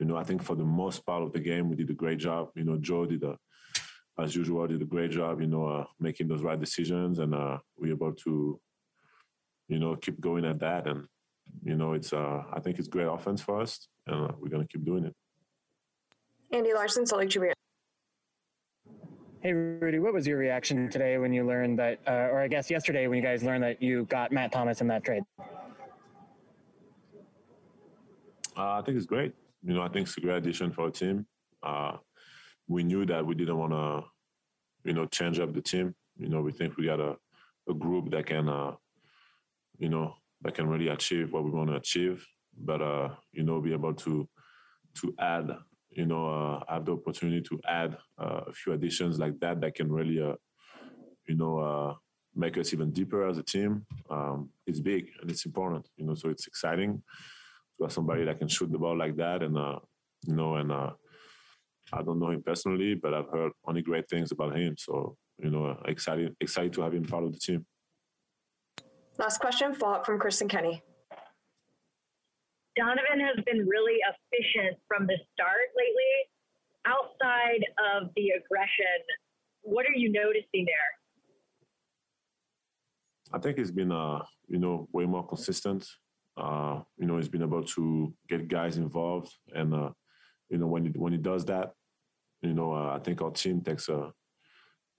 you 0.00 0.06
know, 0.06 0.16
I 0.16 0.24
think 0.24 0.42
for 0.42 0.56
the 0.56 0.64
most 0.64 1.06
part 1.06 1.22
of 1.22 1.32
the 1.32 1.38
game, 1.38 1.68
we 1.68 1.76
did 1.76 1.90
a 1.90 1.94
great 1.94 2.18
job. 2.18 2.50
You 2.56 2.64
know, 2.64 2.78
Joe 2.78 3.06
did 3.06 3.22
a 3.22 3.38
as 4.18 4.36
usual 4.36 4.66
did 4.66 4.82
a 4.82 4.84
great 4.84 5.10
job. 5.10 5.40
You 5.40 5.46
know, 5.46 5.66
uh, 5.66 5.84
making 5.98 6.28
those 6.28 6.42
right 6.42 6.58
decisions, 6.58 7.18
and 7.18 7.34
uh, 7.34 7.58
we 7.78 7.88
were 7.88 7.94
able 7.94 8.12
to 8.12 8.60
you 9.68 9.78
know 9.78 9.96
keep 9.96 10.20
going 10.20 10.44
at 10.44 10.60
that. 10.60 10.86
And 10.86 11.06
you 11.62 11.76
know, 11.76 11.92
it's 11.94 12.12
uh, 12.12 12.42
I 12.52 12.60
think 12.60 12.78
it's 12.78 12.88
great 12.88 13.06
offense 13.08 13.40
for 13.40 13.60
us, 13.60 13.88
and 14.06 14.30
uh, 14.30 14.32
we're 14.38 14.50
gonna 14.50 14.66
keep 14.66 14.84
doing 14.84 15.04
it. 15.04 15.14
Andy 16.52 16.72
Larsen, 16.72 17.06
Salt 17.06 17.20
Lake 17.20 17.30
Tribune. 17.30 17.54
Hey, 19.40 19.52
Rudy, 19.52 19.98
what 19.98 20.14
was 20.14 20.26
your 20.26 20.38
reaction 20.38 20.88
today 20.88 21.18
when 21.18 21.30
you 21.30 21.46
learned 21.46 21.78
that, 21.78 21.98
uh, 22.06 22.30
or 22.32 22.40
I 22.40 22.48
guess 22.48 22.70
yesterday 22.70 23.08
when 23.08 23.18
you 23.18 23.22
guys 23.22 23.42
learned 23.42 23.62
that 23.62 23.82
you 23.82 24.04
got 24.04 24.32
Matt 24.32 24.52
Thomas 24.52 24.80
in 24.80 24.86
that 24.86 25.04
trade? 25.04 25.22
Uh, 28.56 28.78
I 28.78 28.82
think 28.86 28.96
it's 28.96 29.04
great. 29.04 29.34
You 29.62 29.74
know, 29.74 29.82
I 29.82 29.88
think 29.88 30.06
it's 30.06 30.16
a 30.16 30.20
great 30.20 30.36
addition 30.36 30.70
for 30.70 30.84
our 30.84 30.90
team. 30.90 31.26
We 32.68 32.82
knew 32.82 33.04
that 33.06 33.26
we 33.26 33.34
didn't 33.34 33.58
want 33.58 33.72
to, 33.72 34.04
you 34.84 34.94
know, 34.94 35.06
change 35.06 35.38
up 35.38 35.52
the 35.52 35.62
team. 35.62 35.94
You 36.16 36.28
know, 36.28 36.40
we 36.40 36.52
think 36.52 36.76
we 36.76 36.86
got 36.86 37.00
a, 37.00 37.16
a 37.68 37.74
group 37.74 38.10
that 38.10 38.26
can, 38.26 38.48
uh, 38.48 38.72
you 39.78 39.88
know, 39.88 40.14
that 40.42 40.54
can 40.54 40.68
really 40.68 40.88
achieve 40.88 41.32
what 41.32 41.44
we 41.44 41.50
want 41.50 41.70
to 41.70 41.76
achieve. 41.76 42.26
But 42.56 42.82
uh, 42.82 43.08
you 43.32 43.42
know, 43.42 43.60
be 43.60 43.72
able 43.72 43.94
to 43.94 44.28
to 45.00 45.14
add 45.18 45.50
you 45.96 46.06
know, 46.06 46.26
uh, 46.26 46.72
have 46.72 46.84
the 46.84 46.92
opportunity 46.92 47.40
to 47.40 47.60
add 47.68 47.96
uh, 48.20 48.40
a 48.46 48.52
few 48.52 48.72
additions 48.72 49.18
like 49.18 49.38
that 49.40 49.60
that 49.60 49.74
can 49.74 49.90
really, 49.90 50.20
uh, 50.20 50.34
you 51.26 51.36
know, 51.36 51.58
uh, 51.58 51.94
make 52.34 52.58
us 52.58 52.72
even 52.72 52.90
deeper 52.90 53.26
as 53.28 53.38
a 53.38 53.42
team. 53.42 53.86
Um, 54.10 54.50
it's 54.66 54.80
big 54.80 55.06
and 55.20 55.30
it's 55.30 55.46
important, 55.46 55.88
you 55.96 56.04
know, 56.04 56.14
so 56.14 56.28
it's 56.28 56.46
exciting 56.46 57.02
to 57.76 57.84
have 57.84 57.92
somebody 57.92 58.24
that 58.24 58.38
can 58.38 58.48
shoot 58.48 58.72
the 58.72 58.78
ball 58.78 58.96
like 58.96 59.16
that. 59.16 59.42
And, 59.42 59.56
uh, 59.56 59.78
you 60.26 60.34
know, 60.34 60.56
and 60.56 60.72
uh, 60.72 60.90
I 61.92 62.02
don't 62.02 62.18
know 62.18 62.30
him 62.30 62.42
personally, 62.42 62.94
but 62.94 63.14
I've 63.14 63.28
heard 63.28 63.52
only 63.66 63.82
great 63.82 64.08
things 64.08 64.32
about 64.32 64.56
him. 64.56 64.74
So, 64.78 65.16
you 65.38 65.50
know, 65.50 65.78
excited, 65.86 66.34
excited 66.40 66.72
to 66.74 66.82
have 66.82 66.94
him 66.94 67.04
part 67.04 67.24
of 67.24 67.32
the 67.32 67.38
team. 67.38 67.66
Last 69.18 69.38
question, 69.38 69.74
follow 69.74 69.96
up 69.96 70.06
from 70.06 70.18
Kristen 70.18 70.48
Kenny. 70.48 70.82
Donovan 72.76 73.20
has 73.20 73.44
been 73.44 73.66
really 73.68 73.98
efficient 74.02 74.76
from 74.88 75.06
the 75.06 75.16
start 75.32 75.70
lately. 75.76 76.02
Outside 76.86 77.64
of 77.94 78.10
the 78.16 78.30
aggression, 78.30 78.86
what 79.62 79.86
are 79.86 79.96
you 79.96 80.10
noticing 80.10 80.66
there? 80.66 80.90
I 83.32 83.38
think 83.38 83.58
he's 83.58 83.70
been, 83.70 83.92
uh, 83.92 84.22
you 84.48 84.58
know, 84.58 84.88
way 84.92 85.06
more 85.06 85.26
consistent. 85.26 85.86
Uh, 86.36 86.80
you 86.98 87.06
know, 87.06 87.16
he's 87.16 87.28
been 87.28 87.42
able 87.42 87.62
to 87.62 88.12
get 88.28 88.48
guys 88.48 88.76
involved, 88.76 89.32
and 89.54 89.72
uh, 89.72 89.90
you 90.54 90.60
know, 90.60 90.68
when 90.68 90.84
he 90.84 90.90
when 90.90 91.12
he 91.12 91.18
does 91.18 91.44
that, 91.46 91.72
you 92.40 92.54
know, 92.54 92.72
uh, 92.72 92.94
I 92.94 93.00
think 93.00 93.20
our 93.20 93.32
team 93.32 93.60
takes 93.60 93.88
a, 93.88 94.12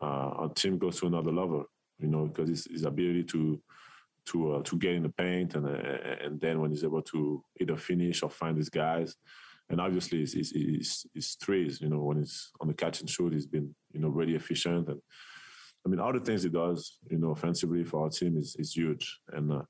uh, 0.02 0.30
our 0.42 0.50
team 0.50 0.78
goes 0.78 1.00
to 1.00 1.08
another 1.08 1.32
level. 1.32 1.64
You 1.98 2.10
know, 2.10 2.26
because 2.26 2.50
his, 2.50 2.66
his 2.66 2.84
ability 2.84 3.24
to 3.24 3.62
to 4.32 4.56
uh, 4.56 4.64
to 4.64 4.78
get 4.78 4.96
in 4.96 5.04
the 5.04 5.14
paint, 5.18 5.56
and 5.56 5.66
and 5.66 6.42
then 6.42 6.60
when 6.60 6.72
he's 6.72 6.84
able 6.84 7.04
to 7.04 7.42
either 7.62 7.78
finish 7.78 8.22
or 8.22 8.30
find 8.30 8.58
his 8.58 8.68
guys, 8.68 9.16
and 9.70 9.80
obviously 9.80 10.20
his, 10.20 10.34
his, 10.34 10.52
his, 10.52 11.06
his 11.14 11.36
threes, 11.36 11.80
you 11.80 11.88
know, 11.88 12.02
when 12.02 12.18
he's 12.18 12.52
on 12.60 12.68
the 12.68 12.74
catch 12.74 13.00
and 13.00 13.10
shoot, 13.10 13.32
he's 13.32 13.48
been 13.48 13.74
you 13.94 14.02
know 14.02 14.10
really 14.10 14.36
efficient, 14.36 14.90
and 14.90 15.00
I 15.86 15.90
mean 15.90 16.02
all 16.02 16.12
the 16.12 16.20
things 16.20 16.44
he 16.44 16.50
does, 16.50 16.98
you 17.10 17.18
know, 17.18 17.32
offensively 17.32 17.86
for 17.86 18.04
our 18.04 18.10
team 18.10 18.36
is 18.38 18.58
is 18.60 18.74
huge, 18.74 19.22
and 19.32 19.54
uh, 19.54 19.62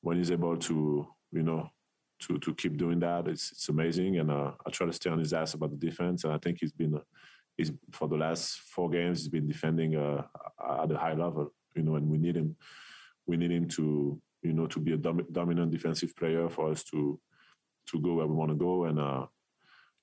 when 0.00 0.16
he's 0.16 0.30
able 0.30 0.56
to 0.56 1.06
you 1.32 1.42
know 1.42 1.68
to 2.20 2.38
to 2.38 2.54
keep 2.54 2.76
doing 2.76 3.00
that, 3.00 3.28
it's 3.28 3.52
it's 3.52 3.68
amazing, 3.68 4.18
and 4.18 4.30
uh, 4.30 4.52
I 4.66 4.70
try 4.70 4.86
to 4.86 4.92
stay 4.92 5.10
on 5.10 5.18
his 5.18 5.32
ass 5.32 5.54
about 5.54 5.70
the 5.70 5.76
defense, 5.76 6.24
and 6.24 6.32
I 6.32 6.38
think 6.38 6.58
he's 6.60 6.72
been. 6.72 6.94
Uh, 6.94 7.00
he's 7.58 7.72
for 7.90 8.06
the 8.08 8.16
last 8.16 8.60
four 8.60 8.88
games 8.88 9.18
he's 9.18 9.28
been 9.28 9.48
defending 9.48 9.96
uh, 9.96 10.22
at 10.80 10.92
a 10.92 10.96
high 10.96 11.14
level 11.14 11.52
you 11.74 11.82
know 11.82 11.96
and 11.96 12.08
we 12.08 12.16
need 12.16 12.36
him 12.36 12.56
we 13.26 13.36
need 13.36 13.50
him 13.50 13.68
to 13.68 14.18
you 14.42 14.52
know 14.52 14.66
to 14.66 14.80
be 14.80 14.92
a 14.92 14.96
dom- 14.96 15.26
dominant 15.32 15.70
defensive 15.70 16.14
player 16.16 16.48
for 16.48 16.70
us 16.70 16.82
to 16.84 17.20
to 17.86 18.00
go 18.00 18.14
where 18.14 18.26
we 18.26 18.34
want 18.34 18.50
to 18.50 18.56
go 18.56 18.84
and 18.84 18.98
uh 18.98 19.26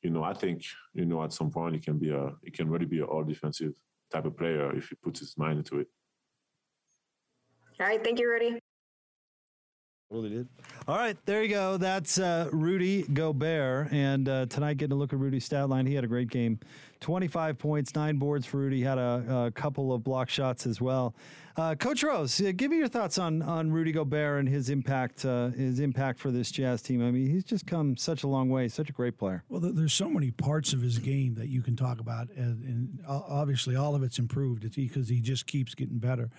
you 0.04 0.10
know 0.10 0.24
i 0.24 0.34
think 0.34 0.64
you 0.94 1.06
know 1.06 1.24
at 1.24 1.34
some 1.34 1.50
point 1.50 1.74
he 1.74 1.82
can 1.82 1.98
be 1.98 2.10
a 2.10 2.32
he 2.44 2.52
can 2.52 2.70
really 2.70 2.86
be 2.86 3.00
an 3.00 3.06
all 3.06 3.24
defensive 3.24 3.74
type 4.12 4.26
of 4.26 4.38
player 4.38 4.76
if 4.76 4.90
he 4.90 4.96
puts 4.96 5.20
his 5.20 5.38
mind 5.38 5.58
into 5.58 5.80
it 5.80 5.88
All 7.80 7.88
right, 7.88 8.02
thank 8.02 8.20
you, 8.20 8.30
Rudy. 8.30 8.60
Really 10.12 10.30
did. 10.30 10.48
All 10.88 10.98
right, 10.98 11.18
there 11.26 11.42
you 11.42 11.50
go. 11.50 11.78
That's 11.78 12.20
uh, 12.20 12.48
Rudy 12.52 13.04
Gobert. 13.04 13.92
And 13.92 14.30
uh, 14.30 14.46
tonight, 14.46 14.78
getting 14.78 14.96
a 14.96 14.96
look 14.96 15.14
at 15.14 15.20
Rudy's 15.20 15.46
stat 15.46 15.68
line. 15.68 15.88
He 15.88 15.96
had 15.96 16.04
a 16.04 16.08
great 16.08 16.30
game 16.30 16.60
25 17.00 17.58
points, 17.58 17.96
nine 17.96 18.18
boards 18.18 18.46
for 18.46 18.58
Rudy. 18.58 18.82
Had 18.84 19.00
a, 19.00 19.48
a 19.48 19.52
couple 19.52 19.92
of 19.94 20.04
block 20.04 20.30
shots 20.30 20.68
as 20.68 20.80
well. 20.80 21.16
Uh, 21.58 21.74
Coach 21.74 22.04
Rose, 22.04 22.40
uh, 22.40 22.52
give 22.56 22.70
me 22.70 22.78
your 22.78 22.88
thoughts 22.88 23.18
on, 23.18 23.42
on 23.42 23.72
Rudy 23.72 23.92
Gobert 23.92 24.42
and 24.42 24.48
his 24.48 24.70
impact 24.70 25.26
uh, 25.26 25.48
his 25.48 25.80
impact 25.80 26.20
for 26.20 26.30
this 26.30 26.52
Jazz 26.52 26.84
team. 26.84 27.06
I 27.06 27.10
mean, 27.10 27.28
he's 27.28 27.44
just 27.44 27.66
come 27.66 27.98
such 27.98 28.22
a 28.22 28.28
long 28.28 28.50
way. 28.50 28.68
Such 28.68 28.90
a 28.90 28.94
great 28.94 29.18
player. 29.18 29.44
Well, 29.50 29.60
there's 29.60 29.94
so 29.94 30.10
many 30.10 30.30
parts 30.30 30.72
of 30.72 30.82
his 30.82 31.00
game 31.00 31.34
that 31.36 31.48
you 31.48 31.64
can 31.64 31.76
talk 31.76 32.00
about, 32.00 32.30
and, 32.36 32.64
and 32.64 33.00
obviously 33.08 33.76
all 33.76 33.96
of 33.96 34.04
it's 34.04 34.20
improved 34.20 34.76
because 34.76 35.10
he 35.10 35.20
just 35.20 35.48
keeps 35.48 35.74
getting 35.74 35.98
better. 35.98 36.30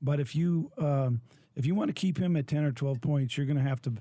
But 0.00 0.20
if 0.20 0.34
you 0.34 0.70
um, 0.78 1.20
if 1.60 1.66
you 1.66 1.74
want 1.74 1.88
to 1.88 1.92
keep 1.92 2.16
him 2.16 2.36
at 2.36 2.46
ten 2.46 2.64
or 2.64 2.72
twelve 2.72 3.02
points, 3.02 3.36
you're 3.36 3.44
going 3.44 3.58
to 3.58 3.62
have 3.62 3.82
to 3.82 3.92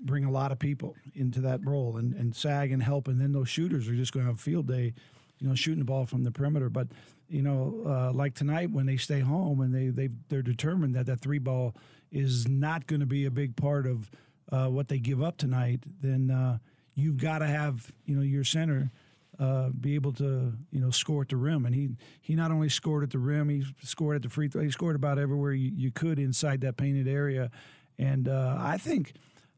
bring 0.00 0.24
a 0.24 0.30
lot 0.30 0.50
of 0.50 0.58
people 0.58 0.96
into 1.14 1.40
that 1.42 1.64
role 1.64 1.98
and, 1.98 2.12
and 2.14 2.34
sag 2.34 2.72
and 2.72 2.82
help, 2.82 3.06
and 3.06 3.20
then 3.20 3.30
those 3.30 3.48
shooters 3.48 3.88
are 3.88 3.94
just 3.94 4.12
going 4.12 4.26
to 4.26 4.32
have 4.32 4.40
field 4.40 4.66
day, 4.66 4.92
you 5.38 5.48
know, 5.48 5.54
shooting 5.54 5.78
the 5.78 5.84
ball 5.84 6.04
from 6.04 6.24
the 6.24 6.32
perimeter. 6.32 6.68
But 6.68 6.88
you 7.28 7.42
know, 7.42 7.80
uh, 7.86 8.12
like 8.12 8.34
tonight 8.34 8.72
when 8.72 8.86
they 8.86 8.96
stay 8.96 9.20
home 9.20 9.60
and 9.60 9.72
they 9.72 9.86
they 9.86 10.12
they're 10.28 10.42
determined 10.42 10.96
that 10.96 11.06
that 11.06 11.20
three 11.20 11.38
ball 11.38 11.76
is 12.10 12.48
not 12.48 12.88
going 12.88 12.98
to 12.98 13.06
be 13.06 13.24
a 13.24 13.30
big 13.30 13.54
part 13.54 13.86
of 13.86 14.10
uh, 14.50 14.66
what 14.66 14.88
they 14.88 14.98
give 14.98 15.22
up 15.22 15.36
tonight, 15.36 15.84
then 16.00 16.32
uh, 16.32 16.58
you've 16.96 17.18
got 17.18 17.38
to 17.38 17.46
have 17.46 17.92
you 18.04 18.16
know 18.16 18.22
your 18.22 18.42
center 18.42 18.90
uh, 19.38 19.68
be 19.68 19.94
able 19.94 20.12
to 20.14 20.52
you 20.70 20.80
know 20.80 20.90
score 20.90 21.22
at 21.22 21.28
the 21.28 21.36
rim, 21.36 21.66
and 21.66 21.74
he 21.74 21.90
he 22.20 22.34
not 22.34 22.50
only 22.50 22.68
scored 22.68 23.02
at 23.02 23.10
the 23.10 23.18
rim, 23.18 23.48
he 23.48 23.64
scored 23.82 24.16
at 24.16 24.22
the 24.22 24.28
free 24.28 24.48
throw. 24.48 24.62
He 24.62 24.70
scored 24.70 24.96
about 24.96 25.18
everywhere 25.18 25.52
you, 25.52 25.72
you 25.74 25.90
could 25.90 26.18
inside 26.18 26.60
that 26.62 26.76
painted 26.76 27.08
area, 27.08 27.50
and 27.98 28.28
uh, 28.28 28.56
I 28.58 28.78
think 28.78 29.14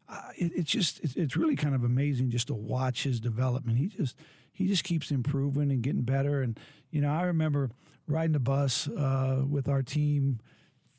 uh, 0.09 0.31
it, 0.37 0.53
it's 0.55 0.71
just 0.71 1.01
it's, 1.01 1.15
it's 1.17 1.37
really 1.37 1.57
kind 1.57 1.75
of 1.75 1.85
amazing 1.85 2.31
just 2.31 2.49
to 2.49 2.55
watch 2.55 3.05
his 3.05 3.21
development. 3.21 3.79
He 3.79 3.87
just 3.87 4.17
he 4.53 4.67
just 4.67 4.85
keeps 4.85 5.11
improving 5.11 5.71
and 5.71 5.83
getting 5.83 6.03
better. 6.03 6.43
And 6.43 6.59
you 6.91 7.01
know, 7.01 7.11
I 7.11 7.23
remember 7.23 7.71
riding 8.07 8.33
the 8.33 8.41
bus 8.41 8.89
uh, 8.89 9.45
with 9.49 9.69
our 9.69 9.83
team 9.83 10.41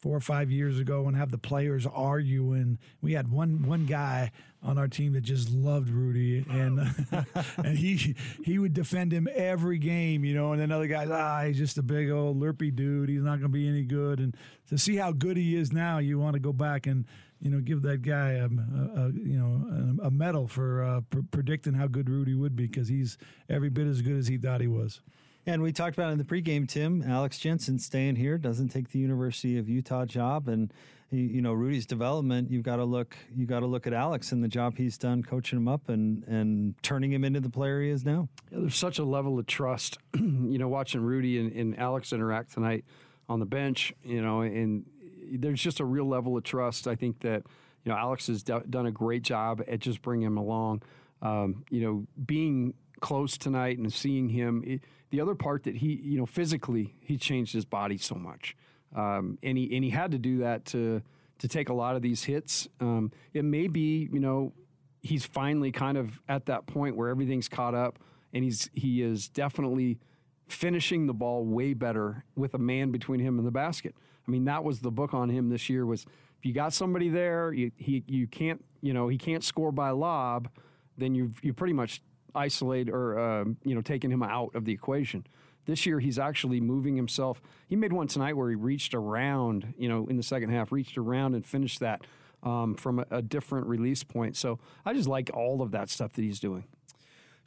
four 0.01 0.15
or 0.15 0.21
five 0.21 0.49
years 0.49 0.79
ago 0.79 1.07
and 1.07 1.17
have 1.17 1.31
the 1.31 1.37
players 1.37 1.85
arguing. 1.85 2.79
We 3.01 3.13
had 3.13 3.31
one 3.31 3.67
one 3.67 3.85
guy 3.85 4.31
on 4.61 4.77
our 4.77 4.87
team 4.87 5.13
that 5.13 5.21
just 5.21 5.51
loved 5.51 5.89
Rudy, 5.89 6.45
and 6.49 6.79
and 7.57 7.77
he 7.77 8.15
he 8.43 8.59
would 8.59 8.73
defend 8.73 9.11
him 9.11 9.27
every 9.33 9.77
game, 9.77 10.25
you 10.25 10.33
know. 10.33 10.51
And 10.51 10.61
then 10.61 10.71
other 10.71 10.87
guys, 10.87 11.09
ah, 11.11 11.43
he's 11.45 11.57
just 11.57 11.77
a 11.77 11.83
big 11.83 12.09
old 12.09 12.37
lurpy 12.37 12.71
dude. 12.71 13.09
He's 13.09 13.23
not 13.23 13.39
going 13.39 13.41
to 13.43 13.49
be 13.49 13.67
any 13.67 13.83
good. 13.83 14.19
And 14.19 14.35
to 14.69 14.77
see 14.77 14.95
how 14.95 15.11
good 15.11 15.37
he 15.37 15.55
is 15.55 15.71
now, 15.71 15.99
you 15.99 16.19
want 16.19 16.33
to 16.33 16.39
go 16.39 16.53
back 16.53 16.87
and 16.87 17.05
you 17.41 17.49
know 17.49 17.59
give 17.59 17.81
that 17.83 18.01
guy 18.01 18.31
a, 18.31 18.45
a, 18.45 18.47
a 18.47 19.11
you 19.13 19.39
know 19.39 19.97
a, 20.03 20.11
medal 20.11 20.47
for 20.47 20.83
uh, 20.83 21.01
pr- 21.09 21.19
predicting 21.31 21.73
how 21.73 21.87
good 21.87 22.09
Rudy 22.09 22.33
would 22.33 22.55
be 22.55 22.67
because 22.67 22.87
he's 22.87 23.17
every 23.49 23.69
bit 23.69 23.87
as 23.87 24.01
good 24.01 24.17
as 24.17 24.27
he 24.27 24.37
thought 24.37 24.61
he 24.61 24.67
was. 24.67 25.01
And 25.49 25.63
we 25.63 25.71
talked 25.71 25.97
about 25.97 26.11
in 26.11 26.19
the 26.19 26.23
pregame, 26.23 26.67
Tim. 26.67 27.01
Alex 27.01 27.39
Jensen 27.39 27.79
staying 27.79 28.17
here 28.17 28.37
doesn't 28.37 28.67
take 28.69 28.91
the 28.91 28.99
University 28.99 29.57
of 29.57 29.67
Utah 29.67 30.05
job, 30.05 30.47
and 30.47 30.71
you 31.09 31.41
know 31.41 31.53
Rudy's 31.53 31.87
development. 31.87 32.51
You've 32.51 32.61
got 32.61 32.75
to 32.75 32.83
look. 32.83 33.17
You 33.35 33.47
got 33.47 33.61
to 33.61 33.65
look 33.65 33.87
at 33.87 33.93
Alex 33.93 34.31
and 34.31 34.43
the 34.43 34.47
job 34.47 34.77
he's 34.77 34.95
done 34.95 35.23
coaching 35.23 35.57
him 35.57 35.67
up 35.67 35.89
and 35.89 36.23
and 36.25 36.75
turning 36.83 37.11
him 37.11 37.25
into 37.25 37.39
the 37.39 37.49
player 37.49 37.81
he 37.81 37.89
is 37.89 38.05
now. 38.05 38.29
Yeah, 38.51 38.59
there's 38.59 38.75
such 38.75 38.99
a 38.99 39.03
level 39.03 39.39
of 39.39 39.47
trust. 39.47 39.97
you 40.13 40.59
know, 40.59 40.67
watching 40.67 41.01
Rudy 41.01 41.39
and, 41.39 41.51
and 41.51 41.79
Alex 41.79 42.13
interact 42.13 42.53
tonight 42.53 42.85
on 43.27 43.39
the 43.39 43.47
bench, 43.47 43.91
you 44.03 44.21
know, 44.21 44.41
and 44.41 44.85
there's 45.31 45.63
just 45.63 45.79
a 45.79 45.85
real 45.85 46.07
level 46.07 46.37
of 46.37 46.43
trust. 46.43 46.87
I 46.87 46.93
think 46.93 47.21
that, 47.21 47.41
you 47.85 47.91
know, 47.91 47.97
Alex 47.97 48.27
has 48.27 48.43
do- 48.43 48.63
done 48.69 48.85
a 48.85 48.91
great 48.91 49.23
job 49.23 49.63
at 49.67 49.79
just 49.79 50.03
bringing 50.03 50.27
him 50.27 50.37
along. 50.37 50.83
Um, 51.23 51.65
you 51.71 51.81
know, 51.81 52.05
being 52.23 52.75
close 52.99 53.35
tonight 53.35 53.79
and 53.79 53.91
seeing 53.91 54.29
him. 54.29 54.63
It, 54.65 54.81
the 55.09 55.21
other 55.21 55.35
part 55.35 55.63
that 55.63 55.77
he, 55.77 55.93
you 55.95 56.17
know, 56.17 56.25
physically, 56.25 56.95
he 57.01 57.17
changed 57.17 57.53
his 57.53 57.65
body 57.65 57.97
so 57.97 58.15
much. 58.15 58.55
Um, 58.95 59.37
and 59.43 59.57
he 59.57 59.75
and 59.75 59.83
he 59.83 59.89
had 59.89 60.11
to 60.11 60.17
do 60.17 60.39
that 60.39 60.65
to 60.65 61.01
to 61.39 61.47
take 61.47 61.69
a 61.69 61.73
lot 61.73 61.95
of 61.95 62.01
these 62.01 62.23
hits. 62.23 62.67
Um, 62.79 63.11
it 63.33 63.45
may 63.45 63.67
be, 63.67 64.09
you 64.11 64.19
know, 64.19 64.53
he's 65.01 65.25
finally 65.25 65.71
kind 65.71 65.97
of 65.97 66.19
at 66.27 66.45
that 66.47 66.67
point 66.67 66.95
where 66.95 67.09
everything's 67.09 67.47
caught 67.47 67.75
up, 67.75 67.99
and 68.33 68.43
he's 68.43 68.69
he 68.73 69.01
is 69.01 69.29
definitely 69.29 69.99
finishing 70.47 71.05
the 71.05 71.13
ball 71.13 71.45
way 71.45 71.73
better 71.73 72.23
with 72.35 72.53
a 72.55 72.57
man 72.57 72.91
between 72.91 73.19
him 73.19 73.37
and 73.37 73.47
the 73.47 73.51
basket. 73.51 73.95
I 74.27 74.31
mean, 74.31 74.45
that 74.45 74.63
was 74.63 74.79
the 74.79 74.91
book 74.91 75.13
on 75.13 75.29
him 75.29 75.49
this 75.49 75.69
year 75.69 75.85
was 75.85 76.05
if 76.37 76.45
you 76.45 76.53
got 76.53 76.73
somebody 76.73 77.09
there, 77.09 77.53
you, 77.53 77.71
he 77.75 78.03
you 78.07 78.27
can't 78.27 78.63
you 78.81 78.93
know 78.93 79.07
he 79.07 79.17
can't 79.17 79.43
score 79.43 79.71
by 79.71 79.91
lob, 79.91 80.49
then 80.97 81.15
you've 81.15 81.43
you 81.43 81.53
pretty 81.53 81.73
much 81.73 82.01
isolate 82.35 82.89
or 82.89 83.19
uh, 83.19 83.45
you 83.63 83.75
know 83.75 83.81
taking 83.81 84.11
him 84.11 84.23
out 84.23 84.55
of 84.55 84.65
the 84.65 84.73
equation. 84.73 85.25
This 85.65 85.85
year, 85.85 85.99
he's 85.99 86.17
actually 86.17 86.59
moving 86.61 86.95
himself. 86.95 87.41
He 87.67 87.75
made 87.75 87.93
one 87.93 88.07
tonight 88.07 88.35
where 88.35 88.49
he 88.49 88.55
reached 88.55 88.95
around, 88.95 89.73
you 89.77 89.87
know, 89.87 90.07
in 90.07 90.17
the 90.17 90.23
second 90.23 90.49
half, 90.49 90.71
reached 90.71 90.97
around 90.97 91.35
and 91.35 91.45
finished 91.45 91.79
that 91.81 92.01
um, 92.41 92.75
from 92.75 92.99
a, 92.99 93.05
a 93.11 93.21
different 93.21 93.67
release 93.67 94.03
point. 94.03 94.35
So 94.35 94.59
I 94.85 94.93
just 94.93 95.07
like 95.07 95.29
all 95.33 95.61
of 95.61 95.71
that 95.71 95.89
stuff 95.89 96.13
that 96.13 96.23
he's 96.23 96.39
doing. 96.39 96.63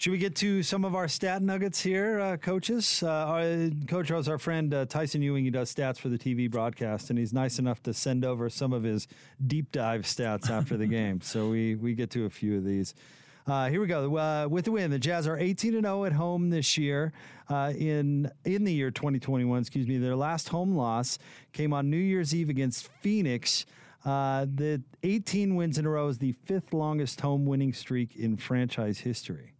Should 0.03 0.11
we 0.11 0.19
get 0.19 0.35
to 0.37 0.65
some 0.65 0.85
of 0.85 0.97
our 0.97 1.07
stat 1.07 1.43
nuggets 1.43 1.81
here, 1.81 2.19
uh, 2.19 2.37
coaches? 2.37 3.05
Uh, 3.05 3.09
our, 3.09 3.71
Coach 3.87 4.11
Rose, 4.11 4.29
our 4.29 4.39
friend 4.39 4.75
uh, 4.75 4.85
Tyson 4.85 5.23
Ewing, 5.23 5.45
he 5.45 5.51
does 5.51 5.73
stats 5.73 5.99
for 5.99 6.09
the 6.09 6.19
TV 6.19 6.51
broadcast, 6.51 7.11
and 7.11 7.19
he's 7.19 7.33
nice 7.33 7.61
enough 7.61 7.81
to 7.85 7.95
send 7.95 8.25
over 8.25 8.51
some 8.51 8.73
of 8.73 8.83
his 8.83 9.07
deep 9.47 9.71
dive 9.71 10.03
stats 10.03 10.51
after 10.51 10.77
the 10.77 10.87
game. 10.89 11.21
So 11.21 11.49
we 11.51 11.77
we 11.77 11.95
get 11.95 12.11
to 12.11 12.25
a 12.25 12.31
few 12.31 12.57
of 12.57 12.65
these. 12.65 12.97
Uh, 13.47 13.69
here 13.69 13.81
we 13.81 13.87
go. 13.87 14.17
Uh, 14.17 14.47
with 14.49 14.67
the 14.67 14.73
win, 14.73 14.91
the 14.91 14.99
Jazz 14.99 15.27
are 15.27 15.37
18 15.37 15.75
and 15.75 15.85
0 15.85 16.05
at 16.05 16.13
home 16.13 16.51
this 16.51 16.79
year. 16.79 17.13
Uh, 17.49 17.73
in 17.77 18.31
in 18.45 18.65
the 18.65 18.73
year 18.73 18.91
2021, 18.91 19.61
excuse 19.61 19.87
me, 19.87 19.99
their 19.99 20.17
last 20.17 20.49
home 20.51 20.77
loss 20.77 21.19
came 21.53 21.73
on 21.73 21.91
New 21.91 21.97
Year's 21.97 22.35
Eve 22.35 22.49
against 22.49 22.89
Phoenix. 23.01 23.67
Uh, 24.05 24.47
the 24.53 24.83
18 25.03 25.55
wins 25.55 25.79
in 25.79 25.87
a 25.87 25.91
row 25.91 26.09
is 26.09 26.19
the 26.19 26.33
fifth 26.33 26.73
longest 26.73 27.21
home 27.21 27.45
winning 27.45 27.73
streak 27.73 28.17
in 28.17 28.37
franchise 28.37 28.99
history. 28.99 29.55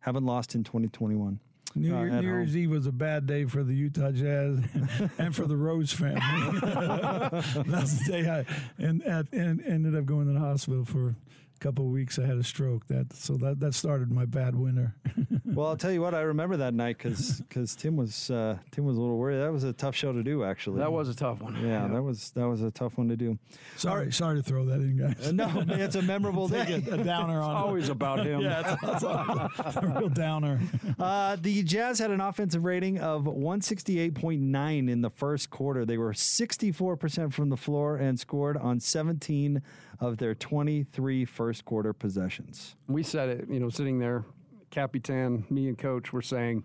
Haven't 0.00 0.24
lost 0.24 0.54
in 0.54 0.64
2021. 0.64 1.40
New, 1.76 1.94
uh, 1.94 2.00
Year, 2.00 2.10
New 2.10 2.26
Year's. 2.26 2.56
Eve 2.56 2.70
was 2.70 2.86
a 2.86 2.92
bad 2.92 3.26
day 3.26 3.44
for 3.44 3.62
the 3.62 3.74
Utah 3.74 4.10
Jazz 4.10 4.58
and 5.18 5.34
for 5.34 5.46
the 5.46 5.56
Rose 5.56 5.92
family. 5.92 6.20
That's 6.60 7.98
the 7.98 8.04
day 8.08 8.28
I 8.28 8.44
and, 8.82 9.02
and, 9.02 9.28
and 9.32 9.62
ended 9.64 9.94
up 9.94 10.04
going 10.04 10.26
to 10.26 10.32
the 10.32 10.40
hospital 10.40 10.84
for 10.84 11.14
couple 11.60 11.84
of 11.84 11.90
weeks. 11.90 12.18
I 12.18 12.26
had 12.26 12.36
a 12.36 12.42
stroke. 12.44 12.86
That 12.88 13.12
so 13.12 13.36
that 13.36 13.60
that 13.60 13.74
started 13.74 14.10
my 14.10 14.24
bad 14.24 14.54
winter. 14.56 14.94
well, 15.44 15.68
I'll 15.68 15.76
tell 15.76 15.92
you 15.92 16.00
what. 16.00 16.14
I 16.14 16.22
remember 16.22 16.56
that 16.58 16.74
night 16.74 16.98
because 16.98 17.40
because 17.42 17.76
Tim 17.76 17.96
was 17.96 18.30
uh, 18.30 18.58
Tim 18.70 18.84
was 18.84 18.96
a 18.96 19.00
little 19.00 19.16
worried. 19.18 19.38
That 19.38 19.52
was 19.52 19.64
a 19.64 19.72
tough 19.72 19.94
show 19.94 20.12
to 20.12 20.22
do, 20.22 20.42
actually. 20.44 20.78
That 20.78 20.92
was 20.92 21.08
a 21.08 21.14
tough 21.14 21.40
one. 21.40 21.56
Yeah, 21.64 21.86
that 21.88 22.02
was 22.02 22.30
that 22.32 22.48
was 22.48 22.62
a 22.62 22.70
tough 22.70 22.98
one 22.98 23.08
to 23.08 23.16
do. 23.16 23.38
Sorry, 23.76 24.10
sorry 24.12 24.38
to 24.38 24.42
throw 24.42 24.64
that 24.66 24.80
in, 24.80 24.96
guys. 24.96 25.28
Uh, 25.28 25.32
no, 25.32 25.64
it's 25.68 25.94
a 25.96 26.02
memorable 26.02 26.48
Take 26.48 26.68
day. 26.84 26.90
a, 26.90 26.94
a 27.00 27.04
downer 27.04 27.40
on 27.40 27.50
it. 27.50 27.58
always 27.58 27.88
about 27.88 28.26
him. 28.26 28.40
Yeah, 28.50 28.74
it's, 28.74 28.82
it's 28.82 29.02
a, 29.02 29.80
a 29.82 29.86
real 29.98 30.08
downer. 30.08 30.60
Uh, 30.98 31.36
the 31.40 31.62
Jazz 31.62 31.98
had 31.98 32.10
an 32.10 32.20
offensive 32.20 32.64
rating 32.64 32.98
of 32.98 33.24
168.9 33.24 34.90
in 34.90 35.00
the 35.02 35.10
first 35.10 35.50
quarter. 35.50 35.84
They 35.84 35.98
were 35.98 36.12
64% 36.12 37.32
from 37.32 37.48
the 37.50 37.56
floor 37.56 37.96
and 37.96 38.18
scored 38.18 38.56
on 38.56 38.80
17 38.80 39.62
of 40.00 40.16
their 40.16 40.34
23 40.34 41.24
first 41.24 41.64
quarter 41.64 41.92
possessions. 41.92 42.76
We 42.88 43.02
said 43.02 43.28
it, 43.28 43.48
you 43.50 43.60
know, 43.60 43.68
sitting 43.68 43.98
there, 43.98 44.24
Capitan, 44.70 45.44
me 45.50 45.68
and 45.68 45.78
Coach 45.78 46.12
were 46.12 46.22
saying 46.22 46.64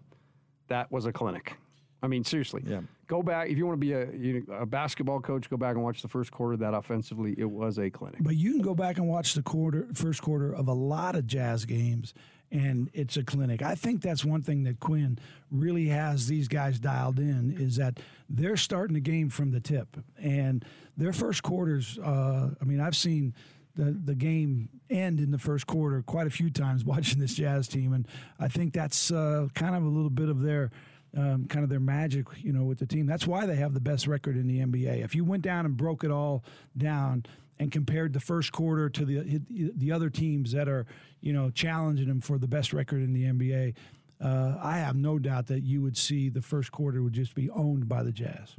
that 0.68 0.92
was 0.92 1.06
a 1.06 1.12
clinic. 1.12 1.56
I 2.02 2.08
mean, 2.08 2.24
seriously. 2.24 2.64
Yeah. 2.66 2.82
Go 3.08 3.22
back 3.22 3.50
if 3.50 3.58
you 3.58 3.66
want 3.66 3.80
to 3.80 3.86
be 3.86 3.94
a, 3.94 4.12
you 4.12 4.46
know, 4.48 4.56
a 4.56 4.66
basketball 4.66 5.20
coach. 5.20 5.50
Go 5.50 5.58
back 5.58 5.76
and 5.76 5.84
watch 5.84 6.02
the 6.02 6.08
first 6.08 6.32
quarter. 6.32 6.58
That 6.58 6.74
offensively, 6.74 7.36
it 7.38 7.50
was 7.50 7.78
a 7.78 7.90
clinic. 7.90 8.20
But 8.22 8.36
you 8.36 8.52
can 8.52 8.62
go 8.62 8.76
back 8.76 8.98
and 8.98 9.08
watch 9.08 9.34
the 9.34 9.42
quarter, 9.42 9.88
first 9.94 10.22
quarter 10.22 10.54
of 10.54 10.68
a 10.68 10.74
lot 10.74 11.16
of 11.16 11.28
Jazz 11.28 11.66
games, 11.66 12.14
and 12.56 12.90
it's 12.94 13.18
a 13.18 13.24
clinic. 13.24 13.62
I 13.62 13.76
think 13.76 14.02
that's 14.02 14.24
one 14.24 14.42
thing 14.42 14.64
that 14.64 14.80
Quin 14.80 15.20
really 15.52 15.88
has 15.88 16.28
these 16.28 16.48
guys 16.48 16.80
dialed 16.80 17.20
in 17.20 17.56
is 17.60 17.76
that 17.76 18.00
they're 18.30 18.58
starting 18.58 18.94
the 18.94 19.02
game 19.02 19.30
from 19.30 19.52
the 19.52 19.60
tip, 19.60 19.98
and 20.18 20.64
their 20.96 21.12
first 21.12 21.44
quarters. 21.44 22.00
Uh, 22.00 22.52
I 22.60 22.64
mean, 22.64 22.80
I've 22.80 22.96
seen 22.96 23.34
the 23.76 23.92
the 23.92 24.16
game 24.16 24.70
end 24.90 25.20
in 25.20 25.32
the 25.32 25.38
first 25.38 25.68
quarter 25.68 26.02
quite 26.02 26.28
a 26.28 26.30
few 26.32 26.50
times 26.50 26.86
watching 26.86 27.20
this 27.20 27.34
Jazz 27.34 27.68
team, 27.68 27.94
and 27.94 28.08
I 28.40 28.48
think 28.48 28.74
that's 28.74 29.12
uh, 29.12 29.48
kind 29.54 29.76
of 29.76 29.84
a 29.84 29.90
little 29.90 30.10
bit 30.10 30.30
of 30.30 30.42
their. 30.42 30.72
Um, 31.18 31.46
kind 31.48 31.64
of 31.64 31.70
their 31.70 31.80
magic, 31.80 32.26
you 32.42 32.52
know, 32.52 32.66
with 32.66 32.80
the 32.80 32.86
team. 32.86 33.06
That's 33.06 33.26
why 33.26 33.46
they 33.46 33.56
have 33.56 33.74
the 33.74 33.80
best 33.80 34.06
record 34.06 34.36
in 34.36 34.48
the 34.48 34.60
NBA. 34.60 35.02
If 35.02 35.16
you 35.16 35.24
went 35.24 35.44
down 35.44 35.66
and 35.66 35.78
broke 35.78 36.04
it 36.04 36.12
all 36.12 36.44
down 36.78 37.26
and 37.60 37.72
compared 37.72 38.14
the 38.14 38.20
first 38.20 38.52
quarter 38.52 38.90
to 38.90 39.06
the 39.06 39.42
the 39.50 39.92
other 39.92 40.10
teams 40.10 40.52
that 40.52 40.68
are, 40.68 40.86
you 41.22 41.34
know, 41.34 41.50
challenging 41.50 42.08
them 42.08 42.22
for 42.22 42.38
the 42.38 42.48
best 42.48 42.74
record 42.74 43.02
in 43.02 43.14
the 43.14 43.24
NBA, 43.26 43.76
uh, 44.22 44.58
I 44.62 44.78
have 44.78 44.96
no 44.96 45.20
doubt 45.20 45.48
that 45.48 45.64
you 45.64 45.82
would 45.82 45.98
see 45.98 46.30
the 46.30 46.42
first 46.42 46.72
quarter 46.72 47.02
would 47.02 47.14
just 47.14 47.36
be 47.36 47.50
owned 47.50 47.88
by 47.88 48.04
the 48.04 48.12
Jazz. 48.12 48.56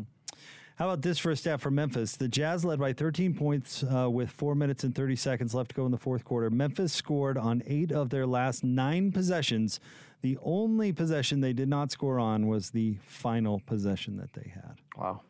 How 0.76 0.90
about 0.90 1.00
this 1.00 1.18
for 1.18 1.30
a 1.30 1.36
stat 1.36 1.62
from 1.62 1.74
Memphis? 1.74 2.16
The 2.16 2.28
Jazz 2.28 2.62
led 2.62 2.78
by 2.78 2.92
13 2.92 3.32
points 3.32 3.82
uh, 3.82 4.10
with 4.10 4.28
four 4.30 4.54
minutes 4.54 4.84
and 4.84 4.94
30 4.94 5.16
seconds 5.16 5.54
left 5.54 5.70
to 5.70 5.74
go 5.74 5.86
in 5.86 5.90
the 5.90 5.98
fourth 5.98 6.22
quarter. 6.22 6.50
Memphis 6.50 6.92
scored 6.92 7.38
on 7.38 7.62
eight 7.66 7.90
of 7.90 8.10
their 8.10 8.26
last 8.26 8.62
nine 8.62 9.10
possessions. 9.10 9.80
The 10.20 10.36
only 10.42 10.92
possession 10.92 11.40
they 11.40 11.54
did 11.54 11.68
not 11.68 11.90
score 11.92 12.18
on 12.18 12.46
was 12.46 12.70
the 12.70 12.98
final 13.06 13.60
possession 13.60 14.18
that 14.18 14.34
they 14.34 14.50
had. 14.52 14.74
Wow. 14.98 15.22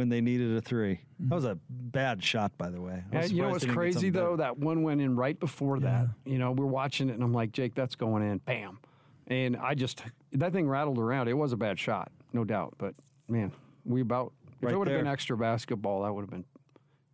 When 0.00 0.08
they 0.08 0.22
needed 0.22 0.56
a 0.56 0.62
three. 0.62 1.00
That 1.18 1.34
was 1.34 1.44
a 1.44 1.58
bad 1.68 2.24
shot, 2.24 2.56
by 2.56 2.70
the 2.70 2.80
way. 2.80 3.04
I 3.12 3.16
Yeah, 3.16 3.20
was 3.20 3.32
you 3.32 3.42
know 3.42 3.48
what's 3.50 3.60
they 3.60 3.66
didn't 3.66 3.74
get 3.74 3.78
crazy 3.78 4.08
though? 4.08 4.24
better. 4.34 4.36
That 4.38 4.58
one 4.58 4.82
went 4.82 5.02
in 5.02 5.14
right 5.14 5.38
before 5.38 5.78
that. 5.80 6.06
You 6.24 6.38
know, 6.38 6.52
we're 6.52 6.64
watching 6.64 7.10
it, 7.10 7.12
and 7.12 7.22
I'm 7.22 7.34
like, 7.34 7.52
Jake, 7.52 7.74
that's 7.74 7.96
going 7.96 8.22
in. 8.22 8.38
Bam. 8.38 8.78
And 9.26 9.58
I 9.58 9.74
just 9.74 10.02
that 10.32 10.54
thing 10.54 10.70
rattled 10.70 10.96
around. 10.96 11.28
It 11.28 11.34
was 11.34 11.52
a 11.52 11.58
bad 11.58 11.78
shot, 11.78 12.10
no 12.32 12.44
doubt. 12.44 12.76
But 12.78 12.94
man, 13.28 13.52
we 13.84 14.00
about 14.00 14.32
if 14.56 14.64
Right 14.64 14.72
it 14.72 14.78
would 14.78 14.88
have 14.88 14.96
been 14.96 15.06
extra 15.06 15.36
basketball, 15.36 16.04
that 16.04 16.14
would 16.14 16.22
have 16.22 16.30
been 16.30 16.46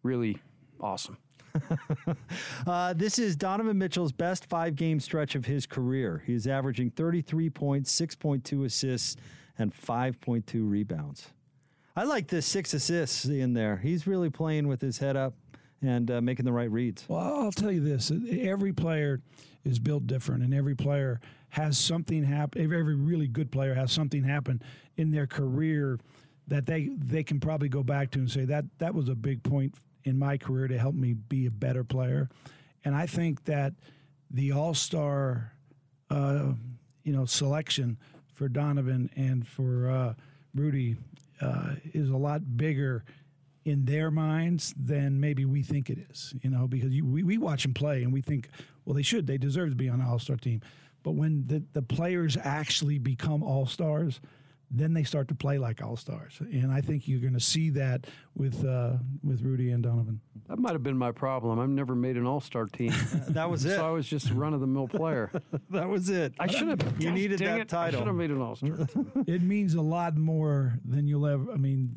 really 0.05 0.39
awesome. 0.81 1.19
Uh, 2.69 2.93
this 2.93 3.19
is 3.19 3.35
Donovan 3.35 3.79
Mitchell's 3.79 4.13
best 4.13 4.47
five 4.47 4.77
game 4.77 5.01
stretch 5.01 5.35
of 5.35 5.47
his 5.47 5.67
career. 5.67 6.23
He's 6.25 6.47
averaging 6.47 6.91
33 6.91 7.51
points, 7.51 8.01
6.2 8.01 8.65
assists, 8.65 9.17
and 9.59 9.75
5.2 9.75 10.69
rebounds. 10.71 11.33
I 11.99 12.05
like 12.05 12.29
this 12.29 12.45
six 12.45 12.75
assists 12.75 13.25
in 13.25 13.55
there. 13.55 13.79
He's 13.79 14.07
really 14.07 14.29
playing 14.29 14.69
with 14.69 14.83
his 14.83 14.99
head 14.99 15.17
up 15.17 15.33
and 15.81 16.11
uh, 16.11 16.21
making 16.21 16.45
the 16.45 16.53
right 16.53 16.71
reads. 16.71 17.07
Well, 17.09 17.21
I'll 17.21 17.53
tell 17.53 17.73
you 17.73 17.81
this: 17.81 18.13
every 18.31 18.75
player 18.75 19.23
is 19.65 19.79
built 19.79 20.07
different, 20.07 20.43
and 20.43 20.53
every 20.53 20.75
player 20.75 21.21
has 21.49 21.79
something 21.79 22.23
happen. 22.23 22.63
Every 22.63 22.79
every 22.79 22.95
really 22.95 23.29
good 23.29 23.51
player 23.51 23.73
has 23.73 23.93
something 23.93 24.25
happen 24.25 24.63
in 24.99 25.11
their 25.11 25.27
career 25.27 25.99
that 26.49 26.67
they 26.67 26.91
they 26.99 27.25
can 27.25 27.41
probably 27.41 27.71
go 27.71 27.83
back 27.83 28.11
to 28.11 28.19
and 28.19 28.31
say 28.31 28.45
that 28.45 28.67
that 28.77 28.95
was 28.95 29.09
a 29.09 29.15
big 29.15 29.43
point 29.43 29.75
in 30.05 30.19
my 30.19 30.37
career 30.37 30.69
to 30.69 30.79
help 30.79 30.95
me 30.95 31.15
be 31.15 31.47
a 31.47 31.51
better 31.51 31.83
player. 31.83 32.29
And 32.85 32.95
I 32.95 33.07
think 33.07 33.45
that 33.47 33.73
the 34.31 34.53
All 34.53 34.75
Star, 34.75 35.53
uh, 36.11 36.53
you 37.05 37.13
know, 37.15 37.25
selection 37.25 37.97
for 38.35 38.51
Donovan 38.51 39.09
and 39.17 39.47
for 39.47 39.89
uh, 39.89 40.15
Rudy 40.55 40.97
uh, 41.41 41.75
is 41.93 42.09
a 42.11 42.17
lot 42.17 42.57
bigger 42.57 43.05
in 43.65 43.85
their 43.85 44.11
minds 44.11 44.73
than 44.79 45.19
maybe 45.19 45.45
we 45.45 45.63
think 45.63 45.91
it 45.91 45.99
is. 46.11 46.35
You 46.43 46.51
know, 46.51 46.67
because 46.67 46.93
you, 46.93 47.05
we, 47.05 47.23
we 47.23 47.39
watch 47.39 47.65
them 47.65 47.75
play 47.75 48.03
and 48.03 48.13
we 48.13 48.23
think, 48.23 48.49
well, 48.85 48.95
they 48.95 49.03
should, 49.03 49.27
they 49.27 49.39
deserve 49.39 49.71
to 49.71 49.77
be 49.77 49.89
on 49.89 49.99
the 49.99 50.05
All 50.05 50.19
Star 50.19 50.37
team. 50.37 50.61
But 51.03 51.13
when 51.13 51.47
the, 51.47 51.63
the 51.73 51.83
players 51.83 52.37
actually 52.43 52.99
become 52.99 53.43
All 53.43 53.67
Stars, 53.67 54.21
then 54.71 54.95
they 54.95 55.05
start 55.05 55.29
to 55.29 55.35
play 55.35 55.59
like 55.59 55.83
All 55.83 55.97
Stars. 55.97 56.39
And 56.41 56.73
I 56.73 56.81
think 56.81 57.07
you're 57.07 57.21
going 57.21 57.35
to 57.35 57.41
see 57.41 57.71
that 57.71 58.07
with 58.35 58.65
uh, 58.65 58.95
with 59.23 59.43
Rudy 59.43 59.71
and 59.71 59.83
Donovan. 59.83 60.21
That 60.49 60.59
might 60.59 60.73
have 60.73 60.83
been 60.83 60.97
my 60.97 61.13
problem. 61.13 61.59
I've 61.59 61.69
never 61.69 61.95
made 61.95 62.17
an 62.17 62.27
All 62.27 62.41
Star 62.41 62.67
team. 62.67 62.93
that 63.29 63.49
was 63.49 63.65
it. 63.65 63.77
So 63.77 63.87
I 63.87 63.91
was 63.91 64.07
just 64.07 64.31
a 64.31 64.35
run 64.35 64.55
of 64.55 64.61
the 64.61 64.67
mill 64.67 64.89
player. 64.89 65.31
that 65.71 65.89
was 65.89 66.11
it. 66.11 66.35
I 66.39 66.49
should 66.49 66.69
have. 66.69 67.01
You 67.01 67.13
needed 67.13 67.39
that 67.41 67.59
it, 67.59 67.61
I 67.61 67.65
title. 67.65 68.01
should 68.01 68.07
have 68.09 68.17
made 68.17 68.31
an 68.31 68.41
All 68.41 68.57
Star. 68.57 68.89
it 69.27 69.43
means 69.43 69.75
a 69.75 69.83
lot 69.83 70.17
more 70.17 70.79
than 70.85 71.07
you'll 71.07 71.27
ever. 71.27 71.53
I 71.53 71.57
mean, 71.57 71.97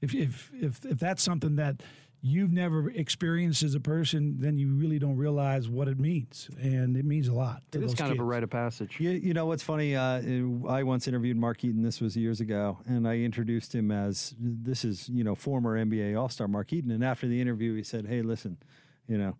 if 0.00 0.14
if 0.14 0.50
if 0.54 0.84
if 0.84 0.98
that's 0.98 1.22
something 1.22 1.56
that 1.56 1.82
you've 2.22 2.52
never 2.52 2.90
experienced 2.90 3.62
as 3.62 3.74
a 3.74 3.80
person, 3.80 4.36
then 4.38 4.58
you 4.58 4.68
really 4.74 4.98
don't 4.98 5.16
realize 5.16 5.68
what 5.68 5.88
it 5.88 5.98
means, 5.98 6.50
and 6.60 6.96
it 6.96 7.04
means 7.04 7.28
a 7.28 7.32
lot. 7.32 7.62
To 7.72 7.78
It 7.78 7.84
is 7.84 7.92
those 7.92 7.98
kind 7.98 8.12
of 8.12 8.18
a 8.18 8.22
rite 8.24 8.42
of 8.42 8.50
passage. 8.50 8.96
You, 9.00 9.10
you 9.10 9.32
know 9.34 9.46
what's 9.46 9.62
funny? 9.62 9.96
Uh, 9.96 10.20
I 10.68 10.82
once 10.82 11.08
interviewed 11.08 11.36
Mark 11.36 11.64
Eaton. 11.64 11.82
This 11.82 12.00
was 12.00 12.16
years 12.16 12.40
ago, 12.40 12.78
and 12.86 13.08
I 13.08 13.18
introduced 13.18 13.74
him 13.74 13.90
as 13.90 14.34
this 14.38 14.84
is 14.84 15.08
you 15.08 15.24
know 15.24 15.34
former 15.34 15.82
NBA 15.82 16.18
All 16.20 16.28
Star 16.28 16.46
Mark 16.48 16.72
Eaton. 16.72 16.90
And 16.90 17.02
after 17.04 17.26
the 17.26 17.40
interview, 17.40 17.74
he 17.74 17.82
said, 17.82 18.06
"Hey, 18.06 18.22
listen, 18.22 18.58
you 19.08 19.16
know." 19.18 19.36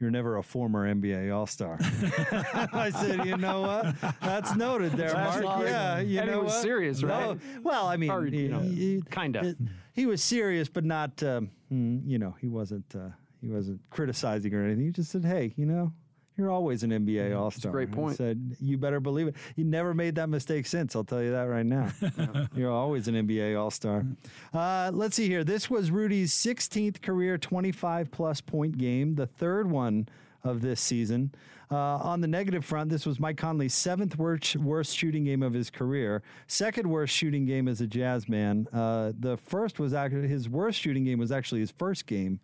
You're 0.00 0.10
never 0.10 0.36
a 0.36 0.42
former 0.42 0.92
NBA 0.92 1.34
All 1.34 1.46
Star. 1.46 1.78
I 1.80 2.90
said, 2.90 3.24
you 3.24 3.36
know 3.36 3.60
what? 3.62 3.94
That's 4.20 4.54
noted 4.56 4.92
there, 4.92 5.12
That's 5.12 5.40
Mark. 5.40 5.60
not- 5.60 5.66
Yeah, 5.66 6.00
you 6.00 6.18
and 6.18 6.28
he 6.28 6.34
know 6.34 6.42
was 6.42 6.52
what? 6.52 6.62
serious, 6.62 7.00
No, 7.00 7.08
right? 7.08 7.38
well, 7.62 7.86
I 7.86 7.96
mean, 7.96 8.10
Or, 8.10 8.26
you 8.26 8.48
know, 8.48 9.02
kinda. 9.10 9.54
He 9.94 10.06
was 10.06 10.22
serious, 10.22 10.68
but 10.68 10.84
not. 10.84 11.22
Um, 11.22 11.50
mm, 11.72 12.02
you 12.06 12.18
know, 12.18 12.34
he 12.40 12.48
wasn't. 12.48 12.94
Uh, 12.94 13.10
he 13.40 13.48
wasn't 13.48 13.80
criticizing 13.90 14.52
or 14.52 14.64
anything. 14.64 14.84
He 14.86 14.90
just 14.90 15.10
said, 15.10 15.24
"Hey, 15.24 15.54
you 15.56 15.66
know, 15.66 15.92
you're 16.36 16.50
always 16.50 16.82
an 16.82 16.90
NBA 16.90 17.38
All 17.38 17.52
Star." 17.52 17.70
great 17.70 17.92
point. 17.92 18.16
Said 18.16 18.56
you 18.60 18.76
better 18.76 18.98
believe 18.98 19.28
it. 19.28 19.36
You 19.54 19.64
never 19.64 19.94
made 19.94 20.16
that 20.16 20.28
mistake 20.28 20.66
since. 20.66 20.96
I'll 20.96 21.04
tell 21.04 21.22
you 21.22 21.30
that 21.30 21.44
right 21.44 21.64
now. 21.64 21.90
you're 22.56 22.72
always 22.72 23.06
an 23.06 23.14
NBA 23.14 23.58
All 23.58 23.70
Star. 23.70 24.04
Uh, 24.52 24.90
let's 24.92 25.14
see 25.14 25.28
here. 25.28 25.44
This 25.44 25.70
was 25.70 25.92
Rudy's 25.92 26.34
16th 26.34 27.00
career 27.00 27.38
25 27.38 28.10
plus 28.10 28.40
point 28.40 28.76
game, 28.76 29.14
the 29.14 29.26
third 29.26 29.70
one 29.70 30.08
of 30.44 30.60
this 30.60 30.80
season. 30.80 31.34
Uh, 31.70 31.76
on 31.96 32.20
the 32.20 32.28
negative 32.28 32.64
front, 32.64 32.90
this 32.90 33.06
was 33.06 33.18
Mike 33.18 33.38
Conley's 33.38 33.74
seventh 33.74 34.16
worst, 34.18 34.54
worst 34.56 34.96
shooting 34.96 35.24
game 35.24 35.42
of 35.42 35.54
his 35.54 35.70
career, 35.70 36.22
second 36.46 36.88
worst 36.88 37.14
shooting 37.14 37.46
game 37.46 37.66
as 37.66 37.80
a 37.80 37.86
Jazz 37.86 38.28
man. 38.28 38.68
Uh, 38.72 39.12
the 39.18 39.36
first 39.36 39.78
was 39.80 39.94
actually 39.94 40.28
his 40.28 40.48
worst 40.48 40.78
shooting 40.80 41.04
game 41.04 41.18
was 41.18 41.32
actually 41.32 41.60
his 41.60 41.70
first 41.72 42.06
game 42.06 42.38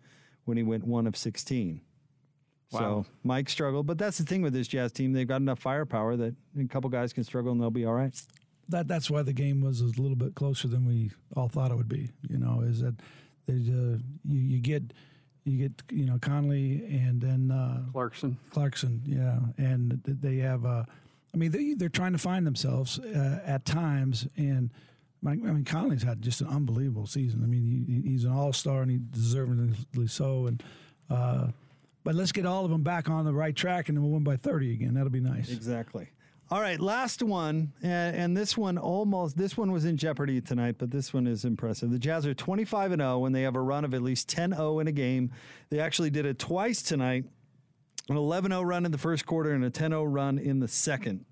when 0.45 0.57
he 0.57 0.63
went 0.63 0.85
one 0.85 1.05
of 1.05 1.15
16. 1.15 1.81
Wow. 2.71 2.79
So 2.79 3.05
Mike 3.23 3.47
struggled, 3.49 3.85
but 3.85 3.97
that's 3.97 4.17
the 4.17 4.25
thing 4.25 4.41
with 4.41 4.53
this 4.53 4.67
Jazz 4.67 4.91
team. 4.91 5.13
They've 5.13 5.27
got 5.27 5.41
enough 5.41 5.59
firepower 5.59 6.15
that 6.17 6.33
a 6.59 6.65
couple 6.65 6.89
guys 6.89 7.13
can 7.13 7.23
struggle 7.23 7.51
and 7.51 7.61
they'll 7.61 7.69
be 7.69 7.85
all 7.85 7.93
right. 7.93 8.19
that 8.69 8.87
that's 8.87 9.09
why 9.11 9.21
the 9.21 9.33
game 9.33 9.61
was 9.61 9.81
a 9.81 9.85
little 9.85 10.15
bit 10.15 10.33
closer 10.35 10.67
than 10.67 10.85
we 10.85 11.11
all 11.35 11.47
thought 11.49 11.71
it 11.71 11.75
would 11.75 11.89
be. 11.89 12.09
You 12.27 12.39
know, 12.39 12.61
is 12.65 12.81
that 12.81 12.95
there's 13.45 13.67
uh, 13.69 13.97
you 14.25 14.39
you 14.39 14.59
get 14.59 14.93
you 15.43 15.57
get 15.57 15.83
you 15.89 16.05
know 16.05 16.17
Conley 16.19 16.83
and 16.85 17.21
then 17.21 17.51
uh, 17.51 17.83
Clarkson. 17.91 18.37
Clarkson, 18.51 19.01
yeah, 19.05 19.39
and 19.57 20.01
they 20.05 20.37
have. 20.37 20.65
Uh, 20.65 20.83
I 21.33 21.37
mean, 21.37 21.51
they 21.51 21.73
they're 21.73 21.89
trying 21.89 22.11
to 22.11 22.17
find 22.17 22.45
themselves 22.45 22.99
uh, 22.99 23.39
at 23.45 23.65
times, 23.65 24.27
and 24.35 24.69
Mike, 25.21 25.39
I 25.43 25.51
mean 25.51 25.65
Conley's 25.65 26.03
had 26.03 26.21
just 26.21 26.41
an 26.41 26.47
unbelievable 26.47 27.07
season. 27.07 27.43
I 27.43 27.47
mean, 27.47 27.85
he, 27.87 28.11
he's 28.11 28.25
an 28.25 28.31
all 28.31 28.53
star 28.53 28.81
and 28.81 28.91
he 28.91 28.99
deservedly 29.11 30.07
so. 30.07 30.47
And 30.47 30.63
uh, 31.09 31.47
but 32.03 32.15
let's 32.15 32.31
get 32.31 32.45
all 32.45 32.65
of 32.65 32.71
them 32.71 32.83
back 32.83 33.09
on 33.09 33.25
the 33.25 33.33
right 33.33 33.55
track, 33.55 33.89
and 33.89 33.97
then 33.97 34.03
we'll 34.03 34.13
win 34.13 34.23
by 34.23 34.35
thirty 34.37 34.73
again. 34.73 34.93
That'll 34.93 35.09
be 35.09 35.19
nice. 35.19 35.51
Exactly. 35.51 36.09
All 36.51 36.59
right, 36.59 36.81
last 36.81 37.23
one, 37.23 37.71
and, 37.81 38.35
this 38.35 38.57
one 38.57 38.77
almost 38.77 39.37
this 39.37 39.55
one 39.55 39.71
was 39.71 39.85
in 39.85 39.95
jeopardy 39.95 40.41
tonight, 40.41 40.75
but 40.77 40.91
this 40.91 41.13
one 41.13 41.25
is 41.25 41.45
impressive. 41.45 41.91
The 41.91 41.97
Jazz 41.97 42.27
are 42.27 42.33
25 42.33 42.91
and 42.91 43.01
0 43.01 43.19
when 43.19 43.31
they 43.31 43.43
have 43.43 43.55
a 43.55 43.61
run 43.61 43.85
of 43.85 43.93
at 43.93 44.01
least 44.01 44.29
10-0 44.29 44.81
in 44.81 44.87
a 44.89 44.91
game. 44.91 45.31
They 45.69 45.79
actually 45.79 46.09
did 46.09 46.25
it 46.25 46.39
twice 46.39 46.81
tonight. 46.81 47.23
An 48.09 48.17
11-0 48.17 48.65
run 48.65 48.85
in 48.85 48.91
the 48.91 48.97
first 48.97 49.25
quarter 49.25 49.51
and 49.51 49.63
a 49.63 49.69
10-0 49.69 50.03
run 50.07 50.37
in 50.37 50.59
the 50.59 50.67
second, 50.67 51.23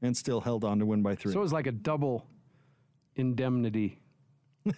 and 0.00 0.16
still 0.16 0.40
held 0.40 0.64
on 0.64 0.78
to 0.78 0.86
win 0.86 1.02
by 1.02 1.16
three. 1.16 1.34
So 1.34 1.40
it 1.40 1.42
was 1.42 1.52
like 1.52 1.66
a 1.66 1.72
double 1.72 2.26
indemnity. 3.14 3.98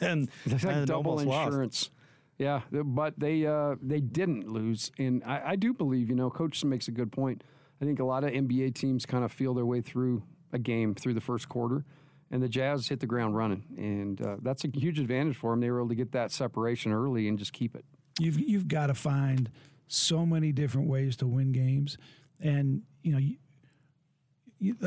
and 0.01 0.29
It's 0.45 0.65
like 0.65 0.75
and 0.75 0.87
double 0.89 1.13
almost 1.13 1.29
lost. 1.29 1.47
insurance. 1.47 1.91
Yeah, 2.37 2.63
but 2.73 3.15
they 3.17 3.47
uh, 3.47 3.77
they 3.81 4.01
didn't 4.01 4.49
lose, 4.49 4.91
and 4.99 5.23
I, 5.25 5.51
I 5.51 5.57
do 5.57 5.73
believe 5.73 6.09
you 6.09 6.17
know 6.17 6.31
Coach 6.31 6.65
makes 6.65 6.89
a 6.89 6.91
good 6.91 7.13
point. 7.13 7.45
I 7.81 7.85
think 7.85 8.01
a 8.01 8.05
lot 8.05 8.25
of 8.25 8.31
NBA 8.31 8.75
teams 8.75 9.07
kind 9.07 9.25
of 9.25 9.33
feel 9.33 9.55
their 9.55 9.67
way 9.67 9.81
through 9.81 10.23
a 10.53 10.59
game 10.59 10.95
through 10.95 11.15
the 11.15 11.21
first 11.21 11.49
quarter, 11.49 11.85
and 12.31 12.43
the 12.43 12.49
Jazz 12.49 12.89
hit 12.89 13.01
the 13.01 13.07
ground 13.07 13.37
running, 13.37 13.65
and 13.77 14.25
uh, 14.25 14.37
that's 14.43 14.65
a 14.65 14.69
huge 14.69 14.99
advantage 14.99 15.37
for 15.37 15.51
them. 15.51 15.61
They 15.61 15.71
were 15.71 15.81
able 15.81 15.89
to 15.89 15.95
get 15.95 16.13
that 16.13 16.31
separation 16.33 16.93
early 16.93 17.29
and 17.29 17.39
just 17.39 17.53
keep 17.53 17.75
it. 17.75 17.85
You've 18.19 18.39
you've 18.39 18.69
got 18.69 18.87
to 18.87 18.95
find 18.95 19.51
so 19.89 20.25
many 20.25 20.53
different 20.53 20.89
ways 20.89 21.17
to 21.17 21.27
win 21.27 21.53
games, 21.53 21.99
and 22.41 22.83
you 23.03 23.13
know, 23.13 23.19
you, 23.19 23.37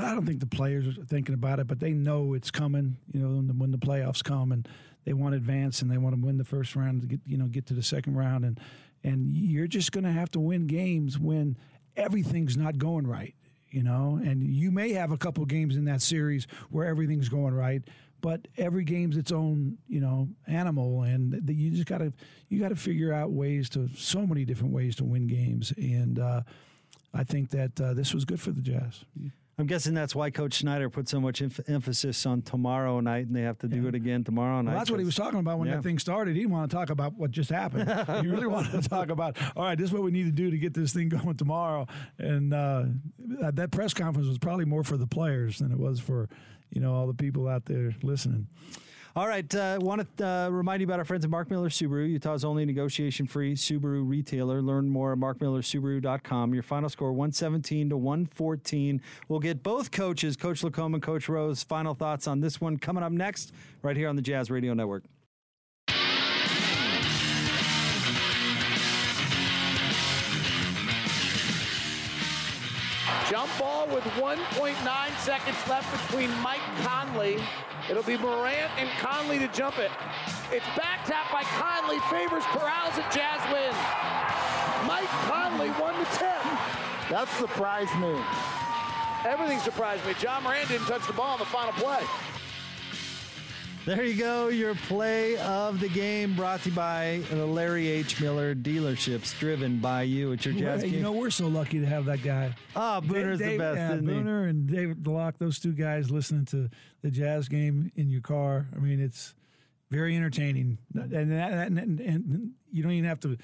I 0.02 0.16
don't 0.16 0.26
think 0.26 0.40
the 0.40 0.48
players 0.48 0.88
are 0.98 1.04
thinking 1.04 1.36
about 1.36 1.60
it, 1.60 1.68
but 1.68 1.80
they 1.80 1.92
know 1.92 2.34
it's 2.34 2.50
coming. 2.50 2.98
You 3.12 3.20
know, 3.22 3.36
when 3.36 3.48
the, 3.48 3.54
when 3.54 3.72
the 3.72 3.78
playoffs 3.78 4.24
come, 4.24 4.52
and 4.52 4.68
they 5.06 5.14
want 5.14 5.34
to 5.34 5.38
advance 5.38 5.82
and 5.82 5.92
they 5.92 5.98
want 5.98 6.16
to 6.16 6.26
win 6.26 6.38
the 6.38 6.44
first 6.44 6.76
round 6.76 7.02
to 7.02 7.08
get 7.08 7.20
you 7.26 7.38
know 7.38 7.46
get 7.46 7.66
to 7.68 7.74
the 7.74 7.84
second 7.84 8.16
round, 8.16 8.46
and 8.46 8.60
and 9.04 9.36
you're 9.36 9.68
just 9.68 9.92
going 9.92 10.04
to 10.04 10.12
have 10.12 10.32
to 10.32 10.40
win 10.40 10.68
games 10.68 11.20
when 11.20 11.58
everything's 11.98 12.56
not 12.56 12.78
going 12.78 13.06
right. 13.06 13.36
You 13.70 13.84
know, 13.84 14.18
and 14.24 14.42
you 14.42 14.72
may 14.72 14.94
have 14.94 15.12
a 15.12 15.18
couple 15.18 15.44
games 15.46 15.76
in 15.76 15.86
that 15.86 16.02
series 16.02 16.48
where 16.70 16.86
everything's 16.86 17.28
going 17.28 17.54
right, 17.54 17.82
but 18.22 18.48
every 18.58 18.86
game's 18.86 19.18
its 19.18 19.32
own 19.32 19.78
you 19.90 20.00
know 20.00 20.30
animal, 20.48 21.04
and 21.04 21.34
the, 21.46 21.54
you 21.54 21.72
just 21.72 21.86
got 21.86 21.98
to 21.98 22.14
you 22.48 22.62
got 22.62 22.70
to 22.70 22.78
figure 22.78 23.12
out 23.12 23.32
ways 23.32 23.70
to 23.72 23.90
so 23.94 24.26
many 24.26 24.46
different 24.46 24.74
ways 24.74 24.96
to 24.96 25.04
win 25.04 25.28
games, 25.28 25.74
and 25.76 26.18
uh, 26.18 26.42
I 27.14 27.26
think 27.26 27.50
that 27.50 27.80
uh, 27.82 27.94
this 27.94 28.14
was 28.14 28.24
good 28.24 28.40
for 28.40 28.52
the 28.52 28.62
Jazz. 28.62 29.04
I'm 29.60 29.66
guessing 29.66 29.96
that's 29.96 30.14
why 30.14 30.30
Coach 30.30 30.60
Snyder 30.60 30.88
put 30.88 31.10
so 31.10 31.20
much 31.20 31.42
emph 31.42 31.60
emphasis 31.68 32.28
on 32.28 32.44
tomorrow 32.44 33.00
night, 33.00 33.26
and 33.26 33.36
they 33.36 33.42
have 33.42 33.58
to 33.60 33.68
do 33.68 33.88
it 33.88 33.96
again 33.96 34.24
tomorrow 34.24 34.62
night. 34.62 34.72
Well, 34.74 34.80
that's 34.80 34.92
what 34.92 35.00
he 35.00 35.06
was 35.06 35.16
talking 35.16 35.40
about 35.40 35.58
when 35.58 35.68
Yeah. 35.68 35.78
that 35.78 35.82
thing 35.84 35.98
started. 35.98 36.36
He 36.36 36.42
didn't 36.42 36.52
want 36.54 36.70
to 36.70 36.78
talk 36.78 36.92
about 36.92 37.16
what 37.18 37.32
just 37.32 37.50
happened. 37.50 37.90
he 38.24 38.28
really 38.30 38.46
wanted 38.46 38.80
to 38.84 38.88
talk 38.88 39.10
about, 39.10 39.36
all 39.56 39.64
right, 39.64 39.76
this 39.76 39.88
is 39.88 39.92
what 39.94 40.04
we 40.04 40.12
need 40.12 40.26
to 40.26 40.32
do 40.32 40.52
to 40.52 40.58
get 40.60 40.76
this 40.76 40.94
thing 40.94 41.10
going 41.10 41.38
tomorrow. 41.38 41.88
And 42.20 42.54
uh, 42.54 42.84
that 43.18 43.72
press 43.72 43.96
conference 43.96 44.28
was 44.28 44.38
probably 44.38 44.66
more 44.66 44.84
for 44.84 44.96
the 44.96 45.08
players 45.08 45.58
than 45.58 45.72
it 45.72 45.80
was 45.80 46.00
for, 46.00 46.30
you 46.70 46.80
know, 46.80 46.94
all 46.94 47.08
the 47.08 47.16
people 47.16 47.48
out 47.48 47.66
there 47.66 47.96
listening. 48.04 48.46
All 49.18 49.28
right. 49.28 49.56
Uh, 49.56 49.80
want 49.82 50.16
to 50.18 50.28
uh, 50.28 50.50
remind 50.50 50.80
you 50.80 50.86
about 50.86 51.00
our 51.00 51.06
friends 51.06 51.26
at 51.26 51.32
Mark 51.32 51.50
Miller 51.50 51.70
Subaru, 51.70 52.08
Utah's 52.08 52.46
only 52.46 52.66
negotiation 52.66 53.26
free 53.26 53.56
Subaru 53.56 54.08
retailer. 54.08 54.62
Learn 54.62 54.88
more 54.88 55.14
at 55.14 55.18
markmillersubaru.com. 55.18 56.54
Your 56.54 56.62
final 56.62 56.88
score 56.88 57.12
117 57.12 57.90
to 57.90 57.98
114. 57.98 59.02
We'll 59.28 59.40
get 59.40 59.64
both 59.64 59.90
coaches, 59.90 60.38
Coach 60.38 60.62
LaComb 60.62 60.94
and 60.94 61.02
Coach 61.02 61.30
Rose, 61.30 61.64
final 61.64 61.96
thoughts 61.96 62.28
on 62.28 62.42
this 62.42 62.62
one 62.62 62.78
coming 62.78 63.02
up 63.02 63.12
next, 63.12 63.54
right 63.82 63.98
here 63.98 64.08
on 64.08 64.16
the 64.16 64.22
Jazz 64.22 64.52
Radio 64.52 64.76
Network. 64.76 65.04
Jump 73.32 73.50
ball 73.58 73.88
with 73.88 74.04
1.9 74.04 75.18
seconds 75.18 75.58
left 75.68 76.08
between 76.08 76.30
Mike 76.42 76.62
Conley. 76.84 77.40
It'll 77.90 78.04
be 78.04 78.18
Morant 78.18 78.70
and 78.78 78.90
Conley 79.00 79.40
to 79.40 79.48
jump 79.48 79.80
it. 79.80 79.92
It's 80.52 80.66
back 80.76 81.06
tap 81.06 81.32
by 81.32 81.44
Conley, 81.44 82.00
favors 82.12 82.44
Corrales 82.52 83.00
at 83.00 83.08
Jazz 83.16 83.40
win. 83.48 83.72
Mike 84.86 85.08
Conley 85.24 85.70
won 85.80 85.98
the 85.98 86.06
tip. 86.18 86.44
That 87.10 87.28
surprised 87.40 87.96
me. 88.00 88.20
Everything 89.26 89.60
surprised 89.60 90.06
me. 90.06 90.14
Ja 90.22 90.42
Morant 90.42 90.68
didn't 90.68 90.88
touch 90.88 91.08
the 91.08 91.14
ball 91.14 91.34
on 91.34 91.40
the 91.40 91.46
final 91.46 91.72
play. 91.74 92.04
There 93.88 94.04
you 94.04 94.16
go, 94.16 94.50
your 94.50 94.76
play 94.76 95.38
of 95.38 95.80
the 95.80 95.88
game 95.88 96.36
brought 96.36 96.62
to 96.64 96.70
you 96.70 96.76
by 96.76 97.22
the 97.30 97.46
Larry 97.46 97.88
H. 97.88 98.20
Miller 98.20 98.54
dealerships, 98.54 99.40
driven 99.40 99.80
by 99.80 100.02
you 100.02 100.34
at 100.34 100.44
your 100.44 100.54
Jazz 100.56 100.84
game. 100.84 100.96
you 100.96 101.00
know, 101.00 101.14
we're 101.14 101.30
so 101.30 101.48
lucky 101.48 101.80
to 101.80 101.86
have 101.86 102.04
that 102.04 102.22
guy. 102.22 102.54
Ah, 102.76 103.00
Booner's 103.00 103.40
the 103.40 103.58
best, 103.58 103.78
yeah, 103.78 103.94
isn't 103.94 104.06
he? 104.06 104.14
Booner 104.14 104.50
and 104.50 104.68
David 104.68 105.04
DeLocke, 105.04 105.38
those 105.38 105.58
two 105.58 105.72
guys 105.72 106.12
listening 106.12 106.44
to 106.48 106.70
the 107.02 107.10
Jazz 107.10 107.48
game 107.48 107.90
in 107.96 108.10
your 108.10 108.20
car. 108.20 108.68
I 108.76 108.80
mean, 108.80 109.00
it's 109.00 109.34
very 109.90 110.18
entertaining, 110.18 110.80
and, 110.94 111.10
that, 111.32 111.52
and, 111.54 111.80
and, 111.80 112.02
and 112.02 112.52
you 112.70 112.84
don't 112.84 112.92
even 112.92 113.08
have 113.08 113.22
to 113.22 113.38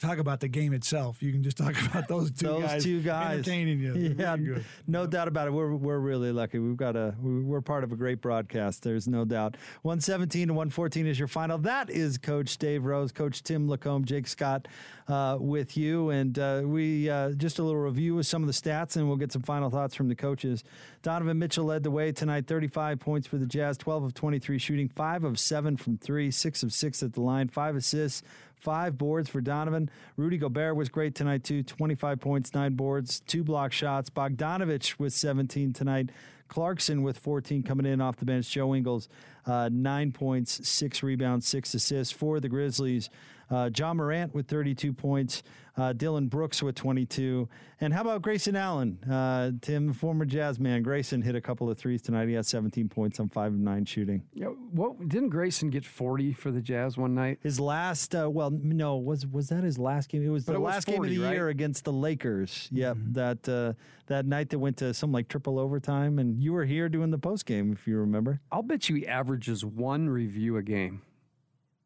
talk 0.00 0.18
about 0.18 0.40
the 0.40 0.48
game 0.48 0.72
itself. 0.72 1.22
You 1.22 1.30
can 1.30 1.42
just 1.42 1.56
talk 1.58 1.74
about 1.90 2.08
those 2.08 2.30
two 2.32 2.46
Those 2.46 2.62
guys 2.62 2.84
two 2.84 3.00
guys 3.02 3.32
entertaining 3.38 3.78
you. 3.80 4.14
They're 4.14 4.36
Yeah, 4.36 4.58
no 4.86 5.06
doubt 5.06 5.28
about 5.28 5.46
it. 5.48 5.52
We're 5.52 5.74
we're 5.74 5.98
really 5.98 6.32
lucky. 6.32 6.58
We've 6.58 6.76
got 6.76 6.96
a 6.96 7.14
we- 7.22 7.40
we're 7.42 7.60
part 7.60 7.84
of 7.84 7.92
a 7.92 7.96
great 7.96 8.20
broadcast. 8.20 8.82
There's 8.82 9.06
no 9.06 9.24
doubt. 9.24 9.56
117 9.82 10.48
to 10.48 10.54
114 10.54 11.06
is 11.06 11.18
your 11.18 11.28
final. 11.28 11.58
That 11.58 11.90
is 11.90 12.18
Coach 12.18 12.58
Dave 12.58 12.84
Rose, 12.84 13.12
Coach 13.12 13.42
Tim 13.42 13.68
LaComb, 13.68 14.04
Jake 14.04 14.26
Scott 14.26 14.66
uh, 15.08 15.36
with 15.40 15.76
you, 15.76 16.10
and 16.10 16.38
uh, 16.38 16.62
we 16.64 17.08
uh, 17.10 17.32
just 17.32 17.58
a 17.58 17.62
little 17.62 17.80
review 17.80 18.18
of 18.18 18.26
some 18.26 18.42
of 18.42 18.46
the 18.46 18.52
stats, 18.52 18.96
and 18.96 19.06
we'll 19.06 19.16
get 19.16 19.32
some 19.32 19.42
final 19.42 19.70
thoughts 19.70 19.94
from 19.94 20.08
the 20.08 20.14
coaches. 20.16 20.64
Donovan 21.02 21.38
Mitchell 21.38 21.64
led 21.64 21.82
the 21.82 21.90
way 21.90 22.12
tonight, 22.12 22.46
35 22.46 23.00
points 23.00 23.26
for 23.26 23.38
the 23.38 23.46
Jazz, 23.46 23.76
12 23.78 24.04
of 24.04 24.14
23 24.14 24.58
shooting, 24.58 24.88
five 24.88 25.24
of 25.24 25.38
seven 25.38 25.76
from 25.76 25.96
three, 25.96 26.30
six 26.30 26.62
of 26.62 26.72
six 26.72 27.02
at 27.02 27.14
the 27.14 27.20
line, 27.20 27.48
five 27.48 27.74
assists. 27.76 28.22
Five 28.60 28.98
boards 28.98 29.28
for 29.30 29.40
Donovan. 29.40 29.90
Rudy 30.16 30.36
Gobert 30.36 30.76
was 30.76 30.88
great 30.88 31.14
tonight, 31.14 31.44
too. 31.44 31.62
25 31.62 32.20
points, 32.20 32.54
nine 32.54 32.74
boards, 32.74 33.20
two 33.20 33.42
block 33.42 33.72
shots. 33.72 34.10
Bogdanovic 34.10 34.98
with 34.98 35.14
17 35.14 35.72
tonight. 35.72 36.10
Clarkson 36.48 37.02
with 37.02 37.16
14 37.18 37.62
coming 37.62 37.86
in 37.86 38.00
off 38.00 38.16
the 38.16 38.24
bench. 38.24 38.50
Joe 38.50 38.74
Ingles, 38.74 39.08
uh, 39.46 39.70
nine 39.72 40.12
points, 40.12 40.68
six 40.68 41.02
rebounds, 41.02 41.48
six 41.48 41.72
assists 41.74 42.12
for 42.12 42.38
the 42.40 42.48
Grizzlies. 42.48 43.08
Uh, 43.50 43.68
Ja 43.76 43.92
Morant 43.92 44.34
with 44.34 44.46
32 44.48 44.92
points. 44.92 45.42
Uh, 45.76 45.92
Dillon 45.94 46.26
Brooks 46.26 46.62
with 46.62 46.74
22. 46.74 47.48
And 47.80 47.94
how 47.94 48.02
about 48.02 48.20
Grayson 48.20 48.54
Allen? 48.54 48.98
Uh, 49.10 49.52
Tim, 49.62 49.92
former 49.94 50.24
Jazz 50.26 50.60
man. 50.60 50.82
Grayson 50.82 51.22
hit 51.22 51.34
a 51.34 51.40
couple 51.40 51.70
of 51.70 51.78
threes 51.78 52.02
tonight. 52.02 52.28
He 52.28 52.34
has 52.34 52.48
17 52.48 52.88
points 52.90 53.18
on 53.18 53.28
5 53.30 53.52
of 53.54 53.58
9 53.58 53.84
shooting. 53.86 54.22
Yeah, 54.34 54.48
what 54.48 55.08
didn't 55.08 55.30
Grayson 55.30 55.70
get 55.70 55.84
40 55.86 56.32
for 56.34 56.50
the 56.50 56.60
Jazz 56.60 56.98
one 56.98 57.14
night? 57.14 57.38
His 57.42 57.58
last, 57.58 58.14
uh, 58.14 58.28
well, 58.28 58.50
no, 58.50 58.96
was 58.96 59.26
was 59.26 59.48
that 59.48 59.64
his 59.64 59.78
last 59.78 60.10
game? 60.10 60.24
It 60.24 60.28
was 60.28 60.44
But 60.44 60.52
the 60.52 60.58
it 60.58 60.62
was 60.62 60.74
last 60.74 60.86
game 60.86 61.02
of 61.02 61.08
the 61.08 61.18
right? 61.18 61.32
year 61.32 61.48
against 61.48 61.84
the 61.84 61.92
Lakers. 61.92 62.68
Yep, 62.72 62.96
that 63.12 63.48
uh, 63.48 63.72
that 64.06 64.26
night 64.26 64.50
that 64.50 64.58
went 64.58 64.76
to 64.78 64.92
some 64.92 65.12
like 65.12 65.28
triple 65.28 65.58
overtime, 65.58 66.18
and 66.18 66.42
you 66.42 66.52
were 66.52 66.64
here 66.66 66.88
doing 66.90 67.10
the 67.10 67.18
post 67.18 67.46
game, 67.46 67.72
if 67.72 67.86
you 67.86 67.96
remember. 67.96 68.40
I'll 68.52 68.62
bet 68.62 68.88
you 68.88 68.96
he 68.96 69.06
averages 69.06 69.64
one 69.64 70.10
review 70.10 70.56
a 70.58 70.62
game. 70.62 71.02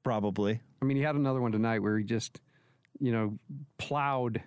Probably. 0.04 0.60
I 0.80 0.84
mean, 0.84 0.96
he 0.96 1.02
had 1.02 1.16
another 1.16 1.40
one 1.40 1.50
tonight 1.50 1.80
where 1.80 1.98
he 1.98 2.04
just, 2.04 2.40
you 3.00 3.10
know, 3.10 3.38
plowed 3.78 4.42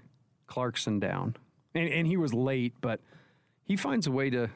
Clarkson 0.47 0.99
down. 0.99 1.35
And, 1.75 1.89
and 1.89 2.07
he 2.07 2.15
was 2.15 2.34
late, 2.34 2.73
but 2.79 3.01
he 3.65 3.75
finds 3.75 4.07
a 4.07 4.11
way 4.11 4.29
to, 4.29 4.49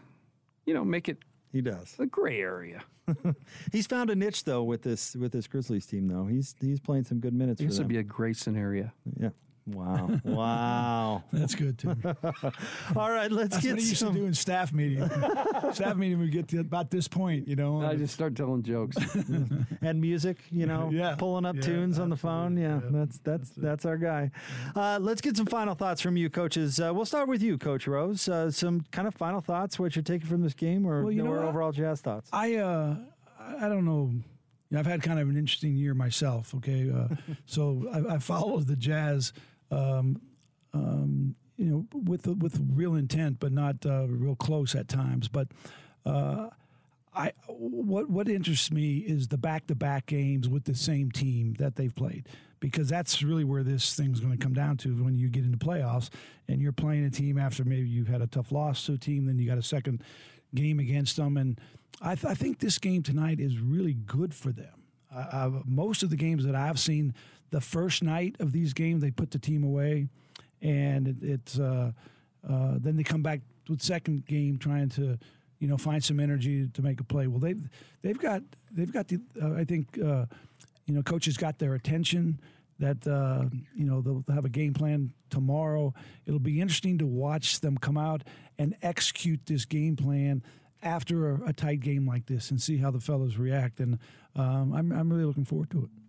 you 0.66 0.74
know, 0.74 0.86
make 0.86 1.10
it 1.10 1.18
He 1.52 1.62
does. 1.62 1.96
a 2.00 2.06
gray 2.06 2.40
area. 2.40 2.84
He's 3.72 3.88
found 3.88 4.10
a 4.10 4.16
niche 4.16 4.46
though 4.46 4.64
with 4.64 4.84
this 4.84 5.16
with 5.16 5.32
this 5.34 5.48
Grizzlies 5.48 5.86
team 5.86 6.08
though. 6.08 6.28
He's 6.28 6.56
he's 6.62 6.80
playing 6.80 7.04
some 7.04 7.20
good 7.20 7.34
minutes. 7.34 7.60
This 7.62 7.78
would 7.80 7.88
be 7.90 7.98
a 7.98 8.04
Grayson 8.04 8.54
scenario. 8.54 8.92
Yeah. 9.20 9.30
Wow. 9.68 10.10
Wow. 10.24 11.24
That's 11.34 11.56
good 11.56 11.78
too. 11.78 11.96
All 12.96 13.12
right, 13.12 13.32
let's 13.32 13.52
That's 13.56 13.64
get 13.64 13.72
what 13.74 13.80
he 13.82 13.88
used 13.90 13.98
some. 13.98 14.14
to 14.14 14.20
do 14.22 14.26
in 14.26 14.34
staff 14.34 14.74
meeting. 14.74 15.08
staff 15.74 15.96
meeting 15.96 16.20
we 16.20 16.30
get 16.30 16.48
to 16.50 16.60
about 16.60 16.90
this 16.90 17.08
point, 17.08 17.48
you 17.48 17.56
know. 17.56 17.82
I 17.82 17.96
just 17.96 18.14
start 18.14 18.36
telling 18.36 18.64
jokes. 18.64 18.98
and 19.82 20.02
music, 20.02 20.38
you 20.50 20.66
know, 20.66 20.90
Yeah. 20.92 21.16
pulling 21.16 21.46
up 21.46 21.56
Yeah, 21.56 21.62
tunes 21.62 22.00
on 22.00 22.10
the 22.10 22.18
phone. 22.18 22.58
Yeah, 22.58 22.80
that's 22.84 23.20
that's 23.20 23.50
that's 23.52 23.86
our 23.86 23.98
guy. 23.98 24.32
Uh, 24.76 24.98
let's 25.02 25.22
get 25.22 25.38
some 25.38 25.46
final 25.46 25.76
thoughts 25.76 26.02
from 26.02 26.18
you, 26.18 26.30
coaches. 26.30 26.80
Uh, 26.80 26.92
we'll 26.94 27.06
start 27.06 27.28
with 27.30 27.42
you, 27.44 27.58
Coach 27.58 27.88
Rose. 27.88 28.28
Uh, 28.28 28.50
some 28.52 28.82
kind 28.92 29.08
of 29.08 29.14
final 29.14 29.42
thoughts, 29.42 29.78
what 29.80 29.96
you're 29.96 30.04
taking 30.04 30.28
from 30.28 30.42
this 30.42 30.54
game, 30.54 30.86
or, 30.88 31.04
Well, 31.04 31.12
you 31.12 31.24
know 31.24 31.38
overall 31.38 31.72
Jazz 31.72 32.02
thoughts. 32.02 32.30
I 32.34 32.56
uh, 32.56 32.96
I 33.40 33.66
I 33.66 33.70
don't 33.70 33.86
know. 33.86 34.12
You 34.70 34.76
know, 34.76 34.80
I've 34.80 34.86
had 34.86 35.02
kind 35.04 35.20
of 35.20 35.28
an 35.30 35.36
interesting 35.38 35.76
year 35.76 35.94
myself. 35.94 36.56
Okay, 36.56 36.90
uh, 36.90 37.14
so 37.46 37.88
I, 37.94 38.16
I 38.16 38.20
followed 38.20 38.68
the 38.68 38.78
Jazz, 38.78 39.34
um, 39.72 40.22
um, 40.74 41.36
you 41.58 41.66
know, 41.66 41.86
with 41.94 42.28
with 42.28 42.60
real 42.74 42.96
intent, 42.96 43.40
but 43.40 43.52
not 43.52 43.86
uh, 43.86 44.08
real 44.08 44.36
close 44.36 44.76
at 44.76 44.88
times. 44.88 45.28
But 45.28 45.48
uh, 46.06 46.50
I 47.14 47.32
what 47.48 48.10
what 48.10 48.30
interests 48.30 48.72
me 48.72 48.98
is 48.98 49.28
the 49.28 49.38
back 49.38 49.68
to 49.68 49.76
back 49.76 50.08
games 50.08 50.48
with 50.48 50.66
the 50.66 50.76
same 50.76 51.12
team 51.12 51.56
that 51.60 51.76
they've 51.76 51.94
played 51.94 52.28
because 52.62 52.88
that's 52.88 53.22
really 53.22 53.44
where 53.44 53.64
this 53.64 53.96
thing's 53.96 54.20
going 54.20 54.38
to 54.38 54.42
come 54.42 54.54
down 54.54 54.78
to 54.78 55.04
when 55.04 55.18
you 55.18 55.28
get 55.28 55.44
into 55.44 55.58
playoffs 55.58 56.10
and 56.48 56.62
you're 56.62 56.72
playing 56.72 57.04
a 57.04 57.10
team 57.10 57.38
after 57.38 57.66
maybe 57.66 57.90
you've 57.90 58.08
had 58.08 58.22
a 58.22 58.28
tough 58.28 58.52
loss 58.52 58.86
to 58.86 58.94
a 58.94 58.98
team, 58.98 59.26
then 59.26 59.38
you 59.40 59.50
got 59.50 59.58
a 59.58 59.64
second 59.64 60.02
game 60.54 60.80
against 60.80 61.18
them, 61.18 61.38
and 61.38 61.60
I, 62.02 62.16
th- 62.16 62.26
I 62.26 62.34
think 62.36 62.60
this 62.60 62.78
game 62.78 63.04
tonight 63.04 63.40
is 63.40 63.60
really 63.60 63.94
good 63.94 64.34
for 64.34 64.52
them. 64.52 64.84
I, 65.14 65.50
most 65.66 66.04
of 66.04 66.10
the 66.10 66.16
games 66.16 66.46
that 66.46 66.56
I've 66.56 66.80
seen, 66.80 67.14
the 67.52 67.62
first 67.62 68.02
night 68.02 68.36
of 68.40 68.52
these 68.52 68.74
games, 68.74 69.02
they 69.02 69.12
put 69.12 69.32
the 69.32 69.40
team 69.40 69.64
away, 69.64 70.08
and 70.62 71.08
it, 71.08 71.16
it's 71.22 71.60
uh, 71.60 71.92
uh, 72.50 72.76
then 72.78 72.96
they 72.96 73.04
come 73.04 73.22
back 73.22 73.42
with 73.70 73.82
second 73.82 74.26
game 74.26 74.58
trying 74.58 74.90
to, 74.90 75.18
you 75.60 75.68
know, 75.68 75.78
find 75.78 76.04
some 76.04 76.20
energy 76.20 76.68
to 76.68 76.82
make 76.82 77.00
a 77.00 77.04
play. 77.04 77.28
Well, 77.28 77.40
they've 77.40 77.70
they've 78.02 78.18
got 78.18 78.42
they've 78.72 78.92
got 78.92 79.08
the 79.10 79.20
uh, 79.42 79.54
I 79.54 79.66
think 79.66 80.00
uh, 80.00 80.26
you 80.86 80.96
know 80.96 81.04
coaches 81.04 81.38
got 81.38 81.60
their 81.60 81.76
attention. 81.76 82.40
That 82.80 83.06
uh, 83.06 83.46
you 83.76 83.86
know 83.86 84.02
they'll 84.02 84.24
have 84.34 84.46
a 84.46 84.50
game 84.50 84.74
plan 84.74 85.14
tomorrow. 85.30 85.94
It'll 86.26 86.40
be 86.40 86.62
interesting 86.62 86.98
to 87.00 87.06
watch 87.06 87.60
them 87.60 87.78
come 87.78 87.98
out 87.98 88.24
and 88.58 88.76
execute 88.82 89.42
this 89.46 89.66
game 89.66 89.96
plan 89.96 90.42
after 90.82 91.36
a, 91.46 91.54
tight 91.54 91.82
game 91.82 92.08
like 92.08 92.26
this 92.26 92.50
and 92.50 92.60
see 92.60 92.78
how 92.78 92.90
the 92.90 93.00
fellows 93.00 93.38
react. 93.38 93.80
And 93.80 94.00
um, 94.36 94.74
I'm 94.74 94.92
I'm 94.92 95.12
really 95.12 95.26
looking 95.26 95.46
forward 95.46 95.70
to 95.72 95.84
it. 95.84 96.01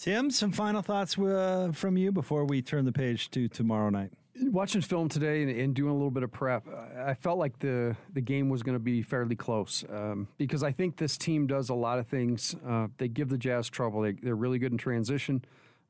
Tim, 0.00 0.30
some 0.30 0.50
final 0.50 0.80
thoughts 0.80 1.18
uh, 1.18 1.72
from 1.74 1.98
you 1.98 2.10
before 2.10 2.46
we 2.46 2.62
turn 2.62 2.86
the 2.86 2.92
page 2.92 3.30
to 3.32 3.48
tomorrow 3.48 3.90
night. 3.90 4.10
Watching 4.44 4.80
film 4.80 5.10
today 5.10 5.42
and, 5.42 5.50
and, 5.50 5.74
doing 5.74 5.90
a 5.90 5.92
little 5.92 6.10
bit 6.10 6.22
of 6.22 6.32
prep, 6.32 6.66
I 6.98 7.12
felt 7.12 7.38
like 7.38 7.58
the 7.58 7.94
the 8.14 8.22
game 8.22 8.48
was 8.48 8.62
going 8.62 8.76
to 8.76 8.82
be 8.82 9.02
fairly 9.02 9.36
close 9.36 9.84
um, 9.90 10.26
because 10.38 10.62
I 10.62 10.72
think 10.72 10.96
this 10.96 11.18
team 11.18 11.46
does 11.46 11.68
a 11.68 11.74
lot 11.74 11.98
of 11.98 12.06
things. 12.06 12.56
Uh, 12.66 12.86
they 12.96 13.08
give 13.08 13.28
the 13.28 13.36
Jazz 13.36 13.68
trouble. 13.68 14.00
They, 14.00 14.12
they're 14.12 14.34
really 14.34 14.58
good 14.58 14.72
in 14.72 14.78
transition. 14.78 15.44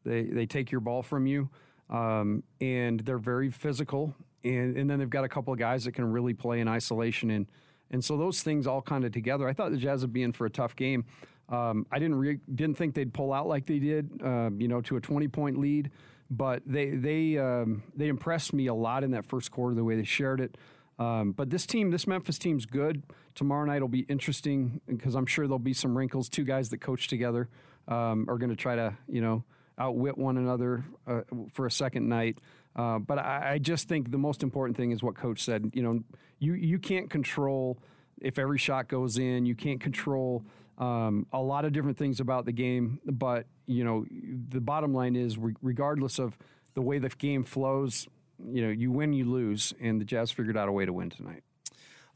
They 0.05 0.23
they 0.25 0.45
take 0.45 0.73
your 0.73 0.81
ball 0.81 1.05
from 1.05 1.29
you, 1.29 1.49
um, 1.89 2.43
and 2.61 2.99
they're 2.99 3.19
very 3.19 3.49
physical. 3.49 4.17
And 4.43 4.77
and 4.77 4.91
then 4.91 4.99
they've 4.99 5.09
got 5.09 5.23
a 5.23 5.29
couple 5.29 5.53
of 5.53 5.61
guys 5.61 5.85
that 5.85 5.93
can 5.93 6.11
really 6.11 6.35
play 6.35 6.59
in 6.59 6.67
isolation 6.67 7.31
and 7.31 7.47
and 7.93 8.05
so 8.05 8.17
those 8.17 8.43
things 8.43 8.67
all 8.67 8.83
kind 8.83 9.05
of 9.05 9.13
together. 9.13 9.49
I 9.49 9.53
thought 9.53 9.71
the 9.71 9.77
Jazz 9.77 10.03
would 10.03 10.13
be 10.13 10.23
in 10.23 10.33
for 10.33 10.47
a 10.47 10.51
tough 10.51 10.77
game. 10.77 11.05
Um, 11.51 11.87
I 11.91 11.99
didn't 11.99 12.17
re- 12.17 12.41
didn't 12.55 12.77
think 12.77 12.95
they'd 12.95 13.13
pull 13.13 13.33
out 13.33 13.49
like 13.49 13.67
they 13.67 13.79
did, 13.79 14.09
uh, 14.25 14.51
you 14.57 14.69
know, 14.69 14.81
to 14.83 14.97
a 14.97 15.01
20 15.01 15.29
point 15.29 15.59
lead. 15.59 15.91
But 16.31 16.63
they 16.65 16.91
they 16.91 17.39
um, 17.39 17.83
they 17.97 18.07
impressed 18.07 18.53
me 18.53 18.69
a 18.69 18.75
lot 18.75 19.03
in 19.03 19.11
that 19.11 19.27
first 19.27 19.51
quarter 19.51 19.75
the 19.75 19.83
way 19.83 19.97
they 19.97 20.05
shared 20.05 20.41
it. 20.41 20.57
Um, 21.01 21.33
but 21.33 21.51
this 21.51 21.67
team, 21.67 21.91
this 21.91 22.07
Memphis 22.07 22.39
team's 22.39 22.67
good. 22.67 23.03
Tomorrow 23.35 23.65
night 23.65 23.81
will 23.81 23.89
be 23.89 24.01
interesting 24.01 24.81
because 24.87 25.15
I'm 25.15 25.27
sure 25.27 25.47
there'll 25.47 25.59
be 25.59 25.73
some 25.73 25.97
wrinkles. 25.97 26.29
Two 26.29 26.45
guys 26.45 26.69
that 26.69 26.79
coach 26.79 27.09
together 27.09 27.49
um, 27.89 28.27
are 28.29 28.39
going 28.39 28.51
to 28.51 28.57
try 28.57 28.77
to 28.77 28.97
you 29.09 29.21
know 29.21 29.43
outwit 29.77 30.17
one 30.17 30.37
another 30.37 30.85
uh, 31.07 31.23
for 31.53 31.67
a 31.67 31.71
second 31.71 32.09
night. 32.09 32.39
Uh, 32.77 32.99
but 32.99 33.19
I, 33.19 33.53
I 33.55 33.59
just 33.59 33.89
think 33.89 34.13
the 34.13 34.19
most 34.19 34.45
important 34.45 34.77
thing 34.77 34.93
is 34.93 35.03
what 35.03 35.17
coach 35.17 35.43
said. 35.43 35.73
You 35.75 35.83
know, 35.83 36.05
you 36.39 36.53
you 36.53 36.79
can't 36.79 37.11
control 37.11 37.79
if 38.21 38.39
every 38.39 38.59
shot 38.59 38.87
goes 38.87 39.19
in. 39.19 39.47
You 39.47 39.57
can't 39.57 39.81
control 39.81 40.45
um, 40.81 41.27
a 41.33 41.41
lot 41.41 41.65
of 41.65 41.73
different 41.73 41.99
things 41.99 42.19
about 42.21 42.47
the 42.47 42.53
game, 42.53 42.99
but 43.05 43.47
you 43.67 43.85
know, 43.85 44.05
the 44.49 44.61
bottom 44.61 44.93
line 44.93 45.15
is, 45.15 45.39
regardless 45.63 46.19
of 46.19 46.37
the 46.75 46.83
way 46.83 46.99
the 46.99 47.11
game 47.11 47.45
flows, 47.45 48.09
you 48.45 48.63
know, 48.63 48.71
you 48.71 48.91
win, 48.91 49.13
you 49.13 49.27
lose, 49.27 49.75
and 49.81 50.01
the 50.01 50.05
Jazz 50.05 50.33
figured 50.33 50.57
out 50.57 50.69
a 50.69 50.73
way 50.73 50.87
to 50.87 50.93
win 50.93 51.11
tonight. 51.11 51.43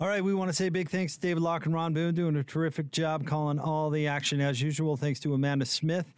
All 0.00 0.08
right, 0.08 0.24
we 0.24 0.34
want 0.34 0.48
to 0.48 0.52
say 0.52 0.70
big 0.70 0.88
thanks 0.88 1.14
to 1.14 1.20
David 1.20 1.42
Locke 1.42 1.66
and 1.66 1.74
Ron 1.74 1.94
Boone 1.94 2.14
doing 2.14 2.34
a 2.34 2.42
terrific 2.42 2.90
job 2.90 3.26
calling 3.26 3.60
all 3.60 3.90
the 3.90 4.08
action 4.08 4.40
as 4.40 4.60
usual. 4.60 4.96
Thanks 4.96 5.20
to 5.20 5.34
Amanda 5.34 5.66
Smith 5.66 6.12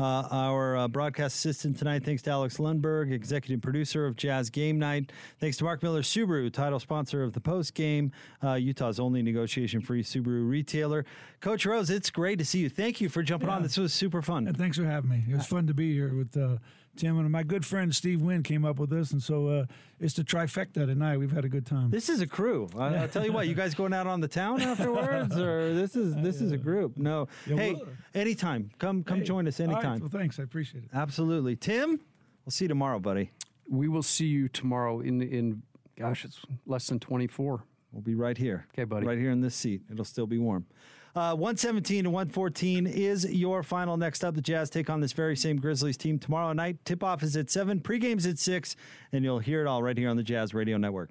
uh, 0.00 0.26
our 0.30 0.76
uh, 0.76 0.88
broadcast 0.88 1.36
assistant 1.36 1.78
tonight, 1.78 2.02
thanks 2.04 2.22
to 2.22 2.30
Alex 2.30 2.56
Lundberg, 2.56 3.12
executive 3.12 3.60
producer 3.60 4.06
of 4.06 4.16
Jazz 4.16 4.48
Game 4.48 4.78
Night. 4.78 5.12
Thanks 5.38 5.58
to 5.58 5.64
Mark 5.64 5.82
Miller 5.82 6.00
Subaru, 6.02 6.50
title 6.50 6.80
sponsor 6.80 7.22
of 7.22 7.34
the 7.34 7.40
post 7.40 7.74
game, 7.74 8.10
uh, 8.42 8.54
Utah's 8.54 8.98
only 8.98 9.22
negotiation 9.22 9.80
free 9.80 10.02
Subaru 10.02 10.48
retailer. 10.48 11.04
Coach 11.40 11.66
Rose, 11.66 11.90
it's 11.90 12.10
great 12.10 12.38
to 12.38 12.44
see 12.44 12.60
you. 12.60 12.70
Thank 12.70 13.00
you 13.00 13.08
for 13.08 13.22
jumping 13.22 13.48
yeah. 13.48 13.56
on. 13.56 13.62
This 13.62 13.76
was 13.76 13.92
super 13.92 14.22
fun. 14.22 14.48
And 14.48 14.56
thanks 14.56 14.78
for 14.78 14.84
having 14.84 15.10
me. 15.10 15.22
It 15.28 15.34
was 15.34 15.46
fun 15.46 15.66
to 15.66 15.74
be 15.74 15.92
here 15.92 16.14
with 16.14 16.36
uh, 16.36 16.56
Tim 17.00 17.18
and 17.18 17.30
my 17.30 17.42
good 17.42 17.64
friend 17.64 17.94
Steve 17.94 18.20
Wynn 18.20 18.42
came 18.42 18.62
up 18.66 18.78
with 18.78 18.90
this, 18.90 19.12
and 19.12 19.22
so 19.22 19.48
uh, 19.48 19.64
it's 20.00 20.12
the 20.12 20.22
trifecta 20.22 20.84
tonight. 20.86 21.16
We've 21.16 21.32
had 21.32 21.46
a 21.46 21.48
good 21.48 21.64
time. 21.64 21.88
This 21.88 22.10
is 22.10 22.20
a 22.20 22.26
crew. 22.26 22.68
I, 22.76 22.90
will 22.90 23.08
tell 23.08 23.24
you 23.24 23.32
what. 23.32 23.48
You 23.48 23.54
guys 23.54 23.74
going 23.74 23.94
out 23.94 24.06
on 24.06 24.20
the 24.20 24.28
town 24.28 24.60
afterwards, 24.60 25.34
or 25.38 25.72
this 25.72 25.96
is 25.96 26.14
this 26.16 26.42
is 26.42 26.52
a 26.52 26.58
group? 26.58 26.98
No. 26.98 27.26
Yeah, 27.46 27.56
hey, 27.56 27.72
well, 27.72 27.86
anytime. 28.14 28.70
Come 28.78 29.02
come 29.02 29.20
hey, 29.20 29.24
join 29.24 29.48
us 29.48 29.60
anytime. 29.60 30.00
well, 30.00 30.10
thanks. 30.10 30.38
I 30.38 30.42
appreciate 30.42 30.84
it. 30.84 30.90
Absolutely, 30.92 31.56
Tim. 31.56 32.00
We'll 32.44 32.50
see 32.50 32.66
you 32.66 32.68
tomorrow, 32.68 32.98
buddy. 32.98 33.30
We 33.66 33.88
will 33.88 34.02
see 34.02 34.26
you 34.26 34.48
tomorrow 34.48 35.00
in 35.00 35.22
in. 35.22 35.62
Gosh, 35.96 36.26
it's 36.26 36.42
less 36.66 36.86
than 36.86 37.00
twenty 37.00 37.28
four. 37.28 37.64
We'll 37.92 38.02
be 38.02 38.14
right 38.14 38.36
here. 38.36 38.66
Okay, 38.74 38.84
buddy. 38.84 39.06
Right 39.06 39.18
here 39.18 39.30
in 39.30 39.40
this 39.40 39.54
seat. 39.54 39.80
It'll 39.90 40.04
still 40.04 40.26
be 40.26 40.36
warm. 40.36 40.66
Uh, 41.14 41.34
117 41.34 42.04
to 42.04 42.10
114 42.10 42.86
is 42.86 43.24
your 43.30 43.62
final. 43.62 43.96
Next 43.96 44.24
up, 44.24 44.34
the 44.34 44.40
Jazz 44.40 44.70
take 44.70 44.88
on 44.88 45.00
this 45.00 45.12
very 45.12 45.36
same 45.36 45.58
Grizzlies 45.58 45.96
team 45.96 46.18
tomorrow 46.18 46.52
night. 46.52 46.84
Tip 46.84 47.02
off 47.02 47.22
is 47.22 47.36
at 47.36 47.50
7, 47.50 47.80
pregame's 47.80 48.26
at 48.26 48.38
6, 48.38 48.76
and 49.12 49.24
you'll 49.24 49.40
hear 49.40 49.60
it 49.60 49.66
all 49.66 49.82
right 49.82 49.98
here 49.98 50.08
on 50.08 50.16
the 50.16 50.22
Jazz 50.22 50.54
Radio 50.54 50.76
Network. 50.76 51.10